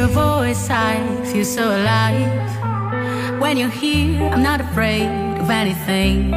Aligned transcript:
your 0.00 0.08
voice, 0.08 0.70
I 0.70 0.96
feel 1.30 1.44
so 1.44 1.64
alive. 1.78 2.50
When 3.38 3.58
you're 3.58 3.76
here, 3.84 4.22
I'm 4.32 4.42
not 4.42 4.58
afraid 4.62 5.10
of 5.42 5.50
anything. 5.50 6.32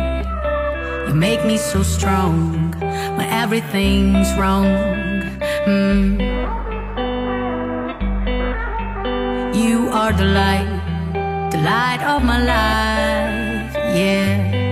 You 1.07 1.13
make 1.15 1.45
me 1.45 1.55
so 1.55 1.81
strong 1.81 2.73
when 3.17 3.27
everything's 3.43 4.29
wrong. 4.37 4.67
Mm. 5.65 6.09
You 9.55 9.77
are 9.99 10.11
the 10.11 10.29
light, 10.39 10.71
the 11.51 11.59
light 11.71 12.01
of 12.13 12.19
my 12.31 12.39
life, 12.55 13.73
yeah. 13.95 14.62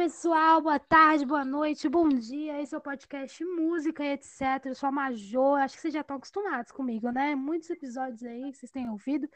Pessoal, 0.00 0.62
boa 0.62 0.78
tarde, 0.78 1.26
boa 1.26 1.44
noite, 1.44 1.86
bom 1.86 2.08
dia. 2.08 2.58
Esse 2.62 2.74
é 2.74 2.78
o 2.78 2.80
podcast 2.80 3.44
Música 3.44 4.02
e 4.02 4.12
etc. 4.12 4.64
Eu 4.64 4.74
sou 4.74 4.88
a 4.88 4.90
Major, 4.90 5.60
acho 5.60 5.74
que 5.74 5.82
vocês 5.82 5.92
já 5.92 6.00
estão 6.00 6.16
acostumados 6.16 6.72
comigo, 6.72 7.10
né? 7.10 7.34
Muitos 7.34 7.68
episódios 7.68 8.22
aí 8.22 8.50
que 8.50 8.56
vocês 8.56 8.72
têm 8.72 8.88
ouvido. 8.88 9.28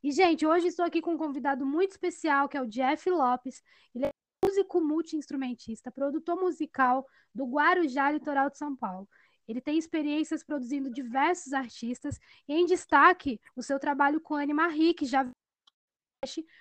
E, 0.00 0.12
gente, 0.12 0.46
hoje 0.46 0.68
estou 0.68 0.84
aqui 0.84 1.02
com 1.02 1.14
um 1.14 1.18
convidado 1.18 1.66
muito 1.66 1.90
especial, 1.90 2.48
que 2.48 2.56
é 2.56 2.62
o 2.62 2.68
Jeff 2.68 3.10
Lopes. 3.10 3.64
Ele 3.92 4.06
é 4.06 4.10
músico 4.44 4.80
multi-instrumentista, 4.80 5.90
produtor 5.90 6.36
musical 6.36 7.04
do 7.34 7.44
Guarujá, 7.44 8.12
litoral 8.12 8.48
de 8.48 8.58
São 8.58 8.76
Paulo. 8.76 9.08
Ele 9.48 9.60
tem 9.60 9.76
experiências 9.76 10.44
produzindo 10.44 10.88
diversos 10.88 11.52
artistas, 11.52 12.20
e 12.46 12.54
em 12.54 12.64
destaque 12.64 13.40
o 13.56 13.62
seu 13.62 13.80
trabalho 13.80 14.20
com 14.20 14.36
Anima 14.36 14.68
Marie, 14.68 14.94
que 14.94 15.04
já 15.04 15.28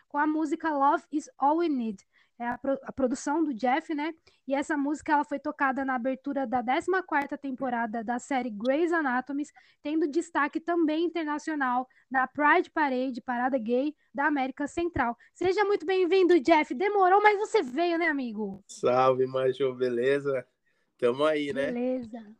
com 0.09 0.17
a 0.17 0.25
música 0.25 0.75
Love 0.75 1.03
is 1.11 1.29
All 1.37 1.57
We 1.57 1.69
Need 1.69 2.03
é 2.41 2.47
a, 2.47 2.57
pro- 2.57 2.79
a 2.83 2.91
produção 2.91 3.43
do 3.43 3.53
Jeff, 3.53 3.93
né? 3.93 4.13
E 4.47 4.55
essa 4.55 4.75
música 4.75 5.13
ela 5.13 5.23
foi 5.23 5.39
tocada 5.39 5.85
na 5.85 5.95
abertura 5.95 6.47
da 6.47 6.61
14ª 6.61 7.37
temporada 7.37 8.03
da 8.03 8.17
série 8.19 8.49
Grey's 8.49 8.91
Anatomy, 8.91 9.43
tendo 9.81 10.07
destaque 10.07 10.59
também 10.59 11.05
internacional 11.05 11.87
na 12.09 12.27
Pride 12.27 12.69
Parade, 12.71 13.21
Parada 13.21 13.57
Gay 13.57 13.95
da 14.13 14.25
América 14.25 14.67
Central. 14.67 15.15
Seja 15.33 15.63
muito 15.63 15.85
bem-vindo, 15.85 16.39
Jeff. 16.39 16.73
Demorou, 16.73 17.21
mas 17.21 17.37
você 17.37 17.61
veio, 17.61 17.97
né, 17.97 18.07
amigo? 18.07 18.63
Salve, 18.67 19.27
Major, 19.27 19.75
beleza? 19.75 20.45
Tamo 20.97 21.23
aí, 21.25 21.53
né? 21.53 21.67
Beleza. 21.67 22.35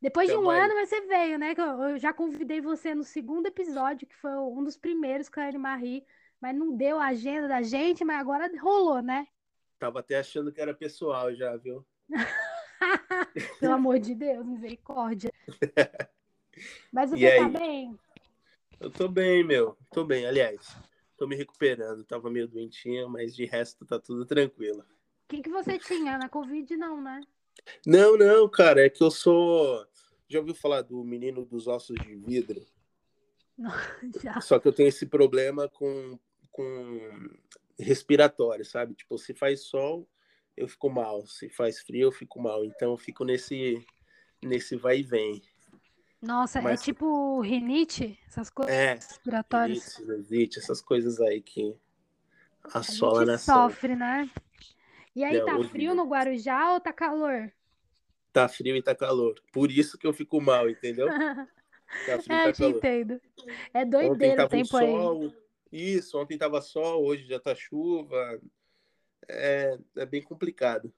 Depois 0.00 0.28
de 0.28 0.34
Tamo 0.34 0.48
um 0.48 0.50
aí. 0.50 0.60
ano, 0.60 0.74
mas 0.74 0.88
você 0.88 1.00
veio, 1.02 1.38
né? 1.38 1.54
Eu 1.56 1.98
já 1.98 2.12
convidei 2.12 2.60
você 2.60 2.94
no 2.94 3.04
segundo 3.04 3.46
episódio, 3.46 4.06
que 4.06 4.16
foi 4.16 4.32
um 4.32 4.62
dos 4.64 4.76
primeiros 4.76 5.28
com 5.28 5.40
a 5.40 5.44
Anne 5.44 5.58
Marie, 5.58 6.04
mas 6.42 6.56
não 6.56 6.76
deu 6.76 6.98
a 6.98 7.06
agenda 7.06 7.46
da 7.46 7.62
gente, 7.62 8.04
mas 8.04 8.18
agora 8.20 8.50
rolou, 8.60 9.00
né? 9.00 9.28
Tava 9.78 10.00
até 10.00 10.18
achando 10.18 10.52
que 10.52 10.60
era 10.60 10.74
pessoal 10.74 11.32
já, 11.32 11.56
viu? 11.56 11.86
Pelo 13.60 13.74
amor 13.74 14.00
de 14.00 14.12
Deus, 14.12 14.44
misericórdia. 14.44 15.32
Mas 16.92 17.10
E 17.12 17.18
você 17.18 17.36
tá 17.36 17.46
aí? 17.46 17.52
bem? 17.52 17.98
Eu 18.78 18.90
tô 18.90 19.08
bem, 19.08 19.42
meu. 19.42 19.76
Tô 19.90 20.04
bem, 20.04 20.26
aliás. 20.26 20.76
Tô 21.16 21.26
me 21.26 21.34
recuperando. 21.34 22.04
Tava 22.04 22.28
meio 22.28 22.46
doentinha, 22.46 23.08
mas 23.08 23.34
de 23.34 23.44
resto 23.46 23.86
tá 23.86 23.98
tudo 23.98 24.26
tranquilo. 24.26 24.80
O 24.80 25.28
que 25.28 25.40
que 25.42 25.50
você 25.50 25.78
tinha? 25.78 26.18
Na 26.18 26.28
Covid, 26.28 26.76
não, 26.76 27.00
né? 27.00 27.20
Não, 27.86 28.18
não, 28.18 28.48
cara, 28.48 28.84
é 28.84 28.90
que 28.90 29.02
eu 29.02 29.10
sou. 29.10 29.86
Já 30.28 30.40
ouviu 30.40 30.54
falar 30.54 30.82
do 30.82 31.02
menino 31.02 31.44
dos 31.44 31.66
ossos 31.66 31.96
de 31.98 32.14
vidro? 32.16 32.60
Já. 34.22 34.40
Só 34.40 34.58
que 34.58 34.68
eu 34.68 34.72
tenho 34.72 34.88
esse 34.88 35.06
problema 35.06 35.68
com, 35.68 36.18
com 36.52 37.28
respiratório, 37.78 38.64
sabe? 38.64 38.94
Tipo, 38.94 39.18
se 39.18 39.34
faz 39.34 39.62
sol, 39.62 40.06
eu 40.56 40.68
fico 40.68 40.88
mal. 40.90 41.26
Se 41.26 41.48
faz 41.48 41.80
frio, 41.80 42.08
eu 42.08 42.12
fico 42.12 42.40
mal. 42.40 42.64
Então 42.64 42.92
eu 42.92 42.98
fico 42.98 43.24
nesse, 43.24 43.84
nesse 44.42 44.76
vai 44.76 44.98
e 44.98 45.02
vem. 45.02 45.42
Nossa, 46.20 46.60
é 46.60 46.62
Mas- 46.62 46.82
tipo 46.82 47.40
rinite? 47.40 48.18
Essas 48.28 48.48
coisas 48.48 48.72
É, 48.74 48.94
respiratórias? 48.94 49.78
rinite, 49.78 49.90
sinusite, 49.90 50.58
essas 50.60 50.80
coisas 50.80 51.20
aí 51.20 51.40
que 51.40 51.74
A 52.72 52.78
assola 52.78 53.24
na 53.24 53.38
sofre, 53.38 53.96
né? 53.96 54.30
E 55.16 55.24
aí 55.24 55.38
Não, 55.38 55.46
tá 55.46 55.68
frio 55.68 55.94
no 55.94 56.04
Guarujá 56.06 56.72
ou 56.74 56.80
tá 56.80 56.92
calor? 56.92 57.52
Tá 58.32 58.48
frio 58.48 58.76
e 58.76 58.82
tá 58.82 58.94
calor. 58.94 59.34
Por 59.52 59.70
isso 59.70 59.98
que 59.98 60.06
eu 60.06 60.12
fico 60.12 60.40
mal, 60.40 60.68
entendeu? 60.70 61.08
Tá 62.06 62.18
frio 62.18 62.36
É, 62.36 62.38
e 62.38 62.40
eu 62.40 62.44
tá 62.44 62.52
te 62.52 62.58
calor. 62.58 62.76
entendo. 62.78 63.20
É 63.74 63.84
doideira 63.84 64.46
o 64.46 64.48
tempo 64.48 64.76
aí. 64.78 64.86
Isso, 65.72 66.18
ontem 66.18 66.36
tava 66.36 66.60
sol, 66.60 67.04
hoje 67.04 67.24
já 67.24 67.40
tá 67.40 67.54
chuva. 67.54 68.38
É, 69.28 69.78
é 69.96 70.06
bem 70.06 70.22
complicado. 70.22 70.92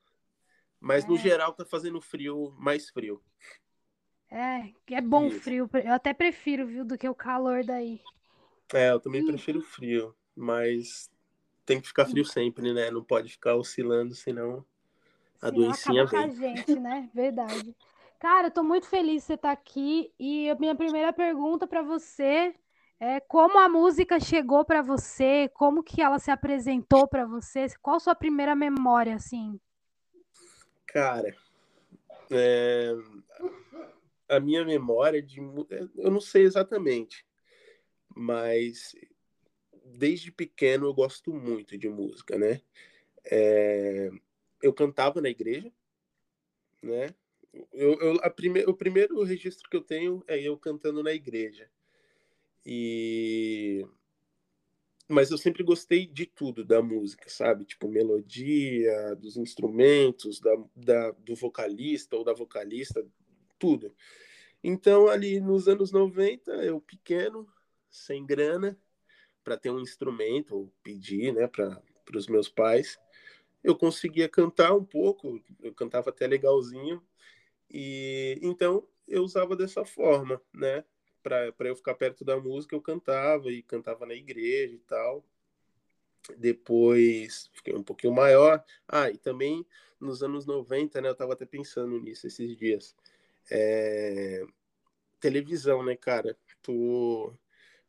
Mas 0.81 1.07
no 1.07 1.17
É. 1.17 1.21
geral 1.21 1.53
tá 1.53 1.65
fazendo 1.65 2.01
frio, 2.01 2.55
mais 2.59 2.91
frio. 2.91 3.23
É, 4.31 4.73
que 4.85 4.95
é 4.95 5.01
bom 5.01 5.29
Isso. 5.29 5.41
frio. 5.41 5.71
Eu 5.73 5.93
até 5.93 6.13
prefiro, 6.13 6.67
viu, 6.67 6.85
do 6.85 6.99
que 6.99 7.09
o 7.09 7.15
calor 7.15 7.63
daí. 7.63 8.01
É, 8.73 8.91
eu 8.91 8.99
também 8.99 9.23
Ih. 9.23 9.27
prefiro 9.27 9.63
frio, 9.63 10.15
mas 10.35 11.09
tem 11.65 11.81
que 11.81 11.87
ficar 11.87 12.07
frio 12.07 12.25
sempre, 12.25 12.75
né? 12.75 12.91
Não 12.91 13.05
pode 13.05 13.31
ficar 13.31 13.55
oscilando, 13.55 14.15
senão 14.15 14.65
a 15.41 15.51
Senão 15.51 15.67
doencinha 15.67 16.05
acaba 16.05 16.11
com 16.11 16.17
a 16.17 16.27
vem. 16.27 16.51
gente, 16.51 16.81
né? 16.81 17.11
Verdade. 17.15 17.77
Cara, 18.19 18.49
eu 18.49 18.51
tô 18.51 18.63
muito 18.63 18.87
feliz 18.89 19.23
de 19.23 19.27
você 19.27 19.35
estar 19.35 19.53
aqui 19.53 20.13
e 20.19 20.51
a 20.51 20.55
minha 20.57 20.75
primeira 20.75 21.13
pergunta 21.13 21.67
pra 21.67 21.83
você 21.83 22.55
é 23.05 23.21
como 23.21 23.59
a 23.59 23.69
música 23.69 24.19
chegou 24.19 24.65
pra 24.65 24.81
você, 24.81 25.49
como 25.53 25.83
que 25.83 26.01
ela 26.01 26.19
se 26.19 26.31
apresentou 26.31 27.07
pra 27.07 27.27
você, 27.27 27.67
qual 27.83 28.01
sua 28.01 28.15
primeira 28.15 28.55
memória, 28.55 29.15
assim? 29.15 29.61
Cara, 30.87 31.37
é, 32.31 32.93
a 34.29 34.41
minha 34.41 34.65
memória 34.65 35.23
de. 35.23 35.41
mu- 35.41 35.67
Eu 35.97 36.11
não 36.11 36.21
sei 36.21 36.45
exatamente, 36.45 37.27
mas 38.15 38.95
desde 39.85 40.33
pequeno 40.33 40.87
eu 40.87 40.95
gosto 40.95 41.33
muito 41.33 41.77
de 41.77 41.89
música, 41.89 42.39
né? 42.39 42.63
É, 43.27 44.11
eu 44.63 44.73
cantava 44.73 45.21
na 45.21 45.29
igreja, 45.29 45.71
né? 46.83 47.15
Eu, 47.73 47.99
eu- 48.01 48.21
a 48.23 48.31
prime, 48.31 48.65
o 48.65 48.75
primeiro 48.75 49.23
registro 49.23 49.69
que 49.69 49.77
eu 49.77 49.83
tenho 49.83 50.25
é 50.27 50.41
eu 50.41 50.57
cantando 50.57 51.03
na 51.03 51.13
igreja. 51.13 51.71
E 52.65 53.87
mas 55.09 55.31
eu 55.31 55.37
sempre 55.37 55.63
gostei 55.63 56.07
de 56.07 56.25
tudo 56.25 56.65
da 56.65 56.83
música, 56.83 57.29
sabe? 57.29 57.65
Tipo, 57.65 57.89
melodia, 57.89 59.15
dos 59.17 59.37
instrumentos, 59.37 60.41
da, 60.41 60.57
da, 60.75 61.11
do 61.13 61.35
vocalista 61.35 62.17
ou 62.17 62.25
da 62.25 62.33
vocalista, 62.33 63.07
tudo. 63.59 63.95
Então, 64.63 65.09
ali 65.09 65.41
nos 65.41 65.69
anos 65.69 65.93
90, 65.93 66.53
eu 66.65 66.81
pequeno, 66.81 67.47
sem 67.91 68.25
grana, 68.25 68.79
para 69.43 69.59
ter 69.59 69.71
um 69.71 69.79
instrumento, 69.79 70.57
ou 70.57 70.73
pedir, 70.83 71.35
né, 71.35 71.47
para 71.47 71.83
os 72.15 72.27
meus 72.27 72.49
pais, 72.49 72.99
eu 73.63 73.77
conseguia 73.77 74.29
cantar 74.29 74.75
um 74.75 74.85
pouco, 74.85 75.39
eu 75.63 75.75
cantava 75.75 76.09
até 76.09 76.27
legalzinho, 76.27 77.03
e 77.71 78.39
então 78.43 78.89
eu 79.07 79.23
usava 79.23 79.55
dessa 79.55 79.85
forma, 79.85 80.41
né? 80.53 80.83
Para 81.25 81.69
eu 81.69 81.75
ficar 81.75 81.95
perto 81.95 82.23
da 82.23 82.39
música, 82.39 82.77
eu 82.77 82.83
cantava 82.83 83.51
e 83.51 83.63
cantava 83.63 84.05
na 84.05 84.15
igreja 84.15 84.75
e 84.75 84.79
tal. 84.81 85.25
Depois 86.37 87.51
fiquei 87.55 87.75
um 87.75 87.83
pouquinho 87.83 88.13
maior. 88.13 88.63
Ah, 88.87 89.11
e 89.11 89.17
também 89.17 89.67
nos 89.99 90.23
anos 90.23 90.45
90, 90.45 91.01
né? 91.01 91.09
Eu 91.09 91.15
tava 91.15 91.33
até 91.33 91.47
pensando 91.47 91.99
nisso 91.99 92.27
esses 92.27 92.55
dias. 92.57 92.95
É... 93.51 94.45
Televisão, 95.19 95.83
né, 95.83 95.97
cara? 95.97 96.37
Tu... 96.63 97.35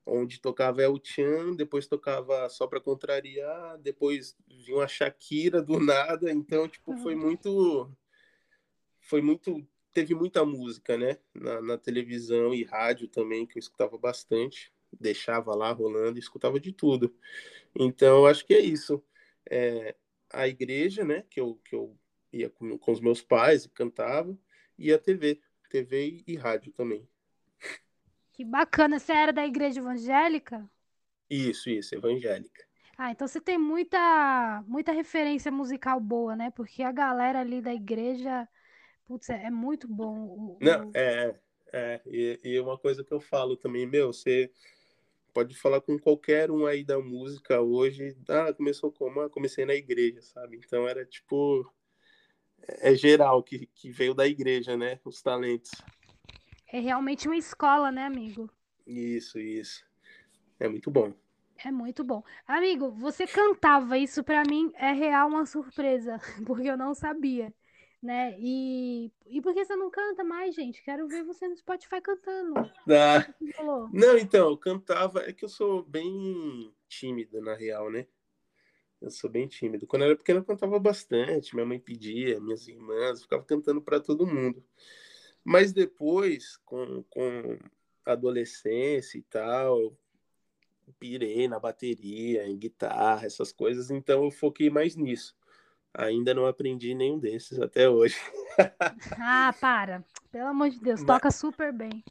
Onde 0.05 0.39
tocava 0.39 0.83
El 0.83 0.99
Chan, 1.03 1.55
depois 1.55 1.87
tocava 1.87 2.47
Só 2.47 2.67
Pra 2.67 2.79
Contrariar, 2.79 3.77
depois 3.79 4.37
vinha 4.47 4.77
uma 4.77 4.87
Shakira 4.87 5.61
do 5.61 5.79
nada. 5.79 6.31
Então, 6.31 6.69
tipo, 6.69 6.95
foi 6.97 7.15
muito... 7.15 7.91
Foi 9.01 9.21
muito 9.21 9.67
teve 9.95 10.13
muita 10.13 10.45
música, 10.45 10.97
né? 10.97 11.17
Na, 11.33 11.61
na, 11.61 11.77
televisão 11.77 12.53
e 12.53 12.63
rádio 12.63 13.07
também, 13.07 13.45
que 13.45 13.57
eu 13.57 13.61
escutava 13.61 13.97
bastante. 13.97 14.71
Deixava 14.99 15.55
lá 15.55 15.71
rolando, 15.71 16.19
escutava 16.19 16.59
de 16.59 16.73
tudo. 16.73 17.15
Então, 17.73 18.25
acho 18.25 18.45
que 18.45 18.53
é 18.53 18.59
isso. 18.59 19.01
É, 19.49 19.95
a 20.31 20.47
igreja, 20.49 21.05
né? 21.05 21.23
Que 21.29 21.39
eu, 21.39 21.55
que 21.63 21.73
eu 21.73 21.97
ia 22.31 22.49
com, 22.49 22.77
com 22.77 22.91
os 22.91 22.99
meus 22.99 23.21
pais 23.21 23.63
e 23.63 23.69
cantava. 23.69 24.37
E 24.77 24.91
a 24.91 24.99
TV. 24.99 25.39
TV 25.69 26.23
e, 26.27 26.35
rádio 26.35 26.73
também. 26.73 27.07
Que 28.33 28.43
bacana. 28.43 28.99
Você 28.99 29.13
era 29.13 29.31
da 29.31 29.45
igreja 29.45 29.79
evangélica? 29.79 30.69
Isso, 31.29 31.69
isso, 31.69 31.95
evangélica. 31.95 32.65
Ah, 32.97 33.11
então 33.11 33.27
você 33.27 33.39
tem 33.39 33.57
muita, 33.57 34.63
muita 34.67 34.91
referência 34.91 35.51
musical 35.51 35.99
boa, 35.99 36.35
né? 36.35 36.51
Porque 36.51 36.83
a 36.83 36.91
galera 36.91 37.39
ali 37.39 37.61
da 37.61 37.73
igreja 37.73 38.47
Putz, 39.07 39.29
é 39.29 39.51
muito 39.51 39.87
bom. 39.87 40.25
O, 40.25 40.57
Não, 40.59 40.91
é, 40.93 41.39
é. 41.71 42.01
E, 42.05 42.39
e 42.43 42.59
uma 42.59 42.77
coisa 42.77 43.03
que 43.03 43.13
eu 43.13 43.19
falo 43.19 43.55
também, 43.55 43.85
meu, 43.85 44.11
você 44.11 44.51
pode 45.33 45.55
falar 45.55 45.81
com 45.81 45.99
qualquer 45.99 46.49
um 46.49 46.65
aí 46.65 46.83
da 46.83 46.99
música 46.99 47.61
hoje. 47.61 48.17
Ah, 48.27 48.51
começou 48.53 48.91
como? 48.91 49.21
Ah, 49.21 49.29
comecei 49.29 49.65
na 49.65 49.75
igreja, 49.75 50.21
sabe? 50.21 50.57
Então 50.57 50.87
era 50.87 51.05
tipo. 51.05 51.71
É 52.79 52.95
geral 52.95 53.43
que, 53.43 53.67
que 53.67 53.91
veio 53.91 54.15
da 54.15 54.25
igreja, 54.25 54.75
né? 54.75 54.99
Os 55.05 55.21
talentos. 55.21 55.83
É 56.67 56.79
realmente 56.79 57.27
uma 57.27 57.37
escola, 57.37 57.91
né, 57.91 58.05
amigo? 58.05 58.49
Isso, 58.87 59.39
isso. 59.39 59.85
É 60.59 60.67
muito 60.67 60.89
bom. 60.89 61.13
É 61.63 61.71
muito 61.71 62.03
bom. 62.03 62.23
Amigo, 62.47 62.91
você 62.91 63.27
cantava, 63.27 63.97
isso 63.99 64.23
para 64.23 64.43
mim 64.49 64.71
é 64.75 64.91
real 64.91 65.27
uma 65.27 65.45
surpresa, 65.45 66.19
porque 66.45 66.69
eu 66.69 66.77
não 66.77 66.95
sabia 66.95 67.53
né? 68.05 68.35
E, 68.39 69.11
e 69.25 69.41
por 69.41 69.53
que 69.53 69.65
você 69.65 69.75
não 69.75 69.89
canta 69.89 70.23
mais, 70.23 70.55
gente? 70.55 70.81
Quero 70.83 71.07
ver 71.07 71.23
você 71.23 71.47
no 71.47 71.57
Spotify 71.57 71.99
cantando. 72.01 72.53
Ah, 72.87 73.27
não, 73.91 74.17
então, 74.17 74.49
eu 74.49 74.57
cantava, 74.57 75.21
é 75.21 75.33
que 75.33 75.43
eu 75.43 75.49
sou 75.49 75.83
bem 75.83 76.71
tímido, 76.87 77.41
na 77.41 77.55
real, 77.55 77.91
né? 77.91 78.05
Eu 79.01 79.09
sou 79.09 79.29
bem 79.29 79.47
tímido. 79.47 79.87
Quando 79.87 80.03
eu 80.03 80.09
era 80.09 80.17
pequeno, 80.17 80.39
eu 80.39 80.45
cantava 80.45 80.79
bastante. 80.79 81.53
Minha 81.53 81.65
mãe 81.65 81.79
pedia, 81.79 82.39
minhas 82.39 82.67
irmãs, 82.67 83.23
ficava 83.23 83.43
cantando 83.43 83.81
para 83.81 83.99
todo 83.99 84.27
mundo. 84.27 84.63
Mas 85.43 85.73
depois, 85.73 86.57
com, 86.65 87.03
com 87.09 87.57
adolescência 88.05 89.17
e 89.17 89.23
tal, 89.23 89.79
eu 89.79 89.97
pirei 90.99 91.47
na 91.47 91.59
bateria, 91.59 92.47
em 92.47 92.57
guitarra, 92.57 93.25
essas 93.25 93.51
coisas, 93.51 93.89
então 93.89 94.23
eu 94.23 94.31
foquei 94.31 94.69
mais 94.69 94.95
nisso. 94.95 95.35
Ainda 95.97 96.33
não 96.33 96.45
aprendi 96.45 96.93
nenhum 96.93 97.17
desses 97.17 97.59
até 97.59 97.89
hoje. 97.89 98.17
ah, 99.19 99.53
para. 99.59 100.03
Pelo 100.31 100.49
amor 100.49 100.69
de 100.69 100.79
Deus, 100.79 100.99
mas, 101.01 101.07
toca 101.07 101.31
super 101.31 101.71
bem. 101.71 102.03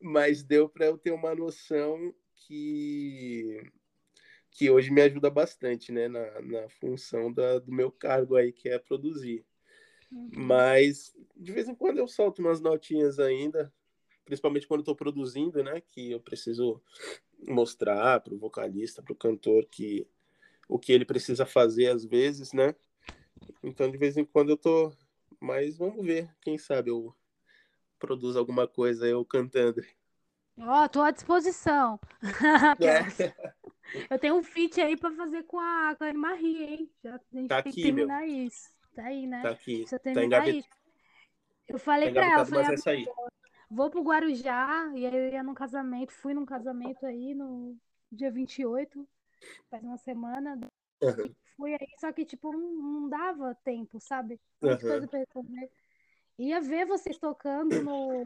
Mas 0.00 0.42
deu 0.42 0.68
para 0.68 0.86
eu 0.86 0.98
ter 0.98 1.12
uma 1.12 1.34
noção 1.34 2.12
que 2.34 3.62
que 4.50 4.68
hoje 4.68 4.90
me 4.90 5.00
ajuda 5.02 5.30
bastante, 5.30 5.92
né, 5.92 6.08
na, 6.08 6.40
na 6.40 6.68
função 6.68 7.32
da, 7.32 7.60
do 7.60 7.70
meu 7.70 7.92
cargo 7.92 8.34
aí, 8.34 8.50
que 8.50 8.68
é 8.68 8.76
produzir. 8.76 9.44
Uhum. 10.10 10.30
Mas 10.32 11.14
de 11.36 11.52
vez 11.52 11.68
em 11.68 11.76
quando 11.76 11.98
eu 11.98 12.08
solto 12.08 12.40
umas 12.40 12.60
notinhas 12.60 13.20
ainda, 13.20 13.72
principalmente 14.24 14.66
quando 14.66 14.80
estou 14.80 14.96
produzindo, 14.96 15.62
né, 15.62 15.80
que 15.80 16.10
eu 16.10 16.18
preciso 16.18 16.82
mostrar 17.46 18.18
para 18.18 18.34
o 18.34 18.38
vocalista, 18.38 19.00
para 19.00 19.12
o 19.12 19.16
cantor 19.16 19.64
que 19.70 20.08
o 20.68 20.78
que 20.78 20.92
ele 20.92 21.04
precisa 21.04 21.46
fazer 21.46 21.86
às 21.86 22.04
vezes, 22.04 22.52
né? 22.52 22.74
Então, 23.62 23.90
de 23.90 23.96
vez 23.98 24.16
em 24.16 24.24
quando 24.24 24.50
eu 24.50 24.56
tô. 24.56 24.92
Mas 25.40 25.76
vamos 25.78 26.04
ver, 26.04 26.28
quem 26.40 26.58
sabe 26.58 26.90
eu 26.90 27.14
produzo 27.98 28.38
alguma 28.38 28.66
coisa 28.66 29.06
eu 29.06 29.24
cantando. 29.24 29.82
Ó, 30.58 30.84
oh, 30.84 30.88
tô 30.88 31.02
à 31.02 31.10
disposição. 31.10 32.00
É. 33.90 34.14
Eu 34.14 34.18
tenho 34.18 34.34
um 34.34 34.42
feat 34.42 34.78
aí 34.82 34.98
pra 34.98 35.10
fazer 35.12 35.44
com 35.44 35.58
a, 35.58 35.96
com 35.96 36.04
a 36.04 36.12
Marie, 36.12 36.62
hein? 36.62 36.90
Já, 37.02 37.14
a 37.14 37.20
gente 37.32 37.48
tá 37.48 37.62
tem 37.62 37.70
aqui, 37.70 37.72
que 37.72 37.82
terminar 37.82 38.20
meu. 38.20 38.36
isso. 38.44 38.68
Tá 38.94 39.04
aí, 39.04 39.26
né? 39.26 39.40
Tá 39.40 39.50
aqui. 39.50 39.76
Precisa 39.76 39.98
Tá 39.98 40.02
terminar 40.02 40.26
engavet... 40.26 40.58
isso. 40.58 40.68
Eu 41.68 41.78
falei 41.78 42.12
tá 42.12 42.20
pra 42.20 42.32
ela, 42.32 42.44
falei, 42.44 42.64
mas 42.66 42.86
aí. 42.86 43.06
vou 43.70 43.90
pro 43.90 44.02
Guarujá, 44.02 44.92
e 44.94 45.06
aí 45.06 45.16
eu 45.16 45.28
ia 45.30 45.42
num 45.42 45.54
casamento, 45.54 46.12
fui 46.12 46.34
num 46.34 46.44
casamento 46.44 47.06
aí 47.06 47.34
no 47.34 47.76
dia 48.10 48.30
28, 48.30 49.08
faz 49.70 49.82
uma 49.82 49.96
semana. 49.98 50.58
Uhum. 51.02 51.34
Fui 51.58 51.74
aí, 51.74 51.88
só 51.98 52.12
que, 52.12 52.24
tipo, 52.24 52.52
não, 52.52 52.60
não 52.60 53.08
dava 53.08 53.52
tempo, 53.64 53.98
sabe? 54.00 54.40
Uhum. 54.62 54.78
Coisa 54.78 55.08
pra. 55.08 55.24
Ia 56.38 56.60
ver 56.60 56.86
vocês 56.86 57.18
tocando 57.18 57.82
no, 57.82 58.24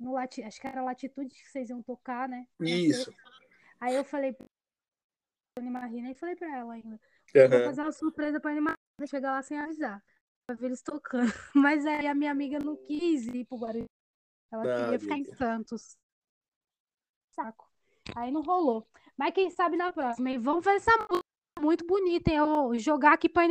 no 0.00 0.12
lati... 0.12 0.42
acho 0.42 0.60
que 0.60 0.66
era 0.66 0.82
Latitude 0.82 1.32
que 1.32 1.48
vocês 1.48 1.70
iam 1.70 1.80
tocar, 1.80 2.28
né? 2.28 2.48
Isso. 2.58 3.14
Aí 3.80 3.94
eu 3.94 4.02
falei 4.04 4.32
pra 4.32 4.44
Marina 5.62 6.10
e 6.10 6.16
falei 6.16 6.34
pra 6.34 6.52
ela 6.52 6.74
ainda. 6.74 7.00
Uhum. 7.32 7.48
Vou 7.48 7.64
fazer 7.66 7.82
uma 7.82 7.92
surpresa 7.92 8.40
pra 8.40 8.50
Marina 8.50 8.76
chegar 9.06 9.30
lá 9.30 9.42
sem 9.42 9.56
avisar. 9.56 10.04
Pra 10.44 10.56
ver 10.56 10.66
eles 10.66 10.82
tocando. 10.82 11.30
Mas 11.54 11.86
aí 11.86 12.08
a 12.08 12.14
minha 12.14 12.32
amiga 12.32 12.58
não 12.58 12.76
quis 12.76 13.28
ir 13.28 13.44
pro 13.44 13.58
Guarujá. 13.58 13.86
Ela 14.50 14.62
Ah, 14.62 14.84
queria 14.84 14.98
ficar 14.98 15.16
em 15.16 15.22
amiga. 15.22 15.36
Santos. 15.36 15.96
Saco. 17.36 17.70
Aí 18.16 18.32
não 18.32 18.42
rolou. 18.42 18.88
Mas 19.16 19.32
quem 19.32 19.48
sabe 19.48 19.76
na 19.76 19.92
próxima. 19.92 20.28
E 20.32 20.38
vamos 20.38 20.64
fazer 20.64 20.78
essa 20.78 20.96
música 21.08 21.27
muito 21.58 21.86
bonita, 21.86 22.30
hein? 22.30 22.38
Eu 22.38 22.78
jogar 22.78 23.12
aqui 23.14 23.28
pra. 23.28 23.46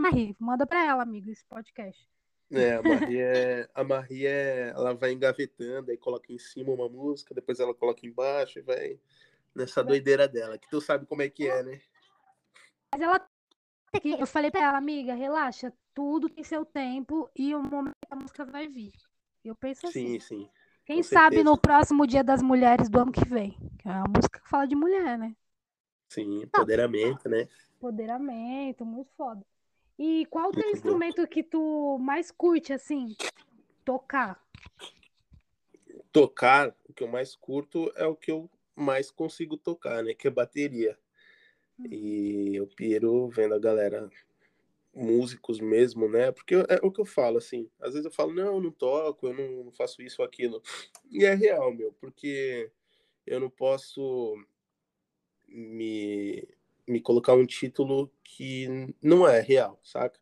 Marie. 0.00 0.36
Manda 0.38 0.66
pra 0.66 0.84
ela, 0.84 1.02
amigo, 1.02 1.30
esse 1.30 1.44
podcast. 1.44 2.08
É, 2.50 2.74
a 2.74 2.82
Marie, 2.82 3.20
é, 3.20 3.68
a 3.74 3.84
Marie 3.84 4.26
é, 4.26 4.68
ela 4.68 4.94
vai 4.94 5.12
engavetando, 5.12 5.90
aí 5.90 5.96
coloca 5.96 6.32
em 6.32 6.38
cima 6.38 6.72
uma 6.72 6.88
música, 6.88 7.34
depois 7.34 7.58
ela 7.58 7.74
coloca 7.74 8.06
embaixo 8.06 8.60
e 8.60 8.62
vai 8.62 9.00
nessa 9.54 9.82
doideira 9.82 10.28
dela, 10.28 10.56
que 10.56 10.68
tu 10.70 10.80
sabe 10.80 11.06
como 11.06 11.22
é 11.22 11.28
que 11.28 11.48
é, 11.48 11.62
né? 11.62 11.80
Mas 12.92 13.02
ela 13.02 13.26
que- 14.00 14.12
eu 14.12 14.26
falei 14.26 14.50
pra 14.50 14.62
ela, 14.62 14.78
amiga, 14.78 15.14
relaxa, 15.14 15.72
tudo 15.92 16.28
tem 16.28 16.44
seu 16.44 16.64
tempo 16.64 17.28
e 17.34 17.54
o 17.54 17.62
momento 17.62 17.94
que 18.06 18.12
a 18.12 18.16
música 18.16 18.44
vai 18.44 18.68
vir. 18.68 18.92
Eu 19.44 19.56
penso 19.56 19.86
assim. 19.86 20.18
Sim, 20.18 20.20
sim. 20.20 20.50
Quem 20.84 21.02
sabe 21.02 21.42
no 21.42 21.58
próximo 21.58 22.06
Dia 22.06 22.22
das 22.22 22.42
Mulheres 22.42 22.88
do 22.88 23.00
ano 23.00 23.10
que 23.10 23.26
vem. 23.28 23.58
Que 23.78 23.88
é 23.88 23.92
uma 23.92 24.04
música 24.14 24.38
que 24.40 24.48
fala 24.48 24.66
de 24.68 24.76
mulher, 24.76 25.18
né? 25.18 25.34
Sim, 26.08 26.42
empoderamento, 26.42 27.28
né? 27.28 27.48
Empoderamento, 27.76 28.84
muito 28.84 29.10
foda. 29.16 29.44
E 29.98 30.26
qual 30.26 30.48
o 30.48 30.52
teu 30.52 30.62
Muito 30.62 30.72
bom. 30.72 30.76
instrumento 30.76 31.26
que 31.26 31.42
tu 31.42 31.98
mais 31.98 32.30
curte, 32.30 32.72
assim, 32.72 33.16
tocar? 33.84 34.44
Tocar, 36.12 36.74
o 36.88 36.92
que 36.92 37.02
eu 37.02 37.08
mais 37.08 37.34
curto 37.34 37.90
é 37.96 38.06
o 38.06 38.14
que 38.14 38.30
eu 38.30 38.50
mais 38.74 39.10
consigo 39.10 39.56
tocar, 39.56 40.02
né? 40.02 40.14
Que 40.14 40.28
é 40.28 40.30
bateria. 40.30 40.98
E 41.90 42.56
eu 42.56 42.66
piro 42.66 43.28
vendo 43.28 43.54
a 43.54 43.58
galera, 43.58 44.10
músicos 44.94 45.60
mesmo, 45.60 46.08
né? 46.08 46.32
Porque 46.32 46.54
é 46.54 46.80
o 46.82 46.90
que 46.90 47.00
eu 47.00 47.04
falo, 47.04 47.36
assim. 47.36 47.70
Às 47.78 47.90
vezes 47.92 48.06
eu 48.06 48.10
falo, 48.10 48.32
não, 48.32 48.54
eu 48.54 48.60
não 48.60 48.70
toco, 48.70 49.26
eu 49.26 49.34
não 49.34 49.64
não 49.64 49.72
faço 49.72 50.02
isso 50.02 50.22
ou 50.22 50.26
aquilo. 50.26 50.62
E 51.10 51.24
é 51.24 51.34
real, 51.34 51.72
meu, 51.72 51.92
porque 52.00 52.70
eu 53.26 53.38
não 53.38 53.50
posso 53.50 54.36
me, 55.48 56.46
me 56.86 57.00
colocar 57.00 57.34
um 57.34 57.46
título 57.46 58.12
que 58.22 58.68
não 59.02 59.26
é 59.26 59.40
real, 59.40 59.78
saca? 59.82 60.18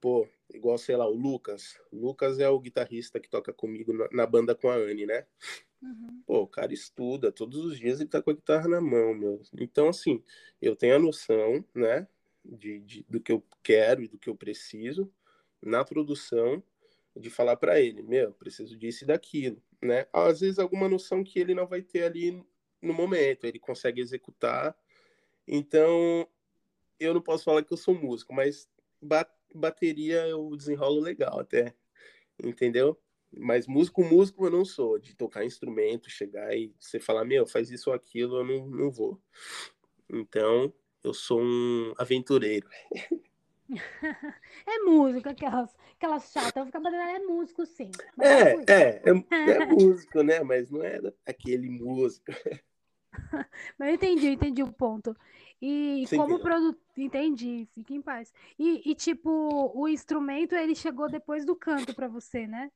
Pô, 0.00 0.26
igual, 0.52 0.78
sei 0.78 0.96
lá, 0.96 1.06
o 1.06 1.14
Lucas. 1.14 1.78
O 1.92 1.96
Lucas 1.96 2.38
é 2.38 2.48
o 2.48 2.58
guitarrista 2.58 3.20
que 3.20 3.28
toca 3.28 3.52
comigo 3.52 3.92
na, 3.92 4.08
na 4.12 4.26
banda 4.26 4.54
com 4.54 4.70
a 4.70 4.74
Anne, 4.74 5.06
né? 5.06 5.26
Uhum. 5.82 6.22
Pô, 6.26 6.42
o 6.42 6.46
cara 6.46 6.72
estuda, 6.72 7.32
todos 7.32 7.64
os 7.64 7.78
dias 7.78 8.00
ele 8.00 8.08
tá 8.08 8.22
com 8.22 8.30
a 8.30 8.34
guitarra 8.34 8.68
na 8.68 8.80
mão, 8.80 9.14
meu. 9.14 9.42
Então, 9.58 9.88
assim, 9.88 10.22
eu 10.60 10.76
tenho 10.76 10.96
a 10.96 10.98
noção, 10.98 11.64
né, 11.74 12.06
de, 12.44 12.80
de- 12.80 13.06
do 13.08 13.20
que 13.20 13.32
eu 13.32 13.44
quero 13.62 14.02
e 14.02 14.08
do 14.08 14.18
que 14.18 14.28
eu 14.28 14.36
preciso 14.36 15.12
na 15.62 15.84
produção, 15.84 16.62
de 17.16 17.28
falar 17.28 17.56
pra 17.56 17.80
ele, 17.80 18.02
meu, 18.02 18.32
preciso 18.32 18.76
disso 18.76 19.04
e 19.04 19.06
daquilo, 19.06 19.60
né? 19.82 20.06
Às 20.12 20.40
vezes 20.40 20.58
alguma 20.58 20.88
noção 20.88 21.24
que 21.24 21.38
ele 21.40 21.54
não 21.54 21.66
vai 21.66 21.82
ter 21.82 22.04
ali 22.04 22.42
no 22.80 22.94
momento, 22.94 23.44
ele 23.44 23.58
consegue 23.58 24.00
executar. 24.00 24.76
Então, 25.46 26.26
eu 26.98 27.14
não 27.14 27.20
posso 27.20 27.44
falar 27.44 27.62
que 27.64 27.72
eu 27.72 27.76
sou 27.76 27.94
músico, 27.94 28.32
mas 28.32 28.68
ba- 29.00 29.30
bateria 29.54 30.26
eu 30.26 30.54
desenrolo 30.56 31.00
legal 31.00 31.40
até, 31.40 31.74
entendeu? 32.42 33.00
Mas 33.32 33.66
músico, 33.66 34.02
músico 34.02 34.46
eu 34.46 34.50
não 34.50 34.64
sou, 34.64 34.98
de 34.98 35.14
tocar 35.14 35.44
instrumento, 35.44 36.10
chegar 36.10 36.54
e 36.56 36.74
você 36.78 36.98
falar, 36.98 37.24
meu, 37.24 37.46
faz 37.46 37.70
isso 37.70 37.90
ou 37.90 37.96
aquilo, 37.96 38.38
eu 38.38 38.44
não, 38.44 38.66
não 38.66 38.90
vou. 38.90 39.20
Então, 40.08 40.72
eu 41.02 41.14
sou 41.14 41.40
um 41.40 41.94
aventureiro. 41.98 42.68
É 44.66 44.78
música, 44.80 45.30
aquelas, 45.30 45.76
aquelas 45.94 46.32
chatas. 46.32 46.66
Ficar 46.66 46.80
batendo, 46.80 47.02
é 47.02 47.18
músico, 47.20 47.64
sim. 47.64 47.90
É, 48.20 48.54
músico. 48.54 48.72
é, 48.72 49.02
é, 49.04 49.52
é 49.52 49.60
músico, 49.64 50.22
né? 50.24 50.42
Mas 50.42 50.70
não 50.70 50.82
é 50.82 51.00
aquele 51.24 51.70
músico. 51.70 52.32
Mas 53.78 53.88
eu 53.88 53.94
entendi, 53.94 54.26
eu 54.26 54.32
entendi 54.32 54.62
o 54.62 54.72
ponto. 54.72 55.16
E 55.60 56.04
Você 56.06 56.16
como 56.16 56.40
produtor. 56.40 56.80
Entendi, 56.96 57.66
fique 57.74 57.94
em 57.94 58.02
paz. 58.02 58.32
E, 58.58 58.90
e, 58.90 58.94
tipo, 58.94 59.72
o 59.74 59.88
instrumento 59.88 60.54
ele 60.54 60.74
chegou 60.74 61.08
depois 61.08 61.44
do 61.44 61.56
canto 61.56 61.94
pra 61.94 62.08
você, 62.08 62.46
né? 62.46 62.70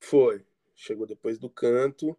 Foi. 0.00 0.44
Chegou 0.74 1.06
depois 1.06 1.38
do 1.38 1.48
canto, 1.48 2.16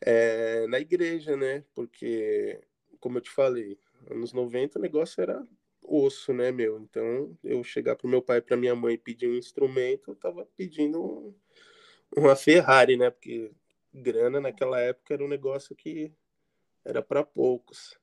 é, 0.00 0.66
na 0.66 0.78
igreja, 0.78 1.36
né? 1.36 1.64
Porque, 1.74 2.60
como 3.00 3.18
eu 3.18 3.22
te 3.22 3.30
falei, 3.30 3.78
anos 4.10 4.32
90 4.32 4.78
o 4.78 4.82
negócio 4.82 5.22
era 5.22 5.46
osso, 5.82 6.32
né, 6.32 6.52
meu? 6.52 6.78
Então, 6.78 7.36
eu 7.42 7.64
chegar 7.64 7.96
pro 7.96 8.08
meu 8.08 8.20
pai 8.20 8.38
e 8.38 8.42
pra 8.42 8.56
minha 8.56 8.74
mãe 8.74 8.98
pedir 8.98 9.28
um 9.28 9.36
instrumento, 9.36 10.10
eu 10.10 10.16
tava 10.16 10.46
pedindo 10.56 11.02
um- 11.02 11.34
uma 12.16 12.36
Ferrari, 12.36 12.96
né? 12.96 13.10
Porque 13.10 13.50
grana 13.92 14.40
naquela 14.40 14.78
época 14.80 15.14
era 15.14 15.24
um 15.24 15.28
negócio 15.28 15.74
que 15.74 16.12
era 16.88 17.02
para 17.02 17.22
poucos. 17.22 17.98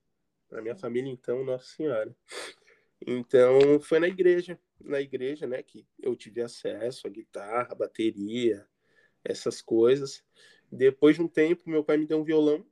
Pra 0.48 0.62
minha 0.62 0.75
família, 0.75 1.12
então, 1.12 1.44
Nossa 1.44 1.65
Senhora. 1.65 2.15
Então, 3.06 3.80
foi 3.82 4.00
na 4.00 4.08
igreja, 4.08 4.60
na 4.80 5.01
igreja, 5.01 5.48
né, 5.48 5.62
que 5.63 5.88
eu 6.00 6.15
tive 6.15 6.42
acesso 6.42 7.08
à 7.08 7.10
guitarra, 7.10 7.70
à 7.72 7.75
bateria, 7.75 8.65
essas 9.24 9.60
coisas. 9.60 10.24
Depois 10.72 11.15
de 11.15 11.24
um 11.24 11.27
tempo, 11.27 11.70
meu 11.70 11.84
pai 11.84 11.98
me 11.98 12.06
deu 12.06 12.20
um 12.20 12.24
violão. 12.24 12.63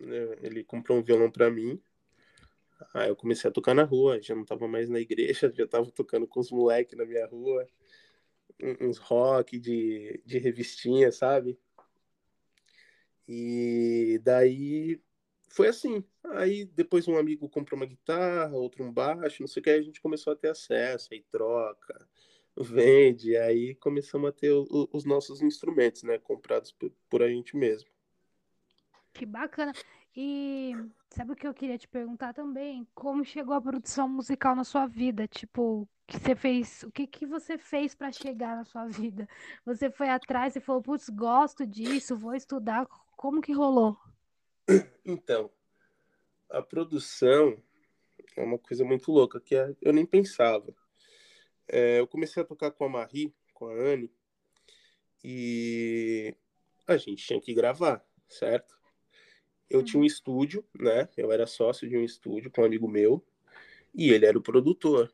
né, 0.00 0.36
Ele 0.42 0.64
comprou 0.64 0.98
um 0.98 1.02
violão 1.02 1.30
para 1.30 1.50
mim. 1.50 1.80
Aí 2.94 3.08
eu 3.08 3.16
comecei 3.16 3.48
a 3.48 3.52
tocar 3.52 3.74
na 3.74 3.84
rua, 3.84 4.20
já 4.20 4.34
não 4.34 4.44
tava 4.44 4.66
mais 4.66 4.88
na 4.88 4.98
igreja, 4.98 5.52
já 5.54 5.66
tava 5.66 5.90
tocando 5.90 6.26
com 6.26 6.40
os 6.40 6.50
moleques 6.50 6.96
na 6.96 7.04
minha 7.04 7.26
rua. 7.26 7.68
Uns 8.80 8.96
rock 8.96 9.58
de, 9.58 10.22
de 10.24 10.38
revistinha, 10.38 11.12
sabe? 11.12 11.58
E 13.28 14.20
daí 14.24 15.00
foi 15.48 15.68
assim. 15.68 16.04
Aí 16.24 16.64
depois 16.66 17.08
um 17.08 17.16
amigo 17.18 17.48
comprou 17.48 17.78
uma 17.78 17.86
guitarra, 17.86 18.56
outro 18.56 18.84
um 18.84 18.92
baixo, 18.92 19.42
não 19.42 19.48
sei 19.48 19.60
o 19.60 19.64
que, 19.64 19.70
aí 19.70 19.78
a 19.80 19.82
gente 19.82 20.00
começou 20.00 20.32
a 20.32 20.36
ter 20.36 20.48
acesso, 20.50 21.08
aí 21.12 21.22
troca, 21.30 22.08
vende, 22.56 23.36
aí 23.36 23.74
começamos 23.76 24.28
a 24.28 24.32
ter 24.32 24.50
o- 24.52 24.88
os 24.92 25.04
nossos 25.04 25.42
instrumentos, 25.42 26.02
né, 26.02 26.18
comprados 26.18 26.72
por, 26.72 26.90
por 27.10 27.22
a 27.22 27.28
gente 27.28 27.56
mesmo. 27.56 27.88
Que 29.12 29.24
bacana. 29.26 29.72
E 30.14 30.74
sabe 31.10 31.32
o 31.32 31.36
que 31.36 31.46
eu 31.46 31.54
queria 31.54 31.78
te 31.78 31.88
perguntar 31.88 32.34
também? 32.34 32.86
Como 32.94 33.24
chegou 33.24 33.54
a 33.54 33.60
produção 33.60 34.08
musical 34.08 34.54
na 34.54 34.64
sua 34.64 34.86
vida? 34.86 35.26
Tipo, 35.26 35.88
que 36.06 36.18
você 36.18 36.36
fez, 36.36 36.82
o 36.82 36.90
que 36.92 37.06
que 37.06 37.26
você 37.26 37.58
fez 37.58 37.94
para 37.94 38.12
chegar 38.12 38.56
na 38.56 38.64
sua 38.64 38.86
vida? 38.86 39.28
Você 39.64 39.90
foi 39.90 40.08
atrás 40.10 40.54
e 40.56 40.60
falou, 40.60 40.82
putz, 40.82 41.08
gosto 41.08 41.66
disso, 41.66 42.16
vou 42.16 42.34
estudar. 42.34 42.86
Como 43.16 43.40
que 43.40 43.52
rolou? 43.52 43.98
Então, 45.04 45.50
a 46.50 46.60
produção 46.60 47.60
é 48.36 48.42
uma 48.42 48.58
coisa 48.58 48.84
muito 48.84 49.10
louca, 49.10 49.40
que 49.40 49.54
é- 49.54 49.74
eu 49.80 49.92
nem 49.92 50.04
pensava. 50.04 50.74
É, 51.66 52.00
eu 52.00 52.06
comecei 52.06 52.42
a 52.42 52.46
tocar 52.46 52.70
com 52.70 52.84
a 52.84 52.88
Marie, 52.88 53.34
com 53.54 53.66
a 53.66 53.72
Anne, 53.72 54.12
e 55.24 56.36
a 56.86 56.96
gente 56.96 57.26
tinha 57.26 57.40
que 57.40 57.54
gravar, 57.54 58.06
certo? 58.28 58.78
Eu 59.68 59.82
tinha 59.82 60.00
um 60.00 60.04
estúdio, 60.04 60.64
né? 60.78 61.08
Eu 61.16 61.32
era 61.32 61.46
sócio 61.46 61.88
de 61.88 61.96
um 61.96 62.04
estúdio 62.04 62.50
com 62.50 62.62
um 62.62 62.64
amigo 62.64 62.86
meu, 62.86 63.24
e 63.94 64.10
ele 64.10 64.26
era 64.26 64.38
o 64.38 64.42
produtor. 64.42 65.12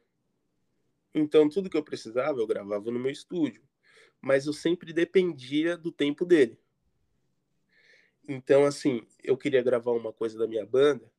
Então, 1.15 1.49
tudo 1.49 1.71
que 1.71 1.77
eu 1.77 1.85
precisava, 1.85 2.41
eu 2.41 2.47
gravava 2.47 2.91
no 2.91 2.99
meu 2.99 3.11
estúdio. 3.11 3.63
Mas 4.21 4.47
eu 4.47 4.53
sempre 4.53 4.93
dependia 4.93 5.77
do 5.77 5.91
tempo 5.91 6.25
dele. 6.25 6.62
Então, 8.27 8.65
assim, 8.65 9.07
eu 9.23 9.37
queria 9.37 9.63
gravar 9.63 9.93
uma 9.93 10.13
coisa 10.13 10.39
da 10.39 10.47
minha 10.47 10.65
banda, 10.65 11.11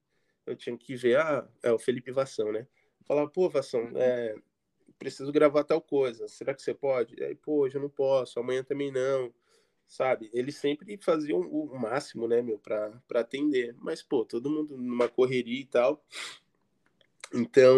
eu 0.46 0.56
tinha 0.56 0.78
que 0.78 0.96
ver, 0.96 1.18
ah, 1.18 1.48
é 1.62 1.72
o 1.72 1.80
Felipe 1.80 2.12
Vassão, 2.12 2.52
né? 2.52 2.68
Falava, 3.06 3.30
pô, 3.30 3.50
Vassão, 3.50 3.92
é, 3.96 4.36
preciso 4.98 5.32
gravar 5.32 5.64
tal 5.64 5.82
coisa, 5.82 6.28
será 6.28 6.54
que 6.54 6.62
você 6.62 6.74
pode? 6.74 7.22
Aí, 7.24 7.36
pô, 7.36 7.60
hoje 7.64 7.76
eu 7.76 7.82
não 7.82 7.90
posso, 7.90 8.40
amanhã 8.40 8.64
também 8.64 8.92
não, 8.92 9.34
sabe? 9.88 10.30
Eles 10.34 10.56
sempre 10.56 10.98
faziam 10.98 11.40
o 11.40 11.74
o 11.74 11.80
máximo, 11.80 12.28
né, 12.28 12.42
meu, 12.42 12.58
pra, 12.60 12.90
pra 13.08 13.22
atender. 13.22 13.76
Mas, 13.80 14.02
pô, 14.02 14.24
todo 14.26 14.50
mundo 14.50 14.78
numa 14.78 15.10
correria 15.10 15.62
e 15.62 15.66
tal. 15.66 16.04
Então, 17.34 17.78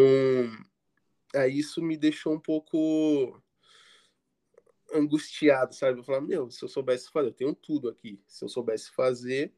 aí 1.33 1.57
isso 1.59 1.81
me 1.81 1.97
deixou 1.97 2.33
um 2.33 2.39
pouco 2.39 3.41
angustiado, 4.95 5.73
sabe? 5.75 5.99
Eu 5.99 6.03
falava, 6.03 6.25
meu, 6.25 6.49
se 6.49 6.63
eu 6.63 6.69
soubesse 6.69 7.09
fazer, 7.11 7.29
eu 7.29 7.33
tenho 7.33 7.55
tudo 7.55 7.89
aqui. 7.89 8.19
Se 8.27 8.43
eu 8.43 8.49
soubesse 8.49 8.91
fazer, 8.91 9.53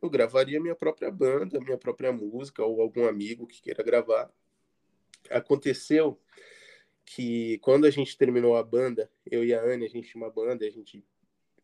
eu 0.00 0.08
gravaria 0.08 0.60
minha 0.60 0.74
própria 0.74 1.10
banda, 1.10 1.60
minha 1.60 1.78
própria 1.78 2.12
música, 2.12 2.64
ou 2.64 2.80
algum 2.80 3.06
amigo 3.06 3.46
que 3.46 3.62
queira 3.62 3.82
gravar. 3.82 4.32
Aconteceu 5.30 6.20
que 7.04 7.58
quando 7.58 7.86
a 7.86 7.90
gente 7.90 8.16
terminou 8.16 8.56
a 8.56 8.62
banda, 8.62 9.10
eu 9.26 9.44
e 9.44 9.52
a 9.52 9.62
Anne, 9.62 9.84
a 9.84 9.88
gente 9.88 10.10
tinha 10.10 10.22
uma 10.22 10.30
banda, 10.30 10.64
a 10.64 10.70
gente 10.70 11.04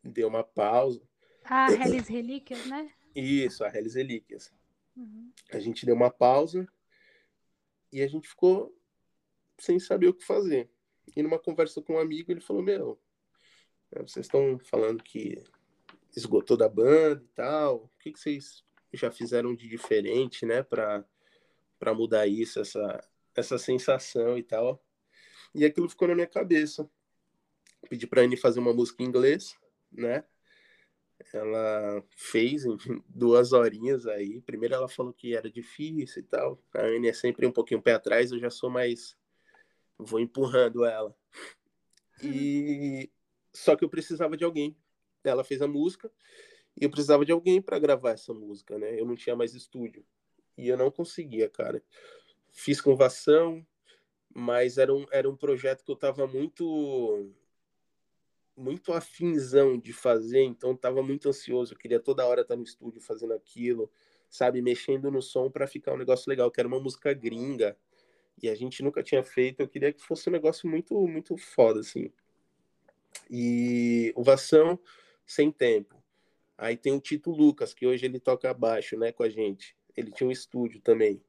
deu 0.03 0.27
uma 0.27 0.43
pausa. 0.43 1.01
Ah, 1.43 1.67
Hellis 1.71 2.07
Relíquias, 2.07 2.65
né? 2.65 2.91
Isso, 3.15 3.63
a 3.63 3.75
Hellis 3.75 3.95
Relíquias. 3.95 4.53
Uhum. 4.95 5.31
A 5.51 5.59
gente 5.59 5.85
deu 5.85 5.95
uma 5.95 6.11
pausa 6.11 6.67
e 7.91 8.01
a 8.01 8.07
gente 8.07 8.27
ficou 8.27 8.75
sem 9.57 9.79
saber 9.79 10.07
o 10.07 10.13
que 10.13 10.25
fazer. 10.25 10.69
E 11.15 11.23
numa 11.23 11.39
conversa 11.39 11.81
com 11.81 11.93
um 11.93 11.99
amigo, 11.99 12.31
ele 12.31 12.41
falou: 12.41 12.61
Meu, 12.61 12.99
vocês 13.91 14.25
estão 14.25 14.59
falando 14.59 15.03
que 15.03 15.41
esgotou 16.15 16.57
da 16.57 16.67
banda 16.67 17.23
e 17.23 17.35
tal. 17.35 17.75
O 17.85 17.89
que, 17.99 18.11
que 18.11 18.19
vocês 18.19 18.63
já 18.93 19.11
fizeram 19.11 19.55
de 19.55 19.67
diferente, 19.67 20.45
né, 20.45 20.63
para 20.63 21.05
para 21.79 21.93
mudar 21.93 22.25
isso, 22.25 22.59
essa, 22.59 23.07
essa 23.35 23.57
sensação 23.59 24.35
e 24.35 24.41
tal? 24.41 24.83
E 25.53 25.63
aquilo 25.63 25.87
ficou 25.87 26.07
na 26.07 26.15
minha 26.15 26.27
cabeça. 26.27 26.89
Pedi 27.87 28.07
pra 28.07 28.21
Anne 28.21 28.35
fazer 28.35 28.59
uma 28.59 28.73
música 28.73 29.03
em 29.03 29.05
inglês, 29.05 29.55
né? 29.91 30.23
Ela 31.33 32.03
fez 32.15 32.65
em 32.65 32.75
duas 33.07 33.53
horinhas 33.53 34.07
aí. 34.07 34.41
Primeiro 34.41 34.75
ela 34.75 34.89
falou 34.89 35.13
que 35.13 35.35
era 35.35 35.49
difícil 35.51 36.21
e 36.21 36.25
tal. 36.25 36.61
A 36.73 36.81
Anne 36.81 37.09
é 37.09 37.13
sempre 37.13 37.45
um 37.45 37.51
pouquinho 37.51 37.81
pé 37.81 37.93
atrás, 37.93 38.31
eu 38.31 38.39
já 38.39 38.49
sou 38.49 38.69
mais. 38.69 39.15
Vou 39.97 40.19
empurrando 40.19 40.83
ela. 40.83 41.15
E 42.23 43.09
só 43.57 43.75
que 43.75 43.83
eu 43.83 43.89
precisava 43.89 44.37
de 44.37 44.43
alguém. 44.43 44.75
Ela 45.23 45.43
fez 45.43 45.61
a 45.61 45.67
música 45.67 46.11
e 46.79 46.85
eu 46.85 46.89
precisava 46.89 47.25
de 47.25 47.31
alguém 47.31 47.61
para 47.61 47.79
gravar 47.79 48.11
essa 48.11 48.33
música, 48.33 48.77
né? 48.77 48.99
Eu 48.99 49.05
não 49.05 49.15
tinha 49.15 49.35
mais 49.35 49.53
estúdio 49.53 50.05
e 50.57 50.67
eu 50.67 50.77
não 50.77 50.91
conseguia, 50.91 51.49
cara. 51.49 51.83
Fiz 52.51 52.79
convação, 52.79 53.65
mas 54.33 54.77
era 54.77 54.93
um, 54.93 55.05
era 55.11 55.29
um 55.29 55.35
projeto 55.35 55.83
que 55.83 55.91
eu 55.91 55.95
tava 55.95 56.27
muito 56.27 57.33
muito 58.55 58.91
afinzão 58.91 59.77
de 59.77 59.93
fazer, 59.93 60.41
então 60.41 60.75
tava 60.75 61.03
muito 61.03 61.29
ansioso, 61.29 61.73
eu 61.73 61.77
queria 61.77 61.99
toda 61.99 62.25
hora 62.25 62.41
estar 62.41 62.55
no 62.55 62.63
estúdio 62.63 62.99
fazendo 62.99 63.33
aquilo, 63.33 63.87
sabe, 64.31 64.63
mexendo 64.63 65.11
no 65.11 65.21
som 65.21 65.51
para 65.51 65.67
ficar 65.67 65.93
um 65.93 65.97
negócio 65.97 66.27
legal, 66.27 66.49
que 66.49 66.59
era 66.59 66.67
uma 66.67 66.79
música 66.79 67.13
gringa, 67.13 67.77
e 68.41 68.49
a 68.49 68.55
gente 68.55 68.81
nunca 68.81 69.03
tinha 69.03 69.23
feito, 69.23 69.59
eu 69.59 69.67
queria 69.67 69.93
que 69.93 70.01
fosse 70.01 70.27
um 70.27 70.31
negócio 70.31 70.67
muito 70.67 71.07
muito 71.07 71.37
foda 71.37 71.81
assim. 71.81 72.11
E 73.29 74.13
ovação 74.15 74.79
sem 75.25 75.51
tempo. 75.51 76.01
Aí 76.57 76.75
tem 76.75 76.93
o 76.93 76.99
Tito 76.99 77.29
Lucas, 77.29 77.73
que 77.73 77.85
hoje 77.85 78.05
ele 78.05 78.19
toca 78.19 78.53
baixo, 78.53 78.97
né, 78.97 79.11
com 79.11 79.23
a 79.23 79.29
gente. 79.29 79.75
Ele 79.95 80.11
tinha 80.11 80.27
um 80.27 80.31
estúdio 80.31 80.81
também. 80.81 81.21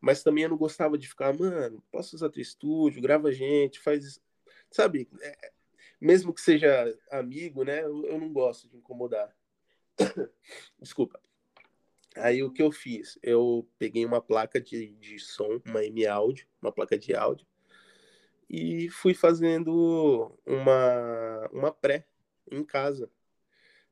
Mas 0.00 0.22
também 0.22 0.44
eu 0.44 0.50
não 0.50 0.56
gostava 0.56 0.98
de 0.98 1.08
ficar, 1.08 1.32
mano, 1.32 1.82
posso 1.92 2.16
usar 2.16 2.30
teu 2.30 2.42
estúdio, 2.42 3.00
grava 3.00 3.28
a 3.28 3.32
gente, 3.32 3.78
faz. 3.78 4.20
Sabe, 4.68 5.08
é, 5.20 5.52
mesmo 6.00 6.34
que 6.34 6.40
seja 6.40 6.98
amigo, 7.10 7.62
né, 7.62 7.84
eu, 7.84 8.18
não 8.18 8.32
gosto 8.32 8.68
de 8.68 8.76
incomodar. 8.76 9.32
Desculpa. 10.80 11.20
Aí 12.16 12.42
o 12.42 12.52
que 12.52 12.60
eu 12.60 12.72
fiz? 12.72 13.18
Eu 13.22 13.68
peguei 13.78 14.04
uma 14.04 14.20
placa 14.20 14.60
de, 14.60 14.88
de 14.94 15.18
som, 15.20 15.60
uma 15.64 15.84
M 15.84 16.04
Audio, 16.06 16.46
uma 16.60 16.72
placa 16.72 16.98
de 16.98 17.14
áudio, 17.14 17.46
e 18.52 18.90
fui 18.90 19.14
fazendo 19.14 20.38
uma, 20.44 21.48
uma 21.50 21.72
pré 21.72 22.06
em 22.50 22.62
casa, 22.62 23.10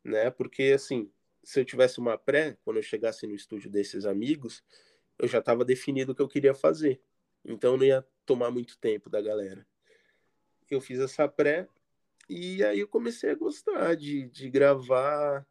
né? 0.04 0.30
Porque 0.30 0.72
assim, 0.74 1.10
se 1.42 1.58
eu 1.58 1.64
tivesse 1.64 1.98
uma 1.98 2.18
pré, 2.18 2.58
quando 2.62 2.76
eu 2.76 2.82
chegasse 2.82 3.26
no 3.26 3.34
estúdio 3.34 3.70
desses 3.70 4.04
amigos, 4.04 4.62
eu 5.18 5.26
já 5.26 5.38
estava 5.38 5.64
definido 5.64 6.12
o 6.12 6.14
que 6.14 6.20
eu 6.20 6.28
queria 6.28 6.52
fazer. 6.52 7.00
Então 7.42 7.78
não 7.78 7.84
ia 7.84 8.06
tomar 8.26 8.50
muito 8.50 8.78
tempo 8.78 9.08
da 9.08 9.22
galera. 9.22 9.66
Eu 10.70 10.80
fiz 10.80 11.00
essa 11.00 11.26
pré 11.26 11.66
e 12.28 12.62
aí 12.62 12.80
eu 12.80 12.88
comecei 12.88 13.30
a 13.30 13.34
gostar 13.34 13.96
de, 13.96 14.28
de 14.28 14.50
gravar, 14.50 15.46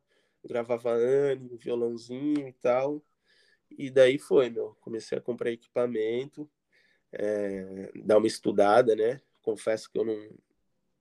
gravava 0.45 0.91
Anne, 0.93 1.57
violãozinho 1.57 2.47
e 2.47 2.53
tal. 2.53 3.03
E 3.71 3.89
daí 3.89 4.19
foi, 4.19 4.51
meu. 4.51 4.77
Comecei 4.81 5.17
a 5.17 5.21
comprar 5.21 5.51
equipamento, 5.51 6.49
é, 7.13 7.91
dar 8.05 8.17
uma 8.17 8.27
estudada, 8.27 8.95
né? 8.95 9.21
Confesso 9.41 9.91
que 9.91 9.97
eu 9.99 10.05
não, 10.05 10.29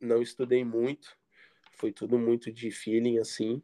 não 0.01 0.23
estudei 0.23 0.65
muito, 0.65 1.17
foi 1.73 1.93
tudo 1.93 2.19
muito 2.19 2.53
de 2.53 2.71
feeling, 2.71 3.19
assim, 3.19 3.63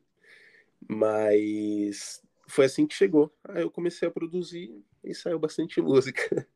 mas 0.89 2.23
foi 2.49 2.67
assim 2.67 2.87
que 2.87 2.95
chegou. 2.95 3.35
Aí 3.45 3.63
eu 3.63 3.71
comecei 3.71 4.09
a 4.09 4.11
produzir 4.11 4.85
e 5.05 5.15
saiu 5.15 5.39
bastante 5.39 5.81
música. 5.83 6.47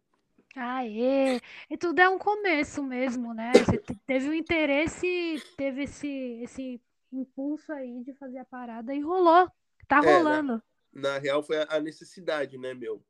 Aê! 0.56 1.40
E 1.70 1.76
tudo 1.78 2.00
é 2.00 2.08
um 2.08 2.18
começo 2.18 2.82
mesmo, 2.82 3.32
né? 3.32 3.64
Você 3.64 3.78
te- 3.78 3.94
teve 4.06 4.28
o 4.28 4.34
interesse, 4.34 5.42
teve 5.56 5.84
esse, 5.84 6.08
esse 6.42 6.80
impulso 7.12 7.72
aí 7.72 8.02
de 8.04 8.12
fazer 8.14 8.38
a 8.38 8.44
parada 8.44 8.94
e 8.94 9.00
rolou. 9.00 9.50
Tá 9.86 10.00
É, 10.00 10.24
né? 10.24 10.42
rolando. 10.42 10.62
Na 10.92 11.18
real, 11.18 11.42
foi 11.42 11.58
a 11.68 11.80
necessidade, 11.80 12.58
né, 12.58 12.74
meu? 12.74 13.04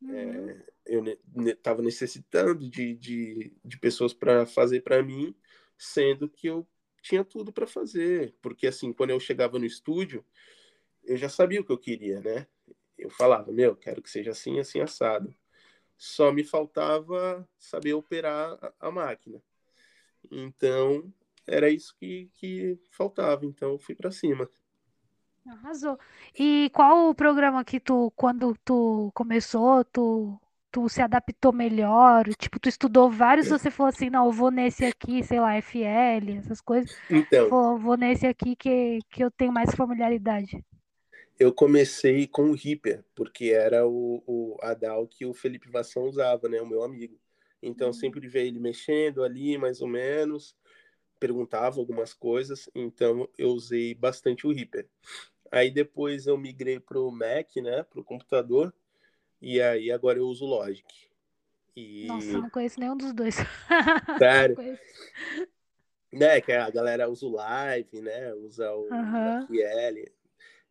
Uhum. 0.00 0.54
É, 0.54 0.75
eu 0.86 1.02
ne- 1.02 1.18
ne- 1.34 1.54
tava 1.54 1.82
necessitando 1.82 2.68
de, 2.68 2.94
de, 2.94 3.54
de 3.64 3.78
pessoas 3.78 4.14
para 4.14 4.46
fazer 4.46 4.82
para 4.82 5.02
mim, 5.02 5.34
sendo 5.78 6.28
que 6.28 6.46
eu 6.48 6.66
tinha 7.02 7.24
tudo 7.24 7.52
para 7.52 7.66
fazer. 7.66 8.34
Porque, 8.42 8.66
assim, 8.66 8.92
quando 8.92 9.10
eu 9.10 9.20
chegava 9.20 9.58
no 9.58 9.64
estúdio, 9.66 10.24
eu 11.04 11.16
já 11.16 11.28
sabia 11.28 11.60
o 11.60 11.64
que 11.64 11.72
eu 11.72 11.78
queria, 11.78 12.20
né? 12.20 12.46
Eu 12.98 13.10
falava, 13.10 13.52
meu, 13.52 13.76
quero 13.76 14.02
que 14.02 14.10
seja 14.10 14.30
assim, 14.32 14.58
assim, 14.58 14.80
assado. 14.80 15.34
Só 15.96 16.32
me 16.32 16.44
faltava 16.44 17.48
saber 17.58 17.94
operar 17.94 18.58
a, 18.62 18.88
a 18.88 18.90
máquina. 18.90 19.42
Então, 20.30 21.12
era 21.46 21.70
isso 21.70 21.94
que, 21.98 22.30
que 22.34 22.78
faltava. 22.90 23.46
Então, 23.46 23.72
eu 23.72 23.78
fui 23.78 23.94
para 23.94 24.10
cima. 24.10 24.48
Arrasou. 25.46 25.98
E 26.38 26.70
qual 26.74 27.08
o 27.08 27.14
programa 27.14 27.64
que 27.64 27.78
tu, 27.78 28.10
quando 28.16 28.56
tu 28.64 29.12
começou, 29.14 29.84
tu, 29.84 30.40
tu 30.76 30.88
se 30.90 31.00
adaptou 31.00 31.52
melhor? 31.54 32.24
Tipo, 32.38 32.60
tu 32.60 32.68
estudou 32.68 33.10
vários, 33.10 33.48
você 33.48 33.70
falou 33.70 33.88
assim, 33.88 34.10
não, 34.10 34.26
eu 34.26 34.32
vou 34.32 34.50
nesse 34.50 34.84
aqui, 34.84 35.22
sei 35.24 35.40
lá, 35.40 35.54
FL, 35.56 36.36
essas 36.38 36.60
coisas. 36.60 36.94
Então, 37.10 37.48
Vou, 37.48 37.78
vou 37.78 37.96
nesse 37.96 38.26
aqui 38.26 38.54
que, 38.56 38.98
que 39.10 39.24
eu 39.24 39.30
tenho 39.30 39.52
mais 39.52 39.74
familiaridade. 39.74 40.62
eu 41.38 41.52
comecei 41.52 42.26
com 42.26 42.50
o 42.50 42.54
Reaper, 42.54 43.04
porque 43.14 43.46
era 43.46 43.86
o, 43.86 44.22
o 44.26 44.56
Adal 44.62 45.06
que 45.06 45.26
o 45.26 45.34
Felipe 45.34 45.68
Vassão 45.70 46.04
usava, 46.04 46.48
né? 46.48 46.60
O 46.60 46.66
meu 46.66 46.82
amigo. 46.82 47.18
Então, 47.62 47.88
Hum. 47.88 47.92
sempre 47.92 48.26
via 48.28 48.42
ele 48.42 48.58
mexendo 48.58 49.22
ali, 49.22 49.58
mais 49.58 49.80
ou 49.80 49.88
menos, 49.88 50.56
perguntava 51.20 51.80
algumas 51.80 52.14
coisas, 52.14 52.70
então 52.74 53.28
eu 53.38 53.50
usei 53.50 53.94
bastante 53.94 54.46
o 54.46 54.52
Reaper. 54.52 54.88
Aí 55.52 55.70
depois 55.70 56.26
eu 56.26 56.38
migrei 56.38 56.80
pro 56.80 57.10
Mac, 57.10 57.56
né? 57.56 57.82
Pro 57.84 58.04
computador, 58.04 58.74
e 59.40 59.60
aí 59.60 59.90
agora 59.90 60.18
eu 60.18 60.26
uso 60.26 60.44
o 60.44 60.48
Logic. 60.48 60.86
E, 61.74 62.06
Nossa, 62.06 62.30
eu 62.30 62.42
não 62.42 62.50
conheço 62.50 62.80
nenhum 62.80 62.96
dos 62.96 63.12
dois. 63.12 63.36
sério, 64.18 64.56
né? 66.12 66.40
Que 66.40 66.52
a 66.52 66.70
galera 66.70 67.08
usa 67.08 67.26
o 67.26 67.30
Live, 67.30 68.00
né? 68.00 68.32
Usa 68.34 68.74
o 68.74 68.88
Aham. 68.92 69.46
FL. 69.46 70.10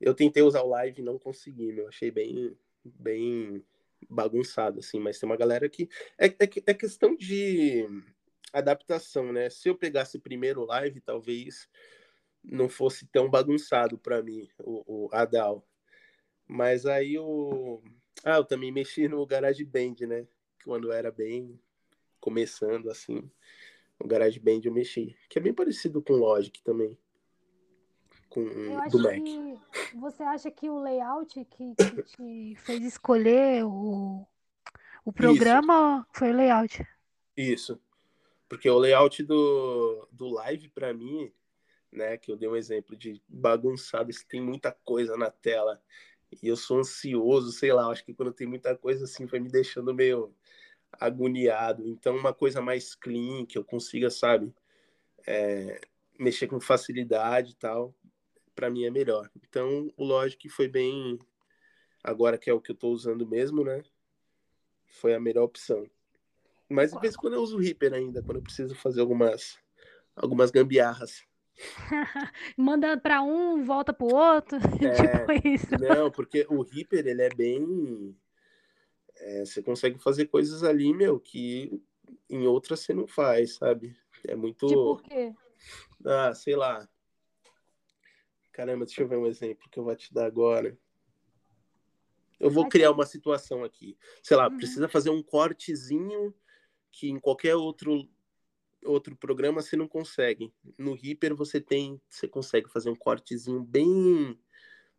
Eu 0.02 0.14
tentei 0.14 0.44
usar 0.44 0.62
o 0.62 0.70
Live 0.70 1.02
e 1.02 1.06
não 1.06 1.20
consegui, 1.20 1.72
meu. 1.72 1.88
Achei 1.88 2.12
bem, 2.12 2.58
bem 2.84 3.64
bagunçado, 4.10 4.80
assim. 4.80 5.00
Mas 5.00 5.20
tem 5.20 5.30
uma 5.30 5.38
galera 5.38 5.70
que... 5.70 5.88
É, 6.18 6.28
é, 6.28 6.50
é 6.68 6.74
questão 6.74 7.16
de 7.16 7.88
adaptação, 8.52 9.32
né? 9.32 9.50
Se 9.50 9.70
eu 9.70 9.76
pegasse 9.76 10.20
primeiro 10.20 10.62
o 10.62 10.66
Live, 10.66 11.02
talvez 11.02 11.70
não 12.44 12.70
fosse 12.70 13.08
tão 13.08 13.30
bagunçado 13.30 13.98
para 13.98 14.22
mim, 14.22 14.48
o, 14.60 15.06
o 15.06 15.10
Adal. 15.12 15.66
Mas 16.48 16.86
aí 16.86 17.18
o... 17.18 17.82
Ah, 18.28 18.38
eu 18.38 18.44
também 18.44 18.72
mexi 18.72 19.08
no 19.08 19.24
GarageBand, 19.24 20.08
né? 20.08 20.26
Quando 20.64 20.92
era 20.92 21.12
bem 21.12 21.60
começando, 22.20 22.90
assim. 22.90 23.30
O 24.00 24.08
GarageBand 24.08 24.62
eu 24.64 24.74
mexi. 24.74 25.16
Que 25.30 25.38
é 25.38 25.42
bem 25.42 25.54
parecido 25.54 26.02
com 26.02 26.14
Logic 26.14 26.60
também. 26.64 26.98
Com 28.28 28.42
Eu 28.42 28.90
do 28.90 29.00
Mac. 29.00 29.22
você 29.94 30.24
acha 30.24 30.50
que 30.50 30.68
o 30.68 30.82
layout 30.82 31.46
que, 31.46 31.76
que 31.76 32.02
te 32.02 32.56
fez 32.56 32.84
escolher 32.84 33.64
o, 33.64 34.26
o 35.06 35.14
programa 35.14 36.04
foi 36.12 36.32
o 36.32 36.36
layout. 36.36 36.84
Isso. 37.38 37.80
Porque 38.50 38.68
o 38.68 38.80
layout 38.80 39.22
do, 39.22 40.08
do 40.12 40.30
live, 40.30 40.68
para 40.70 40.92
mim, 40.96 41.32
né, 41.92 42.18
que 42.18 42.32
eu 42.32 42.36
dei 42.36 42.50
um 42.50 42.56
exemplo 42.56 42.98
de 42.98 43.22
bagunçado, 43.28 44.12
se 44.12 44.28
tem 44.28 44.42
muita 44.42 44.72
coisa 44.72 45.16
na 45.16 45.30
tela 45.30 45.80
e 46.42 46.48
eu 46.48 46.56
sou 46.56 46.80
ansioso, 46.80 47.52
sei 47.52 47.74
lá, 47.74 47.88
acho 47.88 48.04
que 48.04 48.14
quando 48.14 48.34
tem 48.34 48.48
muita 48.48 48.76
coisa 48.76 49.06
assim, 49.06 49.26
vai 49.26 49.40
me 49.40 49.50
deixando 49.50 49.94
meio 49.94 50.34
agoniado. 50.94 51.88
Então, 51.88 52.16
uma 52.16 52.34
coisa 52.34 52.62
mais 52.62 52.96
clean, 52.96 53.46
que 53.46 53.58
eu 53.58 53.64
consiga, 53.64 54.10
sabe, 54.10 54.54
é, 55.28 55.80
mexer 56.20 56.48
com 56.48 56.60
facilidade 56.60 57.52
e 57.52 57.56
tal, 57.56 57.94
para 58.54 58.70
mim 58.70 58.86
é 58.86 58.90
melhor. 58.90 59.30
Então, 59.48 59.92
o 59.98 60.04
Logic 60.04 60.48
foi 60.50 60.68
bem, 60.68 61.20
agora 62.04 62.38
que 62.38 62.50
é 62.50 62.54
o 62.54 62.62
que 62.62 62.72
eu 62.72 62.76
tô 62.76 62.90
usando 62.90 63.28
mesmo, 63.28 63.64
né, 63.64 63.84
foi 64.88 65.14
a 65.14 65.20
melhor 65.20 65.44
opção. 65.44 65.90
Mas 66.70 66.92
de 66.92 67.00
vez 67.00 67.14
em 67.14 67.18
quando 67.18 67.34
eu 67.34 67.42
uso 67.42 67.58
o 67.58 67.60
Reaper 67.60 67.94
ainda, 67.94 68.24
quando 68.24 68.38
eu 68.38 68.44
preciso 68.44 68.74
fazer 68.76 69.02
algumas, 69.02 69.60
algumas 70.16 70.50
gambiarras. 70.50 71.24
Manda 72.58 72.98
pra 72.98 73.22
um, 73.22 73.64
volta 73.64 73.94
pro 73.94 74.08
outro. 74.08 74.58
tipo 74.80 75.48
isso. 75.48 75.78
Não, 75.80 76.12
porque 76.12 76.46
o 76.50 76.62
Reaper, 76.62 77.08
ele 77.08 77.22
é 77.22 77.30
bem. 77.30 78.16
é, 79.18 79.46
você 79.46 79.62
consegue 79.64 79.98
fazer 80.00 80.26
coisas 80.28 80.64
ali, 80.64 80.94
meu, 80.94 81.20
que 81.20 81.82
em 82.30 82.46
outras 82.46 82.82
você 82.82 82.94
não 82.94 83.08
faz, 83.08 83.56
sabe? 83.56 83.96
É 84.28 84.36
muito. 84.36 84.68
Tipo 84.68 84.92
o 84.94 84.98
quê? 84.98 85.34
Ah, 86.06 86.34
sei 86.34 86.56
lá. 86.56 86.88
Caramba, 88.52 88.86
deixa 88.86 89.02
eu 89.02 89.08
ver 89.08 89.18
um 89.18 89.26
exemplo 89.26 89.70
que 89.70 89.80
eu 89.80 89.84
vou 89.84 89.96
te 89.96 90.14
dar 90.14 90.26
agora. 90.26 90.78
Eu 92.40 92.50
vou 92.50 92.68
criar 92.68 92.92
uma 92.92 93.06
situação 93.06 93.64
aqui. 93.64 93.98
Sei 94.22 94.36
lá, 94.36 94.50
Uhum. 94.50 94.58
precisa 94.58 94.88
fazer 94.88 95.10
um 95.10 95.24
cortezinho 95.24 96.34
que 96.92 97.10
em 97.10 97.20
qualquer 97.20 97.56
outro 97.56 98.08
outro 98.86 99.16
programa 99.16 99.62
você 99.62 99.76
não 99.76 99.88
consegue. 99.88 100.54
No 100.78 100.94
Reaper 100.94 101.36
você 101.36 101.60
tem, 101.60 102.00
você 102.10 102.28
consegue 102.28 102.70
fazer 102.70 102.90
um 102.90 102.96
cortezinho 102.96 103.64
bem, 103.64 104.40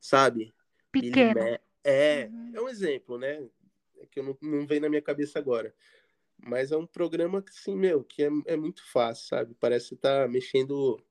sabe? 0.00 0.54
Pequeno. 0.90 1.40
É, 1.84 2.26
Uhum. 2.26 2.52
é 2.54 2.60
um 2.60 2.68
exemplo, 2.68 3.16
né? 3.18 3.48
É 3.98 4.06
que 4.06 4.18
eu 4.18 4.24
não, 4.24 4.38
não 4.42 4.66
vem 4.66 4.80
na 4.80 4.88
minha 4.88 5.02
cabeça 5.02 5.38
agora. 5.38 5.74
Mas 6.36 6.70
é 6.70 6.76
um 6.76 6.86
programa 6.86 7.40
que, 7.40 7.50
assim, 7.50 7.76
meu, 7.76 8.04
que 8.04 8.22
é, 8.22 8.30
é 8.46 8.56
muito 8.56 8.84
fácil, 8.90 9.26
sabe? 9.26 9.54
Parece 9.58 9.90
que 9.90 9.96
tá 9.96 10.28
mexendo 10.28 11.02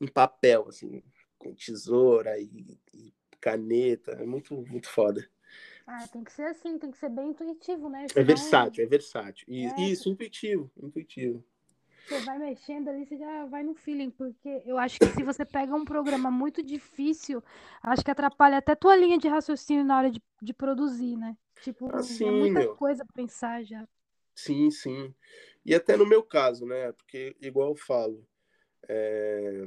em 0.00 0.06
papel, 0.06 0.66
assim, 0.68 1.02
com 1.38 1.54
tesoura 1.54 2.38
e, 2.38 2.78
e 2.92 3.12
caneta. 3.40 4.12
É 4.12 4.24
muito, 4.24 4.54
muito 4.54 4.88
foda. 4.88 5.28
Ah, 5.86 6.08
tem 6.08 6.24
que 6.24 6.32
ser 6.32 6.44
assim, 6.44 6.78
tem 6.78 6.90
que 6.90 6.96
ser 6.96 7.10
bem 7.10 7.28
intuitivo, 7.28 7.90
né? 7.90 8.04
É 8.04 8.08
Senão 8.08 8.26
versátil, 8.26 8.84
é 8.84 8.86
versátil. 8.86 9.46
E, 9.48 9.66
É. 9.66 9.80
Isso, 9.80 10.08
intuitivo, 10.08 10.70
intuitivo. 10.82 11.44
Você 12.06 12.20
vai 12.20 12.38
mexendo 12.38 12.88
ali, 12.88 13.06
você 13.06 13.16
já 13.16 13.46
vai 13.46 13.62
no 13.62 13.74
feeling, 13.74 14.10
porque 14.10 14.62
eu 14.66 14.76
acho 14.76 14.98
que 15.00 15.06
se 15.06 15.22
você 15.22 15.44
pega 15.44 15.74
um 15.74 15.84
programa 15.86 16.30
muito 16.30 16.62
difícil, 16.62 17.42
acho 17.82 18.04
que 18.04 18.10
atrapalha 18.10 18.58
até 18.58 18.74
tua 18.74 18.94
linha 18.94 19.16
de 19.16 19.26
raciocínio 19.26 19.84
na 19.84 19.98
hora 19.98 20.10
de, 20.10 20.22
de 20.42 20.52
produzir, 20.52 21.16
né? 21.16 21.34
Tipo, 21.62 21.88
Ah, 21.90 22.00
é 22.00 22.30
muita 22.30 22.60
meu. 22.60 22.76
coisa 22.76 23.04
pra 23.06 23.14
pensar 23.14 23.64
já. 23.64 23.88
Sim, 24.34 24.70
sim. 24.70 25.14
E 25.64 25.74
até 25.74 25.96
no 25.96 26.04
meu 26.06 26.22
caso, 26.22 26.66
né? 26.66 26.92
Porque, 26.92 27.34
igual 27.40 27.70
eu 27.70 27.76
falo, 27.76 28.26
é, 28.86 29.64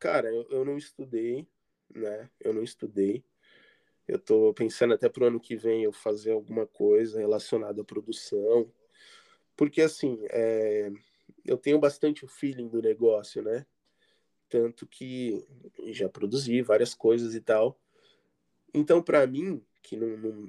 cara, 0.00 0.28
eu, 0.28 0.46
eu 0.50 0.64
não 0.64 0.76
estudei, 0.76 1.46
né? 1.94 2.28
Eu 2.40 2.52
não 2.52 2.64
estudei. 2.64 3.22
Eu 4.08 4.18
tô 4.18 4.52
pensando 4.52 4.94
até 4.94 5.08
pro 5.08 5.26
ano 5.26 5.38
que 5.38 5.54
vem 5.54 5.84
eu 5.84 5.92
fazer 5.92 6.32
alguma 6.32 6.66
coisa 6.66 7.20
relacionada 7.20 7.82
à 7.82 7.84
produção. 7.84 8.68
Porque, 9.56 9.80
assim, 9.80 10.18
é, 10.30 10.90
eu 11.44 11.56
tenho 11.56 11.78
bastante 11.78 12.24
o 12.24 12.28
feeling 12.28 12.68
do 12.68 12.80
negócio, 12.82 13.42
né? 13.42 13.66
Tanto 14.48 14.86
que 14.86 15.46
já 15.92 16.08
produzi 16.08 16.62
várias 16.62 16.94
coisas 16.94 17.34
e 17.34 17.40
tal. 17.40 17.78
Então, 18.74 19.02
para 19.02 19.26
mim, 19.26 19.64
que 19.82 19.96
não, 19.96 20.16
não- 20.16 20.48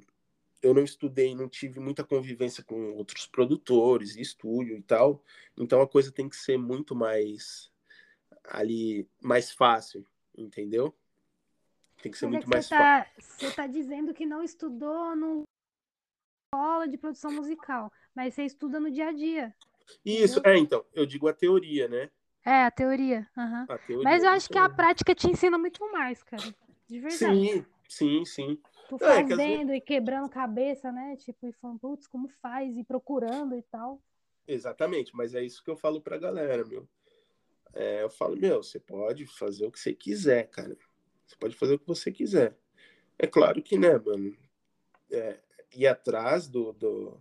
eu 0.62 0.72
não 0.72 0.82
estudei, 0.82 1.34
não 1.34 1.48
tive 1.48 1.78
muita 1.80 2.02
convivência 2.04 2.64
com 2.64 2.92
outros 2.94 3.26
produtores, 3.26 4.16
estúdio 4.16 4.76
e 4.78 4.82
tal, 4.82 5.22
então 5.58 5.80
a 5.82 5.88
coisa 5.88 6.10
tem 6.10 6.28
que 6.28 6.36
ser 6.36 6.56
muito 6.56 6.94
mais 6.94 7.70
ali, 8.44 9.06
mais 9.20 9.50
fácil, 9.50 10.06
entendeu? 10.36 10.94
Tem 12.02 12.10
que 12.10 12.18
ser 12.18 12.26
Mas 12.26 12.34
é 12.34 12.36
muito 12.36 12.44
que 12.44 12.50
mais 12.50 12.66
você 12.66 12.74
fácil. 12.74 13.14
tá, 13.14 13.20
você 13.20 13.50
tá 13.52 13.66
dizendo 13.66 14.14
que 14.14 14.24
não 14.26 14.42
estudou 14.42 15.14
no 15.16 15.42
escola 16.54 16.86
de 16.86 16.96
produção 16.96 17.32
musical, 17.32 17.92
mas 18.14 18.34
você 18.34 18.44
estuda 18.44 18.78
no 18.78 18.90
dia 18.90 19.08
a 19.08 19.12
dia. 19.12 19.54
Isso, 20.04 20.40
é, 20.44 20.56
então, 20.56 20.84
eu 20.94 21.06
digo 21.06 21.28
a 21.28 21.32
teoria, 21.32 21.88
né? 21.88 22.10
É, 22.44 22.64
a 22.64 22.70
teoria. 22.70 23.26
aham. 23.36 23.66
A 23.68 23.78
teoria. 23.78 24.04
Mas 24.04 24.22
eu 24.22 24.30
acho 24.30 24.48
que 24.48 24.58
a 24.58 24.64
então- 24.64 24.76
prática 24.76 25.14
te 25.14 25.28
ensina 25.30 25.56
muito 25.58 25.80
mais, 25.92 26.22
cara. 26.22 26.42
De 26.86 27.00
verdade. 27.00 27.16
Sim, 27.18 27.66
sim, 27.88 28.24
sim. 28.24 28.60
Tu 28.88 28.96
É, 29.02 29.22
que 29.22 29.30
fazendo 29.30 29.72
e 29.74 29.80
quebrando 29.80 30.28
cabeça, 30.28 30.92
né? 30.92 31.16
Tipo, 31.16 31.46
e 31.48 31.52
falando, 31.54 31.78
putz, 31.80 32.06
como 32.06 32.28
faz? 32.28 32.76
E 32.76 32.84
procurando 32.84 33.56
e 33.56 33.62
tal. 33.62 34.02
Exatamente, 34.46 35.16
mas 35.16 35.34
é 35.34 35.42
isso 35.42 35.64
que 35.64 35.70
eu 35.70 35.76
falo 35.76 36.02
pra 36.02 36.18
galera, 36.18 36.64
meu. 36.66 36.86
É, 37.72 38.02
eu 38.02 38.10
falo, 38.10 38.36
meu, 38.36 38.62
você 38.62 38.78
pode 38.78 39.26
fazer 39.26 39.66
o 39.66 39.72
que 39.72 39.80
você 39.80 39.94
quiser, 39.94 40.48
cara. 40.50 40.76
Você 41.26 41.34
pode 41.36 41.56
fazer 41.56 41.74
o 41.74 41.78
que 41.78 41.86
você 41.86 42.12
quiser. 42.12 42.54
É 43.18 43.26
claro 43.26 43.62
que, 43.62 43.78
né, 43.78 43.96
mano, 43.98 44.36
é, 45.10 45.40
ir 45.72 45.86
atrás 45.86 46.46
do, 46.46 46.72
do, 46.74 47.18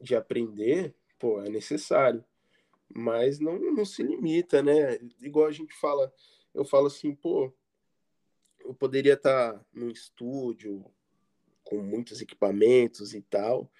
de 0.00 0.16
aprender, 0.16 0.92
pô, 1.24 1.40
é 1.40 1.48
necessário. 1.48 2.22
Mas 2.94 3.40
não, 3.40 3.58
não 3.58 3.82
se 3.86 4.02
limita, 4.02 4.62
né? 4.62 4.98
Igual 5.22 5.46
a 5.46 5.52
gente 5.52 5.74
fala, 5.74 6.12
eu 6.52 6.66
falo 6.66 6.88
assim, 6.88 7.14
pô, 7.14 7.50
eu 8.60 8.74
poderia 8.74 9.14
estar 9.14 9.64
num 9.72 9.88
estúdio 9.88 10.84
com 11.62 11.78
muitos 11.78 12.20
equipamentos 12.20 13.14
e 13.14 13.22
tal, 13.22 13.72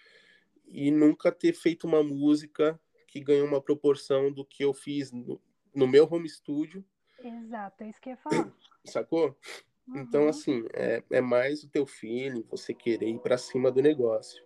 e 0.67 0.91
nunca 0.91 1.31
ter 1.31 1.53
feito 1.53 1.87
uma 1.87 2.03
música 2.03 2.81
que 3.09 3.21
ganhou 3.21 3.47
uma 3.47 3.61
proporção 3.61 4.33
do 4.33 4.43
que 4.43 4.65
eu 4.65 4.73
fiz 4.73 5.13
no, 5.13 5.39
no 5.75 5.87
meu 5.87 6.09
home 6.11 6.29
studio, 6.31 6.83
Exato, 7.23 7.85
é 7.85 7.91
isso 7.91 8.01
que 8.01 8.09
eu 8.09 8.13
ia 8.13 8.17
falar. 8.17 8.55
sacou? 8.87 9.37
Então, 9.95 10.23
Uhum. 10.23 10.29
assim, 10.31 10.65
é, 10.73 11.03
é 11.11 11.21
mais 11.21 11.63
o 11.63 11.69
teu 11.69 11.87
feeling, 11.87 12.43
você 12.51 12.73
querer 12.73 13.11
ir 13.11 13.19
pra 13.19 13.37
cima 13.37 13.71
do 13.71 13.83
negócio. 13.83 14.43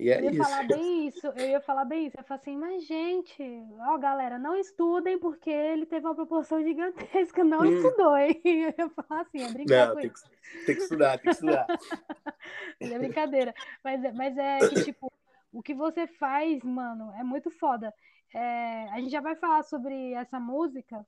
E 0.00 0.10
é 0.10 0.20
Eu 0.20 0.24
ia 0.24 0.32
isso. 0.32 0.50
falar 0.50 0.62
bem 0.64 1.08
isso, 1.08 1.26
eu 1.28 1.48
ia 1.48 1.60
falar 1.60 1.84
bem 1.84 2.06
isso. 2.06 2.16
Eu 2.18 2.24
falar 2.24 2.40
assim, 2.40 2.56
mas 2.56 2.84
gente, 2.86 3.42
ó, 3.80 3.96
galera, 3.98 4.38
não 4.38 4.56
estudem 4.56 5.18
porque 5.18 5.50
ele 5.50 5.86
teve 5.86 6.06
uma 6.06 6.14
proporção 6.14 6.62
gigantesca, 6.62 7.42
não 7.44 7.64
Hum. 7.64 7.70
estudou, 7.74 8.16
hein? 8.18 8.40
Eu 8.44 8.74
ia 8.78 8.90
falar 8.90 9.22
assim, 9.22 9.42
é 9.42 9.48
brincar 9.50 9.88
Não, 9.88 9.96
tem 9.96 10.10
que, 10.10 10.20
tem 10.66 10.76
que 10.76 10.82
estudar, 10.82 11.18
tem 11.18 11.28
que 11.28 11.34
estudar. 11.34 11.66
É 12.80 12.98
brincadeira. 12.98 13.54
Mas, 13.84 14.02
é- 14.04 14.12
mas 14.12 14.36
é 14.38 14.64
que, 14.64 14.76
tipo, 14.78 15.12
o 15.52 15.62
que 15.62 15.74
você 15.74 16.06
faz, 16.06 16.62
mano, 16.62 17.12
é 17.18 17.22
muito 17.24 17.50
foda. 17.50 17.92
É, 18.32 18.84
a 18.90 18.98
gente 19.00 19.10
já 19.10 19.20
vai 19.20 19.36
falar 19.36 19.62
sobre 19.64 20.12
essa 20.12 20.38
música, 20.38 21.04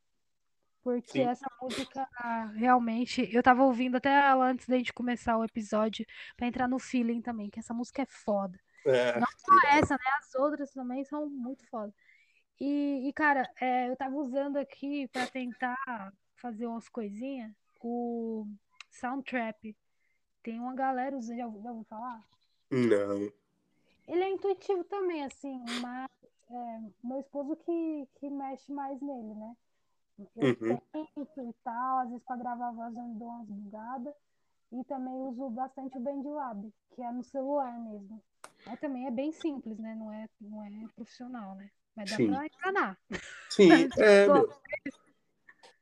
porque 0.82 1.20
Sim. 1.20 1.22
essa 1.22 1.46
música 1.60 2.08
realmente. 2.54 3.28
Eu 3.32 3.42
tava 3.42 3.62
ouvindo 3.64 3.96
até 3.96 4.10
ela 4.10 4.46
antes 4.46 4.66
da 4.68 4.76
gente 4.76 4.92
começar 4.92 5.36
o 5.38 5.44
episódio, 5.44 6.04
pra 6.36 6.46
entrar 6.46 6.68
no 6.68 6.78
feeling 6.78 7.20
também, 7.22 7.50
que 7.50 7.60
essa 7.60 7.74
música 7.74 8.02
é 8.02 8.06
foda. 8.06 8.58
É, 8.86 9.20
Não 9.20 9.26
só 9.38 9.54
essa, 9.78 9.94
né? 9.94 10.10
As 10.18 10.34
outras 10.34 10.72
também 10.72 11.04
são 11.04 11.28
muito 11.28 11.66
foda. 11.68 11.92
E, 12.60 13.08
e, 13.08 13.12
cara, 13.12 13.48
é, 13.60 13.88
eu 13.90 13.96
tava 13.96 14.14
usando 14.16 14.56
aqui 14.56 15.08
pra 15.08 15.26
tentar 15.26 16.12
fazer 16.36 16.66
umas 16.66 16.88
coisinhas 16.88 17.52
o 17.80 18.46
Soundtrap. 18.90 19.76
Tem 20.42 20.60
uma 20.60 20.74
galera 20.74 21.16
usando, 21.16 21.36
já, 21.38 21.44
já 21.44 21.70
ouviu 21.72 21.84
falar? 21.84 22.22
não. 22.70 23.32
Ele 24.06 24.22
é 24.22 24.30
intuitivo 24.30 24.84
também, 24.84 25.24
assim, 25.24 25.58
mas 25.80 26.08
é, 26.50 26.80
meu 27.02 27.20
esposo 27.20 27.56
que, 27.56 28.08
que 28.16 28.28
mexe 28.30 28.72
mais 28.72 29.00
nele, 29.00 29.34
né? 29.34 29.56
Eu 30.36 30.56
Uhum. 30.60 30.78
tento 30.92 31.40
e 31.50 31.52
tal, 31.64 31.98
às 32.00 32.08
vezes 32.10 32.24
pra 32.24 32.36
gravar 32.36 32.68
a 32.68 32.72
voz 32.72 32.94
eu 32.96 33.04
dou 33.14 33.28
umas 33.28 33.48
bugadas. 33.48 34.14
E 34.72 34.84
também 34.84 35.14
uso 35.14 35.50
bastante 35.50 35.98
o 35.98 36.00
BandLab, 36.00 36.72
que 36.94 37.02
é 37.02 37.12
no 37.12 37.22
celular 37.24 37.78
mesmo. 37.80 38.22
Mas 38.66 38.80
também 38.80 39.06
é 39.06 39.10
bem 39.10 39.32
simples, 39.32 39.78
né? 39.78 39.94
Não 39.94 40.12
é, 40.12 40.28
não 40.40 40.64
é 40.64 40.88
profissional, 40.94 41.54
né? 41.56 41.70
Mas 41.96 42.10
dá 42.10 42.16
Sim. 42.16 42.28
pra 42.28 42.46
enganar. 42.46 42.98
Sim, 43.48 43.70
é, 43.98 44.28
meu. 44.28 44.48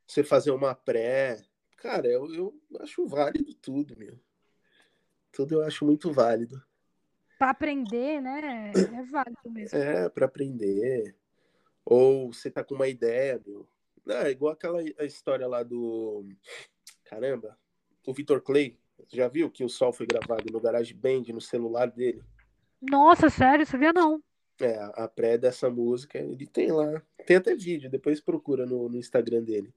Você 0.07 0.23
fazer 0.23 0.51
uma 0.51 0.75
pré. 0.75 1.41
Cara, 1.77 2.07
eu, 2.07 2.31
eu 2.33 2.61
acho 2.81 3.07
válido 3.07 3.53
tudo, 3.55 3.97
meu. 3.97 4.19
Tudo 5.31 5.55
eu 5.55 5.63
acho 5.63 5.85
muito 5.85 6.11
válido. 6.11 6.61
Pra 7.39 7.51
aprender, 7.51 8.21
né? 8.21 8.71
É 8.75 9.03
válido 9.03 9.49
mesmo. 9.49 9.77
É, 9.77 10.09
pra 10.09 10.25
aprender. 10.25 11.15
Ou 11.85 12.31
você 12.31 12.51
tá 12.51 12.63
com 12.63 12.75
uma 12.75 12.87
ideia, 12.87 13.41
meu. 13.45 13.67
Ah, 14.07 14.29
igual 14.29 14.53
aquela 14.53 14.79
a 14.79 15.05
história 15.05 15.47
lá 15.47 15.63
do. 15.63 16.27
Caramba, 17.05 17.57
o 18.05 18.13
Vitor 18.13 18.41
Clay. 18.41 18.77
Você 18.97 19.17
já 19.17 19.27
viu 19.27 19.49
que 19.49 19.63
o 19.63 19.69
sol 19.69 19.91
foi 19.91 20.05
gravado 20.05 20.51
no 20.51 20.59
GarageBand, 20.59 21.23
no 21.33 21.41
celular 21.41 21.87
dele? 21.87 22.23
Nossa, 22.81 23.29
sério? 23.29 23.65
Sabia 23.65 23.93
não. 23.93 24.21
É, 24.59 24.77
a 24.77 24.87
a 25.03 25.07
pré 25.07 25.37
dessa 25.37 25.69
música, 25.69 26.17
ele 26.17 26.45
tem 26.45 26.71
lá. 26.71 27.01
Tem 27.25 27.37
até 27.37 27.55
vídeo, 27.55 27.89
depois 27.89 28.19
procura 28.19 28.65
no, 28.65 28.89
no 28.89 28.97
Instagram 28.97 29.43
dele. 29.43 29.73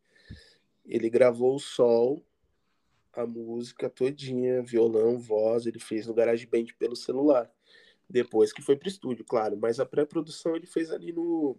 Ele 0.84 1.08
gravou 1.08 1.54
o 1.54 1.58
sol, 1.58 2.22
a 3.12 3.26
música 3.26 3.88
todinha, 3.88 4.62
violão, 4.62 5.18
voz, 5.18 5.66
ele 5.66 5.78
fez 5.78 6.06
no 6.06 6.14
GarageBand 6.14 6.66
pelo 6.78 6.96
celular. 6.96 7.50
Depois 8.08 8.52
que 8.52 8.62
foi 8.62 8.76
pro 8.76 8.88
estúdio, 8.88 9.24
claro. 9.24 9.56
Mas 9.56 9.80
a 9.80 9.86
pré-produção 9.86 10.54
ele 10.54 10.66
fez 10.66 10.90
ali 10.90 11.12
no, 11.12 11.56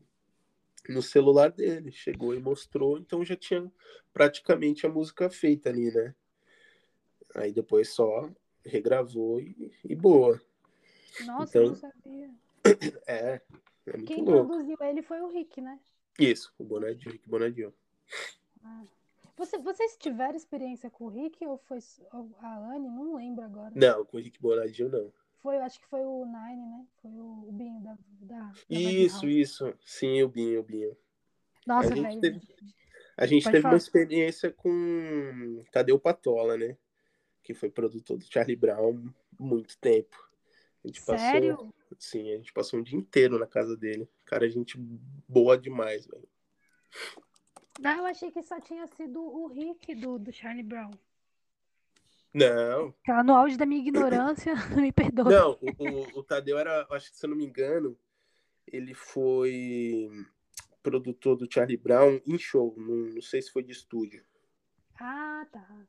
no 0.89 1.01
celular 1.01 1.51
dele. 1.51 1.91
Chegou 1.91 2.35
e 2.35 2.39
mostrou, 2.39 2.97
então 2.97 3.25
já 3.25 3.35
tinha 3.35 3.71
praticamente 4.13 4.85
a 4.85 4.89
música 4.89 5.29
feita 5.29 5.69
ali, 5.69 5.91
né? 5.91 6.13
Aí 7.33 7.51
depois 7.51 7.89
só 7.89 8.29
regravou 8.63 9.41
e, 9.41 9.71
e 9.83 9.95
boa. 9.95 10.39
Nossa, 11.25 11.57
eu 11.57 11.67
não 11.67 11.75
Então, 11.75 11.91
sabia. 11.91 12.29
É, 13.07 13.41
é 13.85 13.97
muito 13.97 14.05
Quem 14.07 14.23
louco. 14.23 14.47
produziu 14.47 14.77
ele 14.81 15.01
foi 15.03 15.21
o 15.21 15.27
Rick, 15.31 15.61
né? 15.61 15.79
Isso, 16.19 16.51
o 16.57 16.63
Bonadinho, 16.63 17.11
Rick 17.11 17.29
Bonadinho. 17.29 17.73
Você, 19.37 19.57
vocês 19.57 19.97
tiveram 19.97 20.35
experiência 20.35 20.89
com 20.89 21.05
o 21.05 21.09
Rick 21.09 21.45
ou 21.45 21.57
foi 21.57 21.79
a 22.39 22.57
Anne? 22.73 22.87
Não 22.89 23.15
lembro 23.15 23.43
agora. 23.43 23.71
Não, 23.75 24.05
com 24.05 24.17
o 24.17 24.19
Rick 24.19 24.41
Bonadinho 24.41 24.89
não. 24.89 25.11
Foi, 25.39 25.57
acho 25.57 25.79
que 25.79 25.85
foi 25.87 25.99
o 25.99 26.25
Nine, 26.25 26.65
né? 26.65 26.87
Foi 27.01 27.11
o, 27.11 27.45
o 27.47 27.51
Binho 27.51 27.79
da, 27.81 27.97
da, 28.21 28.39
da 28.47 28.53
Isso, 28.69 29.27
isso. 29.27 29.73
Sim, 29.85 30.23
o 30.23 30.29
Binho, 30.29 30.61
o 30.61 30.63
Binho. 30.63 30.97
Nossa, 31.67 31.93
a 31.93 31.95
gente 31.95 32.19
velho. 32.19 32.21
teve- 32.21 32.41
A 33.17 33.25
gente 33.27 33.43
Pode 33.43 33.51
teve 33.51 33.61
falar. 33.61 33.73
uma 33.73 33.77
experiência 33.77 34.51
com 34.51 35.63
Tadeu 35.71 35.99
Patola, 35.99 36.57
né? 36.57 36.77
Que 37.43 37.53
foi 37.53 37.69
produtor 37.69 38.17
do 38.17 38.25
Charlie 38.25 38.55
Brown 38.55 39.03
muito 39.37 39.77
tempo. 39.77 40.24
A 40.85 40.87
gente 40.87 41.01
passou, 41.03 41.17
Sério? 41.17 41.73
sim, 41.97 42.31
a 42.31 42.37
gente 42.37 42.53
passou 42.53 42.79
um 42.79 42.83
dia 42.83 42.97
inteiro 42.97 43.39
na 43.39 43.47
casa 43.47 43.75
dele. 43.75 44.07
Cara, 44.23 44.47
gente 44.47 44.77
boa 45.27 45.57
demais, 45.57 46.05
velho. 46.05 46.29
Não, 47.79 47.97
eu 47.97 48.05
achei 48.05 48.29
que 48.29 48.43
só 48.43 48.59
tinha 48.61 48.85
sido 48.85 49.19
o 49.19 49.47
Rick 49.47 49.95
do, 49.95 50.19
do 50.19 50.31
Charlie 50.31 50.63
Brown. 50.63 50.91
Não, 52.31 52.93
Tá 53.03 53.23
no 53.23 53.33
auge 53.33 53.57
da 53.57 53.65
minha 53.65 53.81
ignorância, 53.81 54.53
me 54.79 54.91
perdoa. 54.91 55.31
não, 55.31 55.57
o, 55.59 55.69
o, 55.79 56.19
o 56.19 56.23
Tadeu 56.23 56.59
era, 56.59 56.85
acho 56.91 57.09
que 57.11 57.17
se 57.17 57.25
eu 57.25 57.29
não 57.31 57.37
me 57.37 57.45
engano, 57.45 57.97
ele 58.67 58.93
foi 58.93 60.07
produtor 60.83 61.35
do 61.35 61.51
Charlie 61.51 61.77
Brown 61.77 62.21
em 62.27 62.37
show, 62.37 62.75
não, 62.77 63.13
não 63.15 63.21
sei 63.21 63.41
se 63.41 63.51
foi 63.51 63.63
de 63.63 63.71
estúdio. 63.71 64.23
Ah, 64.99 65.47
tá. 65.51 65.87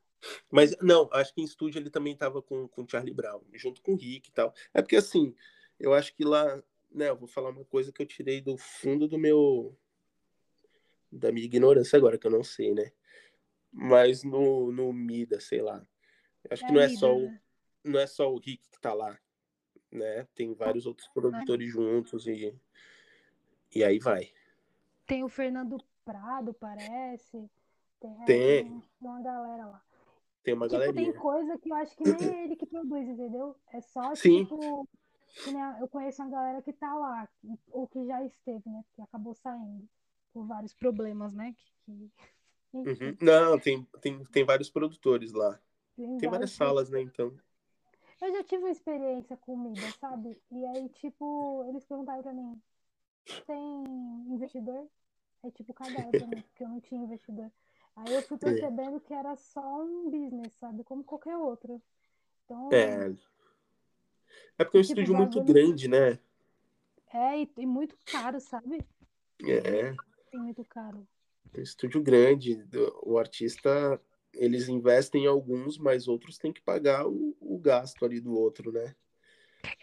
Mas 0.51 0.75
não, 0.81 1.09
acho 1.13 1.33
que 1.33 1.41
em 1.41 1.45
estúdio 1.45 1.79
ele 1.79 1.89
também 1.89 2.15
tava 2.15 2.41
com 2.41 2.67
com 2.67 2.83
o 2.83 2.89
Charlie 2.89 3.13
Brown, 3.13 3.41
junto 3.53 3.81
com 3.81 3.93
o 3.93 3.97
Rick 3.97 4.29
e 4.29 4.33
tal. 4.33 4.53
É 4.73 4.81
porque 4.81 4.95
assim, 4.95 5.35
eu 5.79 5.93
acho 5.93 6.13
que 6.15 6.23
lá, 6.23 6.61
né, 6.91 7.09
eu 7.09 7.15
vou 7.15 7.27
falar 7.27 7.49
uma 7.49 7.65
coisa 7.65 7.91
que 7.91 8.01
eu 8.01 8.05
tirei 8.05 8.41
do 8.41 8.57
fundo 8.57 9.07
do 9.07 9.17
meu 9.17 9.77
da 11.11 11.31
minha 11.31 11.45
ignorância 11.45 11.97
agora, 11.97 12.17
que 12.17 12.27
eu 12.27 12.31
não 12.31 12.43
sei, 12.43 12.73
né? 12.73 12.91
Mas 13.71 14.23
no, 14.23 14.71
no 14.71 14.91
Mida, 14.91 15.39
sei 15.39 15.61
lá. 15.61 15.85
Acho 16.49 16.65
que 16.65 16.71
não 16.71 16.81
é 16.81 16.89
só 16.89 17.15
o, 17.15 17.23
né? 17.23 17.41
não 17.83 17.99
é 17.99 18.07
só 18.07 18.31
o 18.31 18.37
Rick 18.37 18.69
que 18.69 18.79
tá 18.79 18.93
lá, 18.93 19.17
né? 19.91 20.27
Tem 20.35 20.53
vários 20.53 20.85
outros 20.85 21.07
produtores 21.09 21.71
juntos 21.71 22.27
e 22.27 22.53
e 23.73 23.83
aí 23.83 23.99
vai. 23.99 24.31
Tem 25.05 25.23
o 25.23 25.29
Fernando 25.29 25.77
Prado, 26.03 26.53
parece. 26.53 27.49
É, 28.01 28.25
Tem. 28.25 28.63
tem 28.63 28.83
uma 29.01 29.21
galera 29.21 29.65
lá. 29.65 29.86
Tem 30.47 30.53
uma 30.53 30.65
Tipo, 30.69 30.79
tem 30.79 30.93
galerinha. 30.93 31.13
coisa 31.19 31.57
que 31.57 31.69
eu 31.69 31.75
acho 31.75 31.97
que 31.97 32.03
nem 32.05 32.23
é 32.29 32.43
ele 32.45 32.55
que 32.55 32.65
produz, 32.65 33.05
entendeu? 33.05 33.53
É 33.73 33.81
só, 33.81 34.15
Sim. 34.15 34.45
tipo, 34.45 34.87
a- 35.45 35.77
eu 35.81 35.89
conheço 35.89 36.21
uma 36.21 36.31
galera 36.31 36.61
que 36.61 36.71
tá 36.71 36.93
lá, 36.93 37.27
ou 37.69 37.85
que 37.85 38.05
já 38.05 38.23
esteve, 38.23 38.63
né? 38.69 38.81
Que 38.95 39.01
acabou 39.01 39.33
saindo 39.35 39.85
por 40.31 40.47
vários 40.47 40.73
problemas, 40.73 41.33
né? 41.33 41.53
Que, 41.53 41.75
que- 41.85 42.11
Uhum. 43.11 43.17
Não, 43.21 43.59
tem, 43.59 43.83
tem, 43.99 44.23
tem 44.23 44.45
vários 44.45 44.69
produtores 44.69 45.33
lá. 45.33 45.59
tem 45.97 46.17
Tem 46.17 46.29
várias 46.29 46.51
salas, 46.51 46.89
né? 46.89 47.01
Então. 47.01 47.37
Eu 48.21 48.31
já 48.31 48.43
tive 48.45 48.63
uma 48.63 48.71
experiência 48.71 49.35
com 49.35 49.57
Mida, 49.57 49.91
sabe? 49.99 50.41
E 50.49 50.65
aí, 50.65 50.87
tipo, 50.87 51.65
eles 51.67 51.83
perguntaram 51.83 52.23
pra 52.23 52.31
mim, 52.31 52.57
tem 53.45 53.83
investidor? 54.33 54.87
Aí, 55.43 55.51
tipo, 55.51 55.73
pra 55.73 55.89
mim, 55.89 55.91
porque 56.47 56.63
eu 56.63 56.69
não 56.69 56.79
tinha 56.79 57.03
investidor. 57.03 57.51
Aí 57.97 58.13
eu 58.13 58.21
fui 58.21 58.37
percebendo 58.37 58.99
que 58.99 59.13
era 59.13 59.35
só 59.35 59.83
um 59.83 60.09
business, 60.09 60.53
sabe? 60.59 60.83
Como 60.83 61.03
qualquer 61.03 61.35
outro. 61.35 61.81
Então, 62.45 62.69
É. 62.71 63.13
É 64.59 64.63
porque 64.63 64.77
é 64.77 64.79
um 64.79 64.83
Tipo, 64.83 64.99
estúdio 65.01 65.15
muito 65.15 65.43
grande, 65.43 65.87
né? 65.87 66.19
é, 67.13 67.41
e, 67.41 67.49
e 67.57 67.65
muito 67.65 67.97
caro, 68.05 68.39
sabe? 68.39 68.85
É. 69.43 69.95
Muito 70.37 70.63
caro. 70.65 71.07
Um 71.57 71.61
estúdio 71.61 72.01
grande. 72.03 72.63
O 73.03 73.17
artista, 73.17 73.99
eles 74.33 74.67
investem 74.69 75.23
em 75.23 75.27
alguns, 75.27 75.77
mas 75.77 76.07
outros 76.07 76.37
têm 76.37 76.53
que 76.53 76.61
pagar 76.61 77.07
o, 77.07 77.35
o 77.39 77.57
gasto 77.57 78.03
ali 78.05 78.19
do 78.19 78.33
outro, 78.33 78.71
né? 78.71 78.95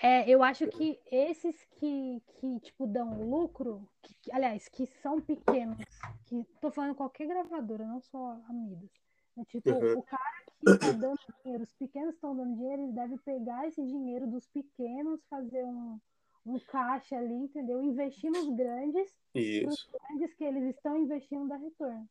É, 0.02 0.28
eu 0.28 0.42
acho 0.42 0.66
que 0.68 0.98
esses 1.10 1.64
que, 1.78 2.22
que 2.40 2.60
tipo, 2.60 2.86
dão 2.86 3.22
lucro, 3.28 3.86
que- 4.02 4.14
que- 4.22 4.32
aliás, 4.32 4.68
que 4.68 4.86
são 4.86 5.20
pequenos, 5.20 5.78
que 6.26 6.44
tô 6.60 6.70
falando 6.70 6.94
qualquer 6.94 7.26
gravadora, 7.26 7.86
não 7.86 8.00
só 8.00 8.38
a 8.48 8.52
Midas. 8.52 8.90
É 9.36 9.44
tipo, 9.44 9.70
Uhum. 9.70 9.98
o 9.98 10.02
cara 10.02 10.44
que 10.60 10.78
tá 10.78 10.92
dando 10.92 11.18
dinheiro, 11.42 11.64
os 11.64 11.72
pequenos 11.74 12.14
estão 12.14 12.36
dando 12.36 12.54
dinheiro, 12.54 12.82
eles 12.82 12.94
devem 12.94 13.18
pegar 13.18 13.66
esse 13.66 13.84
dinheiro 13.84 14.26
dos 14.28 14.46
pequenos, 14.46 15.20
fazer 15.28 15.64
um, 15.64 15.98
um 16.46 16.58
caixa 16.60 17.16
ali, 17.16 17.34
entendeu? 17.34 17.82
Investir 17.82 18.30
nos 18.30 18.48
grandes, 18.54 19.12
Isso. 19.34 19.88
grandes 19.92 20.34
que 20.34 20.44
eles 20.44 20.74
estão 20.76 20.96
investindo 20.96 21.48
dá 21.48 21.56
retorno. 21.56 22.08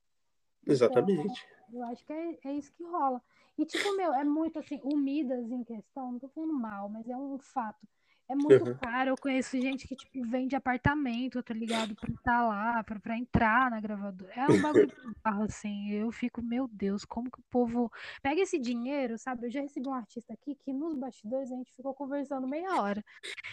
Exatamente. 0.65 1.45
Eu 1.71 1.83
acho 1.85 2.05
que 2.05 2.13
é, 2.13 2.37
é 2.45 2.53
isso 2.53 2.71
que 2.73 2.83
rola. 2.83 3.21
E, 3.57 3.65
tipo, 3.65 3.95
meu, 3.95 4.13
é 4.13 4.23
muito 4.23 4.59
assim, 4.59 4.79
o 4.83 4.97
Midas 4.97 5.51
em 5.51 5.63
questão, 5.63 6.11
não 6.13 6.19
tô 6.19 6.27
falando 6.29 6.53
mal, 6.53 6.89
mas 6.89 7.07
é 7.07 7.15
um 7.15 7.37
fato. 7.39 7.87
É 8.29 8.35
muito 8.35 8.65
Uhum. 8.65 8.77
caro. 8.77 9.09
Eu 9.11 9.17
conheço 9.17 9.59
gente 9.59 9.87
que, 9.87 9.95
tipo, 9.95 10.23
vende 10.27 10.55
apartamento, 10.55 11.43
tá 11.43 11.53
ligado? 11.53 11.93
Pra 11.95 12.09
estar 12.09 12.47
lá, 12.47 12.83
pra, 12.83 12.99
pra 12.99 13.17
entrar 13.17 13.69
na 13.69 13.81
gravadora. 13.81 14.31
É 14.33 14.49
um 14.49 14.61
bagulho 14.61 14.87
bizarro, 15.17 15.43
assim. 15.43 15.91
Eu 15.91 16.11
fico, 16.11 16.41
meu 16.41 16.67
Deus, 16.67 17.03
como 17.03 17.29
que 17.29 17.39
o 17.39 17.43
povo 17.51 17.91
pega 18.21 18.41
esse 18.41 18.57
dinheiro, 18.57 19.17
sabe? 19.17 19.47
Eu 19.47 19.51
já 19.51 19.61
recebi 19.61 19.87
um 19.87 19.93
artista 19.93 20.33
aqui 20.33 20.55
que 20.55 20.71
nos 20.71 20.95
bastidores 20.95 21.51
a 21.51 21.55
gente 21.55 21.73
ficou 21.75 21.93
conversando 21.93 22.47
meia 22.47 22.81
hora. 22.81 23.03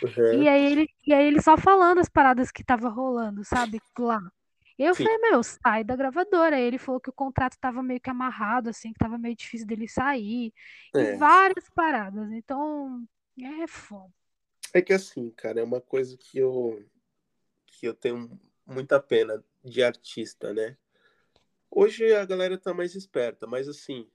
Uhum. 0.02 0.42
E 0.42 0.48
aí 0.48 0.64
ele, 0.72 0.88
e 1.06 1.12
aí 1.12 1.26
ele 1.26 1.42
só 1.42 1.56
falando 1.58 1.98
as 1.98 2.08
paradas 2.08 2.50
que 2.50 2.64
tava 2.64 2.88
rolando, 2.88 3.44
sabe? 3.44 3.80
Lá. 3.98 4.20
E 4.80 4.84
eu 4.84 4.94
Sim. 4.94 5.04
falei, 5.04 5.18
meu, 5.18 5.42
sai 5.42 5.84
da 5.84 5.94
gravadora. 5.94 6.56
Aí 6.56 6.62
ele 6.62 6.78
falou 6.78 6.98
que 6.98 7.10
o 7.10 7.12
contrato 7.12 7.58
tava 7.60 7.82
meio 7.82 8.00
que 8.00 8.08
amarrado, 8.08 8.70
assim, 8.70 8.94
que 8.94 8.98
tava 8.98 9.18
meio 9.18 9.36
difícil 9.36 9.66
dele 9.66 9.86
sair. 9.86 10.54
E 10.94 10.98
É. 10.98 11.16
várias 11.18 11.68
paradas. 11.74 12.32
Então, 12.32 13.06
é 13.38 13.66
foda. 13.66 14.10
É 14.72 14.80
que 14.80 14.94
assim, 14.94 15.30
cara, 15.32 15.60
é 15.60 15.62
uma 15.62 15.82
coisa 15.82 16.16
que 16.16 16.38
eu 16.38 16.82
que 17.66 17.86
eu 17.86 17.92
tenho 17.92 18.40
muita 18.64 18.98
pena 18.98 19.44
de 19.62 19.82
artista, 19.82 20.54
né? 20.54 20.78
Hoje 21.70 22.14
a 22.14 22.24
galera 22.24 22.56
tá 22.56 22.72
mais 22.72 22.94
esperta, 22.94 23.46
mas 23.46 23.68
assim, 23.68 24.08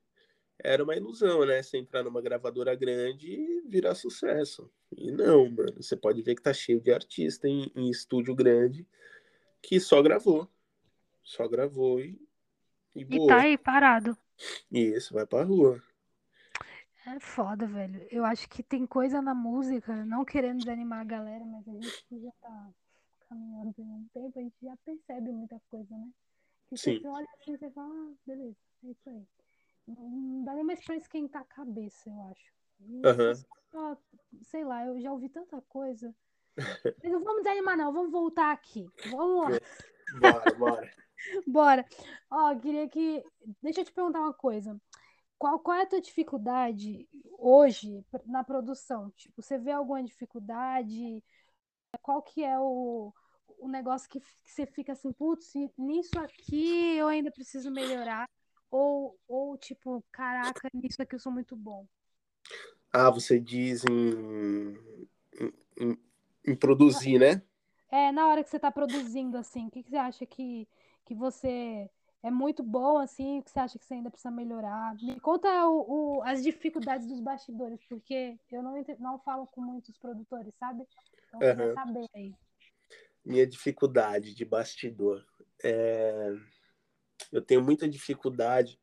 era 0.57 0.83
uma 0.83 0.95
ilusão, 0.95 1.45
né? 1.45 1.61
Você 1.61 1.77
entrar 1.77 2.03
numa 2.03 2.23
gravadora 2.23 2.73
grande 2.73 3.31
e 3.31 3.61
virar 3.67 3.93
sucesso. 3.93 4.71
E 4.97 5.11
não, 5.11 5.47
mano. 5.47 5.75
Você 5.77 5.95
pode 5.95 6.23
ver 6.23 6.33
que 6.33 6.41
tá 6.41 6.53
cheio 6.53 6.81
de 6.81 6.91
artista 6.91 7.47
em, 7.47 7.71
em 7.75 7.87
estúdio 7.87 8.33
grande 8.33 8.87
que 9.61 9.79
só 9.79 10.01
gravou. 10.01 10.49
Só 11.25 11.47
gravou 11.47 11.99
e, 11.99 12.21
e 12.95 13.01
E 13.01 13.27
tá 13.27 13.41
aí 13.41 13.57
parado. 13.57 14.15
Isso, 14.71 15.13
vai 15.13 15.25
pra 15.25 15.43
rua. 15.43 15.81
É 17.07 17.19
foda, 17.19 17.65
velho. 17.65 18.07
Eu 18.11 18.23
acho 18.23 18.47
que 18.47 18.61
tem 18.61 18.85
coisa 18.85 19.21
na 19.21 19.33
música, 19.33 20.05
não 20.05 20.23
querendo 20.23 20.59
desanimar 20.59 21.01
a 21.01 21.03
galera, 21.03 21.43
mas 21.43 21.67
a 21.67 21.71
gente 21.71 22.05
que 22.07 22.21
já 22.21 22.31
tá 22.41 22.69
caminhando 23.27 23.73
por 23.73 23.83
um 23.83 24.07
tempo, 24.13 24.39
a 24.39 24.41
gente 24.41 24.55
já 24.61 24.77
percebe 24.77 25.31
muita 25.31 25.59
coisa, 25.69 25.97
né? 25.97 26.09
Que 26.67 26.77
Sim. 26.77 26.99
você 26.99 27.07
olha 27.07 27.27
assim 27.35 27.53
e 27.53 27.57
você 27.57 27.69
fala, 27.71 27.93
ah, 27.93 28.13
beleza, 28.25 28.57
é 28.83 28.87
isso 28.87 29.09
aí. 29.09 29.27
Não, 29.87 30.43
dá 30.43 30.53
nem 30.53 30.63
mais 30.63 30.83
pra 30.83 30.95
esquentar 30.95 31.41
a 31.41 31.45
cabeça, 31.45 32.09
eu 32.09 32.21
acho. 32.21 33.45
Só- 33.71 33.97
sei 34.41 34.63
lá, 34.63 34.85
eu 34.85 34.99
já 34.99 35.11
ouvi 35.11 35.29
tanta 35.29 35.61
coisa. 35.61 36.13
Mas 36.55 37.11
não 37.11 37.23
vamos 37.23 37.43
desanimar, 37.43 37.77
não, 37.77 37.91
vamos 37.91 38.11
voltar 38.11 38.51
aqui. 38.51 38.87
Vamos 39.05 39.43
lá. 39.43 39.49
Bora, 40.19 40.53
bora. 40.55 41.04
Bora. 41.47 41.85
Ó, 42.29 42.55
queria 42.59 42.87
que. 42.89 43.23
Deixa 43.61 43.81
eu 43.81 43.85
te 43.85 43.91
perguntar 43.93 44.19
uma 44.19 44.33
coisa. 44.33 44.79
Qual, 45.37 45.59
qual 45.59 45.77
é 45.77 45.83
a 45.83 45.87
tua 45.87 46.01
dificuldade 46.01 47.07
hoje 47.39 48.05
na 48.25 48.43
produção? 48.43 49.11
Tipo, 49.11 49.41
você 49.41 49.57
vê 49.57 49.71
alguma 49.71 50.03
dificuldade? 50.03 51.23
Qual 52.01 52.21
que 52.23 52.43
é 52.43 52.59
o, 52.59 53.13
o 53.59 53.67
negócio 53.67 54.09
que, 54.09 54.19
que 54.21 54.51
você 54.51 54.65
fica 54.65 54.93
assim, 54.93 55.11
putz, 55.13 55.53
nisso 55.77 56.19
aqui 56.19 56.97
eu 56.97 57.07
ainda 57.07 57.31
preciso 57.31 57.71
melhorar? 57.71 58.29
Ou, 58.71 59.17
ou 59.27 59.57
tipo, 59.57 60.03
caraca, 60.11 60.69
nisso 60.73 61.01
aqui 61.01 61.15
eu 61.15 61.19
sou 61.19 61.31
muito 61.31 61.55
bom. 61.55 61.87
Ah, 62.91 63.09
você 63.09 63.39
diz 63.39 63.83
em, 63.85 64.77
em, 65.79 65.97
em- 66.47 66.55
produzir, 66.55 67.19
né? 67.19 67.41
É, 67.91 68.11
na 68.11 68.27
hora 68.27 68.43
que 68.43 68.49
você 68.49 68.59
tá 68.59 68.71
produzindo, 68.71 69.37
assim, 69.37 69.67
o 69.67 69.71
que, 69.71 69.83
que 69.83 69.89
você 69.89 69.97
acha 69.97 70.25
que, 70.25 70.67
que 71.05 71.13
você 71.15 71.89
é 72.23 72.31
muito 72.31 72.63
bom, 72.63 72.97
assim, 72.97 73.39
o 73.39 73.43
que 73.43 73.51
você 73.51 73.59
acha 73.59 73.77
que 73.77 73.85
você 73.85 73.93
ainda 73.93 74.09
precisa 74.09 74.31
melhorar? 74.31 74.95
Me 75.01 75.19
conta 75.19 75.47
o, 75.69 76.17
o- 76.17 76.23
as 76.23 76.41
dificuldades 76.43 77.07
dos 77.07 77.19
bastidores, 77.19 77.79
porque 77.87 78.37
eu 78.51 78.63
não, 78.63 78.83
não 78.99 79.19
falo 79.19 79.45
com 79.47 79.61
muitos 79.61 79.95
produtores, 79.97 80.53
sabe? 80.55 80.87
Então, 81.27 81.39
queria 81.39 81.53
Aham. 81.65 81.73
saber 81.75 82.09
aí. 82.15 82.33
Minha 83.23 83.45
dificuldade 83.47 84.33
de 84.33 84.43
bastidor. 84.45 85.23
É... 85.63 86.31
Eu 87.31 87.41
tenho 87.41 87.61
muita 87.63 87.87
dificuldade 87.87 88.79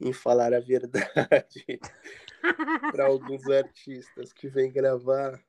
em 0.00 0.12
falar 0.12 0.52
a 0.54 0.60
verdade 0.60 1.64
para 2.90 3.04
alguns 3.06 3.48
artistas 3.48 4.32
que 4.32 4.48
vêm 4.48 4.72
gravar. 4.72 5.42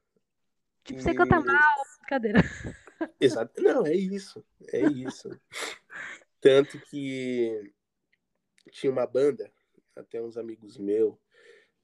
Tipo, 0.84 1.02
você 1.02 1.14
canta 1.14 1.36
e- 1.40 1.44
mal, 1.46 1.84
brincadeira. 2.00 2.40
Exato. 3.20 3.62
Não, 3.62 3.86
é 3.86 3.94
isso. 3.94 4.46
É 4.72 4.82
isso. 4.82 5.30
Tanto 6.44 6.78
que 6.78 7.74
tinha 8.70 8.92
uma 8.92 9.08
banda, 9.08 9.50
até 9.96 10.22
uns 10.22 10.36
amigos 10.36 10.78
meus, 10.78 11.16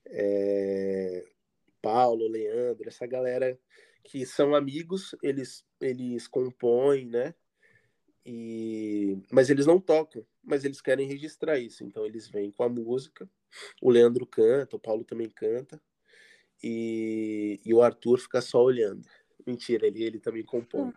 é, 0.06 1.26
Paulo, 1.82 2.28
Leandro, 2.28 2.90
essa 2.90 3.08
galera 3.08 3.58
que 4.04 4.26
são 4.26 4.54
amigos, 4.54 5.16
eles, 5.24 5.66
eles 5.80 6.28
compõem, 6.28 7.06
né? 7.06 7.34
E... 8.26 9.18
Mas 9.32 9.50
eles 9.50 9.66
não 9.66 9.80
tocam, 9.80 10.26
mas 10.44 10.66
eles 10.66 10.82
querem 10.82 11.08
registrar 11.08 11.58
isso. 11.58 11.86
Então 11.86 12.06
eles 12.06 12.28
vêm 12.28 12.52
com 12.52 12.64
a 12.64 12.70
música. 12.70 13.30
O 13.82 13.90
Leandro 13.90 14.26
canta, 14.26 14.76
o 14.76 14.80
Paulo 14.80 15.06
também 15.06 15.30
canta. 15.30 15.82
e, 16.62 17.62
e 17.64 17.74
o 17.74 17.82
Arthur 17.82 18.20
fica 18.20 18.42
só 18.42 18.62
olhando. 18.62 19.08
Mentira, 19.48 19.88
ele, 19.88 20.04
ele 20.04 20.20
também 20.20 20.44
compõe. 20.44 20.92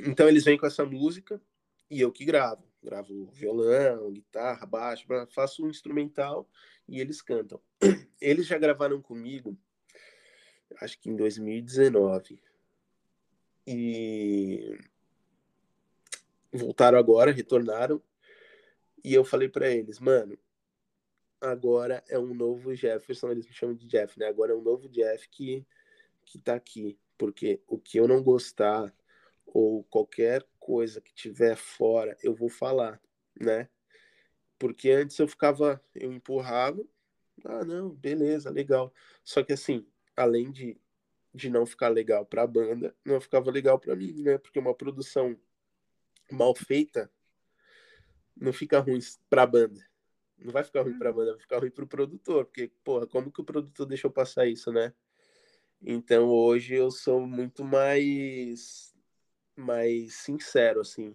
Então 0.00 0.28
eles 0.28 0.44
vêm 0.44 0.58
com 0.58 0.66
essa 0.66 0.84
música 0.84 1.40
e 1.90 2.00
eu 2.00 2.12
que 2.12 2.24
gravo. 2.24 2.66
Gravo 2.82 3.26
violão, 3.32 4.12
guitarra, 4.12 4.64
baixo, 4.64 5.06
faço 5.30 5.64
um 5.64 5.68
instrumental 5.68 6.48
e 6.86 7.00
eles 7.00 7.20
cantam. 7.20 7.60
Eles 8.20 8.46
já 8.46 8.58
gravaram 8.58 9.00
comigo, 9.00 9.56
acho 10.80 10.98
que 10.98 11.08
em 11.08 11.14
2019. 11.14 12.40
E 13.66 14.78
voltaram 16.52 16.98
agora, 16.98 17.30
retornaram. 17.30 18.02
E 19.04 19.14
eu 19.14 19.24
falei 19.24 19.48
para 19.48 19.70
eles, 19.70 20.00
mano, 20.00 20.36
agora 21.40 22.02
é 22.08 22.18
um 22.18 22.34
novo 22.34 22.74
Jefferson, 22.74 23.30
eles 23.30 23.46
me 23.46 23.52
chamam 23.52 23.76
de 23.76 23.86
Jeff, 23.86 24.18
né? 24.18 24.26
Agora 24.26 24.52
é 24.52 24.56
um 24.56 24.62
novo 24.62 24.88
Jeff 24.88 25.28
que, 25.28 25.64
que 26.24 26.40
tá 26.40 26.54
aqui. 26.54 26.98
Porque 27.16 27.60
o 27.66 27.78
que 27.78 27.98
eu 27.98 28.08
não 28.08 28.22
gostar 28.22 28.92
ou 29.46 29.84
qualquer 29.84 30.46
coisa 30.68 31.00
que 31.00 31.14
tiver 31.14 31.56
fora, 31.56 32.14
eu 32.22 32.34
vou 32.34 32.50
falar, 32.50 33.00
né? 33.40 33.70
Porque 34.58 34.90
antes 34.90 35.18
eu 35.18 35.26
ficava, 35.26 35.82
eu 35.94 36.12
empurrava, 36.12 36.84
ah, 37.42 37.64
não, 37.64 37.88
beleza, 37.88 38.50
legal. 38.50 38.92
Só 39.24 39.42
que 39.42 39.54
assim, 39.54 39.86
além 40.14 40.52
de, 40.52 40.78
de 41.32 41.48
não 41.48 41.64
ficar 41.64 41.88
legal 41.88 42.26
para 42.26 42.42
a 42.42 42.46
banda, 42.46 42.94
não 43.02 43.18
ficava 43.18 43.50
legal 43.50 43.78
para 43.78 43.96
mim, 43.96 44.12
né? 44.22 44.36
Porque 44.36 44.58
uma 44.58 44.74
produção 44.74 45.40
mal 46.30 46.54
feita 46.54 47.10
não 48.36 48.52
fica 48.52 48.78
ruim 48.78 48.98
para 49.30 49.44
a 49.44 49.46
banda. 49.46 49.80
Não 50.36 50.52
vai 50.52 50.64
ficar 50.64 50.82
ruim 50.82 50.98
para 50.98 51.08
a 51.08 51.12
banda, 51.14 51.32
vai 51.32 51.40
ficar 51.40 51.60
ruim 51.60 51.70
para 51.70 51.84
o 51.84 51.88
produtor, 51.88 52.44
porque, 52.44 52.70
porra, 52.84 53.06
como 53.06 53.32
que 53.32 53.40
o 53.40 53.44
produtor 53.44 53.86
deixou 53.86 54.10
passar 54.10 54.46
isso, 54.46 54.70
né? 54.70 54.92
Então 55.80 56.28
hoje 56.28 56.74
eu 56.74 56.90
sou 56.90 57.26
muito 57.26 57.64
mais 57.64 58.97
mais 59.58 60.14
sincero 60.14 60.80
assim. 60.80 61.14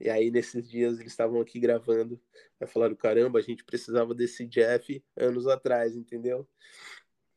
E 0.00 0.10
aí 0.10 0.30
nesses 0.30 0.68
dias 0.68 0.98
eles 0.98 1.12
estavam 1.12 1.40
aqui 1.40 1.60
gravando, 1.60 2.20
aí 2.60 2.66
falaram 2.66 2.94
caramba, 2.96 3.38
a 3.38 3.42
gente 3.42 3.64
precisava 3.64 4.14
desse 4.14 4.46
Jeff 4.46 5.02
anos 5.16 5.46
atrás, 5.46 5.94
entendeu? 5.96 6.46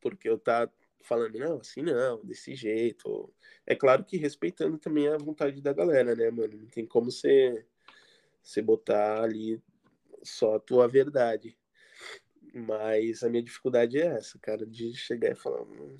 Porque 0.01 0.29
eu 0.29 0.37
tá 0.37 0.69
falando 1.01 1.37
não, 1.37 1.57
assim 1.59 1.81
não, 1.81 2.23
desse 2.23 2.55
jeito. 2.55 3.33
É 3.65 3.75
claro 3.75 4.03
que 4.03 4.17
respeitando 4.17 4.77
também 4.77 5.07
a 5.07 5.17
vontade 5.17 5.61
da 5.61 5.73
galera, 5.73 6.15
né, 6.15 6.29
mano? 6.31 6.57
Não 6.57 6.67
tem 6.67 6.85
como 6.85 7.11
você 7.11 7.65
você 8.41 8.61
botar 8.61 9.23
ali 9.23 9.61
só 10.23 10.55
a 10.55 10.59
tua 10.59 10.87
verdade. 10.87 11.57
Mas 12.53 13.23
a 13.23 13.29
minha 13.29 13.43
dificuldade 13.43 13.99
é 13.99 14.05
essa, 14.05 14.39
cara, 14.39 14.65
de 14.65 14.93
chegar 14.95 15.31
e 15.31 15.35
falar, 15.35 15.63
hum, 15.63 15.97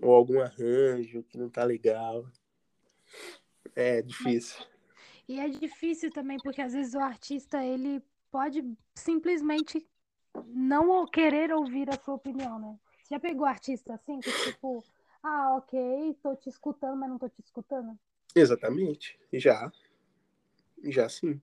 ou 0.00 0.12
algum 0.12 0.40
arranjo 0.40 1.22
que 1.24 1.38
não 1.38 1.48
tá 1.48 1.64
legal. 1.64 2.30
É 3.74 4.02
difícil. 4.02 4.64
E 5.28 5.40
é 5.40 5.48
difícil 5.48 6.10
também, 6.12 6.38
porque 6.38 6.60
às 6.60 6.72
vezes 6.72 6.94
o 6.94 7.00
artista, 7.00 7.64
ele 7.64 8.02
pode 8.30 8.64
simplesmente 8.94 9.86
não 10.46 11.06
querer 11.06 11.52
ouvir 11.52 11.88
a 11.88 11.98
sua 11.98 12.14
opinião, 12.14 12.58
né? 12.58 12.78
Já 13.10 13.18
pegou 13.20 13.46
artista 13.46 13.94
assim, 13.94 14.20
que 14.20 14.30
tipo, 14.44 14.84
ah, 15.22 15.56
ok, 15.56 16.16
tô 16.22 16.34
te 16.36 16.48
escutando, 16.48 16.96
mas 16.98 17.08
não 17.08 17.18
tô 17.18 17.28
te 17.28 17.40
escutando? 17.40 17.98
Exatamente, 18.34 19.18
já. 19.32 19.72
Já 20.84 21.08
sim. 21.08 21.40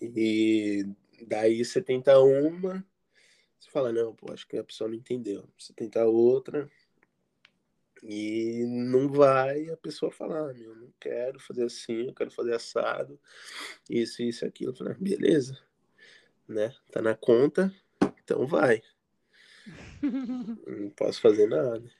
E 0.00 0.84
daí 1.26 1.64
você 1.64 1.82
tenta 1.82 2.18
uma, 2.20 2.84
você 3.58 3.70
fala, 3.70 3.92
não, 3.92 4.14
pô, 4.14 4.32
acho 4.32 4.46
que 4.46 4.56
a 4.56 4.64
pessoa 4.64 4.88
não 4.88 4.96
entendeu. 4.96 5.48
Você 5.58 5.72
tenta 5.72 6.04
outra, 6.06 6.70
e 8.02 8.64
não 8.66 9.08
vai 9.08 9.68
a 9.70 9.76
pessoa 9.76 10.10
falar, 10.10 10.54
meu, 10.54 10.74
não 10.74 10.92
quero 11.00 11.40
fazer 11.40 11.64
assim, 11.64 12.06
eu 12.06 12.14
quero 12.14 12.30
fazer 12.30 12.54
assado, 12.54 13.18
isso, 13.88 14.22
isso, 14.22 14.44
aquilo. 14.44 14.74
falei, 14.74 14.94
ah, 14.94 14.96
beleza, 15.00 15.58
né? 16.46 16.74
Tá 16.90 17.02
na 17.02 17.14
conta, 17.14 17.72
então 18.22 18.46
vai. 18.46 18.82
não 20.66 20.90
posso 20.90 21.20
fazer 21.20 21.46
nada. 21.48 21.90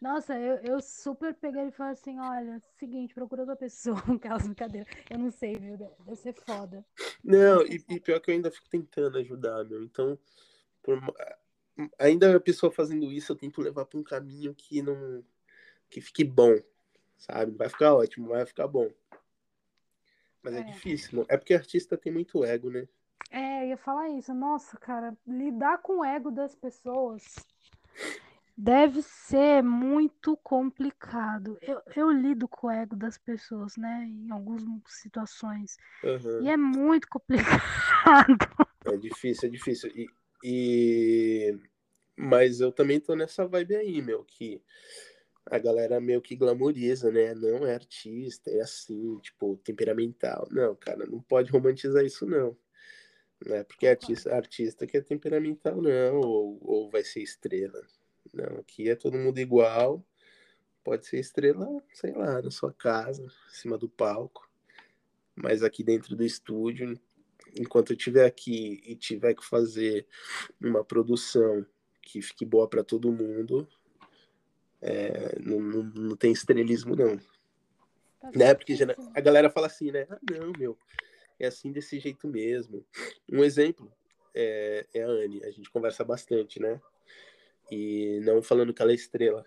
Nossa, 0.00 0.38
eu, 0.38 0.56
eu 0.56 0.80
super 0.82 1.34
peguei 1.34 1.68
e 1.68 1.72
falei 1.72 1.94
assim, 1.94 2.18
olha, 2.18 2.60
seguinte, 2.78 3.14
procura 3.14 3.42
outra 3.42 3.56
pessoa, 3.56 3.96
aquelas 4.14 4.42
brincadeiras. 4.42 4.88
Eu 5.08 5.18
não 5.18 5.30
sei, 5.30 5.56
viu? 5.56 5.76
Deve 5.78 6.16
ser 6.16 6.34
foda. 6.34 6.84
Não, 7.24 7.62
e, 7.62 7.82
e 7.88 8.00
pior 8.00 8.20
que 8.20 8.30
eu 8.30 8.34
ainda 8.34 8.50
fico 8.50 8.68
tentando 8.68 9.16
ajudar, 9.18 9.64
meu. 9.64 9.82
Então, 9.82 10.18
por, 10.82 11.00
ainda 11.98 12.36
a 12.36 12.40
pessoa 12.40 12.70
fazendo 12.70 13.10
isso, 13.10 13.32
eu 13.32 13.36
tento 13.36 13.60
levar 13.62 13.86
para 13.86 13.98
um 13.98 14.02
caminho 14.02 14.54
que 14.54 14.82
não 14.82 15.24
que 15.90 16.00
fique 16.00 16.24
bom, 16.24 16.58
sabe? 17.16 17.52
Vai 17.52 17.68
ficar 17.68 17.94
ótimo, 17.94 18.28
vai 18.28 18.44
ficar 18.46 18.66
bom. 18.66 18.90
Mas 20.42 20.54
é, 20.54 20.60
é 20.60 20.62
difícil, 20.62 21.24
é 21.28 21.36
porque 21.36 21.54
artista 21.54 21.96
tem 21.96 22.12
muito 22.12 22.44
ego, 22.44 22.70
né? 22.70 22.86
É, 23.30 23.64
eu 23.64 23.68
ia 23.70 23.76
falar 23.76 24.08
isso. 24.10 24.32
Nossa, 24.32 24.76
cara, 24.76 25.16
lidar 25.26 25.78
com 25.78 25.98
o 25.98 26.04
ego 26.04 26.30
das 26.30 26.54
pessoas 26.54 27.22
deve 28.56 29.02
ser 29.02 29.62
muito 29.62 30.36
complicado. 30.38 31.58
Eu, 31.60 31.82
eu 31.94 32.10
lido 32.10 32.48
com 32.48 32.68
o 32.68 32.70
ego 32.70 32.96
das 32.96 33.18
pessoas, 33.18 33.76
né? 33.76 34.06
Em 34.08 34.30
algumas 34.30 34.80
situações. 34.86 35.76
Uhum. 36.02 36.42
E 36.42 36.48
é 36.48 36.56
muito 36.56 37.08
complicado. 37.08 38.48
É 38.84 38.96
difícil, 38.96 39.48
é 39.48 39.52
difícil. 39.52 39.90
E, 39.94 40.06
e... 40.42 41.58
Mas 42.16 42.60
eu 42.60 42.72
também 42.72 42.98
tô 42.98 43.14
nessa 43.14 43.46
vibe 43.46 43.76
aí, 43.76 44.00
meu, 44.00 44.24
que 44.24 44.62
a 45.50 45.58
galera 45.58 46.00
meio 46.00 46.20
que 46.20 46.34
glamoriza, 46.34 47.10
né? 47.10 47.34
Não 47.34 47.66
é 47.66 47.74
artista, 47.74 48.50
é 48.50 48.60
assim, 48.60 49.18
tipo, 49.20 49.56
temperamental. 49.58 50.48
Não, 50.50 50.74
cara, 50.74 51.06
não 51.06 51.20
pode 51.20 51.50
romantizar 51.50 52.04
isso, 52.04 52.26
não. 52.26 52.56
Não 53.44 53.56
é 53.56 53.64
porque 53.64 53.86
é 53.86 53.90
artista, 53.90 54.34
artista 54.34 54.86
que 54.86 54.96
é 54.96 55.00
temperamental, 55.00 55.80
não, 55.80 56.20
ou, 56.20 56.58
ou 56.62 56.90
vai 56.90 57.04
ser 57.04 57.22
estrela. 57.22 57.80
Não, 58.32 58.58
aqui 58.58 58.88
é 58.88 58.96
todo 58.96 59.18
mundo 59.18 59.38
igual. 59.38 60.04
Pode 60.82 61.06
ser 61.06 61.18
estrela, 61.18 61.66
sei 61.92 62.12
lá, 62.12 62.40
na 62.42 62.50
sua 62.50 62.72
casa, 62.72 63.24
em 63.24 63.54
cima 63.54 63.78
do 63.78 63.88
palco. 63.88 64.48
Mas 65.34 65.62
aqui 65.62 65.84
dentro 65.84 66.16
do 66.16 66.24
estúdio, 66.24 66.98
enquanto 67.54 67.90
eu 67.90 67.96
estiver 67.96 68.26
aqui 68.26 68.80
e 68.84 68.96
tiver 68.96 69.34
que 69.34 69.44
fazer 69.44 70.06
uma 70.60 70.84
produção 70.84 71.64
que 72.02 72.22
fique 72.22 72.44
boa 72.44 72.68
para 72.68 72.84
todo 72.84 73.12
mundo, 73.12 73.68
é, 74.86 75.40
não, 75.40 75.58
não, 75.60 75.82
não, 75.82 76.16
tem 76.16 76.30
estrelismo, 76.30 76.94
não. 76.94 77.18
Tá 78.20 78.30
né? 78.32 78.54
Porque 78.54 78.76
já, 78.76 78.86
a 79.14 79.20
galera 79.20 79.50
fala 79.50 79.66
assim, 79.66 79.90
né? 79.90 80.06
Ah, 80.08 80.18
não, 80.30 80.52
meu, 80.56 80.78
é 81.40 81.48
assim 81.48 81.72
desse 81.72 81.98
jeito 81.98 82.28
mesmo. 82.28 82.86
Um 83.30 83.42
exemplo 83.42 83.92
é, 84.32 84.86
é 84.94 85.02
a 85.02 85.08
Anne, 85.08 85.42
a 85.42 85.50
gente 85.50 85.68
conversa 85.70 86.04
bastante, 86.04 86.60
né? 86.60 86.80
E 87.68 88.20
não 88.22 88.40
falando 88.40 88.72
que 88.72 88.80
ela 88.80 88.92
é 88.92 88.94
estrela, 88.94 89.44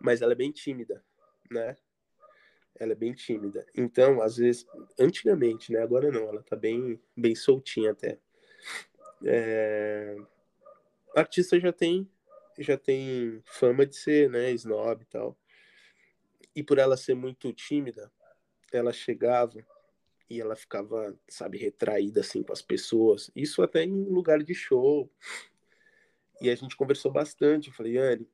mas 0.00 0.22
ela 0.22 0.32
é 0.32 0.36
bem 0.36 0.50
tímida, 0.50 1.04
né? 1.50 1.76
Ela 2.74 2.92
é 2.92 2.94
bem 2.94 3.12
tímida. 3.12 3.66
Então, 3.76 4.22
às 4.22 4.38
vezes, 4.38 4.66
antigamente, 4.98 5.70
né? 5.70 5.82
Agora 5.82 6.10
não, 6.10 6.26
ela 6.26 6.42
tá 6.42 6.56
bem, 6.56 6.98
bem 7.14 7.34
soltinha 7.34 7.90
até. 7.90 8.18
É... 9.26 10.16
Artista 11.14 11.60
já 11.60 11.70
tem 11.70 12.08
já 12.62 12.76
tem 12.76 13.42
fama 13.44 13.86
de 13.86 13.96
ser, 13.96 14.30
né, 14.30 14.50
snob 14.52 15.02
e 15.02 15.06
tal. 15.06 15.38
E 16.54 16.62
por 16.62 16.78
ela 16.78 16.96
ser 16.96 17.14
muito 17.14 17.52
tímida, 17.52 18.10
ela 18.72 18.92
chegava 18.92 19.64
e 20.28 20.40
ela 20.40 20.54
ficava, 20.54 21.18
sabe, 21.28 21.58
retraída 21.58 22.20
assim 22.20 22.42
com 22.42 22.52
as 22.52 22.62
pessoas. 22.62 23.30
Isso 23.34 23.62
até 23.62 23.82
em 23.82 24.04
lugar 24.04 24.42
de 24.42 24.54
show. 24.54 25.10
E 26.40 26.48
a 26.48 26.54
gente 26.54 26.76
conversou 26.76 27.10
bastante. 27.10 27.68
Eu 27.68 27.74
falei, 27.74 27.98
Anne, 27.98 28.28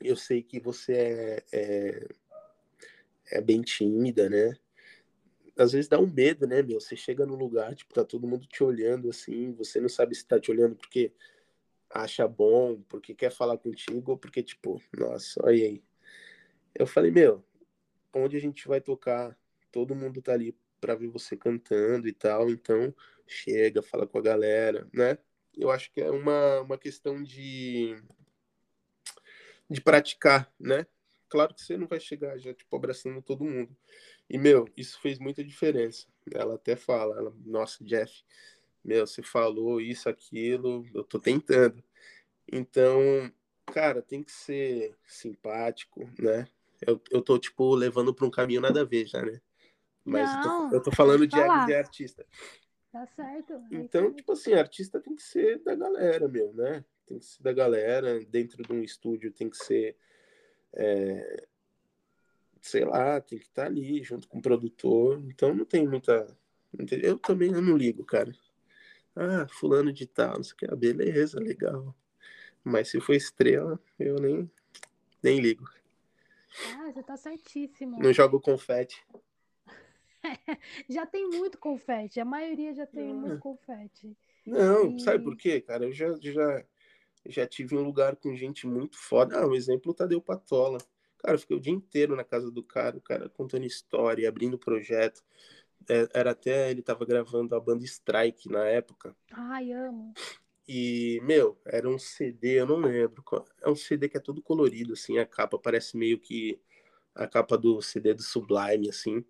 eu 0.00 0.16
sei 0.16 0.42
que 0.42 0.60
você 0.60 0.92
é, 0.92 1.44
é, 1.52 2.08
é, 3.32 3.40
bem 3.40 3.62
tímida, 3.62 4.30
né? 4.30 4.56
Às 5.56 5.72
vezes 5.72 5.88
dá 5.88 5.98
um 5.98 6.06
medo, 6.06 6.46
né, 6.46 6.62
meu? 6.62 6.80
Você 6.80 6.96
chega 6.96 7.26
no 7.26 7.34
lugar, 7.34 7.74
tipo, 7.74 7.92
tá 7.92 8.04
todo 8.04 8.26
mundo 8.26 8.46
te 8.46 8.62
olhando 8.64 9.10
assim, 9.10 9.52
você 9.52 9.80
não 9.80 9.88
sabe 9.88 10.14
se 10.14 10.24
tá 10.24 10.40
te 10.40 10.50
olhando 10.50 10.76
porque 10.76 11.12
acha 11.92 12.26
bom, 12.26 12.82
porque 12.88 13.14
quer 13.14 13.30
falar 13.30 13.58
contigo, 13.58 14.12
ou 14.12 14.18
porque, 14.18 14.42
tipo, 14.42 14.80
nossa, 14.98 15.40
olha 15.44 15.64
aí. 15.64 15.82
Eu 16.74 16.86
falei, 16.86 17.10
meu, 17.10 17.44
onde 18.14 18.36
a 18.36 18.40
gente 18.40 18.66
vai 18.66 18.80
tocar, 18.80 19.36
todo 19.70 19.94
mundo 19.94 20.22
tá 20.22 20.32
ali 20.32 20.56
pra 20.80 20.94
ver 20.94 21.08
você 21.08 21.36
cantando 21.36 22.08
e 22.08 22.12
tal, 22.12 22.50
então 22.50 22.94
chega, 23.26 23.82
fala 23.82 24.06
com 24.06 24.18
a 24.18 24.22
galera, 24.22 24.88
né? 24.92 25.18
Eu 25.56 25.70
acho 25.70 25.92
que 25.92 26.00
é 26.00 26.10
uma, 26.10 26.60
uma 26.62 26.78
questão 26.78 27.22
de, 27.22 27.96
de 29.68 29.80
praticar, 29.80 30.52
né? 30.58 30.86
Claro 31.28 31.54
que 31.54 31.62
você 31.62 31.76
não 31.76 31.86
vai 31.86 32.00
chegar 32.00 32.36
já, 32.38 32.52
tipo, 32.52 32.74
abraçando 32.76 33.22
todo 33.22 33.44
mundo. 33.44 33.74
E, 34.28 34.38
meu, 34.38 34.68
isso 34.76 35.00
fez 35.00 35.18
muita 35.18 35.44
diferença. 35.44 36.06
Ela 36.30 36.54
até 36.54 36.76
fala, 36.76 37.16
ela, 37.16 37.34
nossa, 37.44 37.82
Jeff, 37.84 38.24
meu, 38.84 39.06
você 39.06 39.22
falou 39.22 39.80
isso, 39.80 40.08
aquilo, 40.08 40.84
eu 40.94 41.04
tô 41.04 41.18
tentando. 41.18 41.82
Então, 42.50 43.32
Cara, 43.66 44.02
tem 44.02 44.22
que 44.22 44.32
ser 44.32 44.94
simpático, 45.06 46.08
né? 46.18 46.46
Eu, 46.86 47.00
eu 47.10 47.22
tô, 47.22 47.38
tipo, 47.38 47.74
levando 47.74 48.12
pra 48.12 48.26
um 48.26 48.30
caminho 48.30 48.60
nada 48.60 48.82
a 48.82 48.84
ver 48.84 49.06
já, 49.06 49.22
né? 49.22 49.40
Mas 50.04 50.30
eu 50.34 50.40
Não, 50.40 50.70
tô, 50.70 50.76
eu 50.76 50.82
tô 50.82 50.90
falando 50.90 51.26
de 51.26 51.36
de 51.36 51.74
artista. 51.74 52.26
Tá 52.90 53.06
certo. 53.06 53.52
é 53.54 53.60
Então, 53.70 54.12
tipo 54.12 54.32
assim, 54.32 54.52
artista 54.52 55.00
tem 55.00 55.14
que 55.14 55.22
ser 55.22 55.58
da 55.60 55.74
galera, 55.74 56.28
meu, 56.28 56.52
né? 56.52 56.84
Tem 57.06 57.18
que 57.18 57.24
ser 57.24 57.42
da 57.42 57.52
galera, 57.52 58.22
dentro 58.26 58.62
de 58.62 58.72
um 58.72 58.82
estúdio 58.82 59.32
tem 59.32 59.48
que 59.48 59.56
ser, 59.56 59.96
é, 60.74 61.46
sei 62.60 62.84
lá, 62.84 63.20
tem 63.20 63.38
que 63.38 63.46
estar 63.46 63.66
ali 63.66 64.02
junto 64.02 64.28
com 64.28 64.38
o 64.38 64.42
produtor. 64.42 65.22
Então 65.28 65.54
não 65.54 65.64
tem 65.64 65.88
muita. 65.88 66.26
Eu 67.02 67.18
também 67.18 67.52
eu 67.52 67.62
não 67.62 67.76
ligo, 67.76 68.04
cara. 68.04 68.32
Ah, 69.14 69.46
fulano 69.48 69.92
de 69.92 70.06
tal, 70.06 70.36
não 70.36 70.42
sei 70.44 70.54
o 70.54 70.56
que. 70.56 70.66
Ah, 70.66 70.76
beleza, 70.76 71.38
legal. 71.38 71.94
Mas 72.64 72.88
se 72.88 73.00
for 73.00 73.14
estrela, 73.14 73.78
eu 73.98 74.16
nem, 74.16 74.50
nem 75.22 75.40
ligo. 75.40 75.68
Ah, 76.74 76.90
você 76.92 77.02
tá 77.02 77.16
certíssimo. 77.16 77.98
Não 78.00 78.12
jogo 78.12 78.40
confete. 78.40 79.04
Já 80.88 81.04
tem 81.06 81.28
muito 81.28 81.58
confete. 81.58 82.20
A 82.20 82.24
maioria 82.24 82.72
já 82.74 82.86
tem 82.86 83.10
Ah. 83.10 83.14
muito 83.14 83.38
confete. 83.40 84.16
Não, 84.46 84.96
E- 84.96 85.00
sabe 85.00 85.22
por 85.24 85.36
quê, 85.36 85.60
cara? 85.60 85.84
Eu 85.84 85.92
já, 85.92 86.14
já, 86.20 86.64
já 87.26 87.46
tive 87.46 87.76
um 87.76 87.82
lugar 87.82 88.16
com 88.16 88.34
gente 88.34 88.66
muito 88.66 88.96
foda. 88.98 89.38
Ah, 89.40 89.46
um 89.46 89.54
exemplo, 89.54 89.90
o 89.92 89.94
Tadeu 89.94 90.20
Patola. 90.20 90.78
Cara, 91.18 91.34
eu 91.34 91.38
fiquei 91.38 91.56
o 91.56 91.60
dia 91.60 91.72
inteiro 91.72 92.16
na 92.16 92.24
casa 92.24 92.50
do 92.50 92.62
cara, 92.62 92.96
o 92.96 93.00
cara 93.00 93.28
contando 93.28 93.64
história, 93.64 94.28
abrindo 94.28 94.58
projeto. 94.58 95.22
É, 95.88 96.08
Era 96.12 96.32
até, 96.32 96.70
ele 96.70 96.82
tava 96.82 97.04
gravando 97.04 97.54
a 97.54 97.60
banda 97.60 97.84
Strike 97.84 98.48
na 98.48 98.64
época. 98.64 99.16
Ai, 99.32 99.72
amo. 99.72 100.12
E, 100.66 101.20
meu, 101.24 101.60
era 101.64 101.88
um 101.88 101.98
CD, 101.98 102.60
eu 102.60 102.66
não 102.66 102.76
lembro. 102.76 103.24
É 103.60 103.68
um 103.68 103.74
CD 103.74 104.08
que 104.08 104.16
é 104.16 104.20
todo 104.20 104.42
colorido, 104.42 104.92
assim, 104.92 105.18
a 105.18 105.26
capa 105.26 105.58
parece 105.58 105.96
meio 105.96 106.18
que 106.18 106.60
a 107.14 107.26
capa 107.26 107.58
do 107.58 107.82
CD 107.82 108.14
do 108.14 108.22
Sublime, 108.22 108.88
assim. 108.88 109.24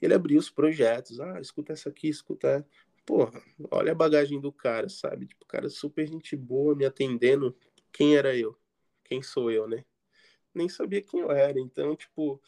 Ele 0.00 0.14
abriu 0.14 0.38
os 0.38 0.50
projetos. 0.50 1.20
Ah, 1.20 1.40
escuta 1.40 1.72
essa 1.72 1.88
aqui, 1.88 2.08
escuta. 2.08 2.66
Porra, 3.04 3.42
olha 3.70 3.92
a 3.92 3.94
bagagem 3.94 4.40
do 4.40 4.50
cara, 4.50 4.88
sabe? 4.88 5.26
Tipo, 5.26 5.44
cara 5.46 5.68
super 5.68 6.06
gente 6.06 6.34
boa, 6.36 6.74
me 6.74 6.84
atendendo. 6.84 7.54
Quem 7.92 8.16
era 8.16 8.34
eu? 8.34 8.56
Quem 9.04 9.22
sou 9.22 9.50
eu, 9.50 9.68
né? 9.68 9.84
Nem 10.54 10.68
sabia 10.68 11.02
quem 11.02 11.20
eu 11.20 11.30
era. 11.30 11.60
Então, 11.60 11.94
tipo, 11.94 12.40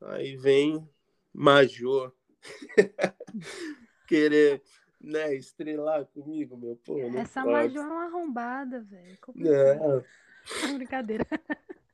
aí 0.00 0.36
vem 0.36 0.88
Major 1.32 2.14
querer, 4.06 4.62
né, 5.00 5.34
estrelar 5.34 6.06
comigo, 6.06 6.56
meu. 6.56 6.76
Pô, 6.76 6.96
não 6.98 7.20
Essa 7.20 7.42
pode. 7.42 7.52
Major 7.52 7.84
é 7.84 7.86
uma 7.86 8.04
arrombada, 8.06 8.80
velho. 8.82 9.18
Complicado. 9.20 9.80
Não, 9.80 10.04
Brincadeira. 10.78 11.26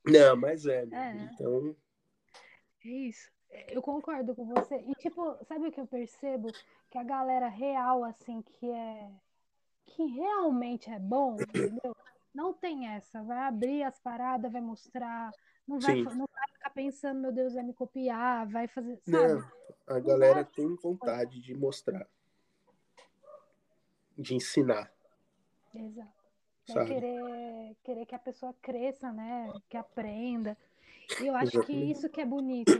não, 0.04 0.36
mas 0.36 0.66
é. 0.66 0.86
É. 0.90 1.12
Então, 1.32 1.74
É 2.84 2.88
isso. 2.88 3.30
Eu 3.68 3.82
concordo 3.82 4.34
com 4.34 4.46
você. 4.46 4.76
E, 4.76 4.94
tipo, 4.94 5.36
sabe 5.44 5.68
o 5.68 5.72
que 5.72 5.80
eu 5.80 5.86
percebo? 5.86 6.48
Que 6.90 6.98
a 6.98 7.04
galera 7.04 7.48
real, 7.48 8.04
assim, 8.04 8.42
que 8.42 8.70
é. 8.70 9.10
Que 9.84 10.04
realmente 10.06 10.88
é 10.90 10.98
bom, 10.98 11.36
entendeu? 11.40 11.94
Não 12.34 12.54
tem 12.54 12.88
essa. 12.88 13.22
Vai 13.22 13.38
abrir 13.38 13.82
as 13.82 13.98
paradas, 14.00 14.50
vai 14.50 14.60
mostrar. 14.60 15.30
Não 15.68 15.78
vai, 15.78 15.96
Sim. 15.96 16.04
não 16.04 16.26
vai 16.32 16.51
pensando, 16.72 17.20
meu 17.20 17.32
Deus, 17.32 17.54
vai 17.54 17.62
me 17.62 17.72
copiar, 17.72 18.46
vai 18.48 18.68
fazer. 18.68 18.98
Sabe? 19.08 19.34
não, 19.34 19.50
a 19.86 20.00
galera 20.00 20.42
dá. 20.42 20.50
tem 20.50 20.74
vontade 20.76 21.40
de 21.40 21.54
mostrar, 21.54 22.06
de 24.16 24.34
ensinar, 24.34 24.92
Exato. 25.74 26.12
É 26.68 26.84
querer, 26.84 27.76
querer 27.82 28.06
que 28.06 28.14
a 28.14 28.18
pessoa 28.18 28.54
cresça, 28.62 29.10
né? 29.12 29.52
Que 29.68 29.76
aprenda. 29.76 30.56
E 31.20 31.26
eu 31.26 31.34
acho 31.34 31.60
que 31.62 31.72
isso 31.72 32.08
que 32.08 32.20
é 32.20 32.24
bonito. 32.24 32.72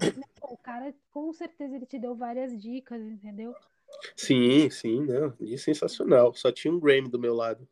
O 0.42 0.56
cara, 0.56 0.94
com 1.10 1.32
certeza, 1.32 1.74
ele 1.74 1.86
te 1.86 1.98
deu 1.98 2.14
várias 2.14 2.56
dicas, 2.60 3.00
entendeu? 3.00 3.54
Sim, 4.16 4.70
sim, 4.70 5.04
não, 5.04 5.34
e 5.40 5.58
sensacional. 5.58 6.32
Só 6.34 6.52
tinha 6.52 6.72
um 6.72 6.78
Grammy 6.78 7.08
do 7.08 7.18
meu 7.18 7.34
lado. 7.34 7.66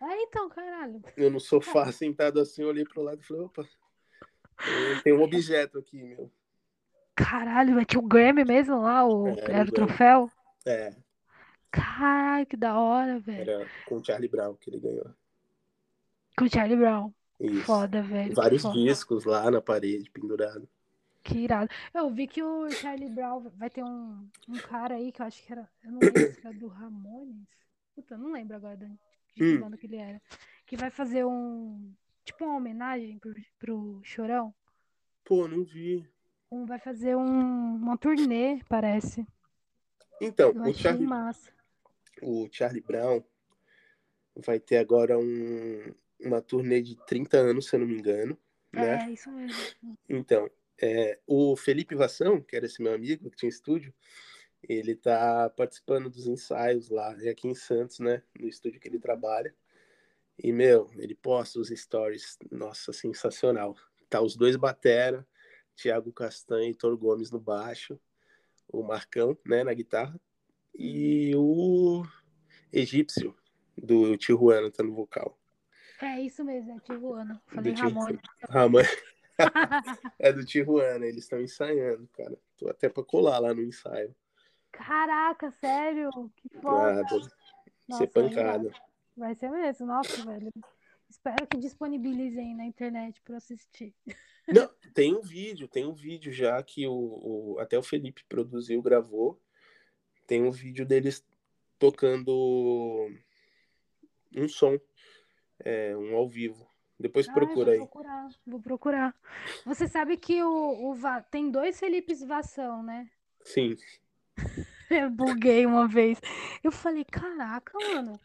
É, 0.00 0.22
então, 0.22 0.48
caralho. 0.48 1.02
Eu 1.16 1.30
no 1.30 1.40
sofá, 1.40 1.90
sentado 1.90 2.38
assim, 2.38 2.62
eu 2.62 2.68
olhei 2.68 2.84
pro 2.84 3.02
lado 3.02 3.20
e 3.20 3.24
falei, 3.24 3.42
opa, 3.44 3.66
tem- 5.02 5.12
um 5.12 5.22
objeto 5.22 5.78
aqui, 5.78 6.02
meu. 6.02 6.30
Caralho, 7.14 7.84
tinha 7.84 8.00
o 8.00 8.06
Grammy 8.06 8.44
mesmo 8.44 8.80
lá, 8.82 9.06
o, 9.06 9.28
É, 9.28 9.52
era 9.60 9.68
o 9.68 9.72
troféu? 9.72 10.30
É, 10.66 10.94
Caralho, 11.70 12.46
que 12.46 12.56
da 12.56 12.78
hora, 12.78 13.18
velho. 13.18 13.50
era 13.50 13.66
com 13.86 13.96
o 13.96 14.04
Charlie 14.04 14.28
Brown 14.28 14.54
que 14.54 14.70
ele 14.70 14.80
ganhou. 14.80 15.10
Com 16.36 16.44
o 16.44 16.50
Charlie 16.50 16.76
Brown. 16.76 17.12
Isso. 17.40 17.62
Foda, 17.64 18.02
velho. 18.02 18.34
Vários 18.34 18.62
foda. 18.62 18.74
discos 18.74 19.24
lá 19.24 19.50
na 19.50 19.60
parede, 19.60 20.10
pendurado. 20.10 20.68
Que 21.22 21.38
irado. 21.38 21.68
Eu 21.92 22.08
vi 22.10 22.26
que 22.26 22.42
o 22.42 22.70
Charlie 22.70 23.10
Brown 23.10 23.50
vai 23.56 23.68
ter 23.68 23.82
um, 23.82 24.28
um 24.48 24.58
cara 24.58 24.94
aí 24.94 25.10
que 25.12 25.20
eu 25.20 25.26
acho 25.26 25.42
que 25.42 25.52
era. 25.52 25.68
Eu 25.84 25.92
não 25.92 25.98
lembro 25.98 26.32
se 26.32 26.40
era 26.46 26.54
do 26.54 26.68
Ramones. 26.68 27.46
Puta, 27.94 28.14
eu 28.14 28.18
não 28.18 28.32
lembro 28.32 28.56
agora 28.56 28.76
de 28.76 28.86
de 28.86 28.98
que 29.34 29.44
Hum. 29.44 29.60
banda 29.60 29.76
que 29.76 29.86
ele 29.86 29.96
era. 29.96 30.22
Que 30.64 30.76
vai 30.76 30.88
fazer 30.90 31.24
um. 31.26 31.92
Tipo 32.26 32.44
uma 32.44 32.56
homenagem 32.56 33.20
pro, 33.20 33.32
pro 33.56 34.00
Chorão. 34.02 34.52
Pô, 35.24 35.46
não 35.46 35.62
vi. 35.62 36.04
Um, 36.50 36.66
vai 36.66 36.80
fazer 36.80 37.16
um, 37.16 37.76
uma 37.76 37.96
turnê, 37.96 38.60
parece. 38.68 39.24
Então, 40.20 40.50
Eu 40.50 40.62
o 40.62 40.74
Charlie, 40.74 41.06
massa. 41.06 41.52
o 42.20 42.48
Charlie 42.50 42.82
Brown 42.82 43.22
vai 44.34 44.58
ter 44.58 44.78
agora 44.78 45.16
um, 45.16 45.94
uma 46.20 46.42
turnê 46.42 46.82
de 46.82 46.96
30 47.06 47.36
anos, 47.36 47.68
se 47.68 47.76
eu 47.76 47.80
não 47.80 47.86
me 47.86 47.96
engano, 47.96 48.36
né? 48.72 49.06
É, 49.06 49.10
isso 49.10 49.30
mesmo. 49.30 49.56
Então, 50.08 50.50
é, 50.82 51.20
o 51.28 51.54
Felipe 51.56 51.94
Vassão, 51.94 52.40
que 52.40 52.56
era 52.56 52.66
esse 52.66 52.82
meu 52.82 52.92
amigo 52.92 53.30
que 53.30 53.36
tinha 53.36 53.48
estúdio, 53.48 53.94
ele 54.68 54.96
tá 54.96 55.48
participando 55.50 56.10
dos 56.10 56.26
ensaios 56.26 56.90
lá 56.90 57.16
é 57.20 57.28
aqui 57.28 57.46
em 57.46 57.54
Santos, 57.54 58.00
né? 58.00 58.20
No 58.36 58.48
estúdio 58.48 58.80
que 58.80 58.88
ele 58.88 58.98
trabalha. 58.98 59.54
E, 60.38 60.52
meu, 60.52 60.90
ele 60.96 61.14
posta 61.14 61.58
os 61.58 61.68
stories. 61.68 62.38
Nossa, 62.50 62.92
sensacional. 62.92 63.74
Tá 64.08 64.20
os 64.20 64.36
dois 64.36 64.56
batera, 64.56 65.26
Thiago 65.76 66.12
Castanho 66.12 66.70
e 66.70 66.74
Thor 66.74 66.96
Gomes 66.96 67.30
no 67.30 67.40
baixo, 67.40 67.98
o 68.68 68.82
Marcão, 68.82 69.36
né, 69.44 69.64
na 69.64 69.74
guitarra, 69.74 70.18
e 70.74 71.32
o 71.36 72.04
Egípcio, 72.72 73.34
do 73.76 74.16
Tijuana, 74.16 74.70
tá 74.70 74.82
no 74.82 74.94
vocal. 74.94 75.38
É 76.00 76.20
isso 76.20 76.44
mesmo, 76.44 76.76
é 76.76 76.80
Tijuana. 76.80 77.42
Falei 77.46 77.72
Do 77.72 77.80
Ramones. 77.80 78.20
Ramon. 78.48 78.82
é 80.18 80.32
do 80.32 80.44
Tijuana, 80.44 81.06
eles 81.06 81.24
estão 81.24 81.40
ensaiando, 81.40 82.08
cara. 82.12 82.36
Tô 82.56 82.68
até 82.68 82.88
pra 82.88 83.02
colar 83.02 83.38
lá 83.38 83.54
no 83.54 83.62
ensaio. 83.62 84.14
Caraca, 84.72 85.50
sério? 85.52 86.10
Que 86.36 86.48
foda. 86.60 87.06
ser 87.08 87.30
Nossa, 87.88 88.04
é 88.04 88.06
pancada. 88.06 88.70
Vai 89.16 89.34
ser 89.34 89.50
mesmo, 89.50 89.86
nossa, 89.86 90.24
velho. 90.24 90.52
Espero 91.08 91.46
que 91.46 91.56
disponibilizem 91.56 92.54
na 92.54 92.64
internet 92.66 93.20
pra 93.22 93.34
eu 93.34 93.38
assistir. 93.38 93.94
Não, 94.48 94.68
tem 94.92 95.14
um 95.14 95.20
vídeo, 95.22 95.66
tem 95.68 95.86
um 95.86 95.94
vídeo 95.94 96.32
já 96.32 96.62
que 96.62 96.86
o, 96.86 96.92
o- 97.54 97.58
até 97.58 97.78
o 97.78 97.82
Felipe 97.82 98.24
produziu, 98.28 98.82
gravou. 98.82 99.40
Tem 100.26 100.42
um 100.42 100.50
vídeo 100.50 100.84
deles 100.84 101.24
tocando 101.78 103.08
um 104.36 104.48
som, 104.48 104.78
é, 105.60 105.96
um 105.96 106.14
ao 106.16 106.28
vivo. 106.28 106.68
Depois 106.98 107.28
Ah, 107.28 107.32
procura 107.32 107.72
eu 107.72 107.78
vou 107.78 107.84
aí. 107.84 107.88
procurar, 107.90 108.28
vou 108.46 108.60
procurar. 108.60 109.14
Você 109.64 109.86
sabe 109.88 110.16
que 110.16 110.42
o, 110.42 110.90
o 110.90 110.94
Va- 110.94 111.22
tem 111.22 111.50
dois 111.50 111.78
Felipes 111.78 112.22
Vação, 112.22 112.82
né? 112.82 113.10
Sim, 113.42 113.76
Eu 114.90 115.10
buguei 115.10 115.66
uma 115.66 115.88
vez. 115.88 116.20
Eu 116.62 116.70
falei, 116.70 117.04
caraca, 117.04 117.76
mano. 117.92 118.20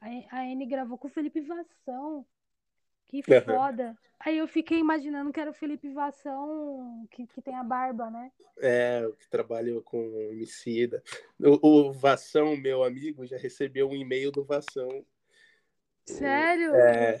A, 0.00 0.36
a 0.36 0.40
Anne 0.42 0.66
gravou 0.66 0.98
com 0.98 1.08
o 1.08 1.10
Felipe 1.10 1.40
Vação. 1.40 2.26
Que 3.06 3.22
Aham. 3.30 3.44
foda. 3.44 3.98
Aí 4.20 4.38
eu 4.38 4.46
fiquei 4.46 4.78
imaginando 4.78 5.32
que 5.32 5.40
era 5.40 5.50
o 5.50 5.54
Felipe 5.54 5.88
Vação 5.90 7.06
que, 7.10 7.26
que 7.26 7.42
tem 7.42 7.54
a 7.56 7.64
barba, 7.64 8.10
né? 8.10 8.30
é, 8.62 9.04
o 9.06 9.12
que 9.14 9.28
trabalha 9.28 9.80
com 9.82 10.30
homicida. 10.30 11.02
O, 11.38 11.88
o 11.88 11.92
Vação, 11.92 12.56
meu 12.56 12.84
amigo, 12.84 13.26
já 13.26 13.36
recebeu 13.36 13.88
um 13.88 13.96
e-mail 13.96 14.30
do 14.30 14.44
Vação. 14.44 15.04
Sério? 16.06 16.74
É, 16.76 17.20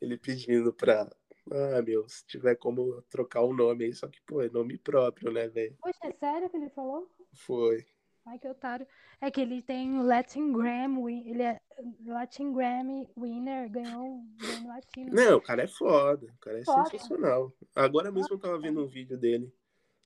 ele 0.00 0.18
pedindo 0.18 0.72
pra. 0.72 1.08
Ah, 1.52 1.82
meu, 1.82 2.08
se 2.08 2.24
tiver 2.26 2.56
como 2.56 3.02
trocar 3.02 3.42
o 3.42 3.54
nome 3.54 3.84
aí, 3.84 3.94
só 3.94 4.08
que, 4.08 4.20
pô, 4.22 4.42
é 4.42 4.48
nome 4.48 4.76
próprio, 4.78 5.32
né, 5.32 5.48
velho? 5.48 5.76
Poxa, 5.80 5.98
é 6.04 6.12
sério 6.12 6.50
que 6.50 6.56
ele 6.56 6.70
falou? 6.70 7.10
Foi. 7.32 7.86
Ai, 8.30 8.38
que 8.38 8.48
otário. 8.48 8.86
É 9.20 9.30
que 9.30 9.40
ele 9.40 9.60
tem 9.60 9.98
o 9.98 10.02
Latin 10.02 10.52
Grammy, 10.52 11.28
ele 11.28 11.42
é 11.42 11.60
Latin 12.06 12.52
Grammy 12.52 13.08
winner, 13.16 13.68
ganhou 13.68 14.04
um 14.06 14.36
Grammy 14.38 14.66
Latino. 14.68 15.10
Não, 15.12 15.36
o 15.38 15.42
cara 15.42 15.62
é 15.64 15.66
foda, 15.66 16.26
o 16.26 16.38
cara 16.40 16.60
é 16.60 16.64
Foda. 16.64 16.88
sensacional. 16.90 17.52
Agora 17.74 18.12
mesmo 18.12 18.34
eu 18.34 18.38
tava 18.38 18.58
vendo 18.58 18.82
um 18.82 18.86
vídeo 18.86 19.18
dele, 19.18 19.52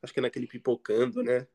acho 0.02 0.12
que 0.12 0.20
é 0.20 0.22
naquele 0.22 0.46
Pipocando, 0.46 1.22
né? 1.22 1.46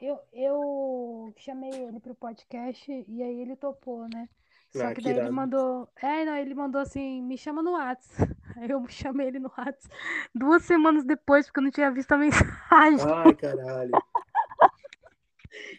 Eu, 0.00 0.18
eu 0.32 1.32
chamei 1.38 1.70
ele 1.70 1.98
pro 2.00 2.14
podcast 2.14 2.90
e 3.08 3.22
aí 3.22 3.40
ele 3.40 3.56
topou, 3.56 4.06
né? 4.08 4.28
Só 4.70 4.88
Ah, 4.88 4.94
que 4.94 5.00
que 5.00 5.02
daí 5.02 5.12
ele 5.12 5.20
irado. 5.20 5.32
mandou. 5.32 5.88
É, 6.02 6.24
não, 6.24 6.36
ele 6.36 6.54
mandou 6.54 6.80
assim, 6.80 7.22
me 7.22 7.38
chama 7.38 7.62
no 7.62 7.72
Whats. 7.72 8.08
Aí 8.56 8.70
eu 8.70 8.86
chamei 8.88 9.28
ele 9.28 9.38
no 9.40 9.50
Whats 9.56 9.88
duas 10.34 10.62
semanas 10.64 11.04
depois, 11.04 11.46
porque 11.46 11.58
eu 11.58 11.64
não 11.64 11.70
tinha 11.72 11.90
visto 11.90 12.12
a 12.12 12.18
mensagem. 12.18 13.00
Ai, 13.00 13.34
caralho. 13.34 13.90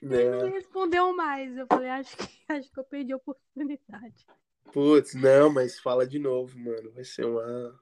Ele 0.09 0.30
não 0.30 0.39
Né? 0.39 0.43
me 0.43 0.49
respondeu 0.51 1.15
mais. 1.15 1.55
Eu 1.57 1.67
falei, 1.67 1.89
acho 1.89 2.15
que, 2.17 2.23
acho 2.49 2.71
que 2.71 2.80
eu 2.80 2.84
perdi 2.84 3.13
a 3.13 3.17
oportunidade. 3.17 4.26
Putz, 4.71 5.13
não, 5.15 5.51
mas 5.51 5.80
fala 5.80 6.05
de 6.05 6.19
novo, 6.19 6.57
mano. 6.59 6.91
Vai 6.91 7.03
ser 7.03 7.26
uma, 7.26 7.80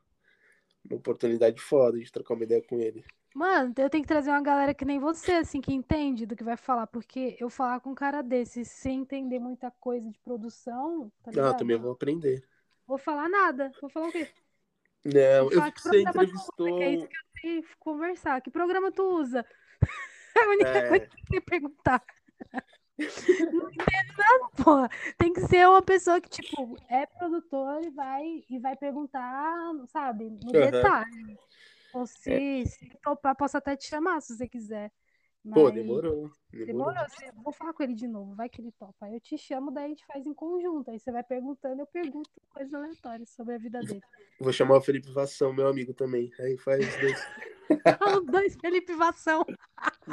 uma 0.85 0.97
oportunidade 0.97 1.61
foda 1.61 1.99
de 1.99 2.11
trocar 2.11 2.35
uma 2.35 2.43
ideia 2.43 2.61
com 2.63 2.79
ele. 2.79 3.03
Mano, 3.35 3.73
eu 3.77 3.89
tenho 3.89 4.03
que 4.03 4.07
trazer 4.07 4.29
uma 4.29 4.41
galera 4.43 4.75
que 4.75 4.85
nem 4.85 4.99
você, 4.99 5.33
assim, 5.33 5.59
que 5.59 5.73
entende 5.73 6.25
do 6.25 6.35
que 6.35 6.43
vai 6.43 6.55
falar, 6.55 6.85
porque 6.85 7.35
eu 7.39 7.49
falar 7.49 7.79
com 7.79 7.89
um 7.91 7.95
cara 7.95 8.21
desse 8.21 8.63
sem 8.63 9.01
entender 9.01 9.39
muita 9.39 9.71
coisa 9.71 10.07
de 10.09 10.19
produção, 10.19 11.11
tá 11.23 11.31
Ah, 11.31 11.35
ligado? 11.35 11.57
também 11.57 11.77
vou 11.77 11.91
aprender. 11.91 12.43
Vou 12.85 12.97
falar 12.97 13.27
nada. 13.29 13.73
Vou 13.81 13.89
falar 13.89 14.07
o 14.09 14.11
quê? 14.11 14.27
Não, 15.03 15.43
Vou 15.43 15.51
eu 15.51 15.61
vi 15.63 15.71
que 15.71 15.81
você 15.81 16.01
entrevistou. 16.01 16.77
que 16.77 16.83
é 16.83 16.93
isso 16.93 17.07
que 17.07 17.15
eu 17.17 17.41
sei 17.41 17.65
conversar. 17.79 18.41
Que 18.41 18.51
programa 18.51 18.91
tu 18.91 19.03
usa? 19.19 19.45
É 20.35 20.39
a 20.43 20.49
única 20.49 20.87
coisa 20.89 21.03
É, 21.05 21.07
que 21.07 21.17
eu 21.17 21.25
sei 21.31 21.41
perguntar. 21.41 22.03
Não 22.97 23.69
entendo 23.71 24.13
nada, 24.17 24.49
porra. 24.63 24.89
Tem 25.17 25.33
que 25.33 25.41
ser 25.41 25.67
uma 25.67 25.81
pessoa 25.81 26.21
que, 26.21 26.29
tipo, 26.29 26.77
é 26.89 27.05
produtor 27.05 27.83
e 27.83 27.89
vai, 27.89 28.43
e 28.49 28.59
vai 28.59 28.75
perguntar, 28.75 29.55
sabe, 29.87 30.29
no 30.29 30.51
detalhe. 30.51 31.37
Ou 31.93 32.03
É. 32.03 32.05
se, 32.07 32.65
se 32.67 32.89
topar, 33.03 33.35
posso 33.35 33.57
até 33.57 33.75
te 33.75 33.87
chamar 33.87 34.21
se 34.21 34.35
você 34.35 34.47
quiser. 34.47 34.91
Pô, 35.53 35.63
Mas 35.65 35.73
demorou. 35.73 36.31
Demorou. 36.51 36.93
demorou. 36.93 37.09
você- 37.09 37.31
Vou 37.43 37.51
falar 37.51 37.73
com 37.73 37.83
ele 37.83 37.93
de 37.95 38.07
novo, 38.07 38.33
vai 38.35 38.47
que 38.47 38.61
ele 38.61 38.71
topa. 38.79 39.05
Aí 39.05 39.13
eu 39.15 39.19
te 39.19 39.37
chamo, 39.37 39.71
daí 39.71 39.85
a 39.85 39.87
gente 39.89 40.05
faz 40.05 40.25
em 40.25 40.33
conjunto. 40.33 40.89
Aí 40.89 40.99
você 40.99 41.11
vai 41.11 41.23
perguntando, 41.23 41.81
eu 41.81 41.87
pergunto 41.87 42.29
coisas 42.49 42.73
aleatórias 42.73 43.29
sobre 43.31 43.55
a 43.55 43.57
vida 43.57 43.79
dele. 43.81 44.01
Vou 44.39 44.53
chamar 44.53 44.77
o 44.77 44.81
Felipe 44.81 45.11
Vassão, 45.11 45.51
meu 45.53 45.67
amigo 45.67 45.93
também. 45.93 46.31
Aí 46.39 46.57
faz 46.57 46.79
dois, 47.01 47.19
dois 48.25 48.55
Felipe 48.55 48.93
Vassão. 48.93 49.45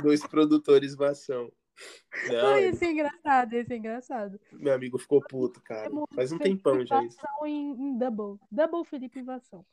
dois 0.02 0.26
produtores 0.26 0.94
Vassão. 0.94 1.50
Não, 2.28 2.46
Ai, 2.48 2.64
esse 2.64 2.84
é 2.84 2.90
engraçado, 2.92 3.54
esse 3.54 3.72
é 3.72 3.76
engraçado. 3.76 4.40
meu 4.52 4.74
amigo 4.74 4.98
ficou 4.98 5.22
puto, 5.22 5.62
cara. 5.62 5.90
Faz 6.14 6.30
um 6.30 6.38
tempão 6.38 6.84
já 6.84 7.02
isso. 7.02 7.18
Em, 7.44 7.70
em 7.70 7.98
double. 7.98 8.38
Double 8.50 8.84
Felipe 8.84 9.22
Vassão. 9.22 9.64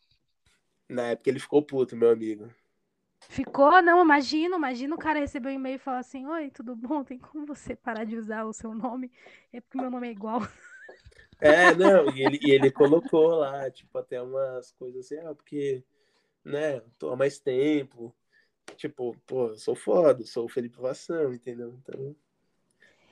Na 0.87 1.07
época 1.07 1.29
ele 1.29 1.39
ficou 1.39 1.61
puto, 1.61 1.97
meu 1.97 2.09
amigo. 2.09 2.49
Ficou? 3.29 3.81
Não, 3.81 4.01
imagina, 4.01 4.55
imagina 4.55 4.95
o 4.95 4.97
cara 4.97 5.19
receber 5.19 5.49
um 5.49 5.53
e-mail 5.53 5.75
e 5.75 5.79
falar 5.79 5.99
assim, 5.99 6.25
Oi, 6.27 6.49
tudo 6.49 6.75
bom? 6.75 7.03
Tem 7.03 7.17
como 7.17 7.45
você 7.45 7.75
parar 7.75 8.05
de 8.05 8.15
usar 8.15 8.45
o 8.45 8.53
seu 8.53 8.73
nome? 8.73 9.11
É 9.51 9.59
porque 9.59 9.77
meu 9.79 9.91
nome 9.91 10.07
é 10.07 10.11
igual. 10.11 10.41
É, 11.39 11.73
não, 11.75 12.09
e 12.15 12.25
ele, 12.25 12.39
e 12.41 12.51
ele 12.51 12.71
colocou 12.71 13.27
lá, 13.35 13.69
tipo, 13.69 13.95
até 13.97 14.21
umas 14.21 14.71
coisas 14.71 15.05
assim, 15.05 15.17
ah, 15.23 15.35
porque, 15.35 15.83
né, 16.47 16.81
tô 16.97 17.09
há 17.11 17.15
mais 17.15 17.39
tempo. 17.39 18.15
Tipo, 18.75 19.15
pô, 19.25 19.47
eu 19.47 19.57
sou 19.57 19.75
foda, 19.75 20.25
sou 20.25 20.45
o 20.45 20.49
Felipe 20.49 20.77
Vassão, 20.79 21.33
entendeu? 21.33 21.73
Então. 21.81 22.15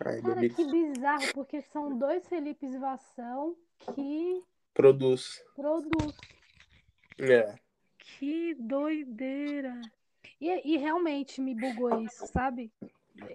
Ai, 0.05 0.21
Cara, 0.21 0.33
amigo 0.33 0.55
que 0.55 0.65
bizarro, 0.69 1.33
porque 1.33 1.61
são 1.61 1.97
dois 1.97 2.27
Felipes 2.27 2.77
Vassão 2.77 3.55
que 3.95 4.41
produz. 4.73 5.41
produz. 5.55 6.13
É. 7.17 7.55
Que 7.97 8.53
doideira. 8.55 9.79
E, 10.39 10.73
e 10.73 10.77
realmente 10.77 11.39
me 11.39 11.55
bugou 11.55 12.01
isso, 12.01 12.27
sabe? 12.27 12.71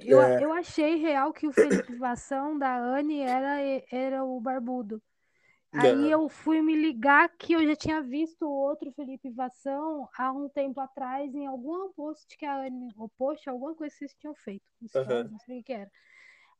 Eu, 0.02 0.20
É. 0.20 0.44
eu 0.44 0.52
achei 0.52 0.96
real 0.96 1.32
que 1.32 1.46
o 1.46 1.52
Felipe 1.52 1.94
Vassão 1.96 2.58
da 2.58 2.76
Anne 2.78 3.20
era, 3.20 3.58
era 3.90 4.22
o 4.24 4.38
barbudo. 4.38 5.02
Aí 5.72 5.94
Não. 6.02 6.10
eu 6.10 6.28
fui 6.28 6.60
me 6.60 6.74
ligar 6.74 7.28
que 7.38 7.52
eu 7.52 7.64
já 7.64 7.76
tinha 7.76 8.02
visto 8.02 8.48
outro 8.48 8.92
Felipe 8.92 9.30
Vassão 9.30 10.08
há 10.16 10.32
um 10.32 10.48
tempo 10.48 10.80
atrás 10.80 11.32
em 11.34 11.46
algum 11.46 11.92
post 11.92 12.36
que 12.36 12.44
a 12.44 12.56
Anne, 12.66 12.92
ou 12.96 13.08
post, 13.10 13.48
alguma 13.48 13.74
coisa 13.74 13.92
que 13.92 13.98
vocês 14.00 14.14
tinham 14.14 14.34
feito. 14.34 14.64
um 14.82 14.98
Aham. 14.98 15.28
Não 15.30 15.38
sei 15.38 15.60
o 15.60 15.64
que 15.64 15.72
era. 15.72 15.90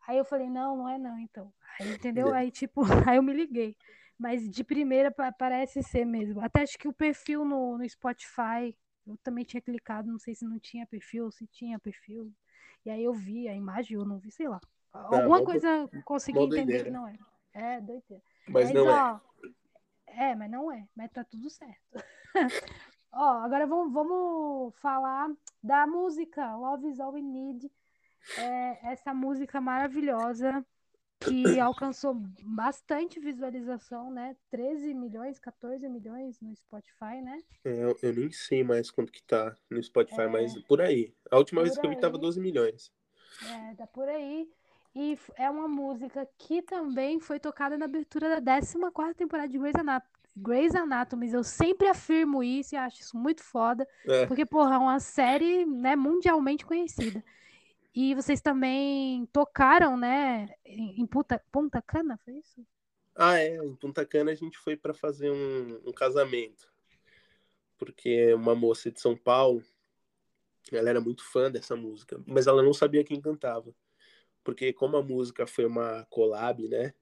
Aí 0.06 0.16
eu 0.16 0.24
falei, 0.24 0.48
não, 0.48 0.76
não 0.76 0.88
é 0.88 0.98
não, 0.98 1.18
então. 1.18 1.52
Aí, 1.78 1.88
entendeu? 1.94 2.28
É. 2.28 2.38
Aí, 2.38 2.50
tipo, 2.50 2.82
aí 3.11 3.16
eu 3.16 3.22
me 3.22 3.32
liguei. 3.32 3.76
Mas 4.18 4.48
de 4.48 4.62
primeira 4.62 5.11
pa- 5.11 5.32
parece 5.32 5.82
ser 5.82 6.04
mesmo. 6.04 6.40
Até 6.40 6.62
acho 6.62 6.78
que 6.78 6.88
o 6.88 6.92
perfil 6.92 7.44
no, 7.44 7.78
no 7.78 7.88
Spotify, 7.88 8.76
eu 9.06 9.16
também 9.22 9.44
tinha 9.44 9.61
clicado, 9.61 10.11
não 10.11 10.18
sei 10.18 10.34
se 10.34 10.44
não 10.44 10.58
tinha 10.58 10.86
perfil 10.86 11.24
ou 11.24 11.30
se 11.32 11.46
tinha 11.46 11.78
perfil. 11.78 12.32
E 12.84 12.90
aí 12.90 13.02
eu 13.02 13.12
vi 13.12 13.48
a 13.48 13.54
imagem, 13.54 13.96
eu 13.96 14.04
não 14.04 14.18
vi, 14.18 14.30
sei 14.30 14.48
lá. 14.48 14.61
Alguma 14.92 15.38
mó 15.38 15.40
do- 15.40 15.44
coisa 15.44 15.88
consegui 16.04 16.38
entender 16.38 16.66
doideira. 16.66 16.84
que 16.84 16.90
não 16.90 17.06
era. 17.08 17.18
É, 17.52 17.80
doideira. 17.80 18.22
Mas 18.53 18.72
não 18.72 18.88
é. 18.88 18.92
ó, 18.92 19.20
é, 20.07 20.34
mas 20.34 20.51
não 20.51 20.72
é, 20.72 20.86
mas 20.94 21.11
tá 21.11 21.24
tudo 21.24 21.48
certo. 21.48 22.05
ó, 23.12 23.44
agora 23.44 23.66
vamos, 23.66 23.92
vamos 23.92 24.74
falar 24.80 25.30
da 25.62 25.86
música 25.86 26.57
Love 26.57 26.88
is 26.88 27.01
All 27.01 27.12
We 27.12 27.22
Need. 27.22 27.70
É, 28.36 28.92
essa 28.92 29.14
música 29.14 29.61
maravilhosa 29.61 30.64
que 31.20 31.59
alcançou 31.61 32.14
bastante 32.42 33.20
visualização, 33.20 34.11
né? 34.11 34.36
13 34.51 34.94
milhões, 34.94 35.38
14 35.38 35.88
milhões 35.88 36.40
no 36.40 36.55
Spotify, 36.57 37.20
né? 37.22 37.38
É, 37.64 37.84
Eu, 37.84 37.96
eu 38.03 38.14
nem 38.14 38.30
sei 38.30 38.64
mais 38.64 38.90
quanto 38.90 39.12
que 39.12 39.22
tá 39.22 39.55
no 39.70 39.82
Spotify, 39.82 40.26
mas 40.30 40.57
por 40.62 40.80
aí. 40.80 41.14
A 41.30 41.38
última 41.38 41.62
vez 41.62 41.78
que 41.78 41.86
eu 41.86 41.90
vi 41.90 42.01
tava 42.01 42.16
aí. 42.16 42.20
12 42.20 42.40
milhões. 42.40 42.92
É, 43.48 43.74
tá 43.74 43.86
por 43.86 44.09
aí. 44.09 44.51
E 44.95 45.16
é 45.36 45.49
uma 45.49 45.68
música 45.68 46.28
que 46.36 46.62
também 46.62 47.20
foi 47.20 47.38
tocada 47.38 47.78
na 47.78 47.84
abertura 47.84 48.41
da 48.41 48.41
14ª 48.41 49.14
temporada 49.14 49.49
de 49.49 49.59
Grey's 49.59 49.76
Anatomy. 49.76 50.11
Grey's 50.36 50.74
Anatomy. 50.74 51.30
Eu 51.32 51.45
sempre 51.45 51.88
afirmo 51.88 52.43
isso 52.43 52.74
e 52.74 52.78
acho 52.78 53.01
isso 53.01 53.16
muito 53.16 53.43
foda, 53.43 53.86
É, 54.07 54.26
porque, 54.26 54.45
porra, 54.45 54.74
é 54.74 54.78
uma 54.78 54.99
série, 54.99 55.64
né, 55.64 55.95
mundialmente 55.95 56.64
conhecida. 56.64 57.22
E 57.95 58.14
vocês 58.14 58.41
também 58.41 59.26
tocaram, 59.32 59.97
né, 59.97 60.49
em 60.64 61.07
Punta 61.07 61.82
Cana, 61.82 62.16
foi 62.24 62.34
isso? 62.34 62.64
Ah, 63.16 63.38
é. 63.38 63.57
Em 63.57 63.74
Punta 63.74 64.07
Cana 64.07 64.30
a 64.30 64.34
gente 64.34 64.57
foi 64.59 64.76
para 64.76 64.95
fazer 64.95 65.30
um, 65.30 65.80
um 65.86 65.93
casamento. 65.93 66.70
Porque 67.76 68.32
uma 68.34 68.55
moça 68.55 68.91
de 68.91 69.01
São 69.01 69.16
Paulo, 69.16 69.62
ela 70.70 70.91
era 70.91 71.01
muito 71.01 71.24
fã 71.24 71.51
dessa 71.51 71.74
música, 71.74 72.22
mas 72.26 72.47
ela 72.47 72.62
não 72.62 72.72
sabia 72.72 73.03
quem 73.03 73.20
cantava. 73.20 73.74
Porque 74.43 74.72
como 74.72 74.97
a 74.97 75.03
música 75.03 75.47
foi 75.47 75.66
uma 75.66 76.05
collab, 76.11 76.66
né? 76.68 76.95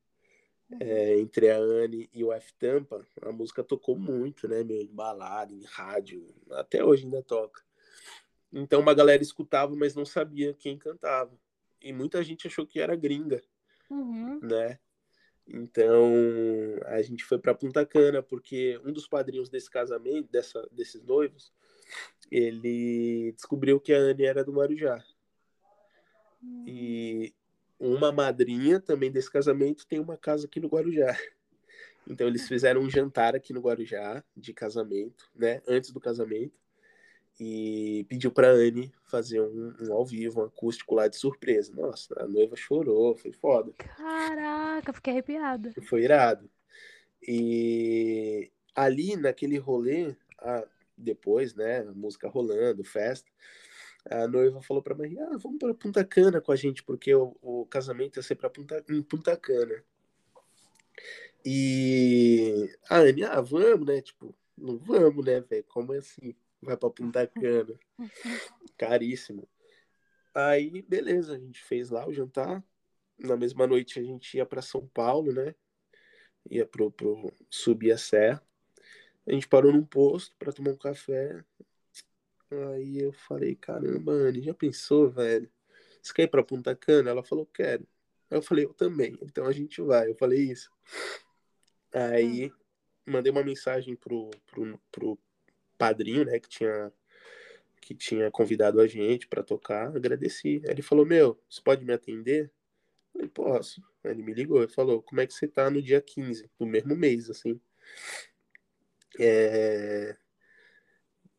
é, 0.80 1.18
entre 1.18 1.51
a 1.51 1.59
Anne 1.59 2.11
e 2.12 2.22
o 2.22 2.32
F 2.32 2.53
Tampa, 2.55 3.07
a 3.22 3.32
música 3.32 3.64
tocou 3.64 3.99
muito, 3.99 4.47
né, 4.47 4.62
meu, 4.62 4.82
em 4.82 4.95
balada, 4.95 5.53
em 5.55 5.64
rádio, 5.64 6.26
até 6.51 6.84
hoje 6.84 7.05
ainda 7.05 7.22
toca. 7.22 7.62
Então 8.53 8.80
uma 8.80 8.95
galera 8.95 9.22
escutava, 9.22 9.74
mas 9.74 9.95
não 9.95 10.05
sabia 10.05 10.55
quem 10.55 10.76
cantava. 10.76 11.32
E 11.80 11.93
muita 11.93 12.22
gente 12.22 12.47
achou 12.47 12.66
que 12.66 12.80
era 12.80 12.97
gringa 12.97 13.43
Uhum. 13.91 14.39
né? 14.43 14.78
Então 15.47 16.12
a 16.84 17.01
gente 17.01 17.24
foi 17.24 17.39
para 17.39 17.55
Punta 17.55 17.86
Cana 17.86 18.22
porque 18.22 18.78
um 18.84 18.93
dos 18.93 19.09
padrinhos 19.09 19.49
desse 19.49 19.70
casamento, 19.70 20.30
dessa, 20.30 20.68
desses 20.70 21.03
noivos, 21.03 21.51
ele 22.30 23.32
descobriu 23.32 23.80
que 23.80 23.95
a 23.95 23.99
Anne 23.99 24.24
era 24.24 24.45
do 24.45 24.53
Guarujá. 24.53 25.03
E 26.66 27.34
uma 27.78 28.12
madrinha 28.12 28.80
também 28.80 29.11
desse 29.11 29.30
casamento 29.30 29.86
tem 29.86 29.99
uma 30.01 30.16
casa 30.16 30.47
aqui 30.47 30.61
no 30.61 30.68
Guarujá. 30.68 31.16
Então 32.11 32.26
eles 32.26 32.49
fizeram 32.49 32.80
um 32.80 32.89
jantar 32.89 33.36
aqui 33.36 33.53
no 33.53 33.61
Guarujá 33.61 34.24
de 34.34 34.55
casamento, 34.55 35.30
né? 35.36 35.61
Antes 35.68 35.91
do 35.91 36.01
casamento. 36.01 36.59
E 37.39 38.07
pediu 38.09 38.32
pra 38.32 38.49
Anne 38.49 38.91
fazer 39.05 39.43
um, 39.43 39.74
um 39.78 39.93
ao 39.93 40.07
vivo, 40.07 40.41
um 40.41 40.45
acústico 40.45 40.95
lá 40.95 41.07
de 41.07 41.18
surpresa. 41.18 41.70
Nossa, 41.74 42.14
a 42.18 42.26
noiva 42.26 42.57
chorou, 42.57 43.14
foi 43.14 43.30
foda. 43.30 43.72
Caraca, 43.76 44.93
fiquei 44.95 45.12
arrepiada. 45.12 45.74
Foi 45.82 46.03
irado. 46.03 46.51
E 47.22 48.51
ali 48.74 49.14
naquele 49.16 49.59
rolê, 49.59 50.16
a- 50.39 50.66
depois, 50.97 51.55
né, 51.55 51.82
música 51.95 52.26
rolando, 52.28 52.82
festa, 52.82 53.30
a 54.11 54.26
noiva 54.26 54.62
falou 54.62 54.82
pra 54.82 54.94
mãe: 54.94 55.18
Ah, 55.18 55.36
vamos 55.36 55.59
pra 55.59 55.74
Punta 55.74 56.04
Cana 56.04 56.40
com 56.40 56.52
a 56.52 56.56
gente, 56.56 56.82
porque 56.82 57.14
o, 57.14 57.36
o 57.42 57.66
casamento 57.66 58.16
ia 58.18 58.22
ser 58.22 58.34
pra 58.36 58.50
Punta, 58.50 58.84
em 58.90 59.02
Punta 59.02 59.36
Cana. 59.36 59.84
E 61.44 62.68
a 62.88 62.98
Anne, 62.98 63.24
ah, 63.24 63.40
vamos, 63.40 63.86
né? 63.86 64.00
Tipo, 64.00 64.34
não 64.56 64.78
vamos, 64.78 65.24
né, 65.24 65.40
velho? 65.40 65.64
Como 65.64 65.92
assim? 65.92 66.34
Vai 66.61 66.76
pra 66.76 66.90
Punta 66.90 67.26
Cana. 67.26 67.78
Caríssimo. 68.76 69.48
Aí, 70.34 70.82
beleza, 70.82 71.34
a 71.34 71.38
gente 71.38 71.62
fez 71.62 71.90
lá 71.90 72.06
o 72.06 72.12
jantar. 72.12 72.62
Na 73.18 73.36
mesma 73.36 73.66
noite 73.66 73.98
a 73.98 74.02
gente 74.02 74.36
ia 74.36 74.46
pra 74.46 74.62
São 74.62 74.86
Paulo, 74.86 75.32
né? 75.32 75.54
Ia 76.50 76.66
pro, 76.66 76.90
pro 76.90 77.32
subir 77.50 77.92
a 77.92 77.98
serra. 77.98 78.42
A 79.26 79.32
gente 79.32 79.48
parou 79.48 79.72
num 79.72 79.84
posto 79.84 80.34
pra 80.38 80.52
tomar 80.52 80.70
um 80.70 80.76
café. 80.76 81.44
Aí 82.51 82.99
eu 82.99 83.12
falei, 83.12 83.55
caramba, 83.55 84.12
Anne, 84.12 84.42
já 84.42 84.55
pensou, 84.55 85.11
velho? 85.11 85.51
Você 86.03 86.12
quer 86.14 86.22
ir 86.22 86.28
pra 86.28 86.42
Punta 86.42 86.74
Cana? 86.74 87.11
Ela 87.11 87.22
falou, 87.22 87.46
quero. 87.46 87.86
Aí 88.30 88.38
eu 88.38 88.42
falei, 88.42 88.64
eu 88.64 88.72
também. 88.72 89.18
Então 89.22 89.46
a 89.46 89.53
gente 89.53 89.80
vai. 89.82 90.11
Eu 90.11 90.14
falei 90.16 90.40
isso. 90.40 90.70
Aí 91.92 92.51
mandei 93.05 93.32
uma 93.32 93.42
mensagem 93.42 93.96
pro, 93.96 94.30
pro, 94.46 94.80
pro 94.90 95.18
padrinho, 95.76 96.24
né, 96.24 96.38
que 96.38 96.49
tinha 96.49 96.92
que 97.80 97.94
tinha 97.94 98.30
convidado 98.30 98.80
a 98.80 98.86
gente 98.86 99.26
para 99.26 99.42
tocar, 99.42 99.96
agradeci. 99.96 100.61
Aí 100.64 100.72
ele 100.72 100.82
falou: 100.82 101.07
"Meu, 101.07 101.40
você 101.49 101.62
pode 101.62 101.84
me 101.86 101.92
atender?" 101.92 102.51
Eu 103.14 103.20
falei: 103.20 103.28
"Posso". 103.28 103.82
Aí 104.05 104.11
ele 104.11 104.22
me 104.22 104.34
ligou 104.34 104.62
e 104.62 104.68
falou: 104.68 105.03
"Como 105.03 105.20
é 105.20 105.26
que 105.26 105.32
você 105.32 105.49
tá 105.49 105.70
no 105.70 105.80
dia 105.80 106.01
15 106.01 106.51
do 106.59 106.66
mesmo 106.66 106.94
mês 106.94 107.30
assim?" 107.30 107.59
É 109.18 110.16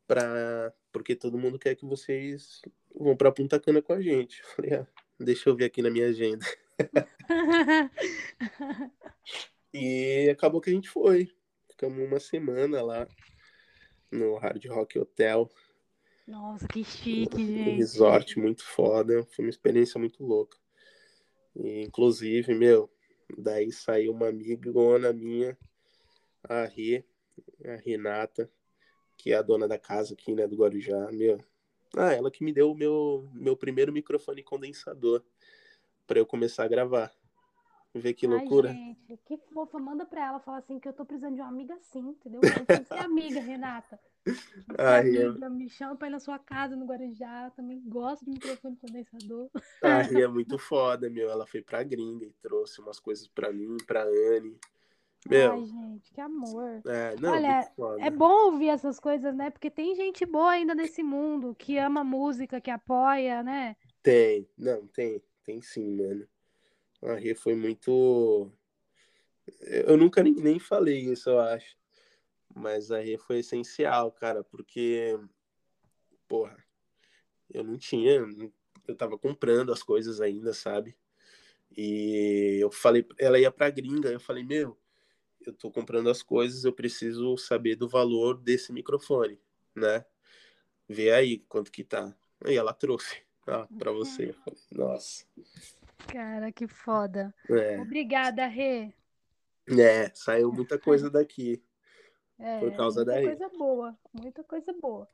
para 0.08 0.74
porque 0.92 1.16
todo 1.16 1.38
mundo 1.38 1.60
quer 1.60 1.76
que 1.76 1.86
vocês 1.86 2.62
vão 2.96 3.16
para 3.16 3.32
Punta 3.32 3.60
Cana 3.60 3.82
com 3.82 3.94
a 3.94 4.02
gente. 4.02 4.42
Eu 4.42 4.48
falei: 4.50 4.74
"Ah, 4.74 4.88
deixa 5.20 5.50
eu 5.50 5.56
ver 5.56 5.66
aqui 5.66 5.82
na 5.82 5.90
minha 5.90 6.08
agenda". 6.08 6.46
E 9.74 10.30
acabou 10.32 10.60
que 10.60 10.70
a 10.70 10.74
gente 10.74 10.90
foi. 10.90 11.32
Ficamos 11.70 12.06
uma 12.06 12.20
semana 12.20 12.82
lá 12.82 13.08
no 14.12 14.36
Hard 14.38 14.66
Rock 14.66 14.98
Hotel, 14.98 15.50
Nossa, 16.28 16.68
que 16.68 16.84
chique, 16.84 17.36
um 17.36 17.48
gente. 17.48 17.78
resort 17.78 18.40
muito 18.40 18.64
foda. 18.64 19.24
Foi 19.32 19.46
uma 19.46 19.50
experiência 19.50 20.00
muito 20.00 20.24
louca. 20.24 20.58
E, 21.56 21.82
inclusive, 21.82 22.54
meu, 22.56 22.92
daí 23.38 23.72
saiu 23.72 24.12
uma 24.12 24.30
amigona 24.30 25.14
minha, 25.14 25.58
a 26.44 26.66
Rê, 26.66 27.06
a 27.66 27.76
Renata, 27.76 28.50
que 29.20 29.34
é 29.34 29.36
a 29.36 29.42
dona 29.42 29.68
da 29.68 29.78
casa 29.78 30.14
aqui, 30.14 30.34
né, 30.34 30.48
do 30.48 30.56
Guarujá, 30.56 31.12
meu. 31.12 31.38
Ah, 31.96 32.14
ela 32.14 32.32
que 32.32 32.42
me 32.42 32.54
deu 32.54 32.72
o 32.72 32.76
meu, 32.76 33.30
meu 33.34 33.56
primeiro 33.58 33.92
microfone 33.92 34.42
condensador 34.42 35.22
para 36.08 36.18
eu 36.20 36.26
começar 36.26 36.64
a 36.64 36.68
gravar. 36.70 37.12
Vê 37.94 38.14
que 38.14 38.26
loucura. 38.26 38.70
Ai, 38.70 38.76
gente, 38.76 39.18
que 39.26 39.38
fofa. 39.54 39.78
Manda 39.78 40.06
pra 40.06 40.26
ela 40.26 40.40
falar 40.40 40.60
assim 40.60 40.80
que 40.80 40.88
eu 40.88 40.94
tô 40.94 41.04
precisando 41.04 41.36
de 41.36 41.42
uma 41.42 41.50
amiga 41.50 41.74
assim, 41.74 42.00
entendeu? 42.00 42.40
Eu 42.42 42.66
preciso 42.66 42.88
ser 42.88 43.00
amiga, 43.00 43.42
Renata. 43.42 44.00
Ai, 44.78 45.10
eu- 45.18 45.32
amiga, 45.32 45.50
me 45.50 45.70
chama 45.70 45.98
pra 45.98 46.08
ir 46.08 46.12
na 46.12 46.20
sua 46.20 46.40
casa 46.40 46.78
no 46.78 46.86
Guarujá. 46.86 47.50
Também 47.56 47.82
gosto 47.88 48.24
de 48.24 48.32
microfone 48.32 48.78
condensador. 48.78 49.50
A 49.84 50.02
Rê 50.02 50.22
é 50.22 50.28
muito 50.30 50.58
foda, 50.58 51.10
meu. 51.10 51.30
Ela 51.30 51.46
foi 51.46 51.62
pra 51.62 51.84
gringa 51.84 52.26
e 52.26 52.32
trouxe 52.42 52.80
umas 52.80 53.00
coisas 53.00 53.28
pra 53.28 53.52
mim, 53.52 53.76
pra 53.86 54.04
Anne. 54.04 54.58
Meu, 55.28 55.54
Ai, 55.54 55.66
gente, 55.66 56.12
que 56.14 56.22
amor. 56.22 56.82
é, 56.86 57.16
não, 57.20 57.34
Olha. 57.34 57.72
É 58.00 58.10
bom 58.10 58.52
ouvir 58.52 58.70
essas 58.70 59.00
coisas, 59.00 59.36
né? 59.36 59.50
Porque 59.50 59.70
tem 59.70 59.96
gente 59.96 60.26
boa 60.26 60.52
ainda 60.52 60.74
nesse 60.74 61.04
mundo 61.04 61.54
que 61.56 61.78
ama 61.78 62.04
música, 62.04 62.62
que 62.62 62.72
apoia, 62.72 63.44
né? 63.44 63.76
Tem, 64.02 64.48
não, 64.58 64.88
tem, 64.88 65.22
tem 65.44 65.62
sim, 65.62 65.98
mano. 65.98 66.28
A 67.04 67.16
Rê 67.16 67.36
foi 67.36 67.56
muito. 67.56 68.52
Eu 69.62 69.98
nunca 69.98 70.24
nem, 70.24 70.34
nem 70.34 70.60
falei 70.60 71.00
isso, 71.00 71.30
eu 71.30 71.40
acho. 71.40 71.78
Mas 72.56 72.92
a 72.92 73.00
Rê 73.00 73.18
foi 73.18 73.40
essencial, 73.40 74.12
cara, 74.12 74.44
porque, 74.44 75.20
porra, 76.28 76.58
eu 77.50 77.64
não 77.64 77.78
tinha. 77.78 78.26
Eu 78.88 78.96
tava 78.96 79.18
comprando 79.18 79.74
as 79.74 79.84
coisas 79.84 80.22
ainda, 80.22 80.54
sabe? 80.54 80.96
E 81.76 82.58
eu 82.62 82.72
falei, 82.72 83.06
ela 83.18 83.40
ia 83.40 83.52
pra 83.52 83.70
gringa, 83.70 84.10
eu 84.10 84.20
falei, 84.20 84.44
meu, 84.44 84.79
eu 85.50 85.54
tô 85.54 85.72
comprando 85.72 86.10
as 86.10 86.22
coisas, 86.24 86.64
eu 86.64 86.72
preciso 86.74 87.38
saber 87.38 87.76
do 87.76 87.88
valor 87.88 88.38
desse 88.38 88.72
microfone, 88.72 89.40
né? 89.76 90.06
Vê 90.88 91.12
aí 91.12 91.40
quanto 91.40 91.72
que 91.72 91.84
tá. 91.84 92.16
Aí 92.46 92.56
ela 92.56 92.74
trouxe, 92.74 93.22
ah, 93.48 93.68
pra 93.78 93.92
você. 93.92 94.34
Nossa. 94.72 95.26
Cara, 96.08 96.52
que 96.52 96.68
foda. 96.68 97.34
É, 97.50 97.80
Obrigada, 97.80 98.48
Rê. 98.48 98.94
é, 99.68 100.10
saiu 100.16 100.52
muita 100.52 100.80
coisa 100.80 101.10
daqui. 101.10 101.62
É, 102.40 102.60
Por 102.60 102.76
causa 102.76 103.04
muita 103.04 103.12
daí. 103.12 103.26
coisa 103.26 103.50
boa, 103.58 103.98
muita 104.14 104.44
coisa 104.44 104.74
boa. 104.74 105.08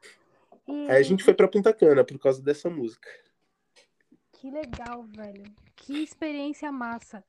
E 0.68 0.90
Aí 0.90 0.98
a 0.98 1.02
gente 1.02 1.24
foi 1.24 1.34
pra 1.34 1.48
Punta 1.48 1.74
Cana 1.74 2.04
por 2.04 2.20
causa 2.20 2.42
dessa 2.42 2.70
música. 2.70 3.10
que 4.32 4.50
legal, 4.52 5.04
velho. 5.04 5.44
Que 5.76 6.04
experiência 6.04 6.72
massa. 6.72 7.24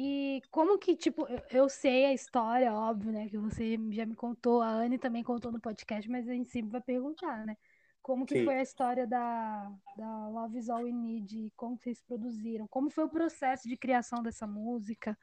E 0.00 0.40
como 0.52 0.78
que, 0.78 0.94
tipo, 0.94 1.26
eu, 1.50 1.68
sei 1.68 2.04
a 2.04 2.14
história, 2.14 2.72
óbvio, 2.72 3.10
né? 3.10 3.28
Que 3.28 3.36
você 3.36 3.76
já 3.90 4.06
me 4.06 4.14
contou, 4.14 4.62
a 4.62 4.70
Anne 4.70 4.96
também 4.96 5.24
contou 5.24 5.50
no 5.50 5.60
podcast, 5.60 6.08
mas 6.08 6.28
a 6.28 6.32
gente 6.32 6.48
sempre 6.50 6.70
vai 6.70 6.80
perguntar, 6.80 7.44
né? 7.44 7.56
Como 8.00 8.24
que 8.24 8.38
Sim. 8.38 8.44
foi 8.44 8.54
a 8.54 8.62
história 8.62 9.08
da, 9.08 9.68
da 9.96 10.28
Love 10.28 10.56
Is 10.56 10.68
All 10.68 10.84
We 10.84 10.92
Need, 10.92 11.52
como 11.56 11.76
que 11.76 11.82
vocês 11.82 12.00
produziram, 12.00 12.68
como 12.68 12.90
foi 12.90 13.04
o 13.04 13.08
processo 13.08 13.68
de 13.68 13.76
criação 13.76 14.22
dessa 14.22 14.46
música 14.46 15.18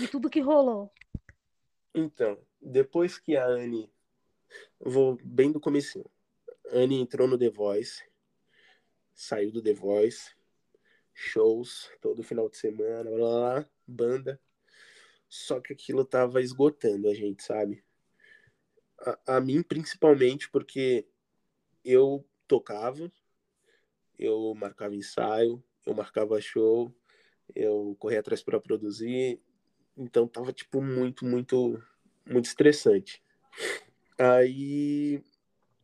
e 0.00 0.08
tudo 0.08 0.30
que 0.30 0.40
rolou. 0.40 0.90
Então, 1.94 2.38
depois 2.62 3.18
que 3.18 3.36
a 3.36 3.44
Anne. 3.44 3.92
eu 4.80 4.90
Vou 4.90 5.18
bem 5.22 5.52
do 5.52 5.60
comecinho. 5.60 6.10
A 6.72 6.78
Anne 6.78 6.98
entrou 6.98 7.28
no 7.28 7.36
The 7.36 7.50
Voice, 7.50 8.02
saiu 9.12 9.52
do 9.52 9.60
The 9.60 9.74
Voice, 9.74 10.34
shows 11.12 11.90
todo 12.00 12.22
final 12.22 12.48
de 12.48 12.56
semana, 12.56 13.04
blá, 13.10 13.16
blá, 13.16 13.60
blá, 13.60 13.70
banda. 13.88 14.40
Só 15.28 15.60
que 15.60 15.72
aquilo 15.72 16.04
tava 16.04 16.40
esgotando 16.40 17.08
a 17.08 17.14
gente, 17.14 17.42
sabe? 17.42 17.84
A, 19.00 19.36
a 19.36 19.40
mim, 19.40 19.62
principalmente, 19.62 20.50
porque 20.50 21.06
eu 21.84 22.26
tocava, 22.46 23.10
eu 24.18 24.54
marcava 24.54 24.94
ensaio, 24.94 25.62
eu 25.86 25.94
marcava 25.94 26.40
show, 26.40 26.94
eu 27.54 27.96
corria 27.98 28.20
atrás 28.20 28.42
para 28.42 28.60
produzir, 28.60 29.40
então 29.96 30.26
tava 30.26 30.52
tipo 30.52 30.80
muito, 30.82 31.24
muito, 31.24 31.82
muito 32.26 32.46
estressante. 32.46 33.22
Aí 34.18 35.22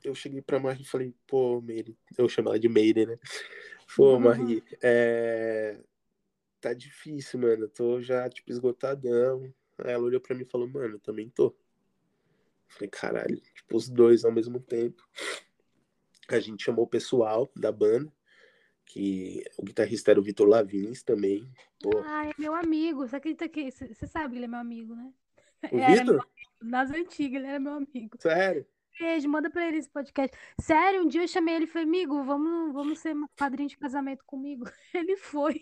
eu 0.02 0.14
cheguei 0.14 0.42
pra 0.42 0.58
Marie 0.58 0.82
e 0.82 0.86
falei, 0.86 1.14
pô, 1.26 1.60
Meire, 1.60 1.96
eu 2.18 2.28
chamo 2.28 2.48
ela 2.48 2.58
de 2.58 2.68
Meire, 2.68 3.06
né? 3.06 3.18
Pô, 3.96 4.14
Uhum. 4.14 4.20
Marie, 4.20 4.62
é... 4.82 5.78
tá 6.64 6.72
difícil, 6.72 7.38
mano, 7.40 7.64
eu 7.64 7.68
tô 7.68 8.00
já, 8.00 8.26
tipo, 8.30 8.50
esgotadão. 8.50 9.52
Aí 9.78 9.92
ela 9.92 10.02
olhou 10.02 10.18
pra 10.20 10.34
mim 10.34 10.44
e 10.44 10.50
falou, 10.50 10.66
mano, 10.66 10.94
eu 10.94 10.98
também 10.98 11.28
tô. 11.28 11.54
Falei, 12.68 12.88
caralho, 12.88 13.38
tipo, 13.38 13.76
os 13.76 13.86
dois 13.90 14.24
ao 14.24 14.32
mesmo 14.32 14.58
tempo. 14.58 15.06
A 16.26 16.40
gente 16.40 16.64
chamou 16.64 16.86
o 16.86 16.88
pessoal 16.88 17.52
da 17.54 17.70
banda, 17.70 18.10
que 18.86 19.44
o 19.58 19.62
guitarrista 19.62 20.10
era 20.10 20.18
o 20.18 20.22
Vitor 20.22 20.48
Lavins 20.48 21.02
também. 21.02 21.46
Pô, 21.82 21.90
Ah, 22.02 22.30
é 22.30 22.32
meu 22.38 22.54
amigo. 22.54 23.06
Você 23.06 23.16
acredita 23.16 23.46
que. 23.46 23.70
Você 23.70 24.06
sabe 24.06 24.32
que 24.32 24.38
ele 24.38 24.46
é 24.46 24.48
meu 24.48 24.60
amigo, 24.60 24.94
né? 24.94 25.12
o 25.70 25.76
Era 25.78 26.00
Vitor? 26.00 26.26
Nas 26.62 26.90
antigas, 26.90 27.42
ele 27.42 27.46
era 27.46 27.60
meu 27.60 27.74
amigo. 27.74 28.16
Sério? 28.18 28.66
Beijo, 28.98 29.28
manda 29.28 29.50
pra 29.50 29.68
ele 29.68 29.78
esse 29.78 29.90
podcast. 29.90 30.34
Sério, 30.58 31.02
um 31.02 31.08
dia 31.08 31.22
eu 31.22 31.28
chamei 31.28 31.56
ele 31.56 31.64
e 31.64 31.68
falei, 31.68 31.86
amigo, 31.86 32.22
vamos, 32.22 32.72
vamos 32.72 32.98
ser 33.00 33.14
padrinho 33.36 33.68
de 33.68 33.76
casamento 33.76 34.24
comigo. 34.24 34.64
Ele 34.94 35.16
foi. 35.16 35.60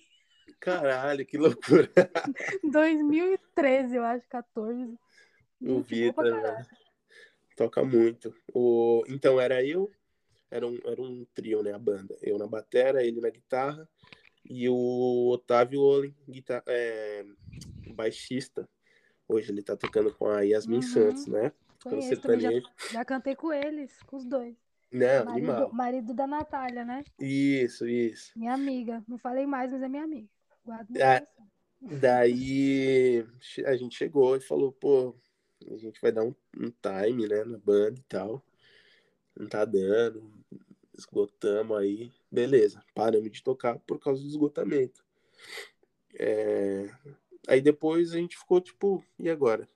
Caralho, 0.61 1.27
que 1.27 1.37
loucura. 1.37 1.91
2013, 2.71 3.97
eu 3.97 4.05
acho, 4.05 4.29
14. 4.29 4.99
O 5.61 5.81
Vitor, 5.81 6.43
né? 6.43 6.67
Toca 7.57 7.85
muito. 7.85 8.35
O... 8.53 9.05
Então, 9.09 9.41
era 9.41 9.65
eu, 9.65 9.91
era 10.51 10.67
um, 10.67 10.79
era 10.85 11.01
um 11.01 11.27
trio, 11.35 11.63
né, 11.63 11.73
a 11.73 11.79
banda. 11.79 12.17
Eu 12.23 12.39
na 12.39 12.47
batera, 12.47 13.05
ele 13.05 13.21
na 13.21 13.31
guitarra, 13.31 13.89
e 14.45 14.69
o 14.69 15.31
Otávio 15.31 15.81
Olin, 15.81 16.15
guitar... 16.29 16.63
é... 16.67 17.25
baixista. 17.95 18.69
Hoje 19.29 19.51
ele 19.51 19.63
tá 19.63 19.77
tocando 19.77 20.13
com 20.15 20.27
a 20.27 20.43
Yasmin 20.43 20.77
Uhum. 20.77 20.83
Santos, 20.83 21.27
né? 21.27 21.53
Conheço 21.83 22.21
já, 22.39 22.51
já 22.93 23.05
cantei 23.05 23.35
com 23.35 23.53
eles, 23.53 24.01
com 24.05 24.17
os 24.17 24.25
dois. 24.25 24.57
Não, 24.93 25.25
Marido, 25.25 25.51
animal. 25.51 25.73
marido 25.73 26.15
da 26.15 26.27
Natália, 26.27 26.85
né? 26.85 27.05
Isso, 27.19 27.89
isso. 27.89 28.33
Minha 28.37 28.55
amiga. 28.55 29.03
Não 29.09 29.19
falei 29.19 29.47
mais, 29.47 29.73
mas 29.73 29.83
é 29.83 29.89
minha 29.89 30.05
amiga. 30.05 30.29
Guardo 30.65 30.91
no 30.91 31.03
Ah. 31.03 31.27
Daí 31.81 33.27
a 33.67 33.75
gente 33.75 33.97
chegou 33.97 34.37
e 34.37 34.41
falou, 34.41 34.71
pô, 34.71 35.17
a 35.69 35.77
gente 35.77 36.01
vai 36.01 36.13
dar 36.13 36.23
um, 36.23 36.35
um 36.57 36.71
time, 36.71 37.27
né, 37.27 37.43
na 37.45 37.59
banda 37.59 37.99
e 37.99 38.05
tal. 38.05 38.41
Não 39.37 39.49
tá 39.49 39.65
dando, 39.65 40.31
esgotamos 40.97 41.77
aí. 41.77 42.13
Beleza, 42.31 42.85
paramos 42.95 43.31
de 43.33 43.43
tocar 43.43 43.79
por 43.81 43.99
causa 43.99 44.23
do 44.23 44.29
esgotamento. 44.29 45.03
É, 46.15 46.89
Aí 47.49 47.61
depois 47.61 48.13
a 48.13 48.19
gente 48.19 48.37
ficou 48.37 48.61
tipo, 48.61 49.05
e 49.19 49.29
agora? 49.29 49.69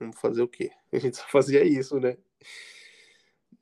Vamos 0.00 0.18
fazer 0.18 0.42
o 0.42 0.48
quê? 0.48 0.72
A 0.92 0.98
gente 0.98 1.16
só 1.16 1.24
fazia 1.28 1.64
isso, 1.64 1.98
né? 2.00 2.16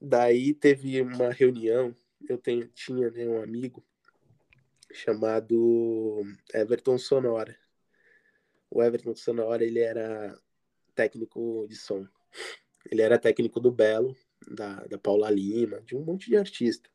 Daí 0.05 0.53
teve 0.53 1.00
uma 1.00 1.30
reunião, 1.30 1.94
eu 2.28 2.36
tenho, 2.36 2.66
tinha 2.74 3.09
né, 3.12 3.24
um 3.24 3.40
amigo 3.40 3.84
chamado 4.92 6.24
Everton 6.53 6.98
Sonora. 6.98 7.57
O 8.68 8.82
Everton 8.82 9.14
Sonora, 9.14 9.62
ele 9.64 9.78
era 9.78 10.36
técnico 10.92 11.66
de 11.68 11.76
som. 11.76 12.05
Ele 12.90 13.00
era 13.00 13.16
técnico 13.16 13.61
do 13.61 13.70
Belo, 13.70 14.16
da, 14.50 14.84
da 14.86 14.98
Paula 14.98 15.30
Lima, 15.30 15.80
de 15.82 15.94
um 15.94 16.05
monte 16.05 16.28
de 16.28 16.36
artista. 16.36 16.90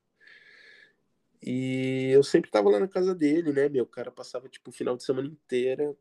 E 1.41 2.09
eu 2.11 2.23
sempre 2.23 2.51
tava 2.51 2.69
lá 2.69 2.77
na 2.77 2.89
casa 2.89 3.15
dele, 3.15 3.53
né? 3.53 3.69
Meu 3.69 3.85
o 3.85 3.87
cara 3.87 4.11
passava 4.11 4.49
tipo 4.49 4.69
o 4.69 4.73
final 4.73 4.97
de 4.97 5.03
semana 5.03 5.29
inteira 5.29 5.95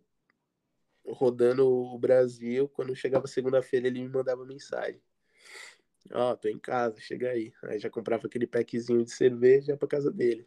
rodando 1.06 1.68
o 1.68 1.96
Brasil. 2.00 2.68
Quando 2.68 2.96
chegava 2.96 3.28
segunda-feira, 3.28 3.86
ele 3.86 4.00
me 4.00 4.08
mandava 4.08 4.44
mensagem. 4.44 5.00
Ó, 6.12 6.36
tô 6.36 6.48
em 6.48 6.58
casa, 6.58 7.00
chega 7.00 7.30
aí. 7.30 7.52
Aí 7.64 7.78
já 7.78 7.90
comprava 7.90 8.26
aquele 8.26 8.46
packzinho 8.46 9.04
de 9.04 9.10
cerveja 9.10 9.76
pra 9.76 9.88
casa 9.88 10.10
dele. 10.10 10.46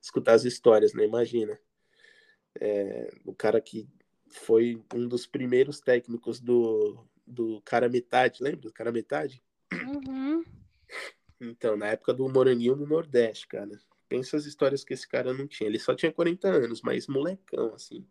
Escutar 0.00 0.34
as 0.34 0.44
histórias, 0.44 0.92
né? 0.94 1.04
Imagina. 1.04 1.58
É, 2.60 3.10
o 3.24 3.34
cara 3.34 3.60
que 3.60 3.88
foi 4.30 4.82
um 4.94 5.08
dos 5.08 5.26
primeiros 5.26 5.80
técnicos 5.80 6.40
do, 6.40 7.04
do 7.26 7.60
cara 7.62 7.88
metade, 7.88 8.42
lembra 8.42 8.60
do 8.60 8.72
cara 8.72 8.92
metade? 8.92 9.42
Uhum. 9.72 10.44
Então, 11.40 11.76
na 11.76 11.86
época 11.86 12.12
do 12.12 12.28
Moranguinho 12.28 12.76
no 12.76 12.86
Nordeste, 12.86 13.46
cara. 13.46 13.78
Pensa 14.08 14.36
as 14.36 14.46
histórias 14.46 14.82
que 14.82 14.94
esse 14.94 15.06
cara 15.06 15.34
não 15.34 15.46
tinha. 15.46 15.68
Ele 15.68 15.78
só 15.78 15.94
tinha 15.94 16.10
40 16.10 16.48
anos, 16.48 16.80
mas 16.82 17.06
molecão, 17.06 17.74
assim. 17.74 18.06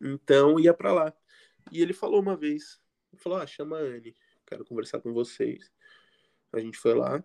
Então, 0.00 0.58
ia 0.58 0.72
pra 0.72 0.92
lá. 0.92 1.12
E 1.72 1.82
ele 1.82 1.92
falou 1.92 2.20
uma 2.20 2.36
vez, 2.36 2.80
ele 3.12 3.20
falou, 3.20 3.38
ah, 3.38 3.46
chama 3.46 3.78
a 3.78 3.80
Anne, 3.80 4.14
quero 4.46 4.64
conversar 4.64 5.00
com 5.00 5.12
vocês. 5.12 5.72
A 6.54 6.60
gente 6.60 6.78
foi 6.78 6.94
lá, 6.94 7.22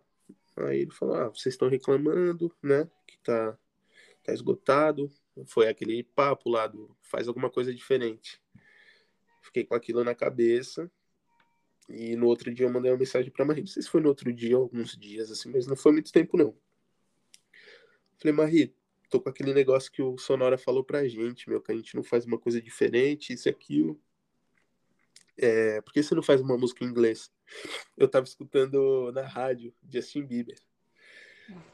aí 0.58 0.80
ele 0.80 0.92
falou, 0.92 1.16
ah, 1.16 1.30
vocês 1.30 1.54
estão 1.54 1.70
reclamando, 1.70 2.54
né, 2.62 2.90
que 3.08 3.18
tá, 3.20 3.58
tá 4.24 4.34
esgotado. 4.34 5.10
Foi 5.46 5.68
aquele 5.68 6.04
papo 6.04 6.50
lá 6.50 6.68
do 6.68 6.96
faz 7.02 7.28
alguma 7.28 7.50
coisa 7.50 7.74
diferente. 7.74 8.42
Fiquei 9.44 9.64
com 9.64 9.76
aquilo 9.76 10.04
na 10.04 10.16
cabeça. 10.16 10.92
E 11.88 12.16
no 12.16 12.28
outro 12.28 12.54
dia 12.54 12.66
eu 12.66 12.72
mandei 12.72 12.92
uma 12.92 12.98
mensagem 12.98 13.32
pra 13.32 13.46
Marie. 13.46 13.64
Não 13.64 13.68
sei 13.68 13.82
se 13.82 13.90
foi 13.90 14.02
no 14.02 14.10
outro 14.10 14.32
dia 14.34 14.56
alguns 14.56 14.98
dias, 14.98 15.32
assim, 15.32 15.52
mas 15.52 15.66
não 15.66 15.76
foi 15.76 15.92
muito 15.92 16.12
tempo, 16.12 16.38
não. 16.38 16.56
Falei, 18.18 18.34
Marie, 18.34 18.76
tô 19.10 19.20
com 19.22 19.30
aquele 19.30 19.54
negócio 19.54 19.92
que 19.92 20.02
o 20.02 20.18
Sonora 20.18 20.58
falou 20.58 20.84
pra 20.84 21.08
gente, 21.08 21.50
meu, 21.50 21.62
que 21.62 21.72
a 21.72 21.76
gente 21.76 21.96
não 21.96 22.04
faz 22.04 22.26
uma 22.26 22.38
coisa 22.38 22.62
diferente, 22.62 23.34
isso 23.34 23.48
e 23.48 23.52
aquilo. 23.52 24.00
É, 25.38 25.82
por 25.82 25.94
que 25.94 26.04
você 26.04 26.14
não 26.14 26.22
faz 26.22 26.42
uma 26.42 26.58
música 26.58 26.84
em 26.84 26.88
inglês? 26.88 27.32
Eu 27.98 28.08
tava 28.08 28.26
escutando 28.26 29.12
na 29.12 29.22
rádio 29.22 29.74
Justin 29.90 30.26
Bieber. 30.26 30.58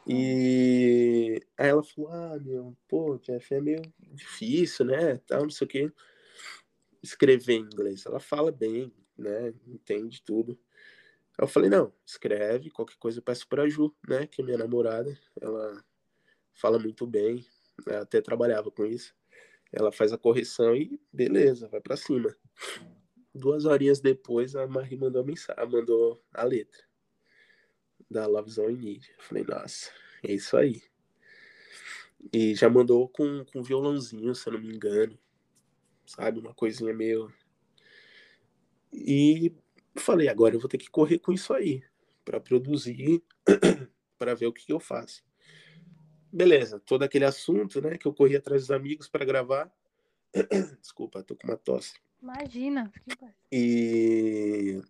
E 0.08 1.42
aí 1.58 1.70
ela 1.70 1.84
falou: 1.84 2.12
Ah, 2.12 2.38
meu, 2.40 2.78
pô, 2.88 3.18
Jeff, 3.18 3.54
é 3.54 3.62
meio 3.62 3.82
difícil, 4.00 4.86
né? 4.86 5.18
Tal, 5.28 5.44
não 5.44 5.50
sei 5.50 5.66
o 5.66 5.70
quê. 5.70 5.92
Escrever 7.02 7.56
em 7.56 7.62
inglês. 7.62 8.06
Ela 8.06 8.20
fala 8.20 8.52
bem, 8.52 8.94
né? 9.18 9.54
Entende 9.68 10.22
tudo. 10.24 10.58
Eu 11.38 11.48
falei: 11.48 11.70
Não, 11.70 11.94
escreve, 12.06 12.70
qualquer 12.70 12.98
coisa 12.98 13.20
eu 13.20 13.24
peço 13.24 13.48
pra 13.48 13.68
Ju, 13.68 13.94
né? 14.08 14.28
Que 14.28 14.42
é 14.42 14.46
minha 14.46 14.58
namorada. 14.58 15.18
Ela 15.42 15.84
fala 16.54 16.80
muito 16.80 17.06
bem, 17.06 17.46
ela 17.86 18.02
até 18.02 18.22
trabalhava 18.22 18.72
com 18.72 18.86
isso. 18.86 19.14
Ela 19.72 19.92
faz 19.92 20.14
a 20.14 20.18
correção 20.18 20.76
e 20.76 21.00
beleza, 21.12 21.68
vai 21.68 21.82
pra 21.82 21.98
cima. 21.98 22.34
Duas 23.36 23.66
horinhas 23.66 24.00
depois, 24.00 24.56
a 24.56 24.66
Marie 24.66 24.98
mandou 24.98 25.22
a 25.22 25.26
mensagem, 25.26 25.70
mandou 25.70 26.24
a 26.34 26.44
letra 26.46 26.82
da 28.10 28.26
Love 28.26 28.50
Zone 28.50 28.78
Need. 28.78 29.14
Eu 29.18 29.24
falei, 29.24 29.44
nossa, 29.44 29.92
é 30.24 30.32
isso 30.34 30.56
aí. 30.56 30.82
E 32.32 32.56
já 32.56 32.70
mandou 32.70 33.10
com, 33.10 33.44
com 33.44 33.62
violãozinho, 33.62 34.34
se 34.34 34.48
eu 34.48 34.54
não 34.54 34.62
me 34.62 34.74
engano. 34.74 35.20
Sabe? 36.06 36.40
Uma 36.40 36.54
coisinha 36.54 36.94
meio. 36.94 37.30
E 38.94 39.54
falei, 39.98 40.30
agora 40.30 40.56
eu 40.56 40.60
vou 40.60 40.70
ter 40.70 40.78
que 40.78 40.90
correr 40.90 41.20
com 41.20 41.34
isso 41.34 41.54
aí. 41.54 41.84
para 42.24 42.40
produzir, 42.40 43.22
para 44.18 44.34
ver 44.34 44.48
o 44.48 44.54
que, 44.54 44.66
que 44.66 44.72
eu 44.74 44.80
faço. 44.80 45.26
Beleza, 46.32 46.80
todo 46.80 47.04
aquele 47.04 47.26
assunto, 47.26 47.82
né? 47.82 47.98
Que 47.98 48.08
eu 48.08 48.14
corri 48.14 48.36
atrás 48.36 48.62
dos 48.62 48.72
amigos 48.72 49.10
para 49.10 49.26
gravar. 49.26 49.70
Desculpa, 50.82 51.22
tô 51.22 51.36
com 51.36 51.48
uma 51.48 51.58
tosse. 51.58 52.05
Imagina. 52.26 52.92
E 53.52 54.82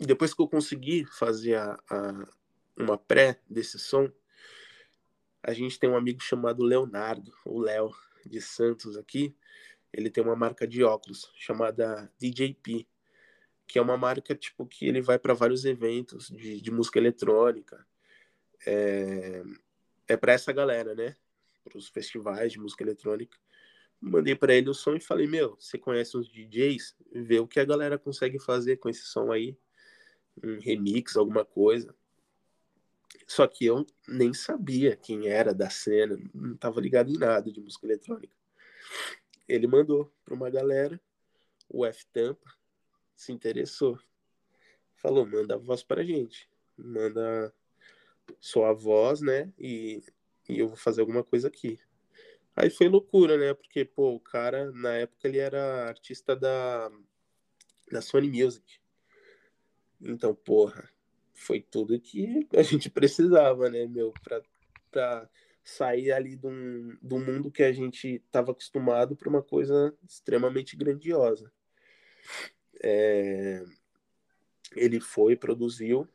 depois 0.00 0.34
que 0.34 0.42
eu 0.42 0.48
consegui 0.48 1.04
fazer 1.04 1.54
a, 1.54 1.78
a- 1.88 2.28
uma 2.76 2.98
pré 2.98 3.40
desse 3.48 3.78
som, 3.78 4.10
a 5.40 5.52
gente 5.52 5.78
tem 5.78 5.88
um 5.88 5.96
amigo 5.96 6.20
chamado 6.20 6.64
Leonardo, 6.64 7.32
o 7.44 7.60
Léo, 7.60 7.94
de 8.26 8.40
Santos 8.40 8.96
aqui. 8.96 9.36
Ele 9.92 10.10
tem 10.10 10.24
uma 10.24 10.34
marca 10.34 10.66
de 10.66 10.82
óculos 10.82 11.30
chamada 11.36 12.10
DJP, 12.18 12.88
que 13.68 13.78
é 13.78 13.82
uma 13.82 13.96
marca 13.96 14.34
tipo 14.34 14.66
que 14.66 14.86
ele 14.88 15.00
vai 15.00 15.16
para 15.16 15.32
vários 15.32 15.64
eventos 15.64 16.28
de, 16.28 16.60
de 16.60 16.70
música 16.72 16.98
eletrônica. 16.98 17.86
É, 18.66 19.44
é 20.08 20.16
para 20.16 20.32
essa 20.32 20.52
galera, 20.52 20.92
né? 20.94 21.14
Para 21.62 21.78
os 21.78 21.88
festivais 21.88 22.50
de 22.50 22.58
música 22.58 22.82
eletrônica. 22.82 23.38
Mandei 24.06 24.34
para 24.34 24.54
ele 24.54 24.68
o 24.68 24.74
som 24.74 24.94
e 24.94 25.00
falei: 25.00 25.26
Meu, 25.26 25.56
você 25.58 25.78
conhece 25.78 26.14
uns 26.16 26.28
DJs? 26.28 26.94
Vê 27.10 27.40
o 27.40 27.48
que 27.48 27.58
a 27.58 27.64
galera 27.64 27.98
consegue 27.98 28.38
fazer 28.38 28.76
com 28.76 28.90
esse 28.90 29.02
som 29.02 29.32
aí 29.32 29.56
um 30.42 30.58
remix, 30.60 31.16
alguma 31.16 31.44
coisa. 31.44 31.94
Só 33.26 33.46
que 33.46 33.64
eu 33.64 33.86
nem 34.06 34.34
sabia 34.34 34.94
quem 34.94 35.28
era 35.28 35.54
da 35.54 35.70
cena, 35.70 36.18
não 36.34 36.54
estava 36.54 36.80
ligado 36.82 37.10
em 37.10 37.16
nada 37.16 37.50
de 37.50 37.60
música 37.60 37.86
eletrônica. 37.86 38.36
Ele 39.48 39.66
mandou 39.66 40.12
para 40.22 40.34
uma 40.34 40.50
galera, 40.50 41.00
o 41.66 41.86
F 41.86 42.04
Tampa 42.12 42.52
se 43.16 43.32
interessou. 43.32 43.98
Falou, 44.96 45.24
manda 45.24 45.54
a 45.54 45.58
voz 45.58 45.82
pra 45.82 46.04
gente. 46.04 46.46
Manda 46.76 47.54
sua 48.38 48.74
voz, 48.74 49.22
né? 49.22 49.50
E, 49.58 50.02
e 50.46 50.58
eu 50.58 50.68
vou 50.68 50.76
fazer 50.76 51.00
alguma 51.00 51.24
coisa 51.24 51.48
aqui. 51.48 51.80
Aí 52.56 52.70
foi 52.70 52.88
loucura, 52.88 53.36
né? 53.36 53.52
Porque, 53.54 53.84
pô, 53.84 54.14
o 54.14 54.20
cara, 54.20 54.70
na 54.72 54.94
época, 54.94 55.26
ele 55.26 55.38
era 55.38 55.88
artista 55.88 56.36
da, 56.36 56.90
da 57.90 58.00
Sony 58.00 58.28
Music. 58.28 58.78
Então, 60.00 60.34
porra, 60.34 60.88
foi 61.32 61.60
tudo 61.60 61.98
que 61.98 62.46
a 62.56 62.62
gente 62.62 62.88
precisava, 62.90 63.68
né, 63.68 63.86
meu, 63.86 64.12
pra, 64.22 64.42
pra 64.90 65.28
sair 65.64 66.12
ali 66.12 66.36
de 66.36 66.46
um 66.46 67.24
mundo 67.24 67.50
que 67.50 67.62
a 67.62 67.72
gente 67.72 68.22
estava 68.26 68.52
acostumado 68.52 69.16
para 69.16 69.28
uma 69.28 69.42
coisa 69.42 69.96
extremamente 70.06 70.76
grandiosa. 70.76 71.50
É, 72.82 73.64
ele 74.76 75.00
foi, 75.00 75.36
produziu, 75.36 76.06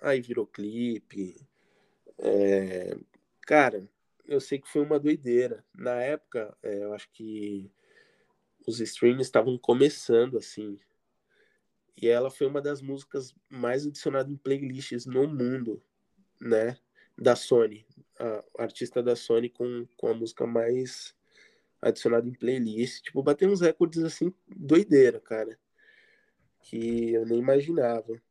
aí 0.00 0.20
virou 0.20 0.46
clipe. 0.46 1.36
É, 2.18 2.96
cara, 3.42 3.88
eu 4.30 4.40
sei 4.40 4.60
que 4.60 4.68
foi 4.70 4.80
uma 4.80 4.98
doideira. 4.98 5.64
Na 5.74 6.00
época, 6.00 6.56
é, 6.62 6.84
eu 6.84 6.94
acho 6.94 7.10
que 7.10 7.68
os 8.64 8.80
streams 8.80 9.26
estavam 9.26 9.58
começando, 9.58 10.38
assim, 10.38 10.78
e 12.00 12.08
ela 12.08 12.30
foi 12.30 12.46
uma 12.46 12.62
das 12.62 12.80
músicas 12.80 13.34
mais 13.48 13.84
adicionadas 13.84 14.32
em 14.32 14.36
playlists 14.36 15.04
no 15.04 15.26
mundo, 15.26 15.82
né? 16.40 16.78
Da 17.18 17.34
Sony. 17.34 17.84
A 18.18 18.62
artista 18.62 19.02
da 19.02 19.16
Sony 19.16 19.50
com, 19.50 19.86
com 19.96 20.06
a 20.06 20.14
música 20.14 20.46
mais 20.46 21.14
adicionada 21.82 22.28
em 22.28 22.32
playlist. 22.32 23.02
Tipo, 23.02 23.22
bateu 23.22 23.50
uns 23.50 23.60
recordes 23.60 24.04
assim, 24.04 24.32
doideira, 24.46 25.20
cara. 25.20 25.58
Que 26.62 27.14
eu 27.14 27.26
nem 27.26 27.38
imaginava. 27.38 28.22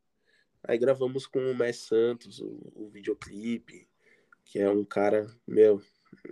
Aí 0.64 0.78
gravamos 0.78 1.26
com 1.26 1.38
o 1.38 1.54
Mess 1.54 1.78
Santos, 1.80 2.40
o, 2.40 2.72
o 2.74 2.88
videoclipe, 2.88 3.89
que 4.50 4.58
é 4.58 4.68
um 4.68 4.84
cara, 4.84 5.28
meu, 5.46 5.80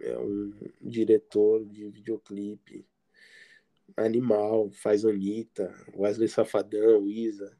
é 0.02 0.18
um 0.18 0.52
diretor 0.80 1.64
de 1.64 1.88
videoclipe 1.88 2.84
animal, 3.96 4.72
faz 4.72 5.04
Anitta, 5.04 5.72
Wesley 5.94 6.28
Safadão, 6.28 7.06
Isa. 7.06 7.56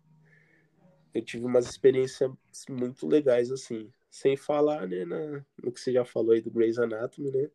Eu 1.14 1.22
tive 1.22 1.44
umas 1.44 1.68
experiências 1.70 2.28
muito 2.68 3.06
legais, 3.06 3.52
assim. 3.52 3.88
Sem 4.10 4.36
falar, 4.36 4.88
né, 4.88 5.04
na, 5.04 5.44
no 5.62 5.70
que 5.70 5.80
você 5.80 5.92
já 5.92 6.04
falou 6.04 6.32
aí 6.32 6.40
do 6.40 6.50
Grey's 6.50 6.78
Anatomy, 6.78 7.30
né? 7.30 7.48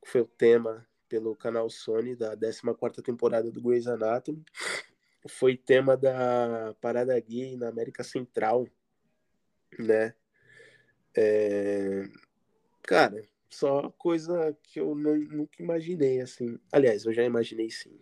Que 0.00 0.08
foi 0.08 0.20
o 0.20 0.26
tema 0.26 0.86
pelo 1.08 1.34
canal 1.34 1.68
Sony 1.68 2.14
da 2.14 2.36
14ª 2.36 3.02
temporada 3.02 3.50
do 3.50 3.60
Grey's 3.60 3.88
Anatomy. 3.88 4.44
Foi 5.28 5.56
tema 5.56 5.96
da 5.96 6.76
Parada 6.80 7.18
Gay 7.18 7.56
na 7.56 7.68
América 7.68 8.04
Central, 8.04 8.68
né? 9.80 10.14
É... 11.16 12.08
Cara, 12.86 13.28
só 13.50 13.90
coisa 13.90 14.56
que 14.62 14.78
eu 14.78 14.94
não, 14.94 15.16
nunca 15.16 15.60
imaginei, 15.60 16.20
assim. 16.20 16.58
Aliás, 16.70 17.04
eu 17.04 17.12
já 17.12 17.24
imaginei 17.24 17.68
sim. 17.68 17.98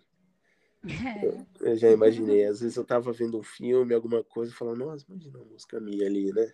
É, 0.87 1.71
Eu 1.71 1.77
já 1.77 1.91
imaginei. 1.91 2.45
Às 2.45 2.61
vezes 2.61 2.77
eu 2.77 2.85
tava 2.85 3.11
vendo 3.13 3.39
um 3.39 3.43
filme, 3.43 3.95
alguma 3.95 4.23
coisa, 4.23 4.53
e 4.53 4.55
falando, 4.55 4.85
nossa, 4.85 5.07
imagina 5.09 5.39
uma 5.39 5.47
música 5.47 5.81
minha 5.81 6.07
ali, 6.07 6.31
né? 6.33 6.53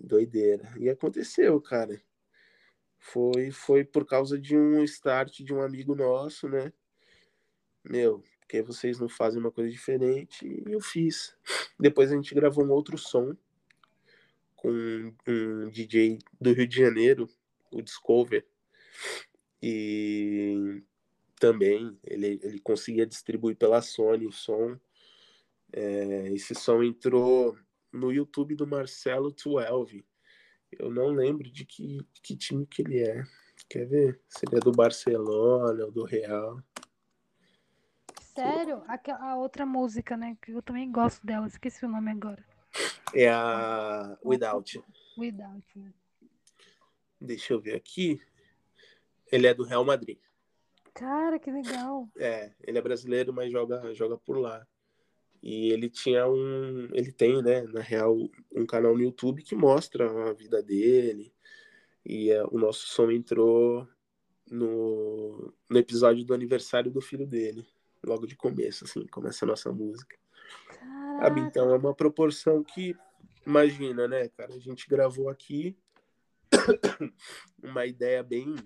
Doideira. 0.00 0.72
E 0.76 0.90
aconteceu, 0.90 1.60
cara. 1.60 2.02
Foi, 2.98 3.52
foi 3.52 3.84
por 3.84 4.04
causa 4.04 4.36
de 4.36 4.56
um 4.56 4.82
start 4.82 5.42
de 5.42 5.54
um 5.54 5.62
amigo 5.62 5.94
nosso, 5.94 6.48
né? 6.48 6.72
Meu, 7.84 8.24
porque 8.40 8.60
vocês 8.62 8.98
não 8.98 9.08
fazem 9.08 9.40
uma 9.40 9.52
coisa 9.52 9.70
diferente? 9.70 10.44
E 10.44 10.72
eu 10.72 10.80
fiz. 10.80 11.36
Depois 11.78 12.10
a 12.10 12.16
gente 12.16 12.34
gravou 12.34 12.64
um 12.64 12.70
outro 12.70 12.98
som 12.98 13.36
com 14.56 14.70
um 15.28 15.70
DJ 15.70 16.18
do 16.40 16.52
Rio 16.52 16.66
de 16.66 16.76
Janeiro, 16.76 17.28
o 17.70 17.82
Discover, 17.82 18.44
e 19.62 20.82
também 21.38 21.98
ele, 22.04 22.40
ele 22.42 22.58
conseguia 22.60 23.06
distribuir 23.06 23.56
pela 23.56 23.82
Sony 23.82 24.26
o 24.26 24.32
som. 24.32 24.78
É, 25.72 26.32
esse 26.32 26.54
som 26.54 26.82
entrou 26.82 27.56
no 27.92 28.12
YouTube 28.12 28.54
do 28.54 28.66
Marcelo 28.66 29.30
12. 29.32 30.04
Eu 30.72 30.90
não 30.90 31.08
lembro 31.08 31.50
de 31.50 31.64
que, 31.64 31.98
que 32.22 32.36
time 32.36 32.66
que 32.66 32.82
ele 32.82 33.00
é. 33.00 33.24
Quer 33.68 33.86
ver? 33.86 34.20
Se 34.28 34.46
ele 34.46 34.56
é 34.56 34.60
do 34.60 34.72
Barcelona 34.72 35.84
ou 35.84 35.90
do 35.90 36.04
Real. 36.04 36.62
Sério? 38.20 38.82
Aquela, 38.86 39.32
a 39.32 39.36
outra 39.36 39.64
música, 39.64 40.16
né? 40.16 40.36
Que 40.42 40.52
eu 40.52 40.62
também 40.62 40.90
gosto 40.90 41.26
dela, 41.26 41.46
esqueci 41.46 41.84
o 41.84 41.88
nome 41.88 42.10
agora. 42.10 42.44
É 43.18 43.30
a 43.30 44.18
Without. 44.22 44.78
Without. 45.16 45.66
né? 45.74 45.90
Deixa 47.18 47.54
eu 47.54 47.60
ver 47.60 47.74
aqui. 47.74 48.20
Ele 49.32 49.46
é 49.46 49.54
do 49.54 49.64
Real 49.64 49.82
Madrid. 49.86 50.18
Cara, 50.92 51.38
que 51.38 51.50
legal. 51.50 52.10
É, 52.18 52.52
ele 52.62 52.76
é 52.76 52.82
brasileiro, 52.82 53.32
mas 53.32 53.50
joga, 53.50 53.94
joga 53.94 54.18
por 54.18 54.36
lá. 54.36 54.66
E 55.42 55.72
ele 55.72 55.88
tinha 55.88 56.28
um. 56.28 56.90
Ele 56.92 57.10
tem, 57.10 57.42
né, 57.42 57.62
na 57.62 57.80
real, 57.80 58.14
um 58.54 58.66
canal 58.66 58.94
no 58.94 59.02
YouTube 59.02 59.42
que 59.42 59.54
mostra 59.54 60.28
a 60.28 60.34
vida 60.34 60.62
dele. 60.62 61.32
E 62.04 62.30
é, 62.30 62.44
o 62.44 62.58
nosso 62.58 62.86
som 62.86 63.10
entrou 63.10 63.88
no, 64.50 65.54
no 65.70 65.78
episódio 65.78 66.22
do 66.22 66.34
aniversário 66.34 66.90
do 66.90 67.00
filho 67.00 67.26
dele. 67.26 67.66
Logo 68.04 68.26
de 68.26 68.36
começo, 68.36 68.84
assim, 68.84 69.06
começa 69.06 69.46
a 69.46 69.48
nossa 69.48 69.72
música. 69.72 70.18
Sabe? 70.68 71.40
Caraca. 71.40 71.40
Então 71.40 71.70
é 71.70 71.78
uma 71.78 71.94
proporção 71.94 72.62
que, 72.62 72.94
imagina, 73.46 74.08
né, 74.08 74.28
cara? 74.28 74.54
A 74.54 74.58
gente 74.58 74.88
gravou 74.88 75.28
aqui 75.28 75.78
uma 77.62 77.86
ideia 77.86 78.22
bem 78.22 78.56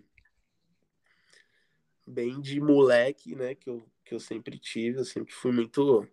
bem 2.06 2.40
de 2.40 2.60
moleque, 2.60 3.36
né, 3.36 3.54
que 3.54 3.70
eu, 3.70 3.82
que 4.04 4.12
eu 4.12 4.18
sempre 4.18 4.58
tive, 4.58 4.98
eu 4.98 5.04
sempre 5.04 5.32
fui 5.32 5.52
muito 5.52 6.08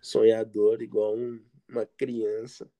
sonhador, 0.00 0.80
igual 0.80 1.14
um- 1.14 1.44
uma 1.68 1.84
criança, 1.84 2.70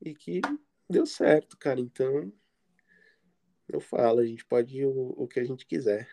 e 0.00 0.14
que 0.14 0.40
deu 0.88 1.04
certo, 1.04 1.56
cara. 1.58 1.80
Então, 1.80 2.32
eu 3.68 3.80
falo, 3.80 4.20
a 4.20 4.26
gente 4.26 4.44
pode 4.44 4.84
o, 4.84 5.14
o 5.16 5.26
que 5.26 5.40
a 5.40 5.44
gente 5.44 5.66
quiser. 5.66 6.08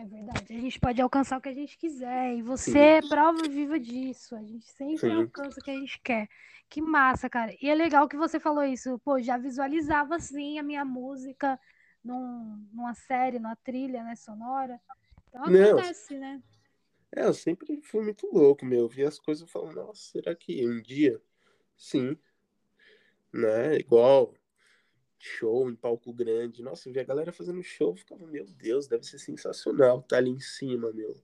É 0.00 0.04
verdade. 0.06 0.46
A 0.48 0.60
gente 0.60 0.80
pode 0.80 1.02
alcançar 1.02 1.36
o 1.36 1.42
que 1.42 1.50
a 1.50 1.54
gente 1.54 1.76
quiser. 1.76 2.34
E 2.34 2.40
você 2.40 2.78
é 2.78 3.02
prova 3.02 3.42
viva 3.42 3.78
disso. 3.78 4.34
A 4.34 4.42
gente 4.42 4.64
sempre 4.70 5.10
Sim. 5.10 5.12
alcança 5.12 5.60
o 5.60 5.62
que 5.62 5.70
a 5.70 5.76
gente 5.76 6.00
quer. 6.00 6.26
Que 6.70 6.80
massa, 6.80 7.28
cara. 7.28 7.54
E 7.60 7.68
é 7.68 7.74
legal 7.74 8.08
que 8.08 8.16
você 8.16 8.40
falou 8.40 8.64
isso. 8.64 8.98
Pô, 9.00 9.20
já 9.20 9.36
visualizava 9.36 10.16
assim 10.16 10.58
a 10.58 10.62
minha 10.62 10.86
música 10.86 11.60
num, 12.02 12.66
numa 12.72 12.94
série, 12.94 13.38
numa 13.38 13.56
trilha, 13.56 14.02
né, 14.02 14.16
sonora. 14.16 14.80
Então 15.28 15.44
Não. 15.46 15.78
acontece, 15.78 16.16
né? 16.16 16.42
É, 17.14 17.26
eu 17.26 17.34
sempre 17.34 17.82
fui 17.82 18.02
muito 18.02 18.26
louco, 18.32 18.64
meu. 18.64 18.80
Eu 18.80 18.88
via 18.88 19.08
as 19.08 19.18
coisas 19.18 19.46
e 19.46 19.52
falava, 19.52 19.74
nossa, 19.74 20.00
será 20.00 20.34
que 20.34 20.66
um 20.66 20.80
dia? 20.80 21.20
Sim. 21.76 22.16
Né? 23.30 23.76
Igual 23.76 24.32
show 25.20 25.68
em 25.70 25.76
palco 25.76 26.12
grande. 26.12 26.62
Nossa, 26.62 26.88
eu 26.88 26.92
via 26.92 27.02
a 27.02 27.04
galera 27.04 27.32
fazendo 27.32 27.62
show, 27.62 27.94
ficava, 27.94 28.26
meu 28.26 28.46
Deus, 28.46 28.88
deve 28.88 29.04
ser 29.04 29.18
sensacional 29.18 30.00
estar 30.00 30.16
ali 30.16 30.30
em 30.30 30.40
cima, 30.40 30.90
meu. 30.92 31.14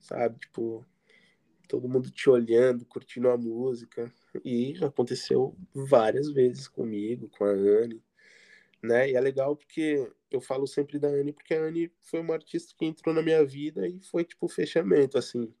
Sabe? 0.00 0.38
Tipo, 0.40 0.84
todo 1.68 1.88
mundo 1.88 2.10
te 2.10 2.28
olhando, 2.28 2.84
curtindo 2.84 3.28
a 3.28 3.36
música. 3.36 4.12
E 4.44 4.74
aconteceu 4.84 5.56
várias 5.72 6.30
vezes 6.32 6.66
comigo, 6.66 7.28
com 7.28 7.44
a 7.44 7.50
Anne. 7.50 8.02
Né? 8.82 9.10
E 9.10 9.16
é 9.16 9.20
legal 9.20 9.56
porque 9.56 10.10
eu 10.30 10.40
falo 10.40 10.66
sempre 10.66 10.98
da 10.98 11.08
Anne, 11.08 11.32
porque 11.32 11.54
a 11.54 11.62
Anne 11.62 11.92
foi 12.00 12.20
uma 12.20 12.34
artista 12.34 12.74
que 12.76 12.84
entrou 12.84 13.14
na 13.14 13.22
minha 13.22 13.44
vida 13.44 13.86
e 13.86 14.00
foi 14.00 14.24
tipo 14.24 14.46
o 14.46 14.48
fechamento, 14.48 15.16
assim. 15.16 15.54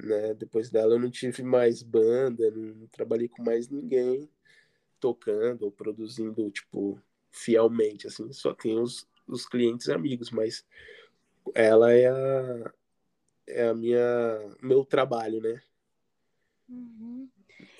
Né? 0.00 0.34
Depois 0.34 0.70
dela 0.70 0.94
eu 0.94 1.00
não 1.00 1.10
tive 1.10 1.42
mais 1.42 1.82
banda, 1.82 2.48
não 2.52 2.86
trabalhei 2.86 3.28
com 3.28 3.42
mais 3.42 3.68
ninguém 3.68 4.30
tocando 5.00 5.64
ou 5.64 5.70
produzindo, 5.70 6.50
tipo, 6.50 7.00
fielmente, 7.30 8.06
assim. 8.06 8.32
Só 8.32 8.54
tem 8.54 8.78
os, 8.78 9.08
os 9.26 9.46
clientes 9.46 9.88
amigos, 9.88 10.30
mas 10.30 10.64
ela 11.54 11.92
é 11.92 12.06
a, 12.06 12.72
é 13.46 13.68
a 13.68 13.74
minha, 13.74 14.56
meu 14.60 14.84
trabalho, 14.84 15.40
né? 15.40 15.62
Uhum. 16.68 17.28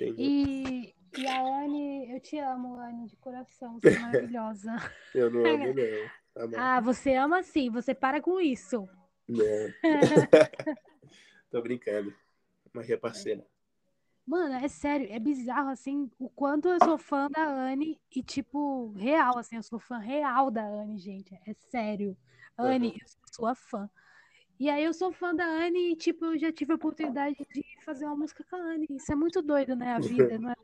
E, 0.01 0.95
e 1.17 1.27
a 1.27 1.41
Anne, 1.41 2.13
eu 2.13 2.21
te 2.21 2.39
amo, 2.39 2.79
Anne, 2.79 3.07
de 3.07 3.17
coração. 3.17 3.79
Você 3.81 3.89
é 3.89 3.99
maravilhosa. 3.99 4.77
Eu 5.15 5.31
não 5.31 5.45
amo, 5.45 5.75
não. 5.75 6.59
Ah, 6.59 6.81
você 6.81 7.15
ama 7.15 7.43
sim. 7.43 7.71
Você 7.71 7.95
para 7.95 8.21
com 8.21 8.41
isso. 8.41 8.89
Não. 9.27 9.41
Tô 11.51 11.63
brincando. 11.63 12.15
Maria 12.73 12.99
parceira. 12.99 13.45
Mano, 14.27 14.55
é 14.55 14.67
sério, 14.67 15.07
é 15.09 15.21
bizarro, 15.21 15.69
assim, 15.71 16.11
o 16.19 16.29
quanto 16.29 16.69
eu 16.69 16.79
sou 16.83 16.99
fã 16.99 17.29
da 17.31 17.47
Anne 17.47 17.97
e, 18.15 18.23
tipo, 18.25 18.91
real, 18.97 19.39
assim, 19.39 19.55
eu 19.55 19.63
sou 19.63 19.79
fã 19.79 19.99
real 19.99 20.51
da 20.51 20.67
Anne, 20.67 20.99
gente, 20.99 21.33
é 21.47 21.55
sério. 21.71 22.17
Anne, 22.59 22.89
Uhum. 22.89 22.95
eu 23.01 23.09
sou 23.09 23.21
sua 23.33 23.55
fã. 23.55 23.89
E 24.59 24.69
aí 24.69 24.83
eu 24.83 24.93
sou 24.93 25.13
fã 25.13 25.33
da 25.33 25.45
Anne 25.45 25.93
e, 25.93 25.97
tipo, 25.97 26.25
eu 26.25 26.39
já 26.39 26.51
tive 26.51 26.73
a 26.73 26.75
oportunidade 26.77 27.37
de 27.37 27.63
fazer 27.85 28.05
uma 28.07 28.17
música 28.17 28.45
com 28.51 28.57
a 28.57 28.59
Anne. 28.59 28.87
Isso 28.91 29.13
é 29.13 29.15
muito 29.15 29.41
doido, 29.41 29.77
né, 29.77 29.93
a 29.95 30.01
vida, 30.01 30.39
não 30.41 30.51
é? 30.51 30.55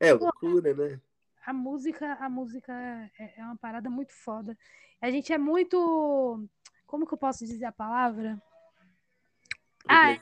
É 0.00 0.12
loucura, 0.12 0.74
né? 0.74 1.00
A 1.46 1.52
música, 1.54 2.14
a 2.20 2.28
música 2.28 2.72
é, 3.18 3.40
é 3.40 3.44
uma 3.44 3.56
parada 3.56 3.88
muito 3.88 4.12
foda. 4.12 4.54
A 5.00 5.10
gente 5.10 5.32
é 5.32 5.38
muito, 5.38 6.46
como 6.86 7.06
que 7.06 7.14
eu 7.14 7.18
posso 7.18 7.46
dizer 7.46 7.64
a 7.64 7.72
palavra? 7.72 8.38
Ah, 9.88 10.10
é 10.10 10.20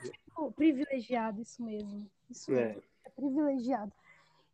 privilegiado, 0.55 1.41
isso 1.41 1.63
mesmo. 1.63 2.09
Isso 2.29 2.51
mesmo. 2.51 2.81
É. 3.03 3.07
é 3.07 3.09
privilegiado. 3.09 3.91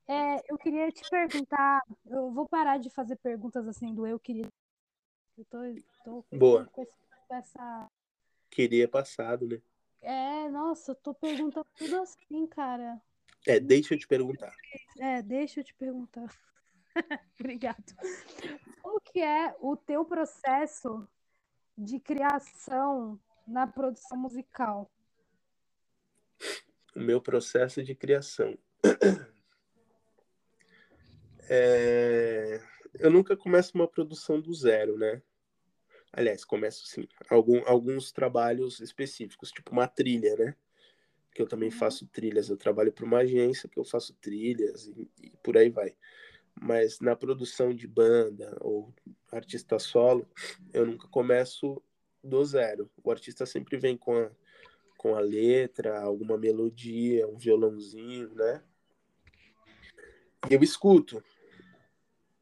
É, 0.07 0.51
eu 0.51 0.57
queria 0.57 0.91
te 0.91 1.09
perguntar, 1.09 1.81
eu 2.05 2.31
vou 2.31 2.47
parar 2.47 2.77
de 2.77 2.89
fazer 2.89 3.15
perguntas 3.17 3.67
assim 3.67 3.93
do 3.93 4.05
eu 4.05 4.19
queria. 4.19 4.47
Eu 5.37 5.45
tô, 5.45 5.59
tô 6.03 6.37
Boa. 6.37 6.65
com 6.65 6.81
esse- 6.81 6.95
com 7.27 7.35
essa. 7.35 7.89
Queria 8.49 8.87
passado, 8.87 9.47
né? 9.47 9.61
É, 10.01 10.49
nossa, 10.49 10.91
eu 10.91 10.95
tô 10.95 11.13
perguntando 11.13 11.65
tudo 11.75 12.01
assim, 12.01 12.45
cara. 12.47 13.01
É, 13.47 13.59
deixa 13.59 13.93
eu 13.93 13.97
te 13.97 14.07
perguntar. 14.07 14.53
É, 14.99 15.21
deixa 15.21 15.61
eu 15.61 15.63
te 15.63 15.73
perguntar. 15.73 16.29
Obrigado. 17.39 17.95
Como 18.81 18.99
que 19.01 19.21
é 19.21 19.55
o 19.59 19.75
teu 19.77 20.03
processo 20.05 21.07
de 21.77 21.99
criação 21.99 23.19
na 23.47 23.65
produção 23.65 24.17
musical? 24.17 24.91
O 26.95 26.99
meu 26.99 27.21
processo 27.21 27.83
de 27.83 27.95
criação. 27.95 28.57
É, 31.49 32.61
Eu 32.99 33.11
nunca 33.11 33.35
começo 33.35 33.71
uma 33.75 33.87
produção 33.87 34.39
do 34.39 34.53
zero, 34.53 34.97
né? 34.97 35.21
Aliás, 36.11 36.45
começo 36.45 36.85
sim. 36.85 37.07
Algum, 37.29 37.61
alguns 37.67 38.11
trabalhos 38.11 38.79
específicos, 38.79 39.51
tipo 39.51 39.71
uma 39.71 39.87
trilha, 39.87 40.35
né? 40.37 40.55
Que 41.33 41.41
eu 41.41 41.47
também 41.47 41.69
Uhum. 41.69 41.75
faço 41.75 42.07
trilhas. 42.07 42.49
Eu 42.49 42.57
trabalho 42.57 42.91
para 42.93 43.03
uma 43.05 43.17
agência 43.19 43.67
que 43.67 43.79
eu 43.79 43.83
faço 43.83 44.13
trilhas 44.21 44.87
e, 44.87 45.09
e 45.21 45.29
por 45.43 45.57
aí 45.57 45.69
vai. 45.69 45.95
Mas 46.59 46.99
na 46.99 47.15
produção 47.15 47.73
de 47.73 47.87
banda 47.87 48.55
ou 48.61 48.93
artista 49.31 49.79
solo, 49.79 50.27
eu 50.71 50.85
nunca 50.85 51.07
começo 51.07 51.81
do 52.23 52.45
zero. 52.45 52.89
O 53.03 53.11
artista 53.11 53.45
sempre 53.45 53.75
vem 53.77 53.97
com 53.97 54.15
a, 54.17 54.31
com 55.03 55.17
a 55.17 55.19
letra, 55.19 55.99
alguma 55.99 56.37
melodia, 56.37 57.27
um 57.27 57.37
violãozinho, 57.37 58.33
né? 58.33 58.63
Eu 60.49 60.63
escuto. 60.63 61.21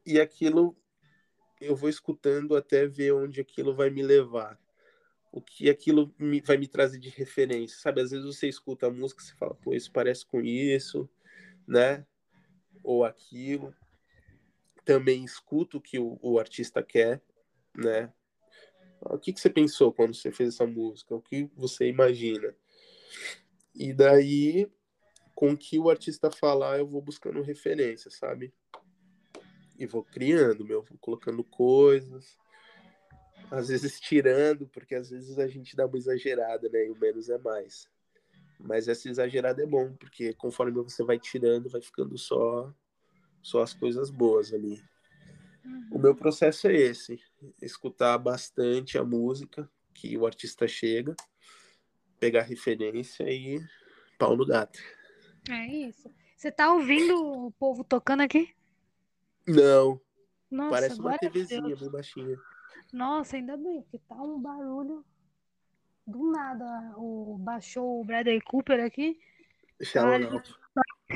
E 0.06 0.20
aquilo 0.20 0.76
eu 1.60 1.74
vou 1.74 1.88
escutando 1.88 2.54
até 2.54 2.86
ver 2.86 3.14
onde 3.14 3.40
aquilo 3.40 3.74
vai 3.74 3.90
me 3.90 4.00
levar. 4.00 4.60
O 5.32 5.40
que 5.42 5.68
aquilo 5.68 6.14
me- 6.16 6.40
vai 6.40 6.56
me 6.56 6.68
trazer 6.68 7.00
de 7.00 7.08
referência, 7.08 7.80
sabe? 7.80 8.00
Às 8.00 8.12
vezes 8.12 8.24
você 8.24 8.48
escuta 8.48 8.86
a 8.86 8.90
música 8.90 9.24
e 9.24 9.36
fala, 9.36 9.54
pô, 9.56 9.74
isso 9.74 9.90
parece 9.90 10.24
com 10.24 10.40
isso, 10.40 11.10
né? 11.66 12.06
Ou 12.84 13.04
aquilo. 13.04 13.74
Também 14.84 15.24
escuto 15.24 15.78
o 15.78 15.80
que 15.80 15.98
o, 15.98 16.16
o 16.22 16.38
artista 16.38 16.80
quer, 16.80 17.20
né? 17.76 18.12
O 19.04 19.18
que, 19.18 19.32
que 19.32 19.40
você 19.40 19.50
pensou 19.50 19.92
quando 19.92 20.14
você 20.14 20.30
fez 20.30 20.50
essa 20.50 20.66
música? 20.66 21.14
O 21.14 21.20
que 21.20 21.50
você 21.56 21.88
imagina? 21.88 22.54
E 23.74 23.92
daí, 23.92 24.70
com 25.34 25.56
que 25.56 25.78
o 25.78 25.90
artista 25.90 26.30
falar, 26.30 26.78
eu 26.78 26.86
vou 26.86 27.02
buscando 27.02 27.42
referência, 27.42 28.10
sabe? 28.10 28.52
E 29.78 29.86
vou 29.86 30.04
criando, 30.04 30.64
meu, 30.64 30.82
vou 30.82 30.98
colocando 30.98 31.42
coisas, 31.42 32.38
às 33.50 33.68
vezes 33.68 34.00
tirando, 34.00 34.66
porque 34.68 34.94
às 34.94 35.10
vezes 35.10 35.38
a 35.38 35.48
gente 35.48 35.74
dá 35.74 35.86
uma 35.86 35.98
exagerada, 35.98 36.68
né? 36.68 36.86
E 36.86 36.90
o 36.90 36.98
menos 36.98 37.28
é 37.28 37.38
mais. 37.38 37.88
Mas 38.58 38.86
essa 38.86 39.08
exagerada 39.08 39.62
é 39.62 39.66
bom, 39.66 39.94
porque 39.94 40.32
conforme 40.34 40.72
você 40.82 41.02
vai 41.02 41.18
tirando, 41.18 41.68
vai 41.68 41.82
ficando 41.82 42.16
só 42.16 42.72
só 43.42 43.60
as 43.60 43.74
coisas 43.74 44.08
boas 44.08 44.54
ali. 44.54 44.80
Uhum. 45.64 45.88
O 45.92 45.98
meu 45.98 46.14
processo 46.14 46.68
é 46.68 46.74
esse: 46.74 47.18
escutar 47.60 48.18
bastante 48.18 48.98
a 48.98 49.04
música 49.04 49.70
que 49.94 50.16
o 50.16 50.26
artista 50.26 50.66
chega, 50.66 51.14
pegar 52.18 52.42
referência 52.42 53.24
e 53.30 53.60
pau 54.18 54.36
no 54.36 54.46
gato. 54.46 54.78
É 55.50 55.66
isso. 55.66 56.10
Você 56.36 56.50
tá 56.50 56.72
ouvindo 56.72 57.46
o 57.46 57.52
povo 57.52 57.84
tocando 57.84 58.22
aqui? 58.22 58.54
Não, 59.46 60.00
Nossa, 60.50 60.70
parece 60.70 61.00
uma 61.00 61.18
TVzinha 61.18 61.76
bem 61.76 61.90
baixinha. 61.90 62.36
Nossa, 62.92 63.36
ainda 63.36 63.56
bem, 63.56 63.82
porque 63.82 63.98
tá 64.08 64.16
um 64.16 64.40
barulho 64.40 65.04
do 66.06 66.30
nada. 66.30 66.94
O, 66.96 67.38
baixou 67.38 68.00
o 68.00 68.04
Bradley 68.04 68.40
Cooper 68.40 68.84
aqui. 68.84 69.18
Shallow. 69.82 70.18
Now. 70.18 70.42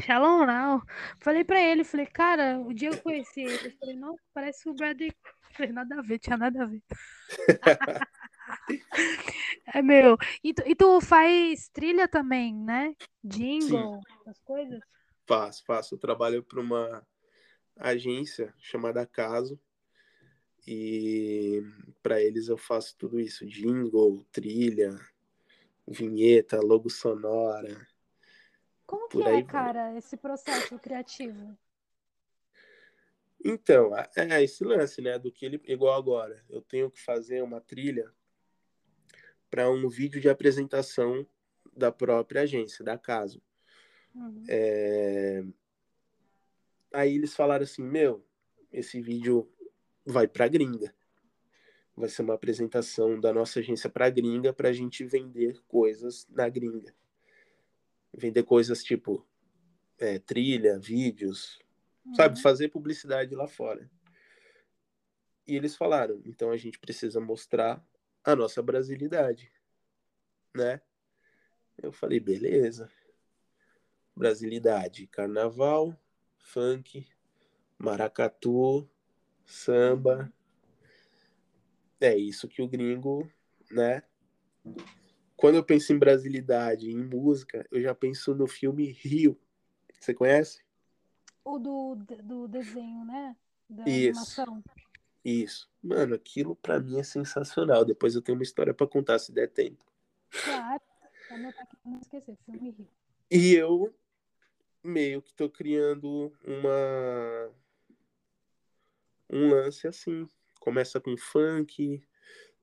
Shalom, 0.02 0.46
não. 0.46 0.82
Falei 1.20 1.44
pra 1.44 1.60
ele, 1.60 1.84
falei, 1.84 2.06
cara, 2.06 2.58
o 2.58 2.72
dia 2.72 2.90
eu 2.90 2.98
conheci 2.98 3.40
ele, 3.40 3.68
eu 3.68 3.72
falei, 3.78 3.96
não, 3.96 4.16
parece 4.34 4.68
o 4.68 4.74
Bradley. 4.74 5.12
Falei, 5.52 5.72
nada 5.72 5.98
a 5.98 6.02
ver, 6.02 6.18
tinha 6.18 6.36
nada 6.36 6.62
a 6.62 6.66
ver. 6.66 6.82
É 9.74 9.82
meu. 9.82 10.16
E 10.42 10.54
tu, 10.54 10.62
e 10.64 10.74
tu 10.74 11.00
faz 11.00 11.68
trilha 11.68 12.06
também, 12.06 12.54
né? 12.54 12.94
Jingle, 13.22 14.00
essas 14.20 14.40
coisas? 14.40 14.80
Faço, 15.26 15.64
faço. 15.64 15.94
Eu 15.94 15.98
trabalho 15.98 16.42
para 16.42 16.60
uma 16.60 17.06
agência 17.76 18.54
chamada 18.58 19.04
Caso. 19.04 19.60
E 20.66 21.62
para 22.02 22.22
eles 22.22 22.48
eu 22.48 22.56
faço 22.56 22.96
tudo 22.96 23.20
isso: 23.20 23.46
jingle, 23.46 24.24
trilha, 24.32 24.98
vinheta, 25.86 26.60
logo 26.60 26.88
sonora. 26.88 27.86
Como 28.86 29.08
que 29.08 29.18
é, 29.20 29.22
vai. 29.22 29.44
cara, 29.44 29.96
esse 29.96 30.16
processo 30.16 30.78
criativo? 30.78 31.56
Então, 33.44 33.96
é 33.96 34.08
é 34.16 34.42
esse 34.42 34.64
lance, 34.64 35.00
né? 35.00 35.18
Do 35.18 35.30
que 35.30 35.44
ele. 35.44 35.60
Igual 35.64 35.94
agora. 35.94 36.44
Eu 36.48 36.62
tenho 36.62 36.90
que 36.90 37.00
fazer 37.00 37.42
uma 37.42 37.60
trilha 37.60 38.12
para 39.50 39.70
um 39.70 39.88
vídeo 39.88 40.20
de 40.20 40.28
apresentação 40.28 41.26
da 41.76 41.92
própria 41.92 42.42
agência, 42.42 42.84
da 42.84 42.96
Caso. 42.98 43.42
Uhum. 44.14 44.44
É, 44.48 45.44
Aí 46.96 47.14
eles 47.14 47.34
falaram 47.34 47.64
assim: 47.64 47.82
Meu, 47.82 48.24
esse 48.72 49.00
vídeo 49.00 49.46
vai 50.04 50.26
pra 50.26 50.48
gringa. 50.48 50.94
Vai 51.94 52.08
ser 52.08 52.22
uma 52.22 52.34
apresentação 52.34 53.20
da 53.20 53.32
nossa 53.32 53.60
agência 53.60 53.90
pra 53.90 54.08
gringa 54.08 54.52
pra 54.52 54.72
gente 54.72 55.04
vender 55.04 55.60
coisas 55.68 56.26
na 56.30 56.48
gringa. 56.48 56.94
Vender 58.16 58.42
coisas 58.42 58.82
tipo 58.82 59.26
é, 59.98 60.18
trilha, 60.18 60.78
vídeos, 60.78 61.58
sabe? 62.14 62.36
Uhum. 62.36 62.42
Fazer 62.42 62.68
publicidade 62.68 63.34
lá 63.34 63.46
fora. 63.46 63.90
E 65.46 65.54
eles 65.54 65.76
falaram: 65.76 66.20
Então 66.24 66.50
a 66.50 66.56
gente 66.56 66.78
precisa 66.78 67.20
mostrar 67.20 67.84
a 68.24 68.34
nossa 68.34 68.62
brasilidade, 68.62 69.52
né? 70.54 70.80
Eu 71.80 71.92
falei: 71.92 72.18
Beleza. 72.18 72.90
Brasilidade, 74.14 75.06
carnaval, 75.08 75.94
funk, 76.38 77.06
maracatu, 77.78 78.88
samba. 79.44 80.32
É 82.00 82.16
isso 82.16 82.48
que 82.48 82.62
o 82.62 82.68
gringo, 82.68 83.30
né? 83.70 84.02
Quando 85.36 85.56
eu 85.56 85.64
penso 85.64 85.92
em 85.92 85.98
brasilidade, 85.98 86.90
em 86.90 87.04
música, 87.04 87.66
eu 87.70 87.80
já 87.82 87.94
penso 87.94 88.34
no 88.34 88.46
filme 88.46 88.90
Rio. 88.90 89.38
Você 90.00 90.14
conhece? 90.14 90.64
O 91.44 91.58
do, 91.58 91.94
do 92.22 92.48
desenho, 92.48 93.04
né? 93.04 93.36
Da 93.68 93.84
Isso. 93.86 94.38
animação. 94.40 94.64
Isso. 95.22 95.68
Mano, 95.82 96.14
aquilo 96.14 96.56
pra 96.56 96.80
mim 96.80 96.98
é 96.98 97.02
sensacional. 97.02 97.84
Depois 97.84 98.14
eu 98.14 98.22
tenho 98.22 98.38
uma 98.38 98.44
história 98.44 98.72
pra 98.72 98.86
contar 98.86 99.18
se 99.18 99.30
der 99.30 99.48
tempo. 99.48 99.84
Claro. 100.30 100.80
Vou 101.28 101.38
anotar 101.38 101.62
aqui 101.64 101.76
pra 101.76 101.90
não 101.90 102.00
esquecer. 102.00 102.36
Filme 102.46 102.70
Rio. 102.70 102.88
E 103.30 103.54
eu 103.54 103.94
meio 104.82 105.20
que 105.20 105.34
tô 105.34 105.50
criando 105.50 106.32
uma 106.44 107.50
um 109.28 109.50
lance 109.50 109.86
assim. 109.86 110.26
Começa 110.60 111.00
com 111.00 111.16
funk, 111.16 112.02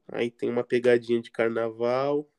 aí 0.07 0.32
tem 0.32 0.49
uma 0.49 0.63
pegadinha 0.63 1.21
de 1.21 1.32
carnaval 1.32 2.30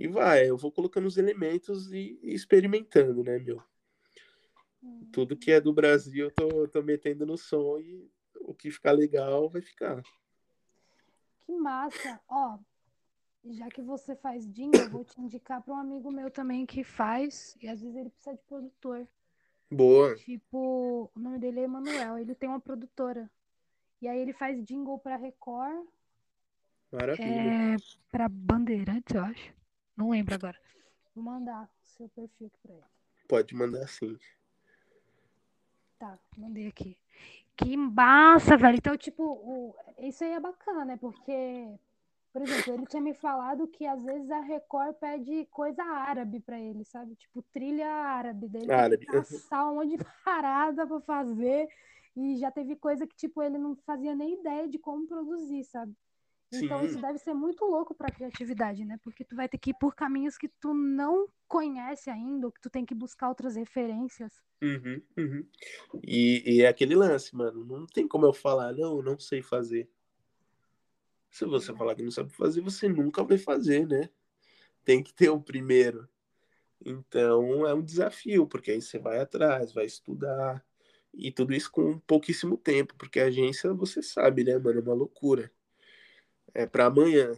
e 0.00 0.08
vai. 0.08 0.48
Eu 0.48 0.56
vou 0.56 0.72
colocando 0.72 1.06
os 1.06 1.18
elementos 1.18 1.92
e, 1.92 2.18
e 2.22 2.32
experimentando, 2.32 3.22
né, 3.22 3.38
meu? 3.38 3.62
Hum. 4.82 5.06
Tudo 5.12 5.36
que 5.36 5.52
é 5.52 5.60
do 5.60 5.74
Brasil 5.74 6.24
eu 6.24 6.30
tô, 6.30 6.66
tô 6.68 6.82
metendo 6.82 7.26
no 7.26 7.36
som 7.36 7.78
e 7.78 8.10
o 8.40 8.54
que 8.54 8.70
ficar 8.70 8.92
legal 8.92 9.50
vai 9.50 9.60
ficar. 9.60 10.02
Que 11.44 11.52
massa. 11.52 12.18
Ó, 12.26 12.58
já 13.44 13.68
que 13.68 13.82
você 13.82 14.16
faz 14.16 14.50
jingle, 14.50 14.80
eu 14.80 14.90
vou 14.90 15.04
te 15.04 15.20
indicar 15.20 15.62
para 15.62 15.74
um 15.74 15.76
amigo 15.76 16.10
meu 16.10 16.30
também 16.30 16.64
que 16.64 16.82
faz, 16.82 17.54
e 17.60 17.68
às 17.68 17.82
vezes 17.82 17.94
ele 17.94 18.08
precisa 18.08 18.34
de 18.34 18.42
produtor. 18.44 19.06
Boa. 19.70 20.14
Tipo, 20.16 21.10
o 21.14 21.20
nome 21.20 21.38
dele 21.38 21.60
é 21.60 21.64
Emanuel, 21.64 22.16
ele 22.16 22.34
tem 22.34 22.48
uma 22.48 22.60
produtora. 22.60 23.30
E 24.00 24.08
aí 24.08 24.18
ele 24.18 24.32
faz 24.32 24.64
jingle 24.64 24.98
para 24.98 25.16
Record, 25.16 25.86
Maravilha. 26.90 27.74
é, 27.74 27.76
para 28.10 28.28
Bandeirantes, 28.30 29.14
eu 29.14 29.22
acho. 29.22 29.59
Não 30.00 30.08
lembro 30.08 30.34
agora. 30.34 30.58
Vou 31.14 31.22
mandar 31.22 31.64
o 31.64 31.86
seu 31.86 32.08
perfil 32.08 32.46
aqui 32.46 32.58
para 32.62 32.72
ele. 32.72 32.84
Pode 33.28 33.54
mandar 33.54 33.86
sim. 33.86 34.18
Tá, 35.98 36.18
mandei 36.38 36.68
aqui. 36.68 36.96
Que 37.54 37.76
massa, 37.76 38.56
velho. 38.56 38.78
Então, 38.78 38.96
tipo, 38.96 39.22
o... 39.22 39.74
isso 39.98 40.24
aí 40.24 40.32
é 40.32 40.40
bacana, 40.40 40.86
né? 40.86 40.96
Porque, 40.96 41.78
por 42.32 42.40
exemplo, 42.40 42.72
ele 42.72 42.86
tinha 42.86 43.02
me 43.02 43.12
falado 43.12 43.68
que 43.68 43.86
às 43.86 44.02
vezes 44.02 44.30
a 44.30 44.40
Record 44.40 44.94
pede 44.94 45.46
coisa 45.50 45.82
árabe 45.84 46.40
pra 46.40 46.58
ele, 46.58 46.82
sabe? 46.82 47.14
Tipo, 47.16 47.42
trilha 47.52 47.86
árabe 47.86 48.48
dele. 48.48 48.72
Árabe. 48.72 49.04
Caçar 49.04 49.70
um 49.70 49.74
monte 49.74 49.98
de 49.98 50.04
parada 50.24 50.86
pra 50.86 51.00
fazer. 51.02 51.68
E 52.16 52.38
já 52.38 52.50
teve 52.50 52.74
coisa 52.74 53.06
que, 53.06 53.14
tipo, 53.14 53.42
ele 53.42 53.58
não 53.58 53.76
fazia 53.84 54.14
nem 54.14 54.40
ideia 54.40 54.66
de 54.66 54.78
como 54.78 55.06
produzir, 55.06 55.62
sabe? 55.64 55.94
Então, 56.52 56.80
Sim. 56.80 56.86
isso 56.86 57.00
deve 57.00 57.18
ser 57.18 57.32
muito 57.32 57.64
louco 57.64 57.94
pra 57.94 58.10
criatividade, 58.10 58.84
né? 58.84 58.98
Porque 59.04 59.24
tu 59.24 59.36
vai 59.36 59.48
ter 59.48 59.58
que 59.58 59.70
ir 59.70 59.76
por 59.80 59.94
caminhos 59.94 60.36
que 60.36 60.48
tu 60.48 60.74
não 60.74 61.28
conhece 61.46 62.10
ainda, 62.10 62.46
ou 62.46 62.52
que 62.52 62.60
tu 62.60 62.68
tem 62.68 62.84
que 62.84 62.94
buscar 62.94 63.28
outras 63.28 63.54
referências. 63.54 64.32
Uhum, 64.60 65.00
uhum. 65.16 65.46
E, 66.04 66.56
e 66.56 66.62
é 66.62 66.68
aquele 66.68 66.94
lance, 66.94 67.34
mano. 67.34 67.64
Não 67.64 67.86
tem 67.86 68.06
como 68.06 68.26
eu 68.26 68.32
falar, 68.32 68.72
não, 68.72 69.00
não 69.00 69.18
sei 69.18 69.42
fazer. 69.42 69.88
Se 71.30 71.44
você 71.44 71.72
falar 71.72 71.94
que 71.94 72.02
não 72.02 72.10
sabe 72.10 72.32
fazer, 72.32 72.60
você 72.60 72.88
nunca 72.88 73.22
vai 73.22 73.38
fazer, 73.38 73.86
né? 73.86 74.10
Tem 74.84 75.02
que 75.02 75.14
ter 75.14 75.30
o 75.30 75.40
primeiro. 75.40 76.08
Então 76.84 77.66
é 77.66 77.74
um 77.74 77.82
desafio, 77.82 78.46
porque 78.46 78.72
aí 78.72 78.82
você 78.82 78.98
vai 78.98 79.20
atrás, 79.20 79.72
vai 79.72 79.84
estudar. 79.84 80.64
E 81.14 81.30
tudo 81.30 81.54
isso 81.54 81.70
com 81.70 81.98
pouquíssimo 82.00 82.56
tempo, 82.56 82.94
porque 82.96 83.20
a 83.20 83.26
agência, 83.26 83.72
você 83.72 84.02
sabe, 84.02 84.44
né, 84.44 84.58
mano? 84.58 84.80
É 84.80 84.82
uma 84.82 84.94
loucura. 84.94 85.52
É 86.54 86.66
pra 86.66 86.86
amanhã. 86.86 87.32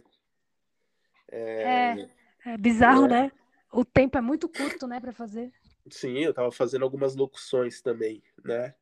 É, 1.31 2.07
é 2.45 2.57
bizarro, 2.57 3.05
É. 3.05 3.09
né? 3.09 3.31
O 3.71 3.83
tempo 3.83 4.17
é 4.17 4.21
muito 4.21 4.47
curto, 4.47 4.87
né, 4.87 4.99
pra 4.99 5.11
fazer. 5.11 5.51
Sim, 5.89 6.19
eu 6.19 6.33
tava 6.33 6.51
fazendo 6.51 6.83
algumas 6.83 7.15
locuções 7.15 7.81
também, 7.81 8.23
né? 8.43 8.75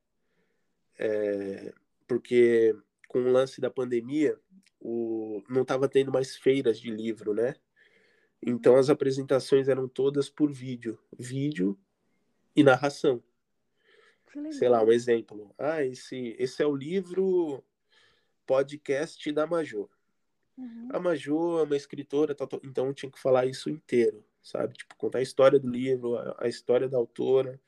É, 1.00 1.74
porque 2.08 2.76
com 3.08 3.20
o 3.20 3.32
lance 3.32 3.60
da 3.60 3.70
pandemia, 3.70 4.38
o, 4.80 5.42
não 5.50 5.64
tava 5.66 5.88
tendo 5.88 6.12
mais 6.12 6.36
feiras 6.36 6.80
de 6.80 6.92
livro, 6.92 7.34
né? 7.34 7.56
Então 8.42 8.76
as 8.76 8.90
apresentações 8.90 9.68
eram 9.70 9.88
todas 9.88 10.30
por 10.30 10.52
vídeo. 10.52 11.00
Vídeo 11.18 11.78
e 12.56 12.64
narração. 12.64 13.24
Sei 14.52 14.70
lá, 14.70 14.84
um 14.84 14.92
exemplo. 14.92 15.54
Ah, 15.58 15.84
esse, 15.84 16.36
esse 16.40 16.62
é 16.64 16.66
o 16.66 16.76
livro 16.76 17.64
podcast 18.46 19.32
da 19.32 19.46
Major. 19.46 19.90
Uhum. 20.62 20.90
A 20.94 21.00
Major 21.00 21.62
é 21.62 21.64
uma 21.64 21.76
escritora, 21.76 22.36
tal, 22.36 22.48
então 22.64 22.86
eu 22.88 22.94
tinha 22.94 23.12
que 23.12 23.20
falar 23.20 23.46
isso 23.48 23.70
inteiro, 23.70 24.24
sabe? 24.44 24.74
Tipo, 24.76 24.96
contar 24.96 25.18
a 25.18 25.24
história 25.24 25.60
do 25.60 25.68
livro, 25.68 26.16
a, 26.18 26.36
a 26.42 26.48
história 26.48 26.88
da 26.88 26.98
autora. 26.98 27.60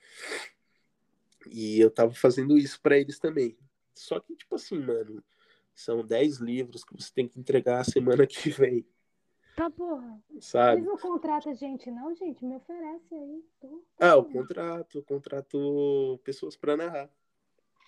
E 1.49 1.79
eu 1.79 1.89
tava 1.89 2.13
fazendo 2.13 2.57
isso 2.57 2.79
pra 2.81 2.97
eles 2.97 3.17
também. 3.17 3.57
Só 3.95 4.19
que, 4.19 4.35
tipo 4.35 4.55
assim, 4.55 4.79
mano, 4.79 5.23
são 5.73 6.05
10 6.05 6.37
livros 6.37 6.83
que 6.83 6.93
você 6.95 7.11
tem 7.13 7.27
que 7.27 7.39
entregar 7.39 7.79
a 7.79 7.83
semana 7.83 8.25
que 8.27 8.49
vem, 8.49 8.85
Tá, 9.55 9.69
porra. 9.69 10.19
sabe? 10.39 10.77
Eles 10.81 10.87
não 10.87 10.97
contratam 10.97 11.51
a 11.51 11.55
gente, 11.55 11.89
não, 11.91 12.13
gente. 12.15 12.43
Me 12.43 12.55
oferece 12.55 13.13
aí. 13.13 13.43
Tô, 13.59 13.83
Ah, 13.99 14.15
o 14.15 14.25
contrato, 14.25 14.97
eu 14.97 15.03
contrato 15.03 16.19
pessoas 16.23 16.55
pra 16.55 16.75
narrar. 16.75 17.07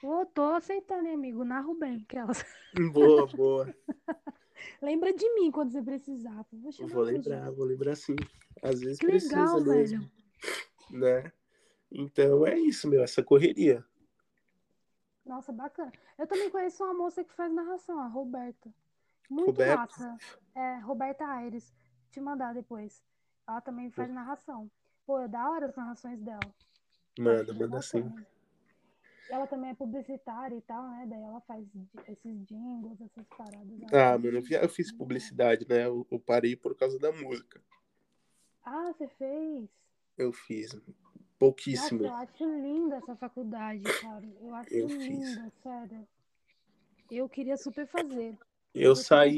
Ô, 0.04 0.26
tô 0.28 0.44
aceitando, 0.44 1.08
hein, 1.08 1.16
amigo. 1.16 1.44
Narro 1.44 1.74
bem. 1.74 2.04
Aquelas. 2.08 2.46
Boa, 2.92 3.26
boa. 3.28 3.76
Lembra 4.82 5.14
de 5.14 5.28
mim 5.36 5.52
quando 5.52 5.72
você 5.72 5.82
precisar. 5.82 6.46
Vou, 6.52 6.72
Vou 6.88 7.04
lembrar, 7.04 7.52
vou 7.52 7.66
lembrar 7.66 7.96
sim. 7.96 8.16
Às 8.62 8.80
vezes 8.82 9.00
Que 9.00 9.06
precisa 9.08 9.38
legal, 9.38 9.62
mesmo, 9.62 10.00
velho. 10.00 10.12
né? 10.92 11.32
Então 11.92 12.46
é 12.46 12.58
isso, 12.58 12.88
meu, 12.90 13.04
essa 13.04 13.24
correria. 13.24 13.84
Nossa, 15.26 15.52
bacana. 15.52 15.92
Eu 16.18 16.28
também 16.28 16.50
conheço 16.50 16.84
uma 16.84 16.94
moça 16.94 17.24
que 17.24 17.34
faz 17.34 17.52
narração, 17.52 18.00
a 18.00 18.08
Roberta. 18.08 18.74
Muito 19.30 19.48
Roberta? 19.48 19.78
massa. 19.78 20.18
É, 20.54 20.78
Roberta 20.80 21.26
Aires. 21.26 21.74
Te 22.12 22.20
mandar 22.22 22.54
depois. 22.54 23.04
Ela 23.48 23.60
também 23.62 23.90
faz 23.90 24.12
narração. 24.12 24.70
Pô, 25.06 25.20
é 25.20 25.28
da 25.28 25.50
hora 25.50 25.66
as 25.66 25.76
narrações 25.76 26.22
dela. 26.22 26.40
Manda, 27.18 27.54
manda 27.54 27.82
sim. 27.82 28.04
Ela 29.30 29.48
também 29.48 29.72
é 29.72 29.74
publicitária 29.76 30.56
e 30.56 30.62
tal, 30.62 30.88
né? 30.88 31.06
Daí 31.08 31.22
ela 31.22 31.42
faz 31.42 31.66
esses 32.08 32.46
jingles, 32.46 33.02
essas 33.02 33.28
paradas. 33.36 33.68
Ah, 33.92 34.18
mano, 34.18 34.38
eu, 34.38 34.62
eu 34.62 34.70
fiz 34.70 34.90
bem. 34.92 34.98
publicidade, 34.98 35.66
né? 35.68 35.86
Eu, 35.86 36.08
eu 36.12 36.20
parei 36.20 36.56
por 36.56 36.76
causa 36.76 37.00
da 37.00 37.12
música. 37.12 37.62
Ah, 38.64 38.94
você 38.94 39.08
fez? 39.08 39.70
Eu 40.18 40.32
fiz 40.32 40.74
Nossa, 40.74 40.94
pouquíssimo. 41.38 42.06
eu 42.06 42.14
acho 42.14 42.44
linda 42.44 42.96
essa 42.98 43.16
faculdade, 43.16 43.84
cara. 43.84 44.26
Eu 44.42 44.56
acho 44.56 44.74
Eu 44.74 44.90
fiz. 44.90 45.08
linda, 45.08 45.52
sério. 45.62 46.08
Eu 47.10 47.30
queria 47.30 47.58
super 47.58 47.88
fazer. 47.88 48.38
Eu 48.74 48.92
Eu 48.92 48.96
saí. 48.96 49.38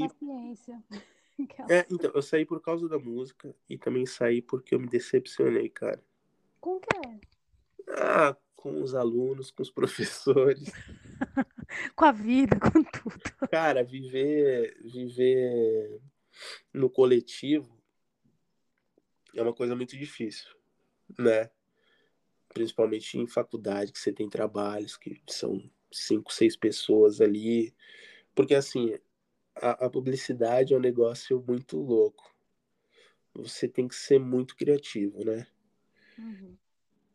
É, 1.70 1.86
então, 1.92 2.12
eu 2.14 2.22
saí 2.22 2.46
por 2.46 2.62
causa 2.62 2.88
da 2.88 2.98
música 2.98 3.54
e 3.70 3.78
também 3.78 4.06
saí 4.06 4.42
porque 4.42 4.74
eu 4.74 4.80
me 4.80 4.88
decepcionei, 4.88 5.70
cara. 5.70 6.02
Com 6.62 6.78
o 6.78 6.80
que 6.80 6.96
é? 6.96 7.20
Ah, 7.90 8.38
com 8.58 8.82
os 8.82 8.94
alunos, 8.94 9.52
com 9.52 9.62
os 9.62 9.72
professores. 9.72 10.70
Com 11.96 12.06
a 12.06 12.12
vida, 12.12 12.58
com 12.60 12.84
tudo. 12.84 13.48
Cara, 13.50 13.84
viver, 13.84 14.78
viver 14.84 16.02
no 16.74 16.90
coletivo 16.90 17.78
é 19.36 19.42
uma 19.42 19.54
coisa 19.54 19.76
muito 19.76 19.96
difícil, 19.96 20.50
né? 21.18 21.50
Principalmente 22.50 23.18
em 23.18 23.28
faculdade, 23.28 23.92
que 23.92 24.00
você 24.00 24.12
tem 24.12 24.28
trabalhos 24.28 24.98
que 24.98 25.22
são 25.28 25.70
cinco, 25.92 26.34
seis 26.34 26.56
pessoas 26.56 27.22
ali. 27.22 27.74
Porque, 28.34 28.56
assim, 28.56 28.96
a, 29.56 29.86
a 29.86 29.90
publicidade 29.90 30.74
é 30.74 30.78
um 30.78 30.82
negócio 30.82 31.44
muito 31.48 31.78
louco. 31.78 32.36
Você 33.36 33.68
tem 33.68 33.88
que 33.88 33.96
ser 33.96 34.20
muito 34.20 34.56
criativo, 34.56 35.24
né? 35.24 35.46
Uhum. 36.18 36.58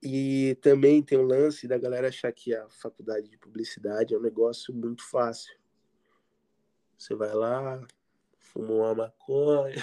E 0.02 0.56
também 0.60 1.00
tem 1.00 1.16
o 1.16 1.22
lance 1.22 1.68
da 1.68 1.78
galera 1.78 2.08
achar 2.08 2.32
que 2.32 2.52
a 2.52 2.68
faculdade 2.68 3.28
de 3.28 3.38
publicidade 3.38 4.14
é 4.14 4.18
um 4.18 4.22
negócio 4.22 4.74
muito 4.74 5.08
fácil. 5.08 5.56
Você 6.98 7.14
vai 7.14 7.32
lá, 7.32 7.80
fuma 8.38 8.74
uma 8.74 8.94
maconha. 8.94 9.76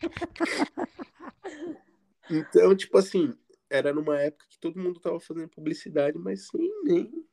então, 2.30 2.76
tipo 2.76 2.96
assim, 2.96 3.36
era 3.68 3.92
numa 3.92 4.20
época 4.20 4.46
que 4.48 4.58
todo 4.58 4.78
mundo 4.78 5.00
tava 5.00 5.18
fazendo 5.18 5.48
publicidade, 5.48 6.16
mas 6.16 6.46
sem 6.46 6.84
nem, 6.84 7.26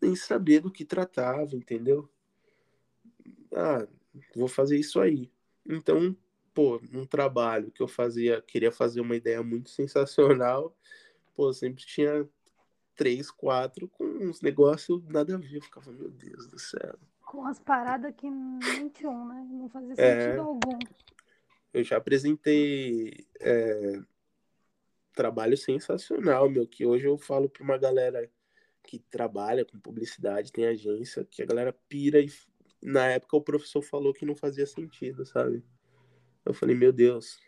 nem 0.00 0.14
saber 0.14 0.60
do 0.60 0.70
que 0.70 0.84
tratava, 0.84 1.56
entendeu? 1.56 2.06
Ah, 3.54 3.86
vou 4.34 4.48
fazer 4.48 4.78
isso 4.78 5.00
aí. 5.00 5.30
Então, 5.66 6.16
pô, 6.54 6.80
um 6.92 7.06
trabalho 7.06 7.70
que 7.70 7.82
eu 7.82 7.88
fazia, 7.88 8.42
queria 8.42 8.72
fazer 8.72 9.00
uma 9.00 9.16
ideia 9.16 9.42
muito 9.42 9.70
sensacional, 10.48 10.76
pô, 11.34 11.52
sempre 11.52 11.84
tinha 11.84 12.28
três, 12.94 13.30
quatro 13.30 13.88
com 13.88 14.04
uns 14.04 14.40
negócios 14.40 15.02
nada 15.06 15.34
a 15.34 15.38
ver. 15.38 15.56
Eu 15.56 15.62
ficava, 15.62 15.90
meu 15.92 16.10
Deus 16.10 16.46
do 16.46 16.58
céu. 16.58 16.98
Com 17.24 17.46
as 17.46 17.58
paradas 17.58 18.14
que 18.16 18.28
nem 18.28 18.88
tinham, 18.90 19.26
né? 19.26 19.46
Não 19.50 19.68
fazia 19.68 19.94
É. 19.96 20.20
sentido 20.20 20.40
algum. 20.42 20.78
Eu 21.72 21.82
já 21.82 21.96
apresentei 21.96 23.26
é, 23.40 24.02
trabalho 25.14 25.56
sensacional, 25.56 26.50
meu, 26.50 26.66
que 26.66 26.84
hoje 26.84 27.06
eu 27.06 27.16
falo 27.16 27.48
pra 27.48 27.62
uma 27.62 27.78
galera 27.78 28.30
que 28.84 28.98
trabalha 28.98 29.64
com 29.64 29.78
publicidade, 29.78 30.52
tem 30.52 30.66
agência, 30.66 31.24
que 31.24 31.42
a 31.42 31.46
galera 31.46 31.72
pira 31.88 32.20
e 32.20 32.30
na 32.82 33.06
época 33.06 33.36
o 33.36 33.42
professor 33.42 33.80
falou 33.80 34.12
que 34.12 34.26
não 34.26 34.34
fazia 34.34 34.66
sentido, 34.66 35.24
sabe? 35.24 35.64
Eu 36.44 36.52
falei, 36.52 36.76
meu 36.76 36.92
Deus, 36.92 37.38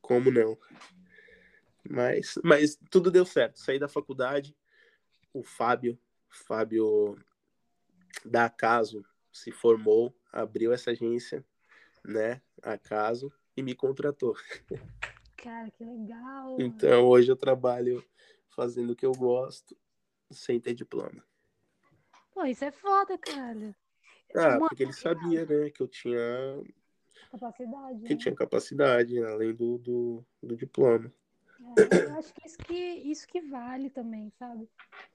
como 0.00 0.30
não? 0.30 0.56
Mas, 1.88 2.38
mas 2.44 2.78
tudo 2.90 3.10
deu 3.10 3.24
certo. 3.24 3.58
Saí 3.58 3.78
da 3.78 3.88
faculdade, 3.88 4.56
o 5.32 5.42
Fábio, 5.42 5.98
Fábio 6.28 7.18
da 8.24 8.44
Acaso 8.44 9.04
se 9.32 9.50
formou, 9.50 10.14
abriu 10.32 10.72
essa 10.72 10.90
agência, 10.90 11.44
né? 12.04 12.40
Acaso, 12.62 13.32
e 13.56 13.62
me 13.62 13.74
contratou. 13.74 14.36
Cara, 15.36 15.70
que 15.70 15.84
legal. 15.84 16.56
Então 16.60 17.06
hoje 17.08 17.30
eu 17.30 17.36
trabalho 17.36 18.04
fazendo 18.50 18.92
o 18.92 18.96
que 18.96 19.06
eu 19.06 19.12
gosto, 19.12 19.76
sem 20.30 20.60
ter 20.60 20.74
diploma. 20.74 21.24
Pô, 22.32 22.44
isso 22.44 22.64
é 22.64 22.70
foda, 22.70 23.18
cara. 23.18 23.74
Ah, 24.34 24.56
Uma 24.56 24.68
porque 24.68 24.82
ele 24.82 24.92
sabia, 24.92 25.44
né, 25.44 25.70
que 25.70 25.82
eu 25.82 25.88
tinha, 25.88 26.18
capacidade. 27.32 28.02
que 28.02 28.14
né? 28.14 28.20
tinha 28.20 28.34
capacidade, 28.34 29.22
além 29.22 29.54
do, 29.54 29.78
do, 29.78 30.24
do 30.42 30.56
diploma. 30.56 31.12
É, 31.78 32.06
eu 32.06 32.18
acho 32.18 32.34
que 32.34 32.46
isso 32.46 32.58
que 32.58 32.74
isso 32.74 33.26
que 33.26 33.40
vale 33.40 33.88
também, 33.88 34.30
sabe? 34.38 34.68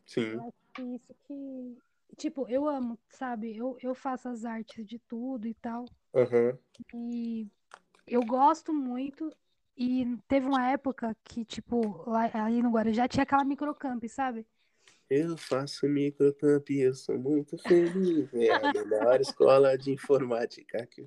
Sim. 0.05 0.33
Eu 0.33 0.41
acho 0.41 0.57
que 0.73 0.81
isso 0.81 1.15
que. 1.27 1.77
Tipo, 2.15 2.47
eu 2.47 2.67
amo, 2.67 2.97
sabe? 3.09 3.55
Eu, 3.55 3.77
eu 3.81 3.93
faço 3.93 4.29
as 4.29 4.45
artes 4.45 4.85
de 4.85 4.97
tudo 4.97 5.47
e 5.47 5.53
tal. 5.53 5.85
Aham. 6.15 6.57
E 6.93 7.47
eu 8.07 8.21
gosto 8.25 8.73
muito. 8.73 9.31
E 9.77 10.17
teve 10.27 10.47
uma 10.47 10.71
época 10.71 11.15
que, 11.23 11.45
tipo, 11.45 12.09
lá 12.09 12.31
ali 12.33 12.63
no 12.63 12.71
Guarujá 12.71 13.07
tinha 13.07 13.21
aquela 13.21 13.43
microcamp, 13.43 14.03
sabe? 14.07 14.47
Eu 15.07 15.37
faço 15.37 15.87
microcamp 15.87 16.67
e 16.69 16.79
eu 16.79 16.93
sou 16.95 17.17
muito 17.19 17.57
feliz. 17.59 18.33
É 18.33 18.53
a 18.53 18.73
melhor 18.73 19.21
escola 19.21 19.77
de 19.77 19.91
informática 19.91 20.85
que 20.87 21.05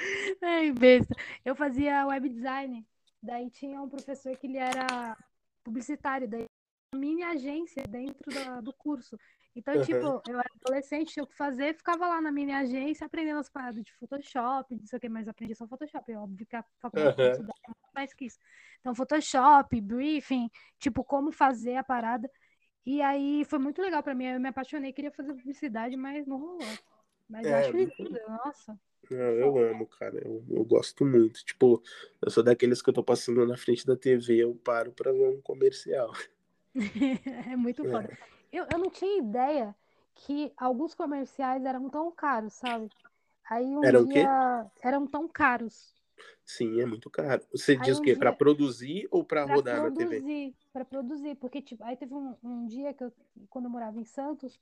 Ai, 0.42 0.72
besta. 0.72 1.14
Eu 1.44 1.54
fazia 1.54 2.06
web 2.06 2.28
design. 2.28 2.86
Daí 3.22 3.50
tinha 3.50 3.80
um 3.80 3.88
professor 3.88 4.36
que 4.36 4.46
ele 4.46 4.58
era 4.58 5.16
publicitário, 5.62 6.28
daí 6.28 6.44
uma 6.94 7.00
mini 7.00 7.22
agência 7.22 7.82
dentro 7.86 8.32
da- 8.32 8.60
do 8.60 8.72
curso. 8.72 9.18
Então, 9.54 9.74
Aham. 9.74 9.84
tipo, 9.84 10.22
eu 10.28 10.38
era 10.38 10.48
adolescente, 10.64 11.12
tinha 11.12 11.24
o 11.24 11.26
que 11.26 11.36
fazer, 11.36 11.74
ficava 11.74 12.06
lá 12.06 12.20
na 12.20 12.30
mini 12.32 12.52
agência 12.52 13.04
aprendendo 13.06 13.40
as 13.40 13.50
paradas 13.50 13.82
de 13.84 13.92
Photoshop, 13.94 14.74
não 14.74 14.86
sei 14.86 14.96
o 14.96 15.00
que, 15.00 15.08
mas 15.08 15.28
aprendi 15.28 15.54
só 15.54 15.66
Photoshop. 15.66 16.10
É 16.10 16.16
óbvio 16.16 16.46
que 16.46 16.56
a 16.56 16.64
faculdade 16.80 17.16
de 17.16 17.22
Aham. 17.22 17.30
publicidade 17.32 17.60
é 17.64 17.68
muito 17.68 17.94
mais 17.94 18.14
que 18.14 18.24
isso. 18.26 18.38
Então, 18.80 18.94
Photoshop, 18.94 19.80
briefing, 19.80 20.48
tipo, 20.78 21.04
como 21.04 21.30
fazer 21.32 21.76
a 21.76 21.84
parada. 21.84 22.30
E 22.86 23.02
aí 23.02 23.44
foi 23.44 23.58
muito 23.58 23.82
legal 23.82 24.02
pra 24.02 24.14
mim. 24.14 24.24
Eu 24.26 24.40
me 24.40 24.48
apaixonei, 24.48 24.92
queria 24.92 25.10
fazer 25.12 25.34
publicidade, 25.34 25.96
mas 25.96 26.26
não 26.26 26.38
rolou. 26.38 26.78
Mas 27.28 27.44
eu 27.44 27.54
É, 27.54 27.58
acho 27.60 27.76
muito- 27.76 28.02
lindo, 28.02 28.18
nossa. 28.28 28.78
Não, 29.08 29.18
eu 29.18 29.58
amo, 29.58 29.86
cara. 29.86 30.18
Eu, 30.24 30.44
eu 30.50 30.64
gosto 30.64 31.04
muito. 31.04 31.44
Tipo, 31.44 31.82
eu 32.22 32.30
sou 32.30 32.42
daqueles 32.42 32.82
que 32.82 32.90
eu 32.90 32.94
tô 32.94 33.02
passando 33.02 33.44
na 33.46 33.56
frente 33.56 33.86
da 33.86 33.96
TV, 33.96 34.38
eu 34.38 34.54
paro 34.54 34.92
pra 34.92 35.12
ver 35.12 35.28
um 35.28 35.40
comercial. 35.40 36.12
É 37.52 37.56
muito 37.56 37.84
É. 37.84 37.90
foda. 37.90 38.18
Eu, 38.52 38.64
eu 38.66 38.78
não 38.78 38.90
tinha 38.90 39.18
ideia 39.18 39.74
que 40.14 40.52
alguns 40.56 40.94
comerciais 40.94 41.64
eram 41.64 41.88
tão 41.88 42.10
caros, 42.12 42.52
sabe? 42.54 42.88
Aí 43.48 43.64
um 43.64 43.82
Eram 43.84 44.02
o 44.02 44.08
quê? 44.08 44.20
dia 44.20 44.70
eram 44.82 45.06
tão 45.06 45.26
caros 45.28 45.94
Sim, 46.44 46.80
é 46.80 46.86
muito 46.86 47.08
caro. 47.10 47.42
Você 47.52 47.76
Aí 47.76 47.82
diz 47.82 47.98
o 47.98 48.00
um 48.00 48.04
quê? 48.04 48.16
Pra 48.16 48.30
dia- 48.30 48.38
produzir 48.38 49.08
ou 49.10 49.24
pra 49.24 49.44
pra 49.44 49.54
rodar 49.54 49.82
na 49.82 49.90
TV? 49.90 50.20
produzir, 50.20 50.54
para 50.72 50.84
produzir, 50.84 51.34
porque 51.36 51.62
tipo, 51.62 51.84
aí 51.84 51.96
teve 51.96 52.12
um, 52.14 52.36
um 52.42 52.66
dia 52.66 52.92
que 52.92 53.04
eu, 53.04 53.12
quando 53.48 53.66
eu 53.66 53.70
morava 53.70 53.98
em 53.98 54.04
Santos, 54.04 54.60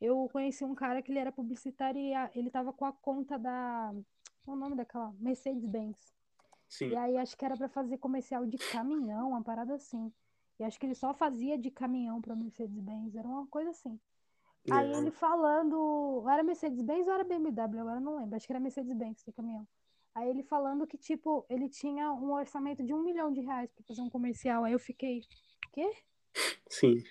eu 0.00 0.28
conheci 0.32 0.64
um 0.64 0.74
cara 0.74 1.02
que 1.02 1.10
ele 1.12 1.18
era 1.18 1.32
publicitário 1.32 2.00
e 2.00 2.14
a- 2.14 2.30
ele 2.34 2.50
tava 2.50 2.72
com 2.72 2.84
a 2.84 2.92
conta 2.92 3.38
da, 3.38 3.92
qual 4.44 4.56
é 4.56 4.58
o 4.58 4.60
nome 4.60 4.76
daquela? 4.76 5.12
Mercedes-Benz. 5.18 5.96
Sim. 6.68 6.90
E 6.90 6.96
aí 6.96 7.16
acho 7.16 7.36
que 7.36 7.44
era 7.44 7.56
pra 7.56 7.68
fazer 7.68 7.98
comercial 7.98 8.44
de 8.46 8.58
caminhão, 8.58 9.30
uma 9.30 9.42
parada 9.42 9.74
assim. 9.74 10.12
E 10.60 10.64
acho 10.64 10.78
que 10.78 10.86
ele 10.86 10.94
só 10.94 11.14
fazia 11.14 11.56
de 11.56 11.70
caminhão 11.70 12.20
pra 12.20 12.36
Mercedes-Benz, 12.36 13.14
era 13.14 13.26
uma 13.26 13.46
coisa 13.46 13.70
assim. 13.70 13.98
Aí 14.70 14.92
É. 14.92 14.98
ele 14.98 15.10
falando, 15.10 16.24
era 16.28 16.42
Mercedes-Benz 16.42 17.06
ou 17.06 17.14
era 17.14 17.24
BMW, 17.24 17.80
agora 17.80 17.96
eu 17.96 18.00
não 18.02 18.16
lembro, 18.16 18.36
acho 18.36 18.46
que 18.46 18.52
era 18.52 18.60
Mercedes-Benz 18.60 19.24
de 19.24 19.32
caminhão. 19.32 19.66
Aí 20.14 20.28
ele 20.28 20.42
falando 20.42 20.86
que, 20.86 20.98
tipo, 20.98 21.46
ele 21.48 21.68
tinha 21.68 22.12
um 22.12 22.32
orçamento 22.32 22.82
de 22.82 22.92
um 22.92 23.02
milhão 23.02 23.32
de 23.32 23.40
reais 23.40 23.70
pra 23.72 23.84
fazer 23.84 24.02
um 24.02 24.10
comercial. 24.10 24.64
Aí 24.64 24.72
eu 24.72 24.78
fiquei, 24.78 25.22
quê? 25.72 25.90
Sim. 26.68 27.02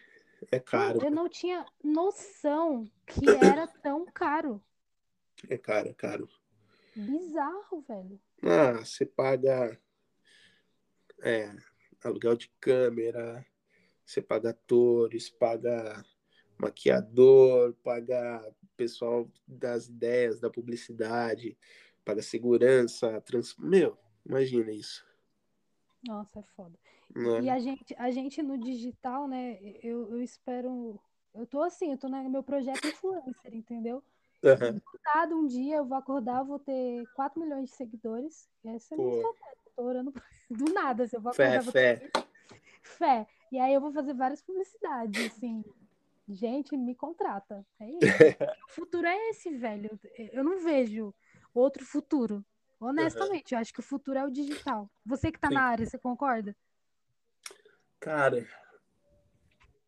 É 0.51 0.59
caro. 0.59 1.03
Eu 1.03 1.11
não 1.11 1.27
tinha 1.27 1.65
noção 1.84 2.89
que 3.05 3.30
era 3.30 3.68
tão 3.68 4.05
caro. 4.05 4.61
É 5.49 5.57
caro, 5.57 5.89
é 5.89 5.93
caro. 5.93 6.30
Bizarro, 6.95 7.81
velho. 7.81 8.19
Ah, 8.43 8.73
você 8.84 9.05
paga 9.05 9.80
é, 11.22 11.55
aluguel 12.03 12.35
de 12.35 12.49
câmera, 12.59 13.45
você 14.05 14.22
paga 14.22 14.51
atores, 14.51 15.30
paga 15.30 16.03
maquiador, 16.57 17.73
paga 17.84 18.43
pessoal 18.76 19.30
das 19.47 19.88
ideias, 19.88 20.39
da 20.39 20.49
publicidade, 20.49 21.57
paga 22.05 22.22
segurança, 22.22 23.19
trans... 23.22 23.55
Meu, 23.57 23.97
imagina 24.26 24.72
isso. 24.72 25.05
Nossa, 26.03 26.39
é 26.39 26.43
foda. 26.55 26.77
Né? 27.15 27.41
E 27.41 27.49
a 27.49 27.59
gente, 27.59 27.95
a 27.97 28.11
gente 28.11 28.41
no 28.41 28.57
digital, 28.57 29.27
né? 29.27 29.57
Eu, 29.81 30.09
eu 30.11 30.21
espero. 30.21 30.99
Eu 31.34 31.45
tô 31.45 31.61
assim, 31.61 31.91
eu 31.91 31.97
tô 31.97 32.07
no 32.09 32.29
meu 32.29 32.43
projeto 32.43 32.88
influencer, 32.88 33.53
entendeu? 33.53 34.03
Cada 35.03 35.35
um 35.35 35.45
dia 35.45 35.77
eu 35.77 35.85
vou 35.85 35.97
acordar, 35.97 36.39
eu 36.39 36.45
vou 36.45 36.59
ter 36.59 37.05
4 37.15 37.39
milhões 37.39 37.69
de 37.69 37.75
seguidores. 37.75 38.49
Essa 38.65 38.93
é 38.93 38.97
a 38.97 39.01
minha 39.01 39.15
estratégia. 39.15 39.57
Tô 39.75 39.84
orando 39.84 40.13
do 40.49 40.73
nada, 40.73 41.03
assim, 41.03 41.15
eu 41.15 41.21
vou 41.21 41.34
Fé, 41.34 41.57
acordar, 41.57 41.63
vou 41.63 41.73
ter 41.73 42.11
fé. 42.11 42.23
fé. 42.81 43.27
E 43.51 43.59
aí 43.59 43.73
eu 43.73 43.81
vou 43.81 43.91
fazer 43.91 44.13
várias 44.13 44.41
publicidades, 44.41 45.25
assim. 45.25 45.63
Gente, 46.27 46.75
me 46.75 46.93
contrata. 46.93 47.65
É 47.79 47.89
isso. 47.89 47.99
o 48.67 48.71
futuro 48.71 49.07
é 49.07 49.29
esse, 49.29 49.49
velho. 49.55 49.97
Eu 50.17 50.43
não 50.43 50.59
vejo 50.59 51.13
outro 51.53 51.85
futuro. 51.85 52.43
Honestamente, 52.79 53.53
eu 53.53 53.59
acho 53.59 53.73
que 53.73 53.79
o 53.79 53.84
futuro 53.84 54.19
é 54.19 54.25
o 54.25 54.29
digital. 54.29 54.89
Você 55.05 55.31
que 55.31 55.39
tá 55.39 55.47
Sim. 55.47 55.53
na 55.55 55.63
área, 55.63 55.85
você 55.85 55.97
concorda? 55.97 56.55
Cara, 58.07 58.47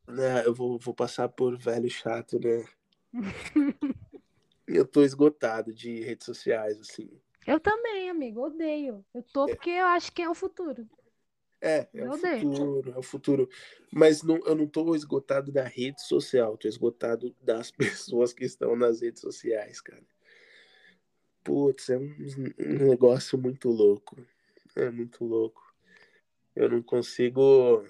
né, 0.06 0.46
eu 0.46 0.54
vou, 0.54 0.78
vou 0.78 0.94
passar 0.94 1.30
por 1.30 1.58
velho 1.58 1.90
chato, 1.90 2.38
né? 2.38 2.66
Eu 4.68 4.86
tô 4.86 5.04
esgotado 5.04 5.74
de 5.74 6.02
redes 6.02 6.26
sociais, 6.26 6.78
assim. 6.82 7.10
Eu 7.48 7.62
também, 7.62 8.10
amigo, 8.10 8.42
odeio. 8.42 9.06
Eu 9.14 9.24
tô 9.24 9.48
porque 9.48 9.70
eu 9.70 9.86
acho 9.86 10.12
que 10.12 10.22
é 10.22 10.30
o 10.30 10.36
futuro. 10.36 10.86
É, 11.62 11.78
é 11.78 11.88
Eu 11.94 12.10
o 12.10 12.12
odeio. 12.12 12.40
futuro, 12.40 12.92
é 12.92 12.98
o 12.98 13.02
futuro. 13.02 13.50
Mas 13.90 14.22
não, 14.22 14.38
eu 14.46 14.54
não 14.54 14.68
tô 14.68 14.94
esgotado 14.94 15.50
da 15.50 15.64
rede 15.64 16.02
social, 16.06 16.58
tô 16.58 16.68
esgotado 16.68 17.34
das 17.42 17.72
pessoas 18.12 18.34
que 18.34 18.44
estão 18.44 18.76
nas 18.76 19.02
redes 19.02 19.22
sociais, 19.22 19.80
cara. 19.80 20.06
Putz, 21.42 21.90
é 21.90 21.98
um, 21.98 22.16
um 22.60 22.90
negócio 22.90 23.38
muito 23.40 23.70
louco. 23.70 24.18
É 24.76 24.92
muito 24.92 25.24
louco. 25.24 25.70
Eu 26.60 26.70
não 26.70 26.82
consigo. 26.82 27.86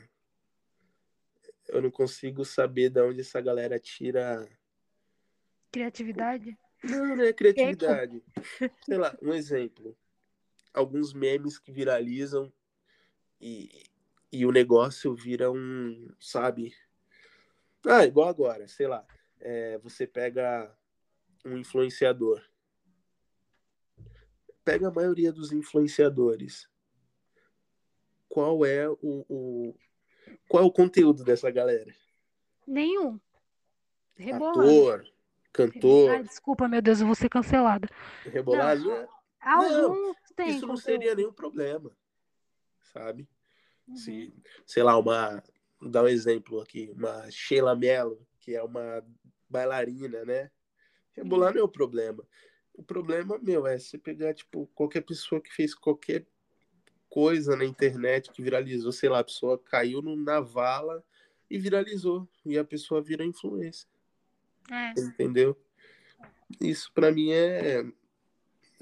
Eu 1.69 1.81
não 1.81 1.91
consigo 1.91 2.43
saber 2.43 2.89
de 2.89 3.01
onde 3.01 3.21
essa 3.21 3.39
galera 3.39 3.79
tira. 3.79 4.47
Criatividade? 5.71 6.57
Não, 6.83 7.15
não 7.15 7.23
é 7.23 7.33
criatividade. 7.33 8.23
Sei 8.83 8.97
lá, 8.97 9.15
um 9.21 9.33
exemplo. 9.33 9.97
Alguns 10.73 11.13
memes 11.13 11.59
que 11.59 11.71
viralizam 11.71 12.51
e, 13.39 13.83
e 14.31 14.45
o 14.45 14.51
negócio 14.51 15.13
vira 15.15 15.51
um, 15.51 16.09
sabe? 16.19 16.73
Ah, 17.85 18.05
igual 18.05 18.27
agora, 18.29 18.67
sei 18.67 18.87
lá. 18.87 19.05
é, 19.39 19.77
você 19.79 20.05
pega 20.07 20.75
um 21.45 21.57
influenciador. 21.57 22.43
Pega 24.63 24.87
a 24.89 24.91
maioria 24.91 25.31
dos 25.31 25.51
influenciadores. 25.51 26.69
Qual 28.27 28.65
é 28.65 28.87
o, 28.89 28.97
o- 29.01 29.75
qual 30.47 30.63
é 30.63 30.65
o 30.65 30.71
conteúdo 30.71 31.23
dessa 31.23 31.49
galera? 31.51 31.93
Nenhum. 32.65 33.19
Rebolando. 34.15 34.61
Ator, 34.61 35.05
cantor, 35.53 36.23
desculpa, 36.23 36.67
meu 36.67 36.81
Deus, 36.81 36.99
eu 36.99 37.05
vou 37.05 37.15
ser 37.15 37.29
cancelada. 37.29 37.87
rebolagem. 38.25 38.87
né? 38.87 39.07
Alguns 39.41 40.17
tem 40.35 40.49
Isso 40.49 40.67
não 40.67 40.75
seria 40.77 41.15
nenhum 41.15 41.33
problema, 41.33 41.91
sabe? 42.93 43.27
Uhum. 43.87 43.95
Se, 43.95 44.33
sei 44.65 44.83
lá, 44.83 44.97
uma. 44.97 45.43
Vou 45.79 45.89
dar 45.89 46.03
um 46.03 46.07
exemplo 46.07 46.59
aqui, 46.59 46.91
uma 46.93 47.29
Sheila 47.31 47.75
Mello, 47.75 48.25
que 48.39 48.55
é 48.55 48.61
uma 48.61 49.03
bailarina, 49.49 50.25
né? 50.25 50.51
Rebolar 51.13 51.53
não 51.53 51.61
é 51.61 51.63
o 51.63 51.69
problema. 51.69 52.23
O 52.73 52.83
problema, 52.83 53.37
meu, 53.39 53.65
é 53.65 53.77
você 53.77 53.97
pegar, 53.97 54.33
tipo, 54.33 54.67
qualquer 54.73 55.01
pessoa 55.01 55.41
que 55.41 55.53
fez 55.53 55.73
qualquer 55.73 56.25
coisa 57.09 57.55
na 57.55 57.65
internet 57.65 58.31
que 58.31 58.41
viralizou, 58.41 58.91
sei 58.91 59.09
lá, 59.09 59.19
a 59.19 59.23
pessoa 59.23 59.57
caiu 59.57 60.01
no- 60.01 60.15
na 60.15 60.39
vala 60.39 61.03
e 61.49 61.57
viralizou. 61.57 62.27
E 62.45 62.57
a 62.57 62.63
pessoa 62.63 63.01
vira 63.01 63.25
influência, 63.25 63.87
É. 64.71 64.99
entendeu? 64.99 65.57
Isso 66.61 66.91
pra 66.93 67.11
mim 67.11 67.31
é, 67.31 67.83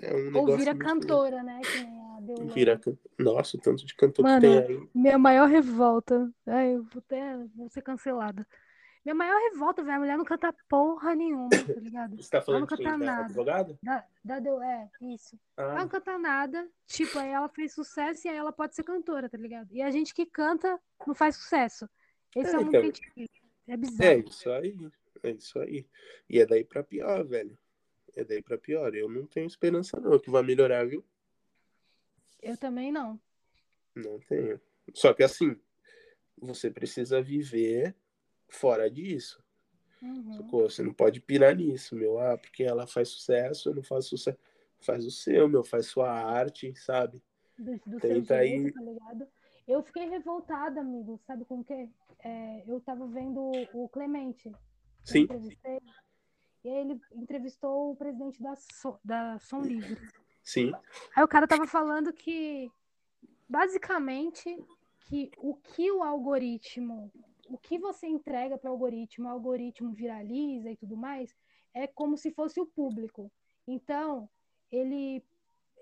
é 0.01 0.13
um 0.13 0.25
Ou 0.27 0.31
negócio. 0.31 0.57
vira 0.57 0.73
muito- 0.73 0.85
cantora, 0.85 1.43
né? 1.43 1.61
Que. 1.61 1.97
Vira 2.53 2.77
can- 2.79 2.97
Nossa, 3.17 3.55
o 3.57 3.59
tanto 3.59 3.85
de 3.85 3.93
cantor 3.95 4.23
Mano, 4.23 4.41
que 4.41 4.47
tem 4.47 4.77
aí. 4.77 4.89
Minha 4.93 5.17
maior 5.19 5.47
revolta. 5.47 6.29
Ai, 6.47 6.75
eu 6.75 6.83
vou 6.83 6.97
até 6.99 7.37
vou 7.55 7.69
ser 7.69 7.81
cancelada. 7.81 8.45
Minha 9.07 9.15
maior 9.15 9.39
revolta, 9.51 9.81
velho. 9.81 9.95
A 9.95 9.99
mulher 9.99 10.17
não 10.17 10.25
canta 10.25 10.53
porra 10.67 11.15
nenhuma, 11.15 11.47
tá 11.49 11.55
ligado? 11.79 12.17
Você 12.17 12.29
tá 12.29 12.39
Ela 12.39 12.45
falando 12.45 12.59
não 12.59 12.67
de 12.67 12.75
quem? 12.75 12.85
canta 12.85 12.99
Da 12.99 13.05
nada. 13.05 13.23
advogada? 13.23 13.79
Da, 13.81 14.05
da 14.21 14.65
é, 14.65 14.89
isso. 15.13 15.39
Ela 15.55 15.71
Ah, 15.75 15.79
não 15.79 15.87
canta 15.87 16.17
nada. 16.17 16.69
Tipo, 16.87 17.17
aí 17.17 17.29
ela 17.29 17.47
fez 17.47 17.73
sucesso 17.73 18.27
e 18.27 18.29
aí 18.29 18.35
ela 18.35 18.51
pode 18.51 18.75
ser 18.75 18.83
cantora, 18.83 19.29
tá 19.29 19.37
ligado? 19.37 19.69
E 19.71 19.81
a 19.81 19.89
gente 19.91 20.13
que 20.13 20.25
canta 20.25 20.77
não 21.07 21.15
faz 21.15 21.37
sucesso. 21.37 21.89
Esse 22.35 22.49
é, 22.53 22.55
É, 22.55 22.57
o 22.57 22.65
mundo 22.65 22.71
que 22.71 22.75
a 22.75 22.79
então. 22.81 22.91
gente. 23.15 23.41
É 23.65 23.73
é 23.73 23.77
bizarro. 23.77 24.19
isso 24.27 24.51
aí. 24.51 24.91
É 25.23 25.29
isso 25.31 25.59
aí. 25.59 25.87
E 26.29 26.39
é 26.41 26.45
daí 26.45 26.65
pra 26.65 26.83
pior, 26.83 27.25
velho. 27.25 27.57
É 28.13 28.25
daí 28.25 28.41
pra 28.41 28.57
pior. 28.57 28.93
Eu 28.93 29.07
não 29.07 29.25
tenho 29.25 29.47
esperança, 29.47 29.97
não, 30.01 30.19
que 30.19 30.29
vai 30.29 30.43
melhorar, 30.43 30.85
viu? 30.85 31.01
Eu 32.41 32.57
também 32.57 32.91
não. 32.91 33.17
Não 33.95 34.19
tenho. 34.19 34.59
Só 34.93 35.13
que 35.13 35.23
assim, 35.23 35.57
você 36.37 36.69
precisa 36.69 37.21
viver 37.21 37.95
fora 38.47 38.89
disso. 38.89 39.43
Uhum. 40.01 40.47
Você 40.47 40.83
não 40.83 40.93
pode 40.93 41.19
pirar 41.19 41.55
nisso, 41.55 41.95
meu. 41.95 42.19
Ah, 42.19 42.37
porque 42.37 42.63
ela 42.63 42.85
faz 42.85 43.09
sucesso, 43.09 43.69
eu 43.69 43.75
não 43.75 43.83
faço 43.83 44.09
sucesso. 44.09 44.37
Faz 44.79 45.05
o 45.05 45.11
seu, 45.11 45.49
meu. 45.49 45.63
Faz 45.63 45.87
sua 45.87 46.09
arte, 46.11 46.73
sabe? 46.75 47.21
do, 47.57 47.71
do 47.85 47.99
seu 47.99 47.99
Tenta 47.99 48.35
aí- 48.35 48.71
tá 48.71 48.81
ligado? 48.81 49.27
Eu 49.67 49.81
fiquei 49.83 50.07
revoltada, 50.07 50.79
amigo, 50.79 51.19
sabe 51.25 51.43
com 51.45 51.59
o 51.59 51.63
quê? 51.63 51.89
É, 52.23 52.63
eu 52.67 52.79
tava 52.81 53.05
vendo 53.07 53.51
o 53.73 53.89
Clemente, 53.89 54.51
Sim. 55.03 55.27
e 56.63 56.69
aí 56.69 56.77
ele 56.77 57.01
entrevistou 57.15 57.91
o 57.91 57.95
presidente 57.95 58.41
da, 58.41 58.55
So- 58.55 58.99
da 59.03 59.37
Som 59.39 59.61
Livre. 59.61 59.97
Sim. 60.43 60.71
Aí 61.15 61.23
o 61.23 61.27
cara 61.27 61.47
tava 61.47 61.67
falando 61.67 62.13
que, 62.13 62.71
basicamente, 63.49 64.57
que 65.01 65.31
o 65.37 65.55
que 65.55 65.91
o 65.91 66.03
algoritmo, 66.03 67.11
o 67.49 67.57
que 67.57 67.77
você 67.77 68.07
entrega 68.07 68.57
para 68.57 68.69
o 68.69 68.73
algoritmo, 68.73 69.27
o 69.27 69.31
algoritmo 69.31 69.91
viraliza 69.93 70.71
e 70.71 70.77
tudo 70.77 70.97
mais, 70.97 71.35
é 71.73 71.87
como 71.87 72.17
se 72.17 72.31
fosse 72.31 72.59
o 72.59 72.65
público. 72.65 73.31
Então, 73.67 74.29
ele 74.71 75.23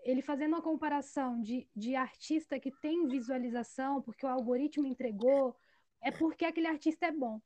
ele 0.03 0.21
fazendo 0.21 0.53
uma 0.53 0.61
comparação 0.61 1.41
de, 1.41 1.67
de 1.75 1.95
artista 1.95 2.59
que 2.59 2.69
tem 2.69 3.07
visualização, 3.07 4.03
porque 4.03 4.23
o 4.23 4.29
algoritmo 4.29 4.85
entregou, 4.85 5.55
é 5.99 6.11
porque 6.11 6.45
aquele 6.45 6.67
artista 6.67 7.07
é 7.07 7.11
bom. 7.11 7.41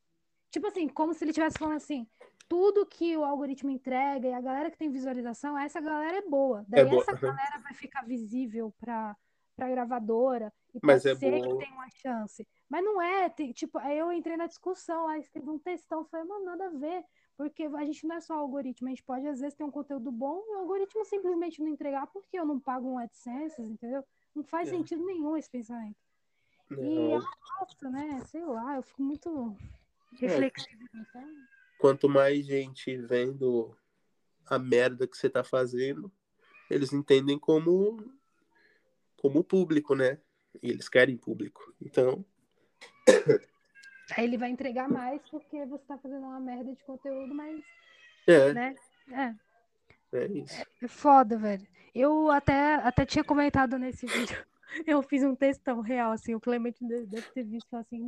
Tipo 0.52 0.68
assim, 0.68 0.90
como 0.90 1.14
se 1.14 1.24
ele 1.24 1.32
estivesse 1.32 1.58
falando 1.58 1.78
assim, 1.78 2.06
tudo 2.50 2.86
que 2.86 3.16
o 3.16 3.24
algoritmo 3.24 3.70
entrega 3.70 4.28
e 4.28 4.34
a 4.34 4.42
galera 4.42 4.70
que 4.70 4.78
tem 4.78 4.92
visualização, 4.92 5.58
essa 5.58 5.80
galera 5.80 6.18
é 6.18 6.22
boa. 6.28 6.66
Daí 6.68 6.84
boa, 6.84 7.02
essa 7.02 7.14
galera 7.14 7.60
vai 7.60 7.74
ficar 7.74 8.02
visível 8.02 8.74
para 8.78 9.16
para 9.60 9.70
gravadora 9.70 10.54
e 10.74 10.80
Mas 10.82 11.04
pode 11.04 11.16
é 11.16 11.20
ser 11.20 11.32
boa. 11.32 11.42
que 11.60 11.66
tenha 11.66 11.74
uma 11.76 11.90
chance. 11.90 12.48
Mas 12.70 12.84
não 12.84 13.02
é, 13.02 13.30
tem- 13.30 13.52
tipo, 13.52 13.78
aí 13.78 13.98
eu 13.98 14.12
entrei 14.12 14.38
na 14.38 14.48
discussão, 14.48 15.08
aí 15.08 15.20
escrevi 15.20 15.50
um 15.50 15.60
textão, 15.60 16.06
falei, 16.06 16.26
mano, 16.26 16.46
nada 16.46 16.68
a 16.68 16.70
ver, 16.70 17.04
porque 17.36 17.64
a 17.64 17.84
gente 17.86 18.08
não 18.08 18.16
é 18.16 18.22
só 18.22 18.36
algoritmo, 18.36 18.88
a 18.88 18.92
gente 18.92 19.04
pode 19.04 19.28
às 19.28 19.40
vezes 19.40 19.56
ter 19.56 19.64
um 19.64 19.72
conteúdo 19.72 20.12
bom 20.12 20.42
e 20.48 20.56
o 20.56 20.60
algoritmo 20.60 21.04
simplesmente 21.06 21.62
não 21.62 21.68
entregar 21.68 22.08
porque 22.08 22.40
eu 22.40 22.46
não 22.46 22.60
pago 22.60 22.88
um 22.90 22.98
AdSense, 22.98 23.62
entendeu? 23.62 24.04
Não 24.34 24.44
faz 24.44 24.70
É. 24.70 24.72
sentido 24.72 25.06
nenhum 25.06 25.36
esse 25.36 25.50
pensamento. 25.50 25.98
E 26.72 26.76
Não. 26.76 27.14
ela 27.14 27.32
gosta, 27.60 27.90
né? 27.90 28.22
Sei 28.26 28.46
lá, 28.46 28.76
eu 28.78 28.84
fico 28.84 29.02
muito 29.02 29.58
É. 30.14 30.28
reflexiva. 30.28 30.80
sabe? 31.12 31.28
Quanto 31.80 32.08
mais 32.10 32.46
gente 32.46 32.96
vendo 32.98 33.76
a 34.46 34.60
merda 34.60 35.08
que 35.08 35.18
você 35.18 35.30
tá 35.30 35.44
fazendo, 35.44 36.12
eles 36.70 36.92
entendem 36.94 37.40
como 37.40 37.98
como 39.22 39.44
público, 39.44 39.96
né? 39.96 40.20
E 40.62 40.70
eles 40.70 40.90
querem 40.90 41.18
público. 41.18 41.74
Então, 41.82 42.26
Aí 44.18 44.24
ele 44.24 44.38
vai 44.38 44.50
entregar 44.50 44.90
mais 44.90 45.22
porque 45.30 45.66
você 45.66 45.84
tá 45.86 45.98
fazendo 45.98 46.24
uma 46.24 46.40
merda 46.40 46.74
de 46.74 46.84
conteúdo, 46.84 47.34
mas, 47.34 47.64
é, 48.28 48.54
né? 48.54 48.76
É. 49.12 50.18
é 50.18 50.28
isso. 50.28 50.64
É 50.82 50.88
foda, 50.88 51.38
velho. 51.38 51.68
Eu 51.94 52.32
até, 52.32 52.76
até 52.76 53.06
tinha 53.06 53.24
comentado 53.24 53.78
nesse 53.78 54.06
vídeo. 54.08 54.46
Eu 54.86 55.02
fiz 55.02 55.24
um 55.24 55.36
textão 55.36 55.82
real, 55.82 56.12
assim. 56.12 56.34
O 56.36 56.40
Clemente 56.40 56.86
de- 56.86 57.06
deve 57.06 57.28
ter 57.32 57.44
visto 57.44 57.76
assim, 57.76 58.00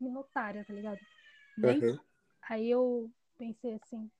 minotária, 0.00 0.64
tá 0.64 0.72
ligado? 0.72 0.98
Nem... 1.56 1.82
Aham. 1.82 2.00
Aí 2.48 2.70
eu 2.70 3.10
pensei 3.36 3.74
assim. 3.74 4.10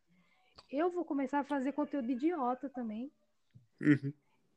Eu 0.70 0.90
vou 0.90 1.04
começar 1.04 1.40
a 1.40 1.44
fazer 1.44 1.72
conteúdo 1.72 2.10
idiota 2.10 2.68
também. 2.68 3.10
Uhum. 3.80 4.12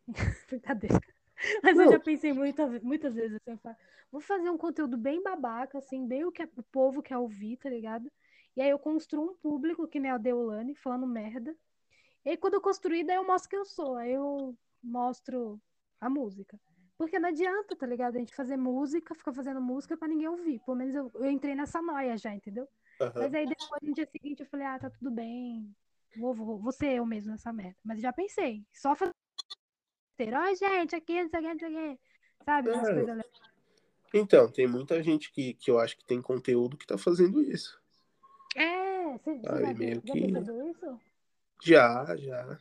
Brincadeira. 0.49 0.99
Mas 1.63 1.77
eu 1.79 1.89
já 1.89 1.99
pensei 1.99 2.33
muita, 2.33 2.67
muitas 2.81 3.15
vezes 3.15 3.37
assim, 3.41 3.57
falo, 3.57 3.75
vou 4.11 4.21
fazer 4.21 4.49
um 4.49 4.57
conteúdo 4.57 4.97
bem 4.97 5.21
babaca, 5.21 5.77
assim, 5.77 6.07
bem 6.07 6.23
o 6.23 6.31
que 6.31 6.43
o 6.43 6.63
povo 6.71 7.01
quer 7.01 7.17
ouvir, 7.17 7.57
tá 7.57 7.69
ligado? 7.69 8.11
E 8.55 8.61
aí 8.61 8.69
eu 8.69 8.79
construo 8.79 9.31
um 9.31 9.35
público, 9.35 9.87
que 9.87 9.99
nem 9.99 10.11
a 10.11 10.17
Deolane, 10.17 10.75
falando 10.75 11.07
merda. 11.07 11.55
E 12.25 12.31
aí 12.31 12.37
quando 12.37 12.55
eu 12.55 12.61
construir, 12.61 13.03
daí 13.03 13.15
eu 13.15 13.25
mostro 13.25 13.49
quem 13.49 13.59
eu 13.59 13.65
sou. 13.65 13.95
Aí 13.95 14.11
eu 14.11 14.55
mostro 14.83 15.59
a 15.99 16.09
música. 16.09 16.59
Porque 16.97 17.17
não 17.17 17.29
adianta, 17.29 17.75
tá 17.75 17.87
ligado? 17.87 18.15
A 18.15 18.19
gente 18.19 18.35
fazer 18.35 18.57
música, 18.57 19.15
ficar 19.15 19.33
fazendo 19.33 19.59
música 19.59 19.97
pra 19.97 20.07
ninguém 20.07 20.27
ouvir. 20.27 20.59
Pelo 20.65 20.77
menos 20.77 20.93
eu, 20.93 21.09
eu 21.15 21.31
entrei 21.31 21.55
nessa 21.55 21.81
noia 21.81 22.15
já, 22.17 22.33
entendeu? 22.33 22.67
Aham. 22.99 23.13
Mas 23.15 23.33
aí 23.33 23.47
depois, 23.47 23.81
no 23.81 23.93
dia 23.93 24.05
seguinte, 24.05 24.41
eu 24.41 24.45
falei, 24.45 24.67
ah, 24.67 24.77
tá 24.77 24.89
tudo 24.89 25.09
bem. 25.09 25.73
Vou, 26.17 26.33
vou, 26.33 26.59
vou 26.59 26.71
ser 26.71 26.97
eu 26.97 27.05
mesmo 27.05 27.31
nessa 27.31 27.51
merda. 27.51 27.77
Mas 27.83 28.01
já 28.01 28.13
pensei. 28.13 28.63
Só 28.71 28.95
fazer. 28.95 29.20
Oi, 30.19 30.55
gente, 30.55 30.95
aqui, 30.95 31.23
não 31.23 31.29
sei 31.29 31.39
o 31.39 31.43
que, 31.43 31.49
não 31.49 31.59
sei 31.59 31.69
o 31.69 31.95
que. 31.95 31.99
Sabe? 32.45 32.69
Então, 34.13 34.51
tem 34.51 34.67
muita 34.67 35.01
gente 35.01 35.31
que, 35.31 35.53
que 35.53 35.71
eu 35.71 35.79
acho 35.79 35.97
que 35.97 36.05
tem 36.05 36.21
conteúdo 36.21 36.77
que 36.77 36.85
tá 36.85 36.97
fazendo 36.97 37.41
isso. 37.41 37.81
É, 38.55 39.17
você, 39.17 39.41
já, 39.41 39.73
meio 39.73 40.01
já 40.03 40.13
que- 40.13 40.19
isso? 40.19 41.01
Já, 41.63 42.15
já. 42.17 42.59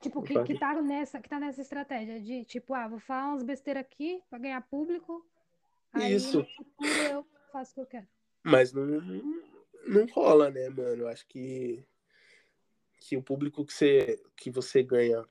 Tipo, 0.00 0.22
que, 0.22 0.42
que, 0.44 0.58
tá 0.58 0.80
nessa, 0.82 1.20
que 1.20 1.28
tá 1.28 1.40
nessa 1.40 1.60
estratégia 1.62 2.20
de, 2.20 2.44
tipo, 2.44 2.74
ah, 2.74 2.88
vou 2.88 2.98
falar 2.98 3.28
umas 3.28 3.42
besteiras 3.42 3.82
aqui 3.82 4.22
pra 4.28 4.38
ganhar 4.38 4.60
público. 4.62 5.24
Aí 5.92 6.14
Isso. 6.14 6.46
eu 7.10 7.26
faço 7.52 7.72
o 7.72 7.74
que 7.74 7.80
eu 7.80 7.86
quero. 7.86 8.08
Mas 8.42 8.72
não, 8.72 8.84
não 9.86 10.06
rola, 10.12 10.50
né, 10.50 10.68
mano? 10.68 11.02
Eu 11.02 11.08
acho 11.08 11.26
que, 11.26 11.86
que 13.00 13.16
o 13.16 13.22
público 13.22 13.64
que 13.64 13.72
você, 13.72 14.22
que 14.36 14.50
você 14.50 14.82
ganha 14.82 15.24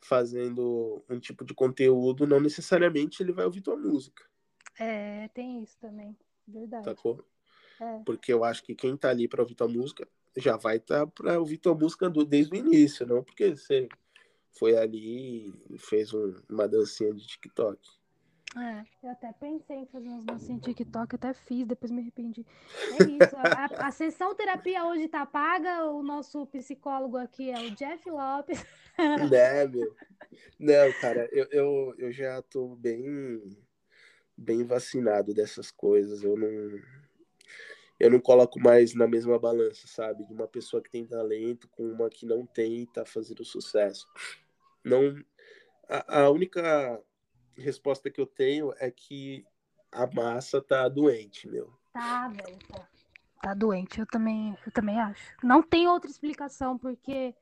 fazendo 0.00 1.02
um 1.08 1.18
tipo 1.18 1.44
de 1.44 1.54
conteúdo, 1.54 2.26
não 2.26 2.40
necessariamente 2.40 3.22
ele 3.22 3.32
vai 3.32 3.44
ouvir 3.44 3.60
tua 3.60 3.76
música, 3.76 4.24
É, 4.78 5.28
tem 5.28 5.62
isso 5.62 5.76
também. 5.80 6.16
Verdade. 6.46 6.84
sacou? 6.84 7.24
É. 7.80 8.00
Porque 8.04 8.32
eu 8.32 8.44
acho 8.44 8.62
que 8.62 8.74
quem 8.74 8.96
tá 8.96 9.10
ali 9.10 9.26
pra 9.28 9.42
ouvir 9.42 9.54
tua 9.54 9.68
música 9.68 10.06
já 10.36 10.56
vai 10.56 10.76
estar 10.76 11.00
tá 11.00 11.06
pra 11.06 11.38
ouvir 11.38 11.58
tua 11.58 11.74
música 11.74 12.08
do, 12.10 12.24
desde 12.24 12.54
o 12.54 12.56
início, 12.56 13.06
não 13.06 13.22
porque 13.24 13.56
você 13.56 13.88
foi 14.52 14.76
ali 14.76 15.52
e 15.70 15.78
fez 15.78 16.12
um- 16.14 16.34
uma 16.48 16.68
dancinha 16.68 17.12
de 17.12 17.26
TikTok. 17.26 17.78
É, 18.58 18.86
eu 19.02 19.10
até 19.10 19.30
pensei 19.34 19.76
em 19.76 19.86
fazer 19.86 20.08
umas 20.08 20.24
dancinhas 20.24 20.62
TikTok, 20.62 21.14
até 21.14 21.34
fiz, 21.34 21.66
depois 21.66 21.90
me 21.90 22.00
arrependi. 22.00 22.46
É 22.98 23.02
isso. 23.04 23.36
A, 23.36 23.88
a 23.88 23.90
sessão 23.90 24.34
terapia 24.34 24.82
hoje 24.86 25.08
tá 25.08 25.26
paga. 25.26 25.84
O 25.84 26.02
nosso 26.02 26.46
psicólogo 26.46 27.18
aqui 27.18 27.50
é 27.50 27.60
o 27.60 27.70
Jeff 27.72 28.08
Lopes. 28.08 28.64
né, 29.30 29.66
meu? 29.66 29.94
Não, 30.58 30.92
cara, 31.02 31.28
eu, 31.32 31.46
eu, 31.50 31.94
eu 31.98 32.12
já 32.12 32.40
tô 32.40 32.68
bem, 32.76 33.58
bem 34.34 34.64
vacinado 34.64 35.34
dessas 35.34 35.70
coisas. 35.70 36.22
Eu 36.22 36.34
não, 36.34 36.80
eu 38.00 38.10
não 38.10 38.20
coloco 38.20 38.58
mais 38.58 38.94
na 38.94 39.06
mesma 39.06 39.38
balança, 39.38 39.86
sabe? 39.86 40.26
De 40.26 40.32
uma 40.32 40.48
pessoa 40.48 40.82
que 40.82 40.90
tem 40.90 41.04
talento 41.04 41.68
com 41.68 41.84
uma 41.84 42.08
que 42.08 42.24
não 42.24 42.46
tem 42.46 42.80
e 42.80 42.86
tá 42.86 43.04
fazendo 43.04 43.44
sucesso. 43.44 44.06
Não, 44.82 45.14
a, 45.90 46.22
a 46.22 46.30
única 46.30 47.02
resposta 47.56 48.10
que 48.10 48.20
eu 48.20 48.26
tenho 48.26 48.72
é 48.78 48.90
que 48.90 49.44
a 49.90 50.06
massa 50.06 50.60
tá 50.60 50.88
doente, 50.88 51.48
meu. 51.48 51.72
Tá, 51.92 52.28
velho, 52.28 52.58
tá. 52.68 52.88
Tá 53.42 53.54
doente, 53.54 54.00
eu 54.00 54.06
também, 54.06 54.56
eu 54.66 54.72
também 54.72 55.00
acho. 55.00 55.36
Não 55.42 55.62
tem 55.62 55.86
outra 55.86 56.10
explicação, 56.10 56.76
porque 56.76 57.34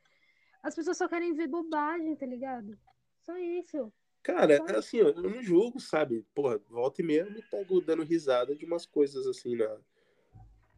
as 0.63 0.75
pessoas 0.75 0.99
só 0.99 1.09
querem 1.09 1.35
ver 1.35 1.49
bobagem, 1.49 2.15
tá 2.17 2.27
ligado? 2.27 2.79
Só 3.23 3.37
isso. 3.39 3.93
Cara, 4.23 4.63
assim, 4.77 4.99
eu 4.99 5.15
não 5.15 5.43
julgo, 5.43 5.79
sabe? 5.79 6.27
Porra, 6.35 6.59
volta 6.69 7.03
e 7.03 7.05
meia 7.05 7.23
eu 7.23 7.31
me 7.31 7.43
pego 7.43 7.81
dando 7.81 8.03
risada 8.03 8.57
de 8.57 8.65
umas 8.65 8.87
coisas 8.87 9.27
assim 9.27 9.57
na, 9.57 9.79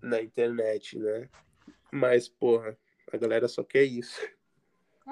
na 0.03 0.23
internet, 0.23 0.99
né? 0.99 1.29
Mas, 1.93 2.29
porra, 2.29 2.77
a 3.13 3.17
galera 3.17 3.47
só 3.49 3.63
quer 3.63 3.85
isso. 3.85 4.21
É. 5.07 5.11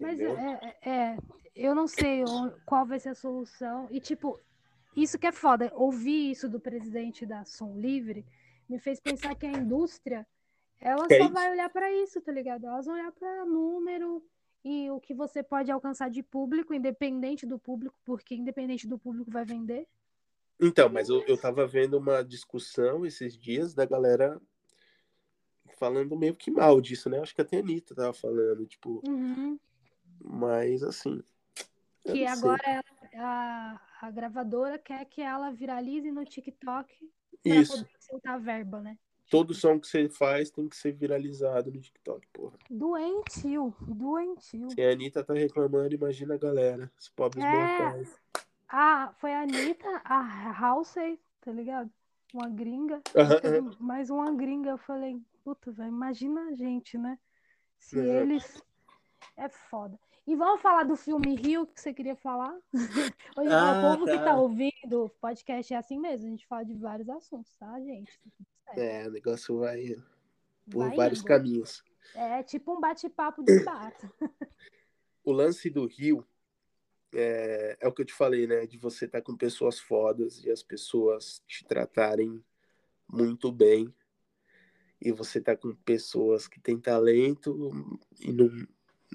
Mas 0.00 0.18
Entendeu? 0.18 0.36
é, 0.36 0.78
é, 0.82 0.90
é, 0.90 1.16
eu 1.54 1.74
não 1.74 1.86
sei 1.86 2.24
qual 2.66 2.86
vai 2.86 2.98
ser 2.98 3.10
a 3.10 3.14
solução. 3.14 3.88
E, 3.90 4.00
tipo, 4.00 4.38
isso 4.96 5.18
que 5.18 5.26
é 5.26 5.32
foda. 5.32 5.72
Ouvir 5.74 6.30
isso 6.30 6.48
do 6.48 6.60
presidente 6.60 7.24
da 7.26 7.44
Som 7.44 7.78
Livre 7.78 8.24
me 8.68 8.78
fez 8.78 9.00
pensar 9.00 9.34
que 9.34 9.46
a 9.46 9.52
indústria, 9.52 10.26
ela 10.80 11.06
só 11.08 11.28
vai 11.28 11.50
olhar 11.50 11.68
pra 11.68 11.92
isso, 11.92 12.20
tá 12.20 12.32
ligado? 12.32 12.66
Elas 12.66 12.86
vão 12.86 12.94
olhar 12.94 13.12
pra 13.12 13.44
número 13.44 14.24
e 14.64 14.90
o 14.90 15.00
que 15.00 15.12
você 15.12 15.42
pode 15.42 15.70
alcançar 15.70 16.08
de 16.08 16.22
público, 16.22 16.72
independente 16.72 17.44
do 17.44 17.58
público, 17.58 17.98
porque 18.04 18.34
independente 18.34 18.86
do 18.86 18.98
público 18.98 19.30
vai 19.30 19.44
vender. 19.44 19.86
Então, 20.60 20.88
mas 20.88 21.08
eu, 21.08 21.22
eu 21.26 21.36
tava 21.36 21.66
vendo 21.66 21.98
uma 21.98 22.22
discussão 22.22 23.04
esses 23.04 23.36
dias 23.36 23.74
da 23.74 23.84
galera 23.84 24.40
falando 25.76 26.16
meio 26.16 26.36
que 26.36 26.50
mal 26.50 26.80
disso, 26.80 27.10
né? 27.10 27.18
Acho 27.18 27.34
que 27.34 27.42
até 27.42 27.56
a 27.56 27.60
Anitta 27.60 27.94
tava 27.94 28.12
falando, 28.12 28.64
tipo, 28.66 29.02
Uhum. 29.08 29.58
mas 30.20 30.82
assim. 30.84 31.20
Que 32.04 32.26
agora 32.26 32.62
ela- 32.66 32.84
a, 33.14 33.80
a 34.00 34.10
gravadora 34.10 34.78
quer 34.78 35.04
que 35.04 35.20
ela 35.20 35.50
viralize 35.52 36.10
no 36.10 36.24
TikTok 36.24 37.10
Isso. 37.44 37.76
poder 37.84 37.90
soltar 38.00 38.40
verba, 38.40 38.80
né? 38.80 38.98
Todo 39.30 39.54
som 39.54 39.78
que 39.80 39.86
você 39.86 40.08
faz 40.08 40.50
tem 40.50 40.68
que 40.68 40.76
ser 40.76 40.92
viralizado 40.92 41.70
no 41.70 41.80
TikTok, 41.80 42.26
porra. 42.32 42.58
Doentio, 42.68 43.74
doentio. 43.80 44.68
Se 44.70 44.82
a 44.82 44.92
Anitta 44.92 45.24
tá 45.24 45.32
reclamando, 45.32 45.94
imagina 45.94 46.34
a 46.34 46.38
galera, 46.38 46.90
os 46.98 47.08
pobres 47.08 47.42
É. 47.42 47.50
mortais. 47.50 48.20
Ah, 48.68 49.12
foi 49.18 49.32
a 49.32 49.42
Anitta, 49.42 49.88
a 50.04 50.52
Halsey, 50.60 51.18
tá 51.40 51.50
ligado? 51.52 51.90
Uma 52.34 52.48
gringa. 52.48 53.00
Aham, 53.16 53.40
Teve 53.40 53.76
mais 53.78 54.10
uma 54.10 54.34
gringa. 54.34 54.70
Eu 54.70 54.78
falei, 54.78 55.20
puta, 55.44 55.70
velho, 55.70 55.88
imagina 55.88 56.48
a 56.48 56.54
gente, 56.54 56.96
né? 56.98 57.18
Se 57.78 57.98
Uhum. 57.98 58.04
eles. 58.04 58.62
É 59.36 59.48
foda. 59.48 59.98
E 60.26 60.36
vamos 60.36 60.60
falar 60.62 60.84
do 60.84 60.94
filme 60.96 61.34
Rio 61.34 61.66
que 61.66 61.80
você 61.80 61.92
queria 61.92 62.14
falar? 62.14 62.56
Hoje, 63.36 63.48
ó, 63.48 63.52
Ah, 63.52 63.78
o 63.78 63.98
povo 63.98 64.06
que 64.06 64.16
tá. 64.18 64.24
tá 64.24 64.36
ouvindo 64.36 65.04
o 65.04 65.08
podcast 65.08 65.74
é 65.74 65.76
assim 65.76 65.98
mesmo. 65.98 66.26
A 66.26 66.30
gente 66.30 66.46
fala 66.46 66.64
de 66.64 66.74
vários 66.74 67.08
assuntos, 67.08 67.52
tá, 67.56 67.80
gente? 67.80 68.20
Tá. 68.64 68.80
É, 68.80 69.08
o 69.08 69.10
negócio 69.10 69.58
vai 69.58 69.96
por 70.70 70.86
Vai 70.86 70.96
vários 70.96 71.20
indo. 71.20 71.26
caminhos. 71.26 71.82
É 72.14 72.42
tipo 72.42 72.72
um 72.76 72.80
bate-papo 72.80 73.42
de 73.42 73.60
bar. 73.64 73.92
O 75.24 75.30
lance 75.30 75.70
do 75.70 75.86
Rio 75.86 76.26
é, 77.14 77.76
é 77.80 77.86
o 77.86 77.92
que 77.92 78.02
eu 78.02 78.06
te 78.06 78.12
falei, 78.12 78.44
né? 78.44 78.66
De 78.66 78.76
você 78.76 79.04
estar 79.04 79.22
com 79.22 79.36
pessoas 79.36 79.78
fodas 79.78 80.42
e 80.44 80.50
as 80.50 80.64
pessoas 80.64 81.40
te 81.46 81.64
tratarem 81.64 82.44
muito 83.08 83.52
bem. 83.52 83.94
E 85.00 85.12
você 85.12 85.40
tá 85.40 85.56
com 85.56 85.72
pessoas 85.76 86.48
que 86.48 86.58
têm 86.60 86.76
talento 86.80 87.70
e 88.18 88.32
não, 88.32 88.50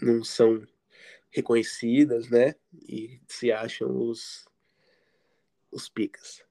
não 0.02 0.24
são 0.24 0.66
reconhecidas, 1.30 2.30
né? 2.30 2.56
E 2.88 3.22
se 3.28 3.52
acham 3.52 3.96
os, 3.96 4.46
os 5.72 5.90
picas. 5.90 6.44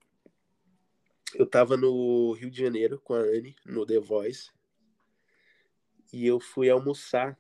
Eu 1.35 1.47
tava 1.47 1.77
no 1.77 2.32
Rio 2.32 2.51
de 2.51 2.59
Janeiro 2.59 3.01
com 3.01 3.15
a 3.15 3.19
Anne, 3.19 3.57
no 3.65 3.85
The 3.85 3.98
Voice. 3.98 4.51
E 6.12 6.27
eu 6.27 6.40
fui 6.40 6.70
almoçar 6.70 7.39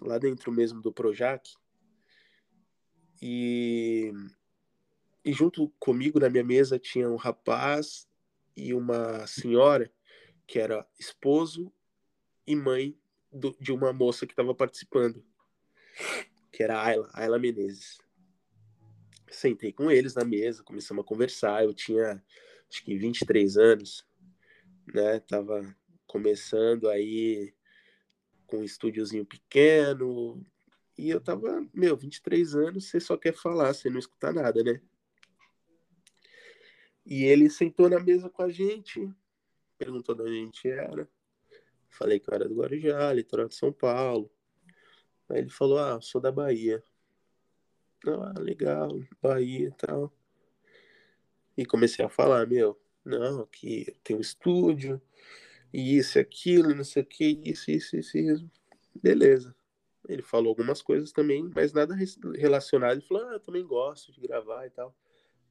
lá 0.00 0.18
dentro 0.18 0.50
mesmo 0.50 0.80
do 0.80 0.92
Projac. 0.92 1.54
E, 3.20 4.12
e 5.24 5.32
junto 5.32 5.68
comigo 5.78 6.18
na 6.18 6.28
minha 6.28 6.44
mesa 6.44 6.78
tinha 6.78 7.08
um 7.08 7.16
rapaz 7.16 8.08
e 8.56 8.72
uma 8.74 9.26
senhora 9.26 9.92
que 10.46 10.58
era 10.58 10.86
esposo 10.98 11.72
e 12.46 12.54
mãe 12.54 12.98
do- 13.32 13.56
de 13.60 13.72
uma 13.72 13.92
moça 13.92 14.26
que 14.26 14.32
estava 14.32 14.54
participando, 14.54 15.24
que 16.56 16.62
era 16.62 16.78
a 16.78 16.86
Ayla, 16.86 17.10
Ayla 17.12 17.38
Menezes. 17.38 17.98
Sentei 19.30 19.72
com 19.72 19.90
eles 19.90 20.14
na 20.14 20.24
mesa, 20.24 20.64
começamos 20.64 21.04
a 21.04 21.06
conversar. 21.06 21.62
Eu 21.62 21.74
tinha 21.74 22.24
acho 22.70 22.82
que 22.82 22.96
23 22.96 23.58
anos, 23.58 24.06
né? 24.94 25.20
Tava 25.20 25.76
começando 26.06 26.88
aí 26.88 27.52
com 28.46 28.60
um 28.60 28.64
estúdiozinho 28.64 29.26
pequeno, 29.26 30.42
e 30.96 31.10
eu 31.10 31.20
tava, 31.20 31.68
meu, 31.74 31.94
23 31.94 32.54
anos, 32.54 32.86
você 32.86 33.00
só 33.00 33.18
quer 33.18 33.34
falar, 33.34 33.74
você 33.74 33.90
não 33.90 33.98
escuta 33.98 34.32
nada, 34.32 34.62
né? 34.64 34.80
E 37.04 37.24
ele 37.24 37.50
sentou 37.50 37.90
na 37.90 38.00
mesa 38.00 38.30
com 38.30 38.42
a 38.42 38.48
gente, 38.48 39.12
perguntou 39.76 40.14
de 40.14 40.22
onde 40.22 40.30
a 40.30 40.40
gente 40.40 40.68
era. 40.68 41.08
Falei 41.90 42.18
que 42.18 42.30
eu 42.30 42.34
era 42.34 42.48
do 42.48 42.54
Guarujá, 42.54 43.12
litoral 43.12 43.46
de 43.46 43.54
São 43.54 43.70
Paulo. 43.70 44.30
Aí 45.28 45.38
ele 45.38 45.50
falou, 45.50 45.78
ah, 45.78 46.00
sou 46.00 46.20
da 46.20 46.30
Bahia. 46.30 46.82
Ah, 48.06 48.38
legal, 48.38 48.90
Bahia 49.20 49.68
e 49.68 49.72
tal. 49.72 50.12
E 51.56 51.64
comecei 51.64 52.04
a 52.04 52.08
falar, 52.08 52.46
meu, 52.46 52.78
não, 53.04 53.40
aqui 53.40 53.96
tem 54.04 54.16
um 54.16 54.20
estúdio, 54.20 55.00
e 55.72 55.96
isso, 55.98 56.18
aquilo, 56.18 56.74
não 56.74 56.84
sei 56.84 57.02
o 57.02 57.06
que, 57.06 57.40
isso, 57.44 57.70
isso, 57.70 57.96
isso, 57.96 58.18
isso. 58.18 58.50
Beleza. 58.94 59.54
Ele 60.08 60.22
falou 60.22 60.50
algumas 60.50 60.80
coisas 60.80 61.12
também, 61.12 61.50
mas 61.54 61.72
nada 61.72 61.94
relacionado. 62.34 62.92
Ele 62.92 63.06
falou, 63.06 63.28
ah, 63.28 63.32
eu 63.34 63.40
também 63.40 63.64
gosto 63.66 64.12
de 64.12 64.20
gravar 64.20 64.66
e 64.66 64.70
tal. 64.70 64.94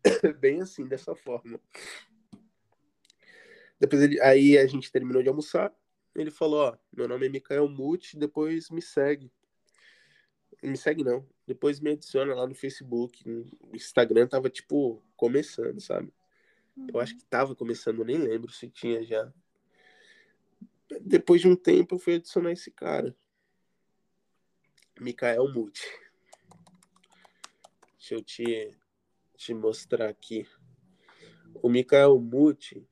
Bem 0.40 0.62
assim, 0.62 0.88
dessa 0.88 1.16
forma. 1.16 1.60
Depois 3.80 4.02
ele, 4.02 4.20
aí 4.22 4.58
a 4.58 4.66
gente 4.66 4.92
terminou 4.92 5.22
de 5.22 5.30
almoçar. 5.30 5.74
Ele 6.16 6.32
falou, 6.32 6.70
ó, 6.70 6.78
meu 6.96 7.08
nome 7.08 7.26
é 7.26 7.30
Mikael 7.30 7.68
Muti, 7.68 8.18
depois 8.18 8.70
me 8.70 8.82
segue. 8.82 9.30
Me 10.64 10.78
segue 10.78 11.04
não. 11.04 11.28
Depois 11.46 11.80
me 11.80 11.92
adiciona 11.92 12.34
lá 12.34 12.48
no 12.48 12.56
Facebook. 12.56 13.24
O 13.62 13.76
Instagram 13.76 14.28
tava, 14.28 14.50
tipo, 14.50 15.04
começando, 15.16 15.80
sabe? 15.80 16.14
Eu 16.92 17.00
acho 17.00 17.16
que 17.16 17.26
tava 17.26 17.56
começando, 17.56 18.04
nem 18.04 18.18
lembro 18.18 18.52
se 18.52 18.70
tinha 18.70 19.04
já. 19.04 19.32
depois 21.02 21.42
de 21.42 21.48
um 21.48 21.56
tempo 21.56 21.96
eu 21.96 22.00
fui 22.00 22.16
adicionar 22.16 22.52
esse 22.52 22.70
cara. 22.70 23.16
Mikael 25.00 25.52
Muti. 25.54 25.84
Deixa 27.98 28.16
eu 28.16 28.22
te, 28.22 28.78
te 29.36 29.54
mostrar 29.54 30.10
aqui. 30.10 30.48
O 31.62 31.70
Mikael 31.70 32.20
Muti, 32.20 32.88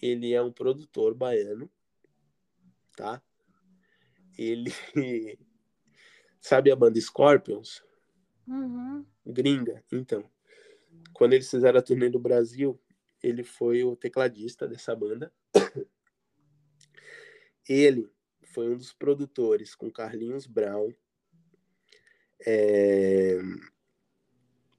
ele 0.00 0.32
é 0.32 0.42
um 0.42 0.52
produtor 0.52 1.14
baiano, 1.14 1.70
tá? 2.96 3.22
Ele 4.36 4.70
sabe 6.44 6.70
a 6.70 6.76
banda 6.76 7.00
Scorpions? 7.00 7.82
Uhum. 8.46 9.06
Gringa, 9.24 9.82
então. 9.90 10.30
Quando 11.14 11.32
eles 11.32 11.50
fizeram 11.50 11.78
a 11.78 11.82
turnê 11.82 12.10
do 12.10 12.18
Brasil, 12.18 12.78
ele 13.22 13.42
foi 13.42 13.82
o 13.82 13.96
tecladista 13.96 14.68
dessa 14.68 14.94
banda. 14.94 15.32
Ele 17.66 18.12
foi 18.42 18.68
um 18.68 18.76
dos 18.76 18.92
produtores 18.92 19.74
com 19.74 19.90
Carlinhos 19.90 20.46
Brown, 20.46 20.92
é, 22.46 23.38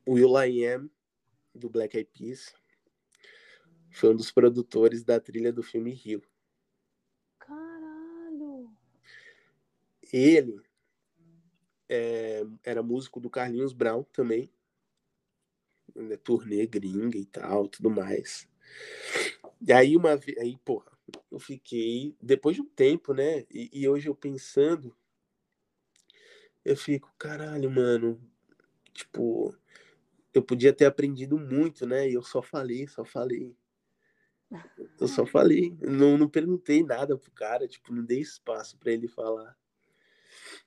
Will 0.07 0.39
I 0.39 0.67
Am, 0.67 0.91
do 1.51 1.67
Black 1.67 1.97
Eyed 1.97 2.11
Peas. 2.13 2.53
Foi 3.89 4.11
um 4.11 4.15
dos 4.15 4.31
produtores 4.31 5.03
da 5.03 5.19
trilha 5.19 5.51
do 5.51 5.63
filme 5.63 5.91
Rio. 5.91 6.21
Caralho. 7.39 8.71
Ele 10.13 10.61
é, 11.89 12.43
era 12.63 12.83
músico 12.83 13.19
do 13.19 13.29
Carlinhos 13.29 13.73
Brown 13.73 14.03
também. 14.11 14.49
Né, 15.95 16.17
turnê 16.17 16.65
gringa 16.65 17.17
e 17.17 17.25
tal, 17.25 17.67
tudo 17.67 17.89
mais. 17.89 18.49
E 19.61 19.71
aí 19.71 19.95
uma 19.95 20.17
vez, 20.17 20.37
aí, 20.37 20.57
porra, 20.65 20.91
eu 21.31 21.39
fiquei, 21.39 22.15
depois 22.21 22.55
de 22.55 22.61
um 22.61 22.65
tempo, 22.65 23.13
né? 23.13 23.45
E, 23.51 23.69
e 23.71 23.87
hoje 23.87 24.09
eu 24.09 24.15
pensando, 24.15 24.95
eu 26.63 26.75
fico, 26.75 27.13
caralho, 27.17 27.69
mano, 27.69 28.19
tipo, 28.93 29.55
eu 30.33 30.41
podia 30.41 30.73
ter 30.73 30.85
aprendido 30.85 31.37
muito, 31.37 31.85
né? 31.85 32.09
E 32.09 32.13
eu 32.13 32.23
só 32.23 32.41
falei, 32.41 32.87
só 32.87 33.05
falei. 33.05 33.55
Eu 34.99 35.07
só 35.07 35.25
falei, 35.27 35.77
não, 35.81 36.17
não 36.17 36.29
perguntei 36.29 36.83
nada 36.83 37.17
pro 37.17 37.31
cara, 37.31 37.67
tipo, 37.67 37.93
não 37.93 38.03
dei 38.03 38.19
espaço 38.19 38.77
para 38.77 38.91
ele 38.91 39.07
falar. 39.07 39.55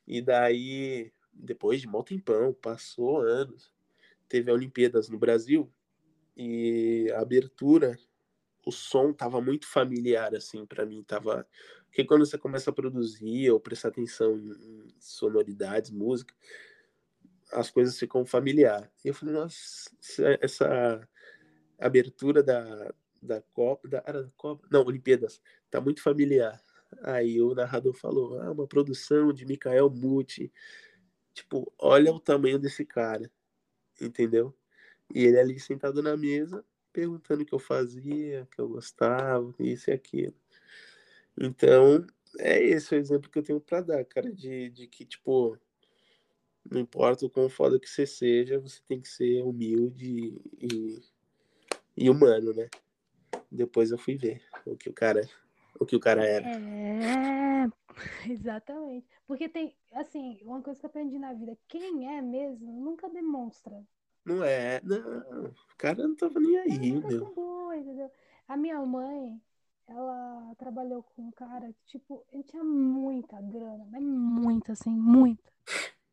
E 0.09 0.23
daí, 0.23 1.13
depois 1.33 1.83
de 1.83 1.87
mal 1.87 2.03
tempão, 2.03 2.55
passou 2.55 3.21
anos, 3.21 3.71
teve 4.29 4.51
a 4.51 4.55
Olimpíadas 4.55 5.09
no 5.11 5.19
Brasil 5.19 5.71
e 6.35 7.13
a 7.15 7.21
abertura, 7.21 7.99
o 8.67 8.73
som 8.73 9.13
tava 9.13 9.41
muito 9.41 9.67
familiar 9.67 10.35
assim 10.35 10.65
para 10.65 10.87
mim, 10.87 11.03
tava 11.03 11.47
porque 11.89 12.05
quando 12.05 12.25
você 12.25 12.39
começa 12.39 12.71
a 12.71 12.73
produzir 12.73 13.51
ou 13.51 13.59
prestar 13.59 13.89
atenção 13.89 14.37
em 14.39 14.89
sonoridades, 15.01 15.91
música, 15.91 16.35
as 17.51 17.71
coisas 17.71 17.99
ficam 17.99 18.25
familiar. 18.25 18.91
E 19.05 19.09
eu 19.09 19.15
falei, 19.15 19.35
nossa, 19.35 19.91
essa 20.41 21.09
abertura 21.79 22.43
da, 22.43 22.95
da 23.23 23.41
Copa, 23.53 23.89
da, 23.89 24.03
era 24.07 24.23
da 24.23 24.31
Copa, 24.37 24.67
não, 24.71 24.85
Olimpíadas, 24.85 25.41
tá 25.71 25.81
muito 25.81 26.03
familiar. 26.03 26.63
Aí 27.03 27.41
o 27.41 27.55
narrador 27.55 27.95
falou, 27.95 28.41
ah, 28.41 28.51
uma 28.51 28.67
produção 28.67 29.33
de 29.33 29.45
Mikael 29.45 29.91
Muti. 29.91 30.53
Tipo, 31.35 31.73
olha 31.79 32.13
o 32.13 32.21
tamanho 32.21 32.59
desse 32.59 32.85
cara, 32.85 33.31
entendeu? 34.01 34.55
E 35.15 35.25
ele 35.25 35.39
ali 35.39 35.61
sentado 35.61 36.03
na 36.03 36.17
mesa, 36.17 36.65
perguntando 36.93 37.43
o 37.43 37.47
que 37.47 37.55
eu 37.55 37.59
fazia, 37.59 38.43
o 38.43 38.47
que 38.47 38.61
eu 38.61 38.69
gostava, 38.69 39.55
isso 39.61 39.91
e 39.91 39.93
aquilo. 39.93 40.35
Então, 41.41 42.05
é 42.39 42.63
esse 42.63 42.95
o 42.95 42.99
exemplo 42.99 43.31
que 43.31 43.39
eu 43.39 43.43
tenho 43.43 43.61
para 43.61 43.81
dar, 43.81 44.05
cara, 44.05 44.33
de, 44.33 44.71
de 44.71 44.87
que, 44.89 45.05
tipo, 45.05 45.57
não 46.71 46.81
importa 46.81 47.25
o 47.25 47.31
quão 47.31 47.49
foda 47.49 47.79
que 47.79 47.89
você 47.89 48.07
seja, 48.07 48.59
você 48.59 48.81
tem 48.87 49.01
que 49.01 49.09
ser 49.09 49.43
humilde 49.43 50.41
e, 50.61 51.01
e 51.97 52.11
humano, 52.11 52.53
né? 52.53 52.69
Depois 53.51 53.91
eu 53.91 53.99
fui 53.99 54.17
ver 54.17 54.43
o 54.67 54.77
que 54.77 54.91
o 54.91 54.93
cara, 54.93 55.29
o 55.79 55.87
que 55.87 55.97
o 55.97 56.01
cara 56.01 56.25
era. 56.25 56.47
É, 56.49 57.67
exatamente. 58.31 59.07
Porque 59.27 59.49
tem, 59.49 59.75
assim, 59.93 60.39
uma 60.43 60.63
coisa 60.63 60.79
que 60.79 60.87
eu 60.87 60.91
aprendi 60.91 61.19
na 61.19 61.33
vida, 61.33 61.57
quem 61.69 62.17
é 62.17 62.23
mesmo 62.23 62.73
nunca 62.81 63.09
demonstra. 63.09 63.83
Não 64.25 64.45
é, 64.45 64.81
não, 64.83 65.47
o 65.47 65.77
cara 65.79 66.07
não 66.07 66.15
tava 66.15 66.39
nem 66.39 66.59
aí, 66.59 66.93
Nunca 66.93 67.09
meu. 67.09 67.27
com 67.27 67.35
boa, 67.35 67.77
entendeu? 67.77 68.11
A 68.47 68.57
minha 68.57 68.79
mãe, 68.85 69.41
ela 69.87 70.55
trabalhou 70.59 71.03
com 71.03 71.23
um 71.23 71.31
cara 71.31 71.73
que, 71.73 71.85
tipo, 71.87 72.25
ele 72.31 72.43
tinha 72.43 72.63
muita 72.63 73.41
grana, 73.41 73.87
mas 73.91 74.03
muita, 74.03 74.73
assim, 74.73 74.91
muita. 74.91 75.51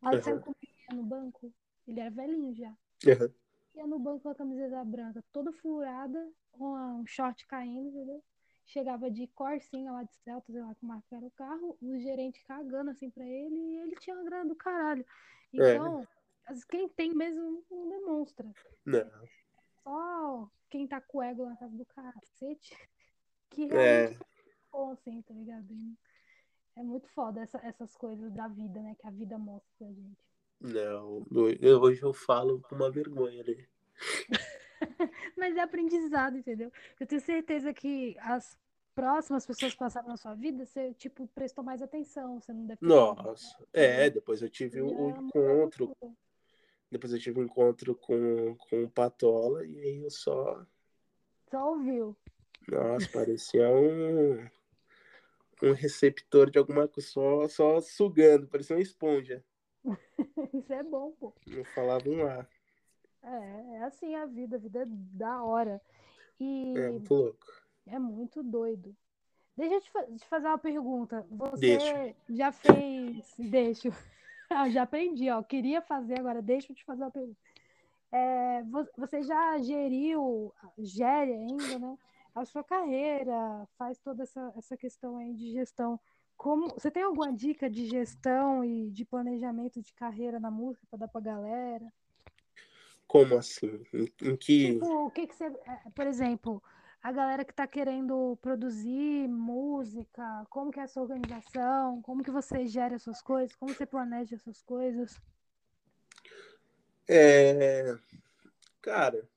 Ela 0.01 0.21
saiu 0.21 0.41
ia 0.89 0.95
no 0.95 1.03
banco, 1.03 1.51
ele 1.87 1.99
era 1.99 2.09
velhinho 2.09 2.53
já. 2.53 2.73
Aham. 3.07 3.29
Ia 3.75 3.87
no 3.87 3.99
banco 3.99 4.21
com 4.21 4.29
a 4.29 4.35
camiseta 4.35 4.83
branca, 4.85 5.23
toda 5.33 5.51
furada, 5.51 6.31
com 6.51 6.73
um 6.73 7.05
short 7.05 7.45
caindo, 7.47 7.89
entendeu? 7.89 8.23
Chegava 8.65 9.09
de 9.11 9.27
Corsinha 9.27 9.91
lá 9.91 10.03
de 10.03 10.13
Celta, 10.15 10.51
sei 10.51 10.61
lá 10.61 10.73
que 10.73 10.85
marca 10.85 11.15
era 11.15 11.25
o 11.25 11.31
carro, 11.31 11.77
o 11.81 11.99
gerente 11.99 12.43
cagando 12.45 12.89
assim 12.91 13.09
pra 13.09 13.23
ele 13.25 13.55
e 13.55 13.77
ele 13.77 13.95
tinha 13.97 14.15
uma 14.15 14.25
grana 14.25 14.45
do 14.49 14.55
caralho. 14.55 15.05
É. 15.53 15.75
Então, 15.75 16.07
as- 16.47 16.63
quem 16.65 16.89
tem 16.89 17.13
mesmo 17.13 17.63
não 17.69 17.89
demonstra. 17.89 18.51
Não, 18.85 19.09
Só 19.83 20.49
quem 20.69 20.87
tá 20.87 20.99
com 20.99 21.19
o 21.19 21.21
ego 21.23 21.45
na 21.45 21.55
casa 21.55 21.75
do 21.77 21.85
cacete 21.85 22.75
que 23.51 23.63
é, 23.71 24.07
realmente 24.07 24.23
ficou 24.65 24.91
assim, 24.91 25.21
tá 25.21 25.33
ligado? 25.33 25.67
É 26.75 26.83
muito 26.83 27.07
foda 27.09 27.41
essa- 27.41 27.59
essas 27.63 27.95
coisas 27.95 28.33
da 28.33 28.47
vida, 28.47 28.81
né? 28.81 28.95
Que 28.99 29.07
a 29.07 29.11
vida 29.11 29.37
mostra 29.37 29.71
pra 29.77 29.87
gente. 29.87 30.25
não. 30.59 31.23
Hoje 31.81 32.01
eu 32.01 32.13
falo 32.13 32.59
com 32.61 32.75
uma 32.75 32.91
vergonha, 32.91 33.43
né? 33.43 33.67
Mas 35.37 35.55
é 35.55 35.61
aprendizado, 35.61 36.37
entendeu? 36.37 36.71
Eu 36.99 37.07
tenho 37.07 37.21
certeza 37.21 37.73
que 37.73 38.15
as 38.19 38.57
próximas 38.95 39.45
pessoas 39.45 39.73
que 39.73 39.79
passaram 39.79 40.07
na 40.07 40.17
sua 40.17 40.33
vida, 40.33 40.65
você, 40.65 40.93
tipo, 40.93 41.27
prestou 41.27 41.63
mais 41.63 41.81
atenção, 41.81 42.39
você 42.39 42.53
não 42.53 42.65
deve 42.65 42.79
ter 42.79 42.85
Nossa, 42.85 43.67
é, 43.73 44.09
depois 44.09 44.41
eu 44.41 44.49
tive 44.49 44.81
o, 44.81 44.87
mudar 44.89 45.21
encontro, 45.21 45.95
depois 46.89 47.11
eu 47.11 47.19
tive 47.19 47.41
um 47.41 47.43
encontro 47.43 47.93
com, 47.95 48.55
com 48.55 48.83
o 48.83 48.89
Patola 48.89 49.65
e 49.65 49.77
aí 49.79 50.03
eu 50.03 50.09
só, 50.09 50.65
Só 51.51 51.71
ouviu. 51.71 52.15
nossa, 52.69 53.07
parecia 53.09 53.69
um, 53.69 54.49
um 55.61 55.73
receptor 55.73 56.49
de 56.49 56.57
alguma 56.57 56.87
coisa, 56.87 57.09
só, 57.09 57.47
só 57.49 57.81
sugando, 57.81 58.47
parecia 58.47 58.77
uma 58.77 58.81
esponja. 58.81 59.43
Isso 60.53 60.71
é 60.71 60.83
bom, 60.83 61.11
pô. 61.19 61.33
Não 61.45 61.63
falava 61.65 62.09
um 62.09 62.25
ar. 62.25 62.49
É, 63.25 63.75
é 63.77 63.83
assim 63.83 64.15
a 64.15 64.25
vida, 64.25 64.55
a 64.57 64.59
vida 64.59 64.83
é 64.83 64.85
da 64.87 65.43
hora. 65.43 65.81
E 66.39 66.73
É 66.77 66.89
muito 66.89 67.13
louco. 67.13 67.45
é 67.87 67.99
muito 67.99 68.43
doido. 68.43 68.95
Deixa 69.57 69.75
eu 69.75 69.81
te, 69.81 69.91
fa- 69.91 70.03
te 70.05 70.25
fazer 70.27 70.47
uma 70.47 70.57
pergunta. 70.57 71.25
Você 71.31 71.59
Deixa. 71.59 72.15
já 72.29 72.51
fez. 72.51 73.33
Deixa. 73.37 73.89
Ah, 74.47 74.69
já 74.69 74.83
aprendi, 74.83 75.27
ó. 75.31 75.41
Queria 75.41 75.81
fazer, 75.81 76.19
agora 76.19 76.39
deixa 76.39 76.71
eu 76.71 76.75
te 76.75 76.85
fazer 76.85 77.01
uma 77.01 77.09
pergunta. 77.09 77.39
É, 78.11 78.61
vo- 78.61 78.87
você 78.95 79.23
já 79.23 79.57
geriu, 79.57 80.53
gere 80.77 81.33
ainda, 81.33 81.79
né? 81.79 81.97
A 82.35 82.45
sua 82.45 82.63
carreira, 82.63 83.67
faz 83.75 83.97
toda 83.97 84.21
essa, 84.21 84.53
essa 84.55 84.77
questão 84.77 85.17
aí 85.17 85.33
de 85.33 85.51
gestão. 85.51 85.99
Como, 86.37 86.67
você 86.69 86.91
tem 86.91 87.01
alguma 87.01 87.33
dica 87.33 87.67
de 87.67 87.87
gestão 87.87 88.63
e 88.63 88.91
de 88.91 89.03
planejamento 89.03 89.81
de 89.81 89.91
carreira 89.95 90.39
na 90.39 90.51
música 90.51 90.85
para 90.91 90.99
dar 90.99 91.07
pra 91.07 91.21
galera? 91.21 91.91
Como 93.07 93.37
assim? 93.37 93.83
Em, 93.93 94.35
que. 94.35 94.73
Tipo, 94.73 95.05
o 95.05 95.11
que 95.11 95.27
que 95.27 95.35
você, 95.35 95.45
é, 95.45 95.89
por 95.93 96.07
exemplo, 96.07 96.61
a 97.01 97.11
galera 97.11 97.45
que 97.45 97.53
tá 97.53 97.67
querendo 97.67 98.37
produzir 98.41 99.27
música, 99.27 100.45
como 100.49 100.71
que 100.71 100.79
é 100.79 100.83
a 100.83 100.87
sua 100.87 101.03
organização, 101.03 102.01
como 102.01 102.23
que 102.23 102.31
você 102.31 102.65
gera 102.65 102.95
as 102.95 103.03
suas 103.03 103.21
coisas, 103.21 103.55
como 103.55 103.73
você 103.73 103.85
planeja 103.85 104.35
as 104.35 104.41
suas 104.41 104.61
coisas? 104.63 105.21
É, 107.07 107.95
cara, 108.81 109.29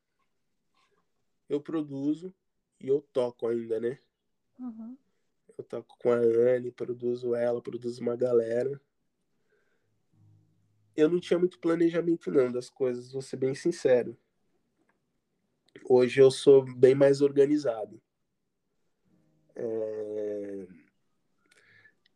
eu 1.49 1.61
produzo 1.61 2.35
e 2.81 2.89
eu 2.89 3.03
toco 3.12 3.47
ainda, 3.47 3.78
né? 3.78 3.99
Uhum. 4.59 4.97
Eu 5.57 5.65
toco 5.65 5.97
com 5.99 6.11
a 6.11 6.16
Anne, 6.16 6.70
produzo 6.70 7.35
ela, 7.35 7.61
produzo 7.61 8.01
uma 8.01 8.16
galera. 8.16 8.81
Eu 10.99 11.09
não 11.09 11.20
tinha 11.20 11.39
muito 11.39 11.61
planejamento 11.61 12.29
não 12.29 12.51
das 12.51 12.69
coisas, 12.69 13.12
vou 13.12 13.23
ser 13.23 13.37
bem 13.37 13.55
sincero. 13.55 14.19
Hoje 15.89 16.20
eu 16.20 16.29
sou 16.29 16.65
bem 16.75 16.93
mais 16.93 17.20
organizado. 17.20 18.03
É, 19.55 20.66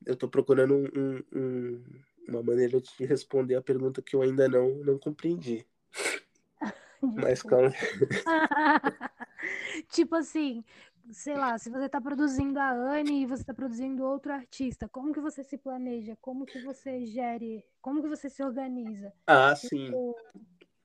Eu 0.05 0.17
tô 0.17 0.29
procurando 0.29 0.75
um- 0.75 0.91
um- 1.01 1.23
um- 1.33 1.85
uma 2.29 2.43
maneira 2.43 2.81
de 2.81 3.07
responder 3.07 3.55
a 3.55 3.63
pergunta 3.63 4.03
que 4.03 4.17
eu 4.17 4.23
ainda 4.23 4.49
não, 4.49 4.75
não 4.79 4.99
compreendi. 4.99 5.65
Mas 7.15 7.41
calma. 7.41 7.71
Tipo 9.91 10.17
assim, 10.17 10.65
sei 11.11 11.37
lá, 11.37 11.59
se 11.59 11.71
você 11.71 11.89
tá 11.89 12.01
produzindo 12.01 12.59
a 12.59 12.71
Anne 12.71 13.23
e 13.23 13.27
você 13.27 13.45
tá 13.45 13.53
produzindo 13.53 14.05
outro 14.05 14.33
artista, 14.33 14.89
como 14.89 15.13
que 15.13 15.21
você 15.21 15.43
se 15.43 15.59
planeja? 15.59 16.17
Como 16.21 16.47
que 16.47 16.59
você 16.61 17.05
gere? 17.07 17.65
Como 17.81 18.03
que 18.03 18.09
você 18.09 18.31
se 18.31 18.43
organiza? 18.43 19.13
Ah, 19.27 19.55
sim. 19.55 19.87
Tipo, 19.87 20.17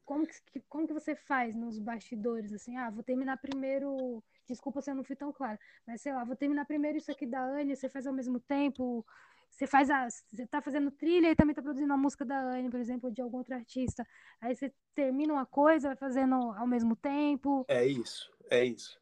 como 0.06 0.26
que, 0.26 0.62
como 0.70 0.88
que 0.88 0.94
você 0.94 1.16
faz 1.16 1.56
nos 1.56 1.80
bastidores, 1.80 2.54
assim? 2.54 2.78
Ah, 2.78 2.90
vou 2.90 3.04
terminar 3.04 3.38
primeiro. 3.38 4.24
Desculpa 4.48 4.82
se 4.82 4.90
eu 4.90 4.96
não 4.96 5.04
fui 5.04 5.16
tão 5.16 5.32
clara, 5.34 5.60
mas 5.86 6.02
sei 6.02 6.14
lá, 6.14 6.24
vou 6.24 6.36
terminar 6.36 6.66
primeiro 6.66 6.98
isso 6.98 7.12
aqui 7.12 7.26
da 7.26 7.44
Anne, 7.44 7.76
você 7.76 7.90
faz 7.90 8.08
ao 8.08 8.14
mesmo 8.14 8.40
tempo. 8.40 9.06
Você 9.50 9.68
faz 9.68 9.90
a. 9.90 10.08
Você 10.10 10.46
tá 10.48 10.62
fazendo 10.62 10.92
trilha 10.92 11.32
e 11.32 11.36
também 11.36 11.56
tá 11.56 11.62
produzindo 11.62 11.92
a 11.92 11.98
música 11.98 12.26
da 12.26 12.40
Anne, 12.40 12.70
por 12.70 12.80
exemplo, 12.80 13.10
ou 13.10 13.14
de 13.14 13.22
algum 13.22 13.38
outro 13.38 13.56
artista. 13.56 14.08
Aí 14.40 14.56
você 14.56 14.74
termina 14.94 15.34
uma 15.34 15.46
coisa, 15.46 15.90
vai 15.90 15.98
fazendo 15.98 16.36
ao 16.36 16.68
mesmo 16.68 16.96
tempo. 16.96 17.66
É 17.68 17.86
isso, 17.86 18.32
é 18.50 18.64
isso. 18.66 19.00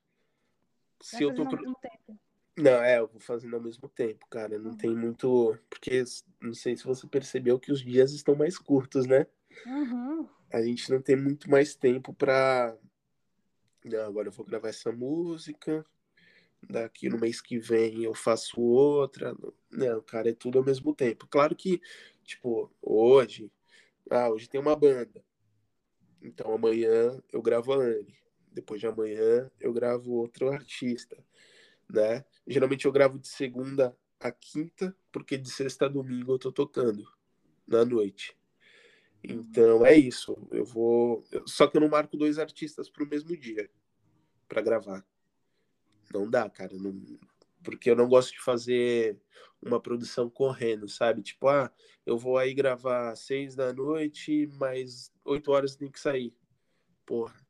Se 1.05 1.23
eu 1.23 1.33
tô. 1.35 1.43
ao 1.43 1.51
mesmo 1.51 1.75
tempo. 1.75 2.19
Não, 2.57 2.81
é, 2.83 2.99
eu 2.99 3.07
vou 3.07 3.19
fazendo 3.19 3.55
ao 3.55 3.61
mesmo 3.61 3.87
tempo, 3.89 4.25
cara. 4.27 4.57
Não 4.57 4.71
Uhum. 4.71 4.77
tem 4.77 4.95
muito. 4.95 5.57
Porque 5.69 6.03
não 6.41 6.53
sei 6.53 6.75
se 6.75 6.83
você 6.85 7.05
percebeu 7.05 7.59
que 7.59 7.71
os 7.71 7.81
dias 7.81 8.11
estão 8.13 8.33
mais 8.35 8.57
curtos, 8.57 9.05
né? 9.05 9.27
Uhum. 9.65 10.27
A 10.51 10.61
gente 10.63 10.89
não 10.89 11.01
tem 11.01 11.15
muito 11.15 11.49
mais 11.49 11.75
tempo 11.75 12.13
pra. 12.13 12.75
Não, 13.83 14.05
agora 14.05 14.29
eu 14.29 14.31
vou 14.31 14.45
gravar 14.45 14.69
essa 14.69 14.91
música. 14.91 15.85
Daqui 16.67 17.07
no 17.09 17.19
mês 17.19 17.39
que 17.41 17.59
vem 17.59 18.03
eu 18.03 18.15
faço 18.15 18.59
outra. 18.59 19.35
Não, 19.69 20.01
cara, 20.01 20.29
é 20.29 20.33
tudo 20.33 20.57
ao 20.57 20.65
mesmo 20.65 20.95
tempo. 20.95 21.27
Claro 21.27 21.55
que, 21.55 21.79
tipo, 22.23 22.71
hoje. 22.81 23.51
Ah, 24.09 24.29
hoje 24.29 24.49
tem 24.49 24.59
uma 24.59 24.75
banda. 24.75 25.23
Então 26.21 26.51
amanhã 26.53 27.21
eu 27.31 27.41
gravo 27.41 27.73
a 27.73 27.77
Anne. 27.77 28.17
Depois 28.55 28.79
de 28.79 28.87
amanhã 28.87 29.51
eu 29.59 29.73
gravo 29.73 30.13
outro 30.13 30.49
artista, 30.49 31.21
né? 31.89 32.23
Geralmente 32.47 32.85
eu 32.85 32.91
gravo 32.91 33.19
de 33.19 33.27
segunda 33.27 33.95
a 34.17 34.31
quinta, 34.31 34.95
porque 35.11 35.37
de 35.37 35.51
sexta 35.51 35.85
a 35.85 35.89
domingo 35.89 36.31
eu 36.31 36.39
tô 36.39 36.53
tocando 36.53 37.05
na 37.67 37.83
noite. 37.83 38.35
Então 39.21 39.85
é 39.85 39.93
isso. 39.93 40.37
Eu 40.51 40.63
vou. 40.63 41.25
Só 41.45 41.67
que 41.67 41.75
eu 41.75 41.81
não 41.81 41.89
marco 41.89 42.15
dois 42.15 42.39
artistas 42.39 42.89
pro 42.89 43.05
mesmo 43.05 43.35
dia 43.35 43.69
pra 44.47 44.61
gravar. 44.61 45.05
Não 46.13 46.29
dá, 46.29 46.49
cara. 46.49 46.77
Não... 46.77 46.95
Porque 47.61 47.89
eu 47.89 47.95
não 47.95 48.07
gosto 48.07 48.31
de 48.31 48.39
fazer 48.39 49.19
uma 49.61 49.81
produção 49.81 50.29
correndo, 50.29 50.87
sabe? 50.87 51.21
Tipo, 51.21 51.49
ah, 51.49 51.69
eu 52.05 52.17
vou 52.17 52.37
aí 52.37 52.53
gravar 52.53 53.09
às 53.09 53.19
seis 53.19 53.53
da 53.53 53.73
noite, 53.73 54.47
mas 54.53 55.11
oito 55.25 55.51
horas 55.51 55.75
tem 55.75 55.91
que 55.91 55.99
sair. 55.99 56.33
Porra, 57.05 57.44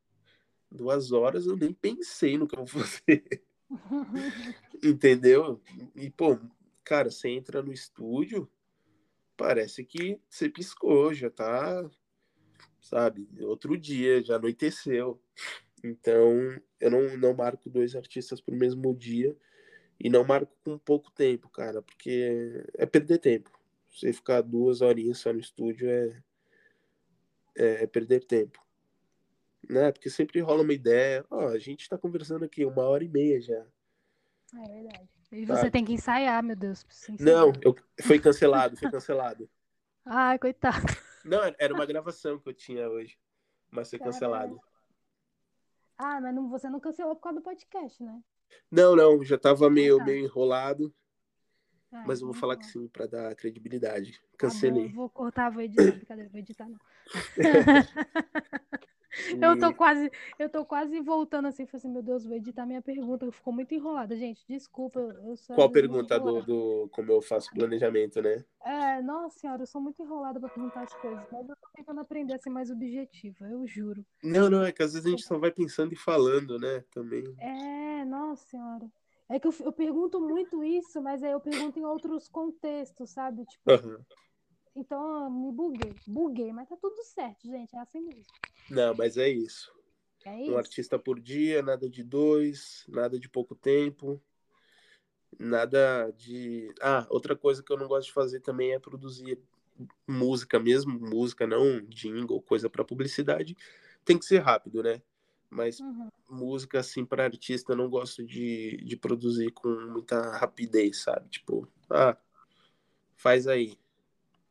duas 0.71 1.11
horas 1.11 1.45
eu 1.45 1.55
nem 1.55 1.73
pensei 1.73 2.37
no 2.37 2.47
que 2.47 2.57
eu 2.57 2.65
vou 2.65 2.83
fazer. 2.83 3.43
Entendeu? 4.83 5.61
E, 5.95 6.09
pô, 6.09 6.39
cara, 6.83 7.09
você 7.09 7.29
entra 7.29 7.61
no 7.61 7.73
estúdio, 7.73 8.49
parece 9.35 9.83
que 9.83 10.19
você 10.29 10.49
piscou, 10.49 11.13
já 11.13 11.29
tá, 11.29 11.89
sabe, 12.81 13.27
outro 13.41 13.77
dia, 13.77 14.23
já 14.23 14.35
anoiteceu. 14.35 15.21
Então, 15.83 16.59
eu 16.79 16.91
não, 16.91 17.17
não 17.17 17.33
marco 17.33 17.69
dois 17.69 17.95
artistas 17.95 18.41
pro 18.41 18.55
mesmo 18.55 18.95
dia 18.95 19.35
e 19.99 20.09
não 20.09 20.23
marco 20.25 20.55
com 20.63 20.77
pouco 20.77 21.11
tempo, 21.11 21.49
cara, 21.49 21.81
porque 21.81 22.63
é 22.75 22.85
perder 22.85 23.19
tempo. 23.19 23.51
Você 23.89 24.11
ficar 24.11 24.41
duas 24.41 24.81
horinhas 24.81 25.19
só 25.19 25.31
no 25.31 25.39
estúdio 25.39 25.89
é, 25.89 26.23
é, 27.55 27.83
é 27.83 27.87
perder 27.87 28.25
tempo. 28.25 28.64
Né? 29.69 29.91
Porque 29.91 30.09
sempre 30.09 30.39
rola 30.41 30.61
uma 30.63 30.73
ideia. 30.73 31.25
Ó, 31.29 31.47
a 31.47 31.57
gente 31.59 31.89
tá 31.89 31.97
conversando 31.97 32.45
aqui 32.45 32.65
uma 32.65 32.83
hora 32.83 33.03
e 33.03 33.09
meia 33.09 33.41
já. 33.41 33.65
É 34.55 34.67
verdade. 34.67 35.09
E 35.31 35.45
você 35.45 35.61
Sabe? 35.61 35.71
tem 35.71 35.85
que 35.85 35.93
ensaiar, 35.93 36.43
meu 36.43 36.55
Deus. 36.55 36.85
Não, 37.19 37.51
eu, 37.61 37.75
foi 38.03 38.19
cancelado, 38.19 38.77
foi 38.77 38.89
cancelado. 38.89 39.49
Ai, 40.05 40.37
coitado. 40.39 40.85
Não, 41.25 41.39
era 41.57 41.73
uma 41.73 41.85
gravação 41.85 42.39
que 42.39 42.47
eu 42.47 42.53
tinha 42.53 42.87
hoje, 42.87 43.17
mas 43.71 43.89
foi 43.89 43.99
cancelado. 43.99 44.61
Ah, 45.97 46.21
mas 46.21 46.33
não, 46.35 46.49
você 46.49 46.69
não 46.69 46.79
cancelou 46.79 47.15
por 47.15 47.23
causa 47.23 47.39
do 47.39 47.43
podcast, 47.43 48.03
né? 48.03 48.21
Não, 48.71 48.95
não, 48.95 49.23
já 49.23 49.37
tava 49.37 49.69
meio, 49.69 49.97
tá. 49.97 50.05
meio 50.05 50.23
enrolado, 50.25 50.93
Ah, 51.91 52.03
mas 52.05 52.21
eu 52.21 52.27
vou 52.27 52.35
falar 52.35 52.55
tá 52.55 52.61
que 52.61 52.67
sim, 52.67 52.87
pra 52.87 53.07
dar 53.07 53.35
credibilidade. 53.35 54.13
Tá 54.13 54.19
bom, 54.21 54.37
Cancelei. 54.37 54.85
eu 54.85 54.93
vou 54.93 55.09
cortar, 55.09 55.49
vou 55.49 55.61
editar. 55.63 55.95
Brincadeira, 55.95 56.29
vou 56.29 56.39
editar 56.39 56.69
não. 56.69 56.79
Eu 59.41 59.57
tô 59.59 59.73
quase, 59.73 60.11
eu 60.37 60.49
tô 60.49 60.65
quase 60.65 60.99
voltando 61.01 61.47
assim, 61.47 61.65
falei 61.65 61.79
assim, 61.79 61.89
meu 61.89 62.03
Deus, 62.03 62.25
vou 62.25 62.35
editar 62.35 62.65
minha 62.65 62.81
pergunta, 62.81 63.31
ficou 63.31 63.53
muito 63.53 63.73
enrolada, 63.73 64.15
gente, 64.15 64.45
desculpa, 64.47 64.99
eu, 64.99 65.11
eu 65.11 65.35
Qual 65.47 65.69
pergunta 65.69 66.19
do, 66.19 66.41
do 66.41 66.89
como 66.91 67.11
eu 67.11 67.21
faço 67.21 67.49
planejamento, 67.51 68.21
né? 68.21 68.43
É, 68.63 69.01
nossa 69.01 69.39
senhora, 69.39 69.61
eu 69.61 69.67
sou 69.67 69.79
muito 69.79 70.01
enrolada 70.01 70.39
pra 70.39 70.49
perguntar 70.49 70.81
as 70.81 70.93
coisas, 70.95 71.23
mas 71.31 71.47
eu 71.47 71.55
tô 71.55 71.67
tentando 71.75 72.01
aprender 72.01 72.33
a 72.33 72.39
ser 72.39 72.49
mais 72.49 72.71
objetiva, 72.71 73.45
eu 73.47 73.65
juro. 73.67 74.03
Não, 74.23 74.49
não, 74.49 74.63
é 74.63 74.71
que 74.71 74.81
às 74.81 74.93
vezes 74.93 75.05
a 75.05 75.09
gente 75.11 75.23
só 75.23 75.37
vai 75.37 75.51
pensando 75.51 75.93
e 75.93 75.95
falando, 75.95 76.57
né? 76.57 76.83
Também. 76.91 77.23
É, 77.39 78.03
nossa 78.05 78.43
senhora. 78.47 78.89
É 79.29 79.39
que 79.39 79.47
eu, 79.47 79.53
eu 79.59 79.71
pergunto 79.71 80.19
muito 80.19 80.63
isso, 80.63 81.01
mas 81.01 81.23
aí 81.23 81.31
eu 81.31 81.39
pergunto 81.39 81.79
em 81.79 81.85
outros 81.85 82.27
contextos, 82.27 83.11
sabe? 83.11 83.45
Tipo, 83.45 83.71
Aham. 83.71 83.97
Então 84.75 85.25
eu 85.25 85.29
me 85.29 85.51
buguei, 85.51 85.93
buguei, 86.07 86.51
mas 86.51 86.67
tá 86.67 86.75
tudo 86.75 87.01
certo, 87.03 87.47
gente, 87.47 87.75
é 87.75 87.79
assim 87.79 88.01
mesmo. 88.01 88.23
Não, 88.69 88.93
mas 88.95 89.17
é 89.17 89.29
isso. 89.29 89.73
É 90.25 90.35
Um 90.35 90.49
isso. 90.49 90.57
artista 90.57 90.99
por 90.99 91.19
dia, 91.19 91.61
nada 91.61 91.89
de 91.89 92.03
dois, 92.03 92.85
nada 92.89 93.19
de 93.19 93.29
pouco 93.29 93.55
tempo, 93.55 94.21
nada 95.39 96.11
de. 96.11 96.73
Ah, 96.81 97.05
outra 97.09 97.35
coisa 97.35 97.63
que 97.63 97.71
eu 97.71 97.77
não 97.77 97.87
gosto 97.87 98.07
de 98.07 98.13
fazer 98.13 98.39
também 98.41 98.73
é 98.73 98.79
produzir 98.79 99.39
música 100.07 100.59
mesmo, 100.59 100.99
música 100.99 101.45
não 101.45 101.81
jingle, 101.85 102.41
coisa 102.41 102.69
para 102.69 102.83
publicidade. 102.83 103.55
Tem 104.03 104.17
que 104.17 104.25
ser 104.25 104.39
rápido, 104.39 104.81
né? 104.83 105.01
Mas 105.49 105.79
Uhum. 105.79 106.09
música 106.29 106.79
assim 106.79 107.05
para 107.05 107.25
artista 107.25 107.73
eu 107.73 107.77
não 107.77 107.89
gosto 107.89 108.23
de, 108.23 108.77
de 108.77 108.97
produzir 108.97 109.51
com 109.51 109.69
muita 109.69 110.37
rapidez, 110.37 111.03
sabe? 111.03 111.29
Tipo, 111.29 111.67
ah, 111.89 112.17
faz 113.15 113.47
aí. 113.47 113.77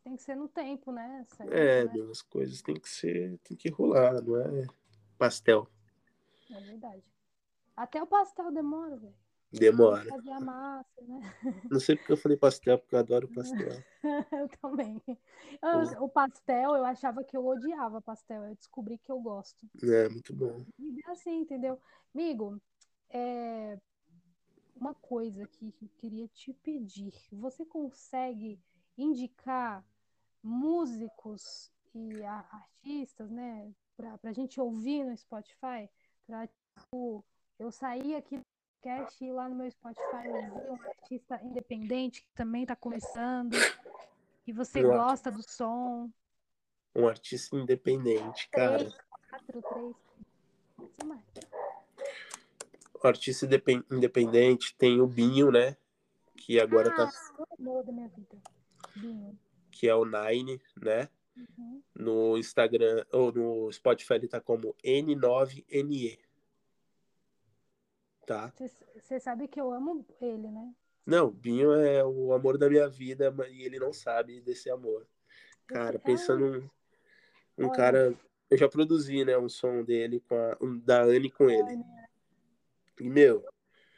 Tem 0.04 0.16
que 0.16 0.22
ser 0.22 0.36
no 0.36 0.48
tempo, 0.48 0.92
né? 0.92 1.26
É, 1.50 1.84
né? 1.84 2.10
as 2.10 2.20
coisas 2.20 2.60
tem 2.60 2.78
que 2.78 2.88
ser, 2.88 3.38
tem 3.38 3.56
que 3.56 3.70
rolar, 3.70 4.20
não 4.22 4.36
é 4.36 4.66
pastel. 5.16 5.66
É 6.50 6.60
verdade. 6.60 7.02
Até 7.74 8.02
o 8.02 8.06
pastel 8.06 8.52
demora, 8.52 8.96
velho. 8.96 9.14
Demora. 9.50 10.10
Fazer 10.10 10.30
a 10.30 10.40
massa, 10.40 11.00
né? 11.02 11.20
Não 11.70 11.80
sei 11.80 11.96
porque 11.96 12.12
eu 12.12 12.16
falei 12.16 12.36
pastel, 12.36 12.78
porque 12.78 12.94
eu 12.94 12.98
adoro 12.98 13.28
pastel. 13.28 13.82
Eu 14.32 14.48
também. 14.60 15.00
Eu- 15.62 16.04
o 16.04 16.08
pastel, 16.10 16.76
eu 16.76 16.84
achava 16.84 17.24
que 17.24 17.34
eu 17.34 17.46
odiava 17.46 18.02
pastel. 18.02 18.44
Eu 18.44 18.54
descobri 18.54 18.98
que 18.98 19.10
eu 19.10 19.18
gosto. 19.18 19.66
É, 19.82 20.10
muito 20.10 20.34
bom. 20.34 20.62
E 20.78 21.00
é 21.06 21.10
assim, 21.10 21.40
entendeu? 21.40 21.80
Amigo, 22.14 22.60
é, 23.08 23.78
uma 24.76 24.94
coisa 24.94 25.44
aqui 25.44 25.72
que 25.72 25.86
eu 25.86 25.90
queria 25.96 26.28
te 26.28 26.52
pedir. 26.52 27.14
Você 27.32 27.64
consegue 27.64 28.60
indicar 28.98 29.82
músicos 30.44 31.72
e 31.94 32.22
a- 32.24 32.44
artistas, 32.52 33.30
né, 33.30 33.72
pra, 33.96 34.18
pra 34.18 34.32
gente 34.32 34.60
ouvir 34.60 35.04
no 35.04 35.16
Spotify? 35.16 35.88
Pra, 36.26 36.46
tipo, 36.78 37.24
eu 37.58 37.70
sair 37.72 38.14
aqui 38.16 38.36
do 38.36 38.44
podcast 38.82 39.24
e 39.24 39.28
ir 39.28 39.32
lá 39.32 39.48
no 39.48 39.54
meu 39.54 39.70
Spotify 39.70 40.28
ouvir 40.28 40.70
um 40.70 40.82
artista 40.82 41.40
independente 41.42 42.22
que 42.22 42.28
também 42.34 42.66
tá 42.66 42.76
começando, 42.76 43.54
e 44.46 44.52
você 44.52 44.82
gosta 44.82 45.30
do 45.30 45.42
som. 45.42 46.10
Um 46.94 47.08
artista 47.08 47.56
independente, 47.56 48.48
cara. 48.50 48.78
Três, 48.78 48.96
quatro, 49.30 49.62
três. 49.62 49.94
Mais. 51.04 51.22
O 53.02 53.06
artista 53.06 53.46
indepen- 53.46 53.84
independente 53.90 54.74
tem 54.76 55.00
o 55.00 55.06
Binho, 55.06 55.50
né? 55.50 55.76
Que 56.36 56.60
agora 56.60 56.90
Ah, 56.92 56.96
tá. 56.96 57.10
o 57.38 57.46
amor 57.62 57.84
da 57.84 57.92
minha 57.92 58.08
vida. 58.08 58.36
Binho. 58.96 59.38
Que 59.74 59.88
é 59.88 59.94
o 59.94 60.04
Nine, 60.04 60.60
né? 60.80 61.08
Uhum. 61.36 61.82
No 61.96 62.38
Instagram, 62.38 63.04
ou 63.12 63.32
no 63.32 63.72
Spotify 63.72 64.14
ele 64.14 64.28
tá 64.28 64.40
como 64.40 64.74
N9NE. 64.84 66.18
Tá? 68.24 68.52
Você 68.94 69.18
sabe 69.18 69.48
que 69.48 69.60
eu 69.60 69.72
amo 69.72 70.06
ele, 70.20 70.48
né? 70.48 70.72
Não, 71.04 71.30
Binho 71.30 71.72
é 71.72 72.04
o 72.04 72.32
amor 72.32 72.56
da 72.56 72.70
minha 72.70 72.88
vida 72.88 73.34
e 73.50 73.62
ele 73.62 73.78
não 73.78 73.92
sabe 73.92 74.40
desse 74.40 74.70
amor. 74.70 75.06
Cara, 75.66 75.96
Esse- 75.96 76.04
pensa 76.04 76.32
ah, 76.32 76.36
num 76.36 76.70
um 77.58 77.66
Olha. 77.66 77.72
cara. 77.72 78.14
Eu 78.50 78.58
já 78.58 78.68
produzi, 78.68 79.24
né? 79.24 79.36
Um 79.36 79.48
som 79.48 79.82
dele 79.82 80.20
com 80.20 80.36
a. 80.36 80.56
um 80.60 80.78
da 80.78 81.02
Anne 81.02 81.30
com 81.30 81.50
ele. 81.50 81.82
E, 83.00 83.08
meu, 83.08 83.44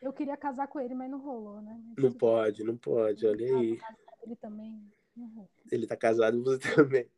Eu 0.01 0.13
queria 0.13 0.37
casar 0.37 0.69
com 0.69 0.81
ele, 0.81 0.95
mas 0.95 1.11
não 1.11 1.19
rolou, 1.19 1.61
né? 1.61 1.79
Não 1.99 2.13
pode, 2.13 2.65
não 2.65 2.77
pode. 2.77 3.27
Olha 3.27 3.47
aí. 3.47 3.79
Ele 4.23 4.37
também. 4.37 4.91
Rolou. 5.17 5.49
Ele 5.71 5.87
tá 5.87 5.97
casado, 5.97 6.43
você 6.43 6.59
também. 6.75 7.09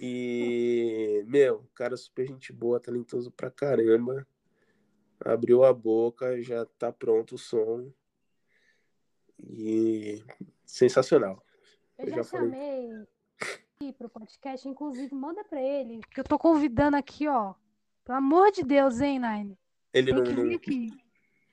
E, 0.00 1.22
meu, 1.26 1.64
cara 1.74 1.96
super 1.96 2.26
gente 2.26 2.52
boa, 2.52 2.80
talentoso 2.80 3.30
pra 3.30 3.50
caramba. 3.50 4.26
Abriu 5.24 5.64
a 5.64 5.72
boca, 5.72 6.40
já 6.42 6.64
tá 6.64 6.92
pronto 6.92 7.34
o 7.34 7.38
som. 7.38 7.90
E 9.38 10.22
sensacional. 10.64 11.42
Eu 11.98 12.04
Eu 12.06 12.10
já, 12.10 12.16
já 12.16 12.24
falei. 12.24 12.50
chamei 12.50 13.06
aqui 13.40 13.92
pro 13.92 14.08
podcast, 14.08 14.68
inclusive, 14.68 15.14
manda 15.14 15.44
pra 15.44 15.60
ele, 15.60 16.00
que 16.10 16.20
eu 16.20 16.24
tô 16.24 16.38
convidando 16.38 16.96
aqui, 16.96 17.26
ó. 17.28 17.54
Pelo 18.04 18.18
amor 18.18 18.50
de 18.50 18.62
Deus, 18.62 19.00
hein, 19.00 19.18
Nine? 19.18 19.58
Ele 19.92 20.12
Tem 20.14 20.34
não, 20.34 20.44
não- 20.44 20.54
aqui. 20.56 20.88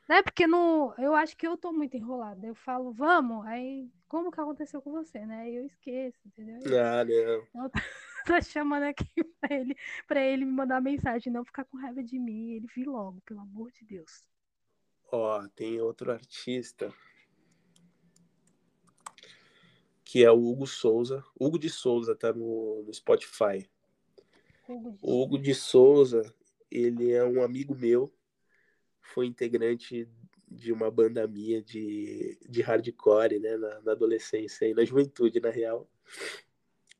Né? 0.07 0.22
Porque 0.22 0.45
no, 0.45 0.94
eu 0.98 1.15
acho 1.15 1.36
que 1.36 1.48
eu 1.48 1.57
tô 1.57 1.72
muito 1.72 1.98
enrolada. 1.98 2.45
Eu 2.45 2.53
falo, 2.56 2.91
vamos, 2.91 3.45
aí 3.48 3.90
como 4.07 4.32
que 4.32 4.40
aconteceu 4.40 4.82
com 4.82 4.91
você, 4.91 5.26
né? 5.26 5.41
Aí 5.41 5.56
eu 5.56 5.65
esqueço, 5.65 6.19
entendeu? 6.26 6.60
Ah, 6.80 7.03
não. 7.03 7.69
Tô 8.26 8.41
chamando 8.41 8.84
aqui 8.84 9.06
pra 9.40 9.56
ele, 9.56 9.76
pra 10.07 10.19
ele 10.23 10.45
me 10.45 10.52
mandar 10.52 10.82
mensagem, 10.82 11.32
não 11.32 11.45
ficar 11.45 11.64
com 11.65 11.77
raiva 11.77 12.03
de 12.03 12.18
mim. 12.18 12.53
Ele 12.53 12.68
vir 12.76 12.86
logo, 12.88 13.22
pelo 13.22 13.41
amor 13.41 13.72
de 13.72 13.86
Deus. 13.86 14.27
Ó, 15.11 15.48
tem 15.56 15.80
outro 15.80 16.11
artista 16.11 16.91
que 20.03 20.23
é 20.23 20.32
o 20.32 20.38
Hugo 20.40 20.65
Souza. 20.68 21.23
Hugo 21.40 21.57
de 21.60 21.69
Souza 21.69 22.15
tá 22.15 22.32
no, 22.32 22.84
no 22.84 22.94
Spotify. 22.94 23.68
Hugo 24.68 24.91
de- 24.91 24.99
O 25.02 25.22
Hugo 25.22 25.38
de 25.38 25.53
Souza, 25.53 26.34
ele 26.72 27.11
é 27.11 27.23
um 27.23 27.44
amigo 27.44 27.76
meu, 27.76 28.11
foi 29.06 29.27
integrante 29.27 30.07
de 30.49 30.72
uma 30.72 30.90
banda 30.90 31.27
minha 31.27 31.61
de, 31.61 32.38
de 32.48 32.61
hardcore, 32.61 33.40
né, 33.40 33.57
na, 33.57 33.82
na 33.82 33.91
adolescência 33.91 34.65
e 34.65 34.73
na 34.73 34.86
juventude, 34.86 35.40
na 35.40 35.49
real. 35.49 35.90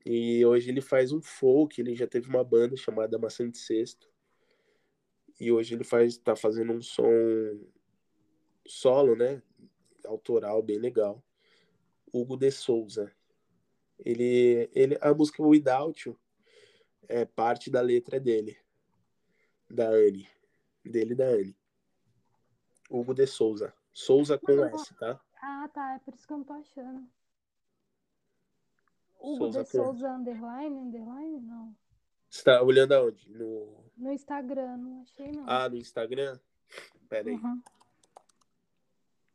E 0.06 0.46
hoje 0.46 0.70
ele 0.70 0.82
faz 0.82 1.12
um 1.12 1.22
folk, 1.22 1.80
ele 1.80 1.96
já 1.96 2.06
teve 2.06 2.30
uma 2.30 2.44
banda 2.44 2.76
chamada 2.76 3.18
Maçã 3.18 3.50
de 3.50 3.58
Cesto. 3.58 4.10
E 5.40 5.52
hoje 5.52 5.76
ele 5.76 5.84
faz, 5.84 6.18
tá 6.18 6.36
fazendo 6.36 6.74
um 6.74 6.82
som 6.82 7.12
solo, 8.66 9.16
né, 9.16 9.42
autoral, 10.06 10.62
bem 10.62 10.78
legal. 10.78 11.24
Hugo 12.14 12.38
de 12.38 12.52
Souza. 12.52 13.12
Ele, 14.00 14.70
ele, 14.74 14.98
a 15.02 15.14
música 15.14 15.42
Without 15.42 16.08
You 16.08 16.18
é 17.08 17.26
parte 17.26 17.70
da 17.70 17.82
letra 17.82 18.20
dele, 18.20 18.58
da 19.70 19.90
Anne, 19.90 20.28
dele 20.84 21.16
da 21.16 21.28
Anne. 21.28 21.56
Hugo 23.00 23.14
de 23.14 23.28
Souza. 23.28 23.74
Souza 23.94 24.38
com 24.38 24.54
Não, 24.54 24.66
S, 24.66 24.94
tá? 24.96 25.20
Ah, 25.42 25.70
tá. 25.74 25.96
É 25.96 26.00
por 26.00 26.14
isso 26.14 26.26
que 26.28 26.34
eu 26.34 26.38
não 26.38 26.46
tô 26.46 26.54
achando. 26.54 27.08
Hugo 29.20 29.38
Souza 29.38 29.64
de 29.64 29.72
com- 29.72 29.84
Souza 29.84 30.10
underline, 30.12 30.76
underline? 30.78 31.40
Não. 31.42 31.76
Você 32.30 32.44
tá 32.44 32.62
olhando 32.62 32.94
aonde? 32.94 33.30
No... 33.32 33.84
No 33.98 34.12
Instagram, 34.12 34.78
não 34.78 35.02
achei, 35.04 35.32
não. 35.32 35.44
Ah, 35.48 35.70
no 35.70 35.78
Instagram? 35.78 36.38
Pera 37.08 37.30
aí. 37.30 37.36
Uhum. 37.36 37.62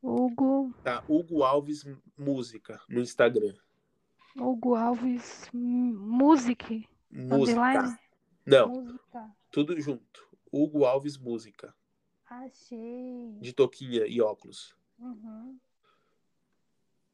Hugo, 0.03 0.74
Tá, 0.82 1.05
Hugo 1.09 1.43
Alves 1.43 1.85
Música 2.16 2.81
no 2.89 3.01
Instagram. 3.01 3.55
Hugo 4.37 4.74
Alves 4.74 5.51
Music, 5.53 6.89
Música. 7.11 7.35
underline? 7.61 7.99
Não, 8.47 8.69
Música. 8.69 9.31
tudo 9.51 9.78
junto. 9.81 10.27
Hugo 10.53 10.85
Alves 10.85 11.16
Música. 11.19 11.74
Achei. 12.31 13.36
De 13.40 13.52
toquinha 13.52 14.07
e 14.07 14.20
óculos. 14.20 14.77
Uhum. 15.01 15.59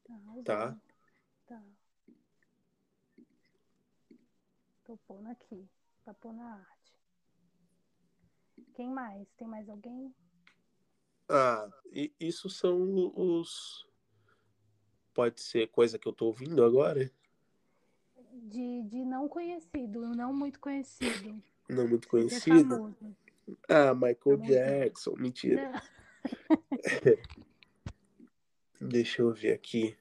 Tá. 0.05 0.13
Tá. 0.45 0.77
Tá. 1.47 1.63
Tô 4.85 4.95
pondo 5.07 5.27
aqui. 5.27 5.67
Tá 6.05 6.13
pondo 6.13 6.37
na 6.37 6.53
arte. 6.53 6.93
Quem 8.75 8.91
mais? 8.91 9.27
Tem 9.31 9.47
mais 9.47 9.67
alguém? 9.67 10.13
Ah, 11.27 11.67
e 11.91 12.13
isso 12.19 12.47
são 12.47 13.11
os. 13.15 13.87
Pode 15.15 15.41
ser 15.41 15.67
coisa 15.69 15.97
que 15.97 16.07
eu 16.07 16.13
tô 16.13 16.27
ouvindo 16.27 16.63
agora? 16.63 17.11
De, 18.33 18.83
de 18.83 19.03
não 19.03 19.27
conhecido, 19.27 20.01
não 20.15 20.31
muito 20.31 20.59
conhecido. 20.59 21.43
Não 21.67 21.87
muito 21.87 22.07
conhecido. 22.07 22.95
Ah, 23.69 23.93
Michael 23.93 24.17
Famoso. 24.23 24.47
Jackson. 24.51 25.15
Mentira. 25.17 25.81
Deixa 28.79 29.21
eu 29.21 29.31
ver 29.33 29.53
aqui. 29.53 29.97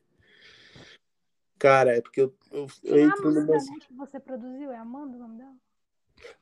Cara, 1.58 1.96
é 1.96 2.00
porque 2.02 2.20
eu, 2.20 2.34
eu, 2.50 2.66
eu 2.84 2.96
a 2.96 3.00
entro 3.00 3.32
numa. 3.32 3.54
né, 3.54 3.78
que 3.80 3.94
você 3.94 4.20
produziu, 4.20 4.70
é 4.70 4.76
Amanda 4.76 5.16
o 5.16 5.20
nome 5.20 5.38
dela? 5.38 5.56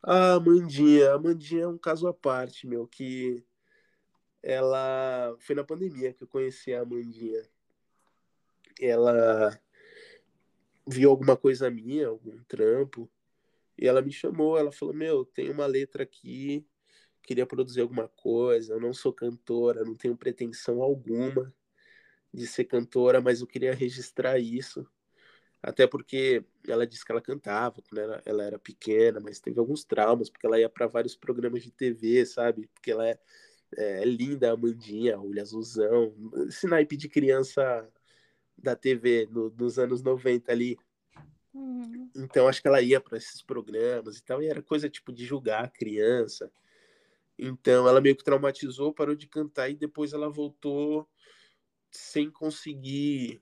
Ah, 0.02 0.34
Amandinha. 0.34 1.10
A 1.10 1.14
Amandinha 1.14 1.64
é 1.64 1.68
um 1.68 1.78
caso 1.78 2.08
à 2.08 2.14
parte, 2.14 2.66
meu, 2.66 2.86
que 2.86 3.44
ela. 4.42 5.36
Foi 5.38 5.54
na 5.54 5.64
pandemia 5.64 6.12
que 6.12 6.24
eu 6.24 6.28
conheci 6.28 6.74
a 6.74 6.82
Amandinha. 6.82 7.42
Ela 8.80 9.56
viu 10.86 11.10
alguma 11.10 11.36
coisa 11.36 11.70
minha, 11.70 12.08
algum 12.08 12.42
trampo, 12.44 13.08
e 13.78 13.86
ela 13.86 14.02
me 14.02 14.12
chamou. 14.12 14.58
Ela 14.58 14.72
falou: 14.72 14.94
Meu, 14.94 15.24
tem 15.24 15.50
uma 15.50 15.66
letra 15.66 16.02
aqui, 16.02 16.66
queria 17.24 17.46
produzir 17.46 17.80
alguma 17.80 18.08
coisa. 18.08 18.74
Eu 18.74 18.80
não 18.80 18.92
sou 18.92 19.12
cantora, 19.12 19.84
não 19.84 19.94
tenho 19.94 20.16
pretensão 20.16 20.82
alguma 20.82 21.52
de 22.32 22.46
ser 22.46 22.64
cantora, 22.64 23.20
mas 23.20 23.40
eu 23.40 23.46
queria 23.46 23.74
registrar 23.74 24.38
isso. 24.38 24.86
Até 25.62 25.86
porque 25.86 26.44
ela 26.68 26.86
disse 26.86 27.04
que 27.04 27.10
ela 27.10 27.22
cantava 27.22 27.80
quando 27.80 27.98
ela, 27.98 28.22
ela 28.26 28.44
era 28.44 28.58
pequena, 28.58 29.18
mas 29.18 29.40
teve 29.40 29.58
alguns 29.58 29.82
traumas, 29.84 30.28
porque 30.28 30.46
ela 30.46 30.60
ia 30.60 30.68
para 30.68 30.86
vários 30.86 31.16
programas 31.16 31.62
de 31.62 31.70
TV, 31.70 32.26
sabe? 32.26 32.68
Porque 32.74 32.90
ela 32.90 33.08
é, 33.08 33.18
é 33.76 34.04
linda, 34.04 34.50
a 34.50 34.52
Amandinha, 34.52 35.18
olho 35.18 35.40
azulzão, 35.40 36.14
esse 36.48 36.66
naipe 36.66 36.96
de 36.98 37.08
criança 37.08 37.88
da 38.58 38.76
TV 38.76 39.26
no, 39.30 39.48
nos 39.50 39.78
anos 39.78 40.02
90 40.02 40.52
ali. 40.52 40.76
Uhum. 41.54 42.10
Então 42.14 42.46
acho 42.46 42.60
que 42.60 42.68
ela 42.68 42.82
ia 42.82 43.00
para 43.00 43.16
esses 43.16 43.40
programas 43.40 44.18
e 44.18 44.22
tal, 44.22 44.42
e 44.42 44.46
era 44.48 44.60
coisa 44.60 44.90
tipo 44.90 45.12
de 45.12 45.24
julgar 45.24 45.64
a 45.64 45.68
criança. 45.68 46.52
Então 47.38 47.88
ela 47.88 48.00
meio 48.00 48.16
que 48.16 48.24
traumatizou, 48.24 48.92
parou 48.92 49.14
de 49.14 49.26
cantar 49.26 49.68
e 49.68 49.74
depois 49.74 50.12
ela 50.12 50.28
voltou 50.28 51.08
sem 51.90 52.30
conseguir 52.30 53.40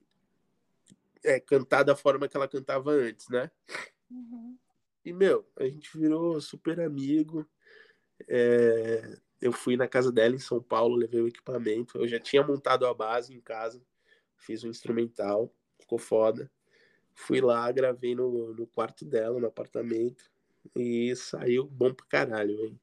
é, 1.24 1.38
cantar 1.38 1.82
da 1.82 1.94
forma 1.94 2.28
que 2.28 2.36
ela 2.36 2.48
cantava 2.48 2.90
antes, 2.90 3.28
né? 3.28 3.50
Uhum. 4.10 4.58
E, 5.04 5.12
meu, 5.12 5.46
a 5.56 5.64
gente 5.64 5.96
virou 5.96 6.40
super 6.40 6.80
amigo. 6.80 7.48
É, 8.28 9.18
eu 9.40 9.52
fui 9.52 9.76
na 9.76 9.88
casa 9.88 10.12
dela 10.12 10.34
em 10.34 10.38
São 10.38 10.62
Paulo, 10.62 10.96
levei 10.96 11.20
o 11.20 11.28
equipamento. 11.28 11.98
Eu 11.98 12.06
já 12.06 12.20
tinha 12.20 12.42
montado 12.46 12.86
a 12.86 12.94
base 12.94 13.34
em 13.34 13.40
casa, 13.40 13.82
fiz 14.36 14.62
um 14.64 14.68
instrumental, 14.68 15.52
ficou 15.78 15.98
foda. 15.98 16.50
Fui 17.14 17.40
lá, 17.40 17.70
gravei 17.72 18.14
no, 18.14 18.54
no 18.54 18.66
quarto 18.66 19.04
dela, 19.04 19.38
no 19.38 19.46
apartamento, 19.46 20.30
e 20.74 21.14
saiu 21.14 21.66
bom 21.66 21.92
pra 21.92 22.06
caralho, 22.06 22.56
velho. 22.56 22.80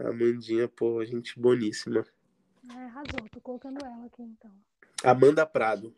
A 0.00 0.08
Amandinha, 0.08 0.66
pô, 0.68 1.04
gente 1.04 1.38
boníssima. 1.38 2.04
É, 2.70 2.74
arrasou, 2.84 3.28
tô 3.30 3.40
colocando 3.40 3.84
ela 3.84 4.06
aqui 4.06 4.22
então. 4.22 4.52
Amanda 5.04 5.46
Prado, 5.46 5.94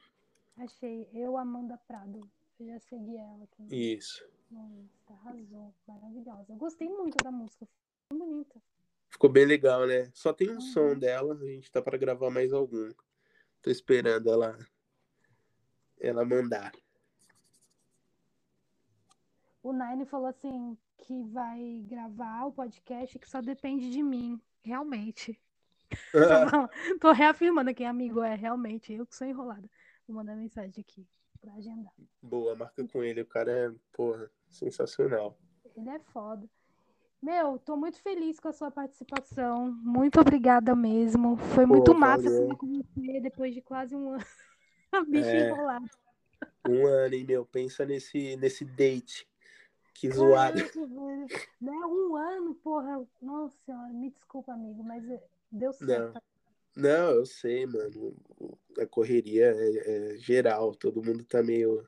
Achei, 0.56 1.08
eu, 1.14 1.36
Amanda 1.36 1.78
Prado. 1.88 2.20
Eu 2.60 2.66
já 2.66 2.78
segui 2.80 3.16
ela 3.16 3.44
aqui 3.44 3.62
isso. 3.94 4.22
no 4.50 4.60
Insta. 4.82 5.12
Arrasou, 5.14 5.74
maravilhosa. 5.88 6.52
Eu 6.52 6.56
gostei 6.56 6.88
muito 6.88 7.16
da 7.22 7.30
música, 7.30 7.66
bem 8.10 8.18
bonita. 8.18 8.60
Ficou 9.08 9.30
bem 9.30 9.44
legal, 9.46 9.86
né? 9.86 10.10
Só 10.14 10.32
tem 10.32 10.50
um 10.50 10.54
Uhum. 10.54 10.60
som 10.60 10.98
dela, 10.98 11.34
a 11.34 11.46
gente 11.46 11.70
tá 11.70 11.80
para 11.82 11.98
gravar 11.98 12.30
mais 12.30 12.52
algum. 12.52 12.90
Tô 13.60 13.70
esperando 13.70 14.28
ela 14.30 14.58
ela 16.00 16.24
mandar. 16.24 16.72
O 19.62 19.72
Nine 19.72 20.04
falou 20.06 20.26
assim 20.26 20.76
que 21.02 21.22
vai 21.24 21.84
gravar 21.86 22.46
o 22.46 22.52
podcast 22.52 23.18
que 23.18 23.28
só 23.28 23.40
depende 23.40 23.90
de 23.90 24.02
mim. 24.02 24.40
Realmente. 24.62 25.38
Tô, 26.12 26.18
falando- 26.48 26.70
tô 27.00 27.12
reafirmando 27.12 27.70
aqui, 27.70 27.84
amigo. 27.84 28.22
É 28.22 28.34
realmente 28.34 28.92
eu 28.94 29.04
que 29.06 29.14
sou 29.14 29.26
enrolada. 29.26 29.68
Vou 30.08 30.16
mandar 30.16 30.34
mensagem 30.36 30.72
aqui 30.80 31.06
pra 31.40 31.52
agendar. 31.54 31.92
Boa, 32.22 32.54
marca 32.54 32.86
com 32.88 33.02
ele, 33.02 33.20
o 33.20 33.26
cara 33.26 33.50
é, 33.52 33.70
porra, 33.92 34.30
sensacional. 34.48 35.36
Ele 35.76 35.90
é 35.90 35.98
foda. 35.98 36.48
Meu, 37.20 37.58
tô 37.58 37.76
muito 37.76 38.00
feliz 38.00 38.40
com 38.40 38.48
a 38.48 38.52
sua 38.52 38.70
participação. 38.70 39.70
Muito 39.82 40.20
obrigada 40.20 40.74
mesmo. 40.74 41.36
Foi 41.36 41.66
Pô, 41.66 41.74
muito 41.74 41.94
massa 41.94 42.28
falar 42.30 42.56
com 42.56 42.66
você 42.82 43.20
depois 43.20 43.54
de 43.54 43.60
quase 43.60 43.94
um 43.94 44.12
ano. 44.14 44.24
A 44.92 45.02
bicha 45.04 45.28
É. 45.30 45.48
enrolada. 45.50 45.86
Um 46.68 46.86
ano, 46.86 47.14
hein, 47.14 47.24
meu? 47.24 47.44
Pensa 47.46 47.84
nesse, 47.84 48.36
nesse 48.36 48.64
date. 48.64 49.28
Que 49.94 50.10
zoado. 50.10 50.58
Caraca, 50.58 50.86
velho. 50.86 51.26
Né? 51.60 51.72
Um 51.86 52.16
ano, 52.16 52.54
porra. 52.56 53.06
Nossa 53.20 53.56
senhora, 53.64 53.92
me 53.92 54.10
desculpa, 54.10 54.52
amigo, 54.52 54.82
mas 54.82 55.08
é, 55.08 55.22
deu 55.50 55.72
certo. 55.72 56.20
Não, 56.74 57.10
eu 57.10 57.26
sei, 57.26 57.66
mano. 57.66 58.16
A 58.78 58.86
correria 58.86 59.54
é, 59.54 60.14
é 60.14 60.16
geral, 60.18 60.74
todo 60.74 61.02
mundo 61.02 61.24
tá 61.24 61.42
meio. 61.42 61.86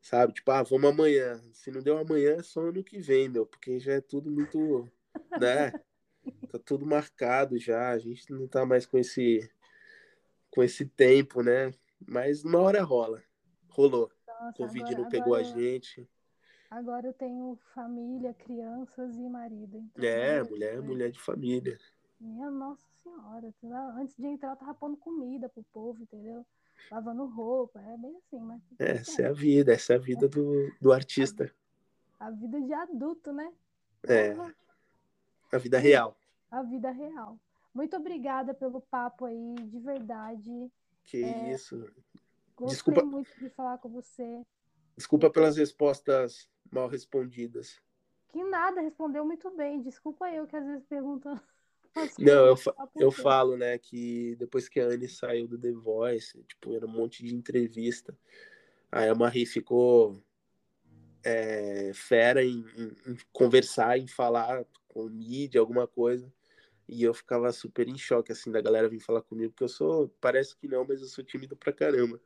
Sabe? 0.00 0.32
Tipo, 0.32 0.50
ah, 0.50 0.62
vamos 0.62 0.90
amanhã. 0.90 1.40
Se 1.52 1.70
não 1.70 1.82
deu 1.82 1.98
amanhã, 1.98 2.36
é 2.38 2.42
só 2.42 2.60
ano 2.62 2.82
que 2.82 2.98
vem, 2.98 3.28
meu, 3.28 3.46
porque 3.46 3.78
já 3.78 3.92
é 3.92 4.00
tudo 4.00 4.30
muito. 4.30 4.88
Né? 5.40 5.72
Tá 6.52 6.56
tudo 6.64 6.86
marcado 6.86 7.58
já. 7.58 7.90
A 7.90 7.98
gente 7.98 8.32
não 8.32 8.46
tá 8.46 8.64
mais 8.64 8.86
com 8.86 8.96
esse 8.96 9.50
com 10.52 10.62
esse 10.62 10.86
tempo, 10.86 11.42
né? 11.42 11.72
Mas 12.06 12.44
uma 12.44 12.60
hora 12.60 12.80
rola. 12.84 13.20
Rolou. 13.68 14.08
Nossa, 14.28 14.52
Covid 14.56 14.84
agora, 14.84 14.98
não 15.02 15.08
pegou 15.08 15.34
a 15.34 15.40
agora- 15.40 15.58
gente. 15.58 16.08
Agora 16.72 17.06
eu 17.08 17.12
tenho 17.12 17.58
família, 17.74 18.32
crianças 18.32 19.14
e 19.18 19.28
marido. 19.28 19.76
Então, 19.76 20.04
É, 20.04 20.36
meu 20.36 20.50
mulher, 20.50 20.72
Deus. 20.76 20.86
mulher 20.86 21.10
de 21.10 21.20
família. 21.20 21.78
Minha 22.18 22.50
Nossa 22.50 22.82
Senhora. 23.02 23.52
tu 23.60 23.68
lá- 23.68 23.94
Antes 23.98 24.16
de 24.16 24.26
entrar, 24.26 24.50
eu 24.52 24.56
tava 24.56 24.72
pondo 24.72 24.96
comida 24.96 25.50
pro 25.50 25.62
povo, 25.64 26.02
entendeu? 26.02 26.46
Lavando 26.90 27.26
roupa. 27.26 27.78
É 27.78 27.96
bem 27.98 28.16
assim, 28.16 28.40
mas. 28.40 28.62
tudo 28.64 28.80
Essa 28.80 29.22
é 29.22 29.26
a 29.26 29.32
vida, 29.34 29.72
essa 29.74 29.92
é 29.92 29.96
a 29.96 29.98
vida 29.98 30.26
do, 30.26 30.72
do 30.80 30.92
artista. 30.92 31.52
A 32.18 32.30
vida 32.30 32.58
de 32.58 32.72
adulto, 32.72 33.32
né? 33.32 33.52
É, 34.08 34.32
a 35.52 35.58
vida 35.58 35.78
real. 35.78 36.16
A 36.50 36.62
vida 36.62 36.90
real. 36.90 37.38
Muito 37.74 37.94
obrigada 37.96 38.54
pelo 38.54 38.80
papo 38.80 39.26
aí, 39.26 39.54
de 39.56 39.78
verdade. 39.78 40.70
Que 41.04 41.22
É. 41.22 41.52
isso. 41.52 41.76
Gostei 42.56 42.74
Desculpa. 42.76 43.02
muito 43.04 43.30
de 43.38 43.50
falar 43.50 43.76
com 43.78 43.90
você. 43.90 44.42
Desculpa 44.96 45.28
pelas 45.30 45.56
respostas 45.56 46.48
mal 46.72 46.88
respondidas. 46.88 47.80
Que 48.32 48.42
nada, 48.44 48.80
respondeu 48.80 49.24
muito 49.24 49.50
bem. 49.50 49.82
Desculpa 49.82 50.30
eu 50.30 50.46
que 50.46 50.56
às 50.56 50.64
vezes 50.64 50.84
pergunto. 50.86 51.28
Não, 52.18 52.46
eu, 52.46 52.56
fa- 52.56 52.72
papo 52.72 53.00
eu 53.00 53.10
falo, 53.10 53.56
né, 53.56 53.78
que 53.78 54.34
depois 54.36 54.68
que 54.68 54.80
a 54.80 54.86
Anne 54.86 55.08
saiu 55.08 55.46
do 55.46 55.58
The 55.58 55.72
Voice, 55.72 56.42
tipo, 56.44 56.74
era 56.74 56.86
um 56.86 56.90
monte 56.90 57.22
de 57.24 57.34
entrevista. 57.34 58.16
Aí 58.90 59.08
a 59.08 59.14
Marie 59.14 59.46
ficou 59.46 60.22
é, 61.24 61.92
fera 61.94 62.44
em, 62.44 62.64
em- 62.76 62.96
em 63.12 63.16
conversar, 63.32 63.98
em 63.98 64.06
falar 64.06 64.64
com 64.88 65.04
mídia, 65.08 65.60
alguma 65.60 65.86
coisa. 65.86 66.32
E 66.88 67.02
eu 67.04 67.14
ficava 67.14 67.52
super 67.52 67.88
em 67.88 67.98
choque, 67.98 68.32
assim, 68.32 68.50
da 68.52 68.60
galera 68.60 68.88
vir 68.88 69.00
falar 69.00 69.22
comigo, 69.22 69.52
porque 69.52 69.64
eu 69.64 69.68
sou, 69.68 70.08
parece 70.20 70.56
que 70.56 70.68
não, 70.68 70.84
mas 70.86 71.00
eu 71.02 71.08
sou 71.08 71.24
tímido 71.24 71.56
pra 71.56 71.72
caramba. 71.72 72.20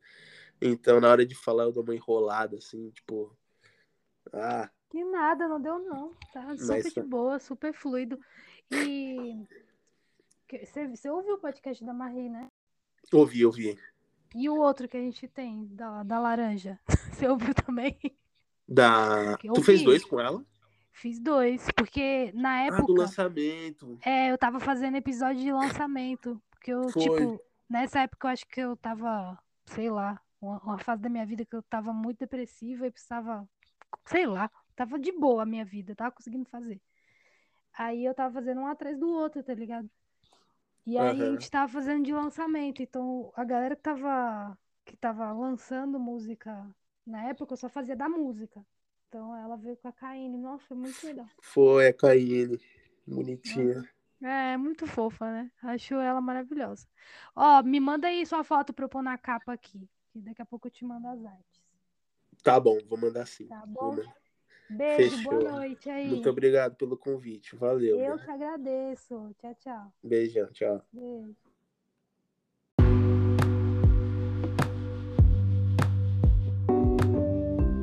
Então, 0.60 1.00
na 1.00 1.10
hora 1.10 1.26
de 1.26 1.34
falar, 1.34 1.64
eu 1.64 1.72
dou 1.72 1.82
uma 1.84 1.94
enrolada, 1.94 2.56
assim, 2.58 2.90
tipo, 2.90 3.36
ah, 4.32 4.70
Que 4.90 5.04
nada, 5.04 5.48
não 5.48 5.60
deu 5.60 5.78
não. 5.78 6.14
Tá 6.32 6.56
super 6.56 6.66
Mas 6.68 6.84
de 6.84 6.94
tá. 6.94 7.02
boa, 7.02 7.38
super 7.38 7.72
fluido. 7.72 8.18
E 8.70 9.46
você, 10.50 10.86
você 10.88 11.10
ouviu 11.10 11.34
o 11.34 11.38
podcast 11.40 11.84
da 11.84 11.92
Marie, 11.92 12.28
né? 12.28 12.50
ouvi, 13.12 13.44
ouvi. 13.44 13.78
E 14.34 14.48
o 14.48 14.56
outro 14.56 14.88
que 14.88 14.96
a 14.96 15.00
gente 15.00 15.26
tem, 15.28 15.66
da, 15.74 16.02
da 16.02 16.18
laranja. 16.18 16.78
Você 17.12 17.26
ouviu 17.26 17.54
também? 17.54 17.96
Da... 18.68 19.36
Tu 19.38 19.62
fez 19.62 19.82
dois 19.82 20.04
com 20.04 20.20
ela? 20.20 20.44
Fiz 20.92 21.18
dois, 21.18 21.66
porque 21.76 22.32
na 22.34 22.66
Ah, 22.66 22.70
do 22.70 22.76
época. 22.76 22.92
lançamento. 22.92 23.98
É, 24.04 24.30
eu 24.30 24.36
tava 24.36 24.58
fazendo 24.60 24.96
episódio 24.96 25.40
de 25.42 25.52
lançamento. 25.52 26.42
Porque 26.50 26.72
eu, 26.72 26.88
Foi. 26.90 27.02
tipo, 27.02 27.40
nessa 27.70 28.00
época 28.00 28.26
eu 28.26 28.32
acho 28.32 28.46
que 28.46 28.60
eu 28.60 28.76
tava, 28.76 29.38
sei 29.66 29.88
lá, 29.88 30.20
uma, 30.40 30.58
uma 30.60 30.78
fase 30.78 31.00
da 31.00 31.08
minha 31.08 31.24
vida 31.24 31.44
que 31.44 31.54
eu 31.54 31.62
tava 31.62 31.92
muito 31.92 32.18
depressiva 32.18 32.86
e 32.86 32.90
precisava, 32.90 33.48
sei 34.04 34.26
lá, 34.26 34.50
tava 34.74 34.98
de 34.98 35.12
boa 35.12 35.42
a 35.42 35.46
minha 35.46 35.64
vida, 35.64 35.94
tava 35.94 36.12
conseguindo 36.12 36.48
fazer. 36.48 36.80
Aí 37.78 38.04
eu 38.04 38.14
tava 38.14 38.34
fazendo 38.34 38.60
um 38.60 38.66
atrás 38.66 38.98
do 38.98 39.08
outro, 39.08 39.42
tá 39.42 39.54
ligado? 39.54 39.88
E 40.86 40.96
aí 40.98 41.22
a 41.22 41.26
Aham. 41.26 41.32
gente 41.32 41.50
tava 41.50 41.70
fazendo 41.72 42.04
de 42.04 42.12
lançamento. 42.12 42.82
Então 42.82 43.32
a 43.36 43.44
galera 43.44 43.76
que 43.76 43.82
tava, 43.82 44.58
que 44.84 44.96
tava 44.96 45.32
lançando 45.32 45.98
música 45.98 46.68
na 47.06 47.24
época, 47.24 47.52
eu 47.52 47.56
só 47.56 47.68
fazia 47.68 47.96
da 47.96 48.08
música. 48.08 48.64
Então 49.08 49.36
ela 49.36 49.56
veio 49.56 49.76
com 49.76 49.88
a 49.88 49.92
Caine. 49.92 50.38
Nossa, 50.38 50.64
foi 50.66 50.76
muito 50.76 51.04
legal. 51.06 51.28
Foi 51.42 51.88
a 51.88 51.92
Caine. 51.92 52.58
Bonitinha. 53.06 53.84
É, 54.22 54.56
muito 54.56 54.86
fofa, 54.86 55.30
né? 55.30 55.50
Acho 55.62 55.94
ela 55.96 56.20
maravilhosa. 56.20 56.86
Ó, 57.34 57.62
me 57.62 57.78
manda 57.78 58.08
aí 58.08 58.24
sua 58.24 58.42
foto 58.42 58.72
pra 58.72 58.84
eu 58.86 58.88
pôr 58.88 59.02
na 59.02 59.18
capa 59.18 59.52
aqui. 59.52 59.88
Que 60.12 60.20
daqui 60.20 60.40
a 60.42 60.46
pouco 60.46 60.66
eu 60.68 60.70
te 60.70 60.84
mando 60.84 61.06
as 61.08 61.24
artes. 61.24 61.65
Tá 62.46 62.60
bom, 62.60 62.78
vou 62.88 62.96
mandar 62.96 63.26
sim. 63.26 63.48
Tá 63.48 63.64
bom? 63.66 63.96
Beijo, 64.70 65.20
boa 65.24 65.40
Fechou. 65.40 65.50
noite 65.50 65.90
aí. 65.90 66.08
Muito 66.08 66.30
obrigado 66.30 66.76
pelo 66.76 66.96
convite. 66.96 67.56
Valeu. 67.56 67.98
Eu 67.98 68.14
né? 68.14 68.22
que 68.24 68.30
agradeço. 68.30 69.34
Tchau, 69.36 69.54
tchau. 69.56 69.92
Beijão, 70.00 70.46
tchau. 70.52 70.80
Beijo. 70.92 71.34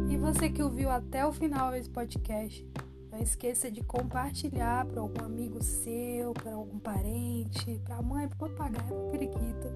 E 0.09 0.17
você 0.17 0.49
que 0.49 0.63
ouviu 0.63 0.89
até 0.89 1.25
o 1.25 1.33
final 1.33 1.75
esse 1.75 1.89
podcast, 1.89 2.65
não 3.11 3.19
esqueça 3.19 3.69
de 3.69 3.83
compartilhar 3.83 4.85
para 4.85 5.01
algum 5.01 5.25
amigo 5.25 5.61
seu, 5.61 6.31
para 6.31 6.53
algum 6.53 6.79
parente, 6.79 7.81
para 7.83 8.01
mãe, 8.01 8.29
para 8.29 8.37
papagaio, 8.37 8.87
para 8.87 9.11
periquito. 9.11 9.67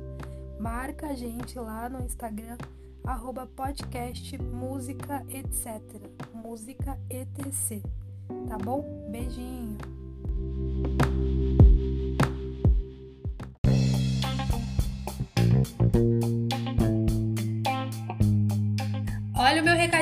Marca 0.57 1.07
a 1.07 1.13
gente 1.13 1.59
lá 1.59 1.89
no 1.89 2.05
Instagram, 2.05 2.55
arroba 3.07 3.47
podcast 3.47 4.37
música 4.37 5.25
etc. 5.29 5.81
Música 6.33 6.99
etc. 7.09 7.81
Tá 8.49 8.57
bom? 8.57 8.83
Beijinho. 9.09 9.96